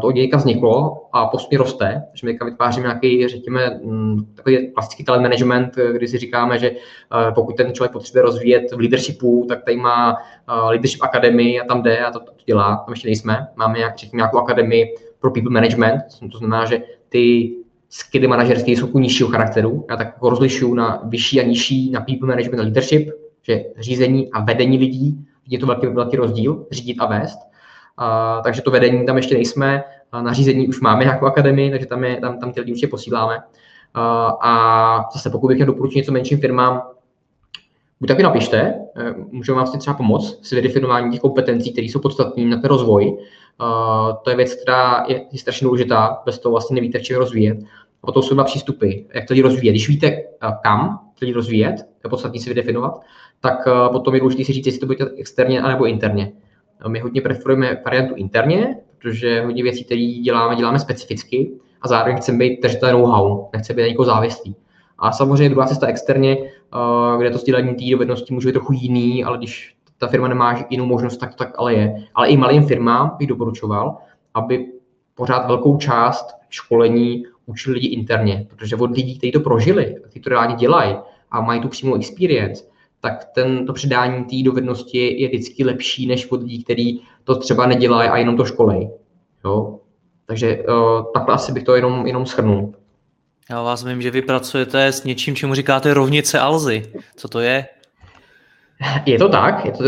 to 0.00 0.06
oddělení 0.06 0.32
vzniklo 0.36 1.04
a 1.12 1.26
postupně 1.26 1.58
roste, 1.58 2.02
takže 2.10 2.26
my 2.26 2.38
vytváříme 2.44 2.86
nějaký, 2.86 3.28
řekněme, 3.28 3.80
mm, 3.84 4.34
takový 4.34 4.72
klasický 4.72 5.04
talent 5.04 5.22
management, 5.22 5.76
kdy 5.92 6.08
si 6.08 6.18
říkáme, 6.18 6.58
že 6.58 6.70
eh, 6.70 7.32
pokud 7.34 7.56
ten 7.56 7.72
člověk 7.72 7.92
potřebuje 7.92 8.22
rozvíjet 8.22 8.72
v 8.72 8.78
leadershipu, 8.78 9.46
tak 9.48 9.64
tady 9.64 9.76
má 9.76 10.14
eh, 10.14 10.52
leadership 10.68 11.02
akademii 11.02 11.60
a 11.60 11.64
tam 11.64 11.82
jde 11.82 11.98
a 11.98 12.10
to, 12.10 12.20
to 12.20 12.32
dělá, 12.46 12.76
tam 12.76 12.92
ještě 12.92 13.08
nejsme. 13.08 13.46
Máme 13.56 13.78
nějak, 13.78 13.98
řekněme, 13.98 14.18
nějakou 14.18 14.38
akademii 14.38 14.94
pro 15.20 15.30
people 15.30 15.52
management, 15.52 16.02
to 16.32 16.38
znamená, 16.38 16.64
že 16.64 16.82
ty 17.08 17.54
skilly 17.88 18.26
manažerské 18.26 18.70
jsou 18.70 18.98
nižšího 18.98 19.28
charakteru. 19.28 19.86
Já 19.90 19.96
tak 19.96 20.06
jako 20.06 20.30
rozlišuju 20.30 20.74
na 20.74 21.02
vyšší 21.04 21.40
a 21.40 21.44
nižší, 21.44 21.90
na 21.90 22.00
people 22.00 22.28
management 22.28 22.60
a 22.60 22.62
leadership, 22.62 23.10
že 23.42 23.64
řízení 23.78 24.32
a 24.32 24.44
vedení 24.44 24.78
lidí, 24.78 25.26
je 25.48 25.58
to 25.58 25.66
velký, 25.66 25.86
velký 25.86 26.16
rozdíl, 26.16 26.66
řídit 26.70 26.96
a 27.00 27.06
vést. 27.06 27.38
A, 27.96 28.40
takže 28.44 28.62
to 28.62 28.70
vedení 28.70 29.06
tam 29.06 29.16
ještě 29.16 29.34
nejsme, 29.34 29.84
a 30.12 30.22
nařízení 30.22 30.68
už 30.68 30.80
máme 30.80 31.04
jako 31.04 31.26
akademii, 31.26 31.70
takže 31.70 31.86
tam, 31.86 32.04
je, 32.04 32.16
tam, 32.16 32.38
tam 32.38 32.52
ty 32.52 32.60
lidi 32.60 32.72
určitě 32.72 32.88
posíláme. 32.88 33.38
A, 33.94 34.28
a 34.42 35.10
zase 35.12 35.30
pokud 35.30 35.48
bych 35.48 35.56
měl 35.56 35.66
doporučit 35.66 35.96
něco 35.96 36.12
menším 36.12 36.40
firmám, 36.40 36.82
buď 38.00 38.08
taky 38.08 38.22
napište, 38.22 38.58
e, 38.58 39.14
můžeme 39.30 39.58
vám 39.58 39.78
třeba 39.78 39.96
pomoct 39.96 40.46
s 40.46 40.50
vydefinování 40.50 41.10
těch 41.10 41.20
kompetencí, 41.20 41.72
které 41.72 41.86
jsou 41.86 42.00
podstatné 42.00 42.44
na 42.44 42.56
ten 42.56 42.68
rozvoj. 42.70 43.18
Uh, 43.60 44.16
to 44.24 44.30
je 44.30 44.36
věc, 44.36 44.54
která 44.54 45.04
je, 45.08 45.24
je 45.32 45.38
strašně 45.38 45.64
důležitá, 45.64 46.22
bez 46.24 46.38
toho 46.38 46.50
vlastně 46.50 46.74
nevíte, 46.74 47.00
čeho 47.00 47.20
rozvíjet. 47.20 47.58
A 48.02 48.06
potom 48.06 48.22
jsou 48.22 48.34
dva 48.34 48.44
přístupy, 48.44 48.92
jak 49.14 49.28
to 49.28 49.34
rozvíjet. 49.42 49.72
Když 49.72 49.88
víte, 49.88 50.22
kam 50.62 51.00
to 51.22 51.26
lidi 51.26 51.34
rozvíjet, 51.34 51.74
je 52.04 52.10
podstatné 52.10 52.40
si 52.40 52.50
vydefinovat, 52.50 53.00
tak 53.40 53.66
uh, 53.66 53.92
potom 53.92 54.14
je 54.14 54.20
důležité 54.20 54.44
si 54.44 54.52
říct, 54.52 54.66
jestli 54.66 54.80
to 54.80 54.86
bude 54.86 55.10
externě 55.16 55.62
anebo 55.62 55.86
interně. 55.86 56.32
My 56.88 57.00
hodně 57.00 57.20
preferujeme 57.20 57.82
variantu 57.84 58.14
interně, 58.14 58.76
protože 58.98 59.42
hodně 59.42 59.62
věcí, 59.62 59.84
které 59.84 60.00
děláme, 60.00 60.56
děláme 60.56 60.78
specificky 60.78 61.50
a 61.82 61.88
zároveň 61.88 62.16
chceme 62.16 62.38
být 62.38 62.62
držitel 62.62 62.92
know-how, 62.92 63.48
nechceme 63.52 63.82
být 63.82 63.88
někoho 63.88 64.06
závislý. 64.06 64.56
A 64.98 65.12
samozřejmě 65.12 65.48
druhá 65.48 65.66
cesta 65.66 65.86
externě, 65.86 66.38
eh, 66.38 67.18
kde 67.18 67.30
to 67.30 67.38
sdílení 67.38 67.74
té 67.74 67.84
dovednosti 67.90 68.34
může 68.34 68.48
být 68.48 68.52
trochu 68.52 68.72
jiný, 68.72 69.24
ale 69.24 69.38
když 69.38 69.74
ta 69.98 70.06
firma 70.06 70.28
nemá 70.28 70.64
jinou 70.70 70.86
možnost, 70.86 71.16
tak 71.16 71.30
to 71.30 71.36
tak 71.36 71.54
ale 71.58 71.74
je. 71.74 72.06
Ale 72.14 72.28
i 72.28 72.36
malým 72.36 72.66
firmám 72.66 73.16
bych 73.18 73.28
doporučoval, 73.28 73.96
aby 74.34 74.66
pořád 75.14 75.46
velkou 75.46 75.76
část 75.76 76.26
školení 76.48 77.24
učili 77.46 77.74
lidi 77.74 77.88
interně, 77.88 78.46
protože 78.48 78.76
od 78.76 78.90
lidí, 78.90 79.18
kteří 79.18 79.32
to 79.32 79.40
prožili, 79.40 79.96
kteří 80.02 80.20
to 80.20 80.30
reálně 80.30 80.54
dělají 80.54 80.96
a 81.32 81.40
mají 81.40 81.60
tu 81.60 81.68
přímou 81.68 81.94
experience, 81.94 82.64
tak 83.00 83.24
ten, 83.34 83.66
to 83.66 83.72
předání 83.72 84.24
té 84.24 84.36
dovednosti 84.44 85.22
je 85.22 85.28
vždycky 85.28 85.64
lepší 85.64 86.06
než 86.06 86.30
od 86.30 86.42
lidí, 86.42 86.64
kteří 86.64 87.02
to 87.24 87.36
třeba 87.36 87.66
nedělají 87.66 88.08
a 88.08 88.16
jenom 88.16 88.36
to 88.36 88.44
školej. 88.44 88.90
Jo? 89.44 89.78
Takže 90.26 90.64
uh, 90.68 91.12
takhle 91.14 91.34
asi 91.34 91.52
bych 91.52 91.62
to 91.62 91.74
jenom, 91.74 92.06
jenom 92.06 92.26
schrnul. 92.26 92.72
Já 93.50 93.62
vás 93.62 93.84
vím, 93.84 94.02
že 94.02 94.10
vy 94.10 94.22
pracujete 94.22 94.86
s 94.86 95.04
něčím, 95.04 95.36
čemu 95.36 95.54
říkáte 95.54 95.94
rovnice 95.94 96.38
Alzy. 96.38 96.82
Co 97.16 97.28
to 97.28 97.40
je? 97.40 97.66
Je 99.06 99.18
to 99.18 99.28
tak, 99.28 99.64
je 99.64 99.72
to, 99.72 99.84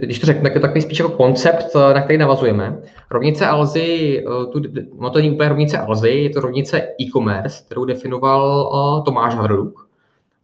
když 0.00 0.18
to 0.18 0.26
řeknu, 0.26 0.42
tak 0.42 0.54
je 0.54 0.60
to 0.60 0.66
takový 0.66 0.82
spíš 0.82 0.98
jako 0.98 1.10
koncept, 1.10 1.74
na 1.74 2.02
který 2.02 2.18
navazujeme. 2.18 2.78
Rovnice 3.10 3.46
Alzy, 3.46 4.18
eh, 4.18 4.46
tu, 4.46 4.62
no 5.00 5.10
to 5.10 5.18
není 5.18 5.30
úplně 5.30 5.48
rovnice 5.48 5.78
Alzy, 5.78 6.10
je 6.10 6.30
to 6.30 6.40
rovnice 6.40 6.88
e-commerce, 7.00 7.64
kterou 7.66 7.84
definoval 7.84 8.70
uh, 8.72 9.04
Tomáš 9.04 9.34
Hrduk 9.34 9.85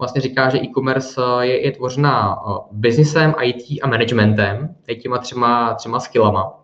vlastně 0.02 0.20
říká, 0.20 0.50
že 0.50 0.58
e-commerce 0.58 1.22
eh, 1.40 1.46
je, 1.46 1.64
je 1.64 1.72
tvořená 1.72 2.36
eh, 2.36 2.58
biznisem, 2.72 3.34
IT 3.42 3.82
a 3.82 3.86
managementem, 3.86 4.74
těma 5.02 5.18
třema, 5.18 5.74
třema 5.74 6.00
skillama. 6.00 6.58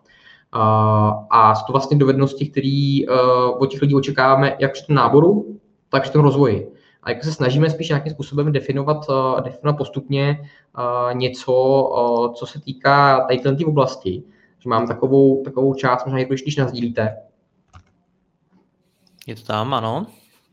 Uh, 0.55 0.61
a 1.29 1.55
jsou 1.55 1.65
to 1.65 1.73
vlastně 1.73 1.97
dovednosti, 1.97 2.49
které 2.49 2.99
od 3.59 3.65
těch 3.65 3.81
lidí 3.81 3.95
očekáváme 3.95 4.55
jak 4.59 4.73
při 4.73 4.85
tom 4.85 4.95
náboru, 4.95 5.59
tak 5.89 6.03
při 6.03 6.11
tom 6.11 6.21
rozvoji. 6.21 6.73
A 7.03 7.09
jak 7.09 7.23
se 7.23 7.31
snažíme 7.31 7.69
spíš 7.69 7.89
nějakým 7.89 8.13
způsobem 8.13 8.51
definovat, 8.51 9.05
definovat 9.43 9.77
postupně 9.77 10.49
něco, 11.13 11.53
co 12.35 12.45
se 12.45 12.61
týká 12.61 13.25
tady 13.27 13.39
té 13.39 13.65
oblasti. 13.65 14.23
Že 14.59 14.69
mám 14.69 14.87
takovou, 14.87 15.43
takovou 15.43 15.73
část, 15.73 16.05
možná 16.05 16.23
když, 16.23 16.41
když 16.41 16.55
nazdílíte. 16.55 17.17
Je 19.27 19.35
to 19.35 19.41
tam, 19.41 19.73
ano. 19.73 20.05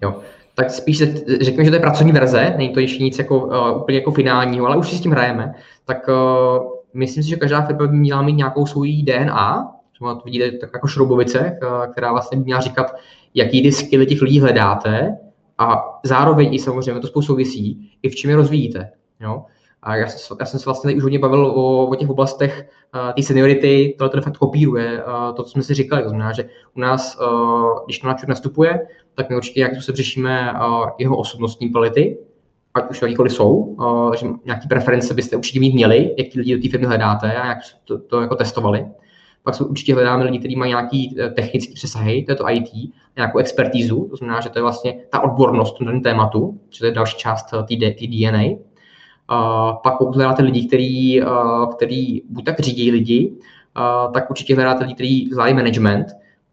Jo 0.03 0.22
tak 0.59 0.70
spíš 0.70 1.02
řekněme, 1.40 1.64
že 1.64 1.70
to 1.70 1.76
je 1.76 1.80
pracovní 1.80 2.12
verze, 2.12 2.54
není 2.57 2.68
to 2.68 2.80
ještě 2.80 3.04
nic 3.04 3.18
jako, 3.18 3.46
uh, 3.46 3.80
úplně 3.82 3.98
jako 3.98 4.12
finálního, 4.12 4.66
ale 4.66 4.76
už 4.76 4.90
si 4.90 4.96
s 4.96 5.00
tím 5.00 5.12
hrajeme, 5.12 5.54
tak 5.84 6.09
uh, 6.09 6.68
myslím 6.94 7.22
si, 7.22 7.28
že 7.28 7.36
každá 7.36 7.62
firma 7.62 7.86
by 7.86 7.96
měla 7.96 8.22
mít 8.22 8.32
nějakou 8.32 8.66
svou 8.66 8.84
DNA, 8.84 9.72
třeba 9.92 10.14
to 10.14 10.20
vidíte 10.24 10.53
tak 10.53 10.70
jako 10.74 10.87
šroubovice, 10.87 11.58
uh, 11.62 11.92
která 11.92 12.12
vlastně 12.12 12.38
by 12.38 12.45
měla 12.45 12.61
říkat, 12.61 12.95
jaký 13.34 13.62
ty 13.62 13.72
skilly 13.72 14.07
těch 14.07 14.22
lidí 14.22 14.41
hledáte 14.41 15.16
a 15.58 15.84
zároveň 16.04 16.54
i 16.54 16.58
samozřejmě 16.58 17.00
to 17.00 17.07
spolu 17.07 17.22
souvisí, 17.22 17.91
i 18.03 18.08
v 18.08 18.14
čem 18.14 18.30
je 18.30 18.37
rozvíjíte. 18.37 18.91
Jo? 19.20 19.45
A 19.83 19.96
já, 19.96 20.07
já 20.41 20.46
jsem 20.46 20.61
se 20.61 20.64
vlastně 20.64 20.95
už 20.95 21.03
hodně 21.03 21.18
bavil 21.18 21.46
o, 21.46 21.87
o 21.87 21.95
těch 21.95 22.11
oblastech 22.11 22.68
uh, 22.95 23.12
té 23.12 23.22
seniority, 23.22 23.95
tohle 23.99 24.11
to 24.11 24.20
facto 24.20 24.38
kopíruje 24.38 25.04
uh, 25.04 25.34
to, 25.34 25.42
co 25.42 25.50
jsme 25.50 25.62
si 25.62 25.74
říkali. 25.74 26.03
To 26.03 26.08
znamená, 26.08 26.33
že 26.33 26.49
u 26.76 26.80
nás, 26.80 27.18
uh, 27.20 27.84
když 27.84 27.99
to 27.99 28.00
člověk 28.00 28.28
nastupuje, 28.28 28.87
tak 29.17 29.30
my 29.30 29.37
určitě 29.37 29.61
nějakým 29.61 29.76
způsobem 29.76 29.97
řešíme 29.97 30.53
uh, 30.53 30.88
jeho 30.99 31.17
osobnostní 31.17 31.71
kvality, 31.71 32.18
ať 32.75 32.91
už 32.91 33.03
jakýkoliv 33.03 33.33
jsou, 33.33 33.55
uh, 33.55 34.14
že 34.14 34.26
nějaké 34.45 34.68
preference 34.68 35.14
byste 35.14 35.37
určitě 35.37 35.61
mít 35.61 35.75
měli, 35.75 36.14
jak 36.18 36.29
ty 36.33 36.38
lidi 36.38 36.57
do 36.57 36.63
té 36.63 36.68
firmy 36.68 36.87
hledáte 36.87 37.33
a 37.37 37.47
jak 37.47 37.59
to, 37.84 37.99
to 37.99 38.21
jako 38.21 38.34
testovali. 38.34 38.87
Pak 39.43 39.55
jsou 39.55 39.64
určitě 39.64 39.95
hledáme 39.95 40.25
lidi, 40.25 40.38
kteří 40.38 40.57
mají 40.57 40.71
nějaký 40.71 41.17
technický 41.34 41.75
přesahy, 41.75 42.22
to 42.22 42.33
je 42.33 42.37
to 42.37 42.51
IT, 42.51 42.93
nějakou 43.17 43.38
expertízu, 43.38 44.07
to 44.11 44.17
znamená, 44.17 44.41
že 44.41 44.49
to 44.49 44.59
je 44.59 44.63
vlastně 44.63 44.95
ta 45.11 45.21
odbornost 45.21 45.80
na 45.80 46.01
tématu, 46.01 46.61
že 46.71 46.80
to 46.80 46.87
je 46.87 46.93
další 46.93 47.17
část 47.17 47.51
té 47.51 48.07
DNA. 48.07 48.43
Uh, 49.30 49.76
pak 49.83 49.99
pokud 49.99 50.14
hledáte 50.14 50.43
lidi, 50.43 50.67
který, 50.67 51.22
uh, 51.22 51.75
který 51.75 52.22
buď 52.29 52.45
tak 52.45 52.61
řídí 52.61 52.91
lidi, 52.91 53.33
uh, 53.33 54.13
tak 54.13 54.30
určitě 54.30 54.55
hledáte 54.55 54.84
lidi, 54.84 54.95
kteří 54.95 55.29
zvládají 55.33 55.55
management. 55.55 56.07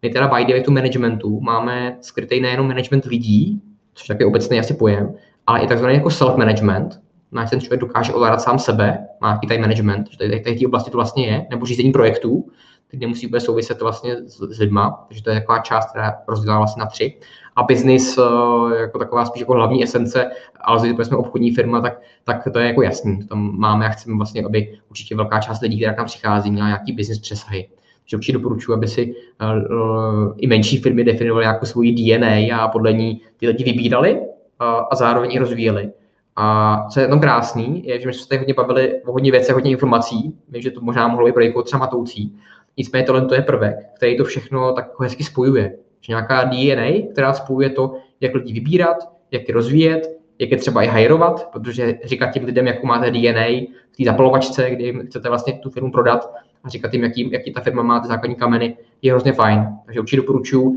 My 0.04 0.10
teda 0.10 0.28
by 0.28 0.44
defaultu 0.44 0.70
managementu 0.70 1.40
máme 1.40 1.96
skrytý 2.00 2.40
nejenom 2.40 2.68
management 2.68 3.04
lidí, 3.04 3.62
což 3.94 4.08
je 4.08 4.14
taky 4.14 4.24
obecný 4.24 4.60
asi 4.60 4.74
pojem, 4.74 5.14
ale 5.46 5.60
i 5.60 5.66
takzvaný 5.66 5.94
jako 5.94 6.10
self-management, 6.10 7.00
na 7.32 7.46
ten 7.46 7.60
člověk 7.60 7.80
dokáže 7.80 8.12
ovládat 8.12 8.40
sám 8.40 8.58
sebe, 8.58 9.06
má 9.20 9.28
nějaký 9.28 9.46
time 9.46 9.60
management, 9.60 10.10
že 10.10 10.18
tady, 10.18 10.40
tady 10.40 10.58
té 10.58 10.66
oblasti 10.66 10.90
to 10.90 10.96
vlastně 10.96 11.26
je, 11.26 11.46
nebo 11.50 11.66
řízení 11.66 11.92
projektů, 11.92 12.50
teď 12.90 13.00
nemusí 13.00 13.26
vůbec 13.26 13.44
souviset 13.44 13.82
vlastně 13.82 14.16
s, 14.16 14.56
s 14.56 14.58
lidma, 14.58 15.04
takže 15.08 15.22
to 15.22 15.30
je 15.30 15.40
taková 15.40 15.58
část, 15.58 15.90
která 15.90 16.12
rozdělá 16.28 16.58
vlastně 16.58 16.80
na 16.80 16.86
tři. 16.86 17.18
A 17.56 17.62
business 17.62 18.18
eh, 18.18 18.80
jako 18.80 18.98
taková 18.98 19.24
spíš 19.24 19.40
jako 19.40 19.52
hlavní 19.52 19.84
esence, 19.84 20.30
ale 20.60 20.88
když 20.88 21.06
jsme 21.06 21.16
obchodní 21.16 21.54
firma, 21.54 21.80
tak, 21.80 22.00
tak 22.24 22.48
to 22.52 22.58
je 22.58 22.66
jako 22.66 22.82
jasný. 22.82 23.18
To 23.18 23.26
tam 23.26 23.58
máme 23.58 23.86
a 23.86 23.90
chceme 23.90 24.16
vlastně, 24.16 24.44
aby 24.44 24.78
určitě 24.90 25.16
velká 25.16 25.40
část 25.40 25.60
lidí, 25.60 25.76
která 25.76 25.94
tam 25.94 26.06
přichází, 26.06 26.50
měla 26.50 26.66
nějaký 26.66 26.92
business 26.92 27.20
přesahy. 27.20 27.68
Takže 28.04 28.16
určitě 28.16 28.32
doporučuji, 28.32 28.72
aby 28.72 28.88
si 28.88 29.14
uh, 29.42 30.32
i 30.36 30.46
menší 30.46 30.78
firmy 30.78 31.04
definovaly 31.04 31.44
jako 31.44 31.66
svoji 31.66 31.92
DNA 31.92 32.56
a 32.58 32.68
podle 32.68 32.92
ní 32.92 33.20
ty 33.36 33.46
lidi 33.46 33.64
vybírali 33.64 34.12
uh, 34.20 34.26
a 34.90 34.94
zároveň 34.94 35.32
i 35.32 35.38
rozvíjeli. 35.38 35.90
A 36.36 36.76
co 36.90 37.00
je 37.00 37.08
tam 37.08 37.20
krásný, 37.20 37.86
je, 37.86 38.00
že 38.00 38.06
my 38.06 38.12
jsme 38.12 38.22
se 38.22 38.28
tady 38.28 38.38
hodně 38.38 38.54
bavili 38.54 39.02
o 39.02 39.12
hodně 39.12 39.30
věcí, 39.30 39.52
hodně 39.52 39.70
informací. 39.70 40.34
Vím, 40.48 40.62
že 40.62 40.70
to 40.70 40.80
možná 40.80 41.08
mohlo 41.08 41.26
být 41.26 41.32
pro 41.32 41.42
někoho 41.42 41.62
třeba 41.62 41.80
matoucí. 41.80 42.36
Nicméně 42.76 43.04
tohle 43.04 43.26
to 43.26 43.34
je 43.34 43.42
prvek, 43.42 43.76
který 43.96 44.16
to 44.16 44.24
všechno 44.24 44.72
tak 44.72 45.00
hezky 45.00 45.24
spojuje. 45.24 45.76
Že 46.00 46.10
nějaká 46.10 46.44
DNA, 46.44 47.06
která 47.12 47.32
spojuje 47.32 47.70
to, 47.70 47.94
jak 48.20 48.34
lidi 48.34 48.52
vybírat, 48.52 48.96
jak 49.30 49.48
je 49.48 49.54
rozvíjet, 49.54 50.14
jak 50.38 50.50
je 50.50 50.56
třeba 50.56 50.82
i 50.82 50.86
hajrovat, 50.86 51.50
protože 51.52 51.98
říkat 52.04 52.26
těm 52.26 52.44
lidem, 52.44 52.66
jakou 52.66 52.86
máte 52.86 53.10
DNA 53.10 53.46
v 53.92 53.96
té 53.96 54.04
zapalovačce, 54.04 54.70
kdy 54.70 55.00
chcete 55.06 55.28
vlastně 55.28 55.52
tu 55.52 55.70
firmu 55.70 55.92
prodat 55.92 56.34
a 56.64 56.68
říkat 56.68 56.94
jim, 56.94 57.02
jaký, 57.02 57.30
jaký 57.32 57.52
ta 57.52 57.60
firma 57.60 57.82
má 57.82 58.00
ty 58.00 58.08
základní 58.08 58.36
kameny, 58.36 58.76
je 59.02 59.12
hrozně 59.12 59.32
fajn. 59.32 59.66
Takže 59.86 60.00
určitě 60.00 60.16
doporučuji 60.16 60.64
uh, 60.64 60.74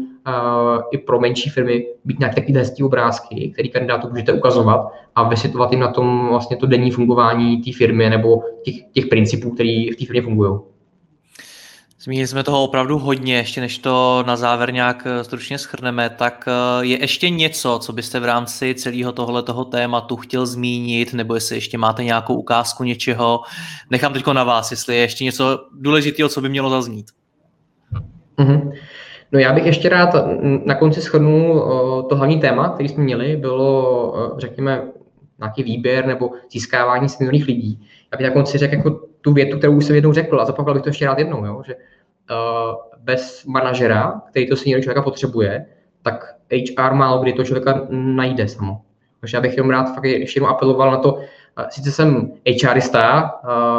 i 0.92 0.98
pro 0.98 1.20
menší 1.20 1.50
firmy 1.50 1.86
být 2.06 2.20
nějaké 2.20 2.42
takové 2.42 2.60
hezké 2.60 2.84
obrázky, 2.84 3.50
které 3.54 3.70
kandidátu 3.70 4.10
můžete 4.10 4.34
ukazovat 4.34 4.92
a 5.16 5.30
vysvětlovat 5.30 5.72
jim 5.72 5.80
na 5.80 5.92
tom 5.92 6.28
vlastně 6.30 6.58
to 6.58 6.66
denní 6.66 6.92
fungování 6.92 7.62
té 7.62 7.72
firmy 7.78 8.10
nebo 8.10 8.44
těch, 8.64 8.76
těch 8.92 9.06
principů, 9.06 9.52
které 9.52 9.86
v 9.94 9.96
té 10.00 10.06
firmě 10.06 10.22
fungují. 10.22 10.60
Zmínili 12.00 12.28
jsme 12.28 12.44
toho 12.44 12.64
opravdu 12.64 12.98
hodně, 12.98 13.36
ještě 13.36 13.62
než 13.62 13.78
to 13.78 14.24
na 14.28 14.36
závěr 14.36 14.74
nějak 14.74 15.04
eh, 15.06 15.24
stručně 15.24 15.58
schrneme, 15.58 16.10
tak 16.10 16.46
eh, 16.48 16.86
je 16.86 17.02
ještě 17.02 17.30
něco, 17.30 17.80
co 17.80 17.94
byste 17.94 18.20
v 18.20 18.26
rámci 18.26 18.76
celého 18.76 19.12
tohoto 19.12 19.66
tématu 19.66 20.16
chtěl 20.16 20.46
zmínit, 20.46 21.14
nebo 21.14 21.36
jestli 21.36 21.56
ještě 21.56 21.78
máte 21.78 22.04
nějakou 22.04 22.36
ukázku 22.36 22.84
něčeho. 22.84 23.42
Nechám 23.90 24.14
teď 24.14 24.28
na 24.28 24.44
vás, 24.44 24.72
jestli 24.72 24.96
je 24.96 25.02
ještě 25.02 25.24
něco 25.24 25.66
důležitého, 25.74 26.30
co 26.30 26.42
by 26.42 26.50
mělo 26.50 26.70
zaznít. 26.70 27.06
Mm-hmm. 28.38 28.72
No 29.32 29.40
já 29.40 29.54
bych 29.54 29.66
ještě 29.66 29.90
rád 29.90 30.10
na 30.66 30.76
konci 30.76 31.02
schrnul 31.02 31.66
to 32.10 32.16
hlavní 32.16 32.40
téma, 32.40 32.70
který 32.70 32.90
jsme 32.90 33.04
měli, 33.04 33.38
bylo, 33.38 34.36
řekněme, 34.38 34.88
nějaký 35.40 35.64
výběr 35.64 36.06
nebo 36.06 36.32
získávání 36.52 37.10
seniorních 37.10 37.48
lidí. 37.48 37.88
Bych 38.18 38.28
na 38.28 38.34
konci 38.34 38.58
řekl 38.58 38.76
jako 38.76 38.90
tu 39.22 39.34
větu, 39.34 39.58
kterou 39.58 39.74
už 39.74 39.86
jsem 39.86 39.96
jednou 39.96 40.14
řekl 40.14 40.42
a 40.42 40.46
zopakoval 40.46 40.74
bych 40.74 40.84
to 40.84 40.90
ještě 40.90 41.06
rád 41.06 41.20
jednou, 41.20 41.46
jo? 41.46 41.62
že 41.66 41.76
uh, 41.76 42.76
bez 43.00 43.46
manažera, 43.46 44.22
který 44.30 44.50
to 44.50 44.56
senior 44.56 44.82
člověka 44.82 45.02
potřebuje, 45.02 45.66
tak 46.02 46.36
HR 46.52 46.94
málo 46.94 47.24
kdy 47.24 47.34
to 47.34 47.44
člověka 47.44 47.88
najde 47.90 48.48
samo. 48.48 48.82
Takže 49.20 49.38
já 49.38 49.42
bych 49.42 49.58
jenom 49.58 49.70
rád 49.70 49.96
fakt 49.96 50.04
ještě 50.04 50.38
jenom 50.38 50.52
apeloval 50.52 50.92
na 50.92 50.98
to, 50.98 51.14
uh, 51.14 51.22
sice 51.70 51.92
jsem 51.92 52.32
HRista, 52.64 53.32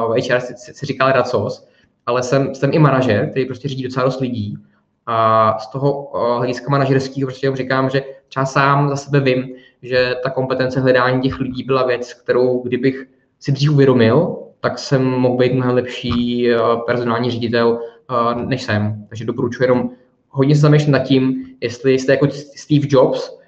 uh, 0.07 0.17
HR 0.17 0.41
se, 0.41 0.55
se 0.57 0.87
říká 0.87 1.13
racos, 1.13 1.69
ale 2.07 2.23
jsem, 2.23 2.55
jsem 2.55 2.71
i 2.73 2.79
manažer, 2.79 3.31
který 3.31 3.47
prostě 3.47 3.69
řídí 3.69 3.83
docela 3.83 4.05
dost 4.05 4.21
lidí. 4.21 4.59
A 5.07 5.59
z 5.59 5.67
toho 5.67 6.11
hlediska 6.39 6.71
manažerského 6.71 7.27
prostě 7.27 7.57
říkám, 7.57 7.91
že 7.91 8.03
třeba 8.29 8.47
sám 8.47 8.89
za 8.89 8.97
sebe 8.97 9.21
vím, 9.21 9.49
že 9.83 10.15
ta 10.23 10.31
kompetence 10.31 10.81
hledání 10.81 11.21
těch 11.21 11.41
lidí 11.41 11.63
byla 11.63 11.87
věc, 11.87 12.15
kterou 12.15 12.63
kdybych 12.63 13.07
si 13.41 13.53
dřív 13.53 13.71
uvědomil, 13.71 14.37
tak 14.61 14.79
jsem 14.79 15.05
mohl 15.05 15.37
být 15.37 15.53
mnohem 15.53 15.75
lepší 15.75 16.51
eh, 16.51 16.59
personální 16.87 17.31
ředitel, 17.31 17.81
eh, 18.11 18.45
než 18.47 18.63
jsem. 18.63 19.07
Takže 19.09 19.25
doporučuji 19.25 19.63
jenom 19.65 19.91
hodně 20.31 20.55
se 20.55 20.61
zamýšlet 20.61 20.91
nad 20.91 20.99
tím, 20.99 21.45
jestli 21.61 21.99
jste 21.99 22.13
jako 22.13 22.29
Steve 22.57 22.87
Jobs, 22.91 23.39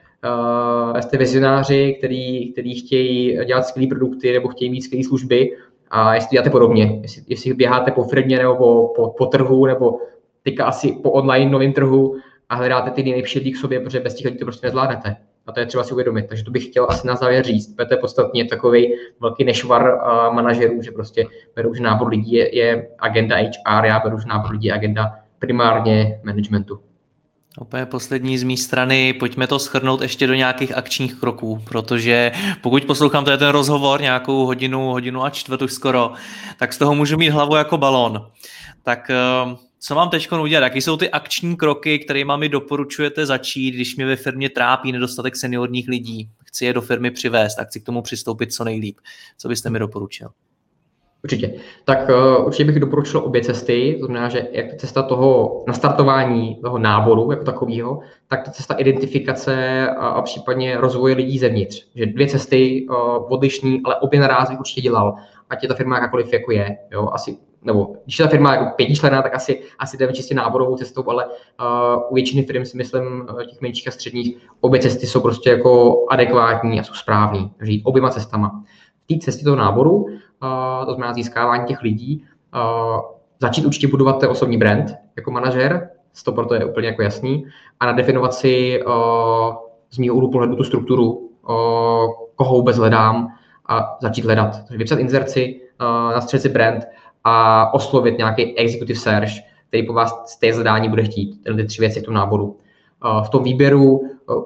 uh, 0.92 1.00
jste 1.00 1.18
vizionáři, 1.18 1.94
který, 1.98 2.52
který 2.52 2.74
chtějí 2.74 3.44
dělat 3.44 3.66
skvělé 3.66 3.88
produkty 3.88 4.32
nebo 4.32 4.48
chtějí 4.48 4.70
mít 4.70 4.82
skvělé 4.82 5.04
služby 5.04 5.56
a 5.90 6.14
jestli 6.14 6.28
děláte 6.30 6.50
podobně, 6.50 6.98
jestli, 7.02 7.22
jestli 7.28 7.54
běháte 7.54 7.90
po 7.90 8.04
firmě 8.04 8.38
nebo 8.38 8.56
po, 8.56 8.92
po, 8.96 9.10
po 9.18 9.26
trhu 9.26 9.66
nebo 9.66 10.00
teďka 10.42 10.64
asi 10.64 10.92
po 10.92 11.10
online 11.10 11.50
novém 11.50 11.72
trhu 11.72 12.16
a 12.48 12.54
hledáte 12.54 12.90
ty 12.90 13.02
nejlepší 13.02 13.38
lidi 13.38 13.52
k 13.52 13.56
sobě, 13.56 13.80
protože 13.80 14.00
bez 14.00 14.14
těch 14.14 14.26
lidí 14.26 14.38
to 14.38 14.44
prostě 14.44 14.66
nezvládnete. 14.66 15.16
A 15.46 15.52
to 15.52 15.60
je 15.60 15.66
třeba 15.66 15.84
si 15.84 15.92
uvědomit. 15.92 16.26
Takže 16.28 16.44
to 16.44 16.50
bych 16.50 16.66
chtěl 16.66 16.86
asi 16.90 17.06
na 17.06 17.16
závěr 17.16 17.44
říct. 17.44 17.74
To 17.76 17.86
je 17.90 17.96
podstatně 17.96 18.44
takový 18.44 18.94
velký 19.20 19.44
nešvar 19.44 19.82
uh, 19.82 20.34
manažerů, 20.34 20.82
že 20.82 20.90
prostě 20.90 21.26
beru, 21.56 21.74
že 21.74 21.82
nábor 21.82 22.08
lidí 22.08 22.32
je, 22.32 22.56
je 22.56 22.88
agenda 22.98 23.36
HR, 23.36 23.84
já 23.84 24.00
beru, 24.00 24.18
že 24.18 24.28
nábor 24.28 24.50
lidí 24.50 24.66
je 24.66 24.74
agenda 24.74 25.18
primárně 25.38 26.20
managementu. 26.24 26.80
Úplně 27.60 27.86
poslední 27.86 28.38
z 28.38 28.42
mé 28.42 28.56
strany, 28.56 29.12
pojďme 29.12 29.46
to 29.46 29.58
schrnout 29.58 30.00
ještě 30.00 30.26
do 30.26 30.34
nějakých 30.34 30.76
akčních 30.76 31.14
kroků, 31.14 31.62
protože 31.64 32.32
pokud 32.60 32.84
poslouchám 32.84 33.26
je 33.30 33.36
ten 33.36 33.48
rozhovor 33.48 34.00
nějakou 34.00 34.46
hodinu, 34.46 34.80
hodinu 34.80 35.24
a 35.24 35.30
čtvrt 35.30 35.62
už 35.62 35.72
skoro, 35.72 36.12
tak 36.58 36.72
z 36.72 36.78
toho 36.78 36.94
můžu 36.94 37.16
mít 37.16 37.28
hlavu 37.28 37.56
jako 37.56 37.78
balón. 37.78 38.26
Tak 38.82 39.10
uh, 39.44 39.58
co 39.82 39.94
mám 39.94 40.10
teď 40.10 40.32
udělat? 40.32 40.62
Jaké 40.62 40.78
jsou 40.78 40.96
ty 40.96 41.10
akční 41.10 41.56
kroky, 41.56 41.98
kterými 41.98 42.32
mi 42.36 42.48
doporučujete 42.48 43.26
začít, 43.26 43.70
když 43.70 43.96
mě 43.96 44.06
ve 44.06 44.16
firmě 44.16 44.50
trápí 44.50 44.92
nedostatek 44.92 45.36
seniorních 45.36 45.88
lidí? 45.88 46.30
Chci 46.44 46.64
je 46.64 46.72
do 46.72 46.80
firmy 46.80 47.10
přivést 47.10 47.58
a 47.58 47.64
chci 47.64 47.80
k 47.80 47.84
tomu 47.84 48.02
přistoupit 48.02 48.52
co 48.52 48.64
nejlíp. 48.64 48.98
Co 49.38 49.48
byste 49.48 49.70
mi 49.70 49.78
doporučil? 49.78 50.28
Určitě. 51.24 51.54
Tak 51.84 52.08
uh, 52.08 52.46
určitě 52.46 52.64
bych 52.64 52.80
doporučil 52.80 53.20
obě 53.20 53.42
cesty, 53.42 53.96
to 54.00 54.06
znamená, 54.06 54.28
že 54.28 54.48
jak 54.52 54.76
cesta 54.76 55.02
toho 55.02 55.62
nastartování 55.66 56.56
toho 56.56 56.78
náboru 56.78 57.30
jako 57.30 57.44
takového, 57.44 58.00
tak 58.28 58.44
ta 58.44 58.50
cesta 58.50 58.74
identifikace 58.74 59.88
a, 59.88 60.08
a 60.08 60.22
případně 60.22 60.76
rozvoje 60.76 61.14
lidí 61.14 61.38
zevnitř. 61.38 61.86
Že 61.94 62.06
dvě 62.06 62.28
cesty 62.28 62.86
uh, 62.90 63.32
odlišní, 63.32 63.80
ale 63.84 63.96
obě 63.96 64.20
naraz 64.20 64.50
bych 64.50 64.58
určitě 64.58 64.80
dělal, 64.80 65.14
ať 65.50 65.62
je 65.62 65.68
ta 65.68 65.74
firma 65.74 65.98
jakkoliv 65.98 66.32
jako 66.32 66.52
je. 66.52 66.76
Jo? 66.92 67.08
Asi 67.12 67.36
nebo 67.62 67.96
když 68.04 68.18
je 68.18 68.24
ta 68.24 68.30
firma 68.30 68.54
jako 68.54 68.72
pětičlená, 68.76 69.22
tak 69.22 69.34
asi, 69.34 69.62
asi 69.78 69.96
jdeme 69.96 70.12
čistě 70.12 70.34
náborovou 70.34 70.76
cestou, 70.76 71.10
ale 71.10 71.26
uh, 71.26 71.32
u 72.10 72.14
většiny 72.14 72.42
firm 72.42 72.64
si 72.64 72.76
myslím, 72.76 73.02
uh, 73.20 73.42
těch 73.42 73.60
menších 73.60 73.88
a 73.88 73.90
středních, 73.90 74.36
obě 74.60 74.80
cesty 74.80 75.06
jsou 75.06 75.20
prostě 75.20 75.50
jako 75.50 76.04
adekvátní 76.10 76.80
a 76.80 76.82
jsou 76.82 76.94
správní. 76.94 77.50
Takže 77.56 77.72
jít 77.72 77.82
oběma 77.84 78.10
cestama. 78.10 78.62
V 79.04 79.14
té 79.14 79.20
cestě 79.24 79.44
toho 79.44 79.56
náboru, 79.56 79.94
uh, 79.94 80.10
to 80.86 80.94
znamená 80.94 81.14
získávání 81.14 81.64
těch 81.66 81.82
lidí, 81.82 82.24
uh, 82.54 83.00
začít 83.40 83.66
určitě 83.66 83.88
budovat 83.88 84.20
ten 84.20 84.30
osobní 84.30 84.56
brand 84.56 84.94
jako 85.16 85.30
manažer, 85.30 85.90
to 86.24 86.32
proto 86.32 86.54
je 86.54 86.64
úplně 86.64 86.86
jako 86.86 87.02
jasný, 87.02 87.46
a 87.80 87.86
nadefinovat 87.86 88.34
si 88.34 88.82
uh, 88.84 88.92
z 89.90 89.98
mého 89.98 90.14
úhlu 90.14 90.30
pohledu 90.30 90.56
tu 90.56 90.64
strukturu, 90.64 91.12
uh, 91.12 91.30
koho 92.34 92.56
vůbec 92.56 92.76
hledám 92.76 93.28
a 93.66 93.96
začít 94.00 94.24
hledat. 94.24 94.56
Takže 94.56 94.78
vypsat 94.78 94.98
inzerci, 94.98 95.60
uh, 95.80 96.12
nastřelit 96.12 96.42
si 96.42 96.48
brand 96.48 96.84
a 97.24 97.74
oslovit 97.74 98.18
nějaký 98.18 98.58
executive 98.58 98.98
search, 98.98 99.30
který 99.68 99.86
po 99.86 99.92
vás 99.92 100.22
z 100.26 100.36
té 100.36 100.52
zadání 100.52 100.88
bude 100.88 101.02
chtít, 101.04 101.44
ty 101.56 101.64
tři 101.64 101.80
věci 101.80 102.00
v 102.00 102.02
tom 102.02 102.14
náboru. 102.14 102.56
V 103.24 103.28
tom 103.28 103.44
výběru 103.44 104.00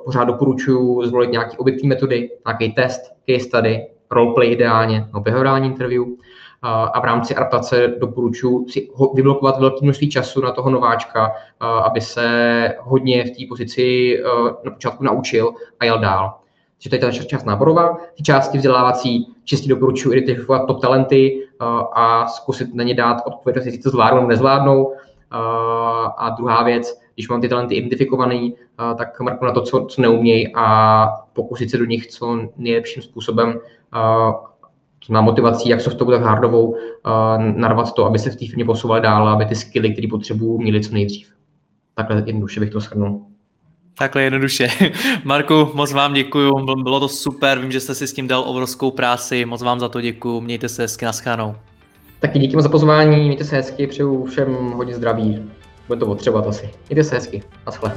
pořád 0.04 0.24
doporučuji 0.24 1.06
zvolit 1.06 1.30
nějaké 1.30 1.56
objektivní 1.56 1.88
metody, 1.88 2.30
nějaký 2.46 2.72
test, 2.72 3.00
case 3.30 3.44
study, 3.44 3.86
roleplay 4.10 4.52
ideálně, 4.52 5.08
no 5.14 5.20
behaviorální 5.20 5.68
interview. 5.68 6.04
A 6.62 7.00
v 7.00 7.04
rámci 7.04 7.34
adaptace 7.34 7.94
doporučuji 7.98 8.68
si 8.68 8.88
vyblokovat 9.14 9.60
velké 9.60 9.78
množství 9.82 10.10
času 10.10 10.40
na 10.40 10.52
toho 10.52 10.70
nováčka, 10.70 11.32
aby 11.60 12.00
se 12.00 12.74
hodně 12.80 13.24
v 13.24 13.30
té 13.30 13.44
pozici 13.48 14.18
na 14.64 14.70
počátku 14.70 15.04
naučil 15.04 15.52
a 15.80 15.84
jel 15.84 15.98
dál. 15.98 16.34
Takže 16.84 16.98
to 16.98 17.06
je 17.06 17.12
ta 17.12 17.26
část 17.26 17.44
náborová. 17.44 17.96
Ty 18.16 18.22
části 18.22 18.58
vzdělávací 18.58 19.34
čistě 19.44 19.68
doporučuji 19.68 20.12
identifikovat 20.12 20.66
top 20.66 20.80
talenty 20.80 21.46
uh, 21.60 21.68
a 21.92 22.26
zkusit 22.26 22.74
na 22.74 22.84
ně 22.84 22.94
dát 22.94 23.22
odpověď, 23.26 23.56
jestli 23.56 23.78
to 23.78 23.90
zvládnou 23.90 24.16
nebo 24.20 24.28
nezvládnou. 24.28 24.84
Uh, 24.84 24.94
a 26.16 26.34
druhá 26.38 26.62
věc, 26.62 27.00
když 27.14 27.28
mám 27.28 27.40
ty 27.40 27.48
talenty 27.48 27.74
identifikovaný, 27.74 28.52
uh, 28.52 28.96
tak 28.96 29.20
mrknu 29.20 29.46
na 29.46 29.52
to, 29.52 29.62
co, 29.62 29.84
co 29.84 30.02
neumějí 30.02 30.54
a 30.54 31.06
pokusit 31.32 31.70
se 31.70 31.78
do 31.78 31.84
nich 31.84 32.06
co 32.06 32.38
nejlepším 32.56 33.02
způsobem 33.02 33.60
má 35.10 35.20
motivací, 35.20 35.68
jak 35.68 35.80
softovou, 35.80 36.10
tak 36.10 36.22
hardovou, 36.22 36.76
narvat 37.38 37.94
to, 37.94 38.06
aby 38.06 38.18
se 38.18 38.30
v 38.30 38.36
té 38.36 38.46
firmě 38.46 38.64
posouvali 38.64 39.00
dál, 39.00 39.28
aby 39.28 39.46
ty 39.46 39.54
skilly, 39.54 39.92
které 39.92 40.08
potřebují, 40.08 40.62
měli 40.62 40.80
co 40.80 40.94
nejdřív. 40.94 41.32
Takhle 41.94 42.22
jednoduše 42.26 42.60
bych 42.60 42.70
to 42.70 42.80
shrnul. 42.80 43.26
Takhle 43.98 44.22
jednoduše. 44.22 44.68
Marku, 45.24 45.70
moc 45.74 45.92
vám 45.92 46.14
děkuju, 46.14 46.52
bylo 46.82 47.00
to 47.00 47.08
super, 47.08 47.58
vím, 47.58 47.72
že 47.72 47.80
jste 47.80 47.94
si 47.94 48.06
s 48.06 48.12
tím 48.12 48.28
dal 48.28 48.42
obrovskou 48.46 48.90
práci, 48.90 49.44
moc 49.44 49.62
vám 49.62 49.80
za 49.80 49.88
to 49.88 50.00
děkuju, 50.00 50.40
mějte 50.40 50.68
se 50.68 50.82
hezky, 50.82 51.04
naschánou. 51.04 51.56
Taky 52.20 52.38
díky 52.38 52.62
za 52.62 52.68
pozvání, 52.68 53.24
mějte 53.24 53.44
se 53.44 53.56
hezky, 53.56 53.86
přeju 53.86 54.24
všem 54.24 54.54
hodně 54.54 54.94
zdraví. 54.94 55.50
Bude 55.88 56.00
to 56.00 56.06
potřebovat 56.06 56.46
asi. 56.46 56.70
Jde 56.90 57.04
se 57.04 57.14
hezky. 57.14 57.42
Naschle. 57.66 57.94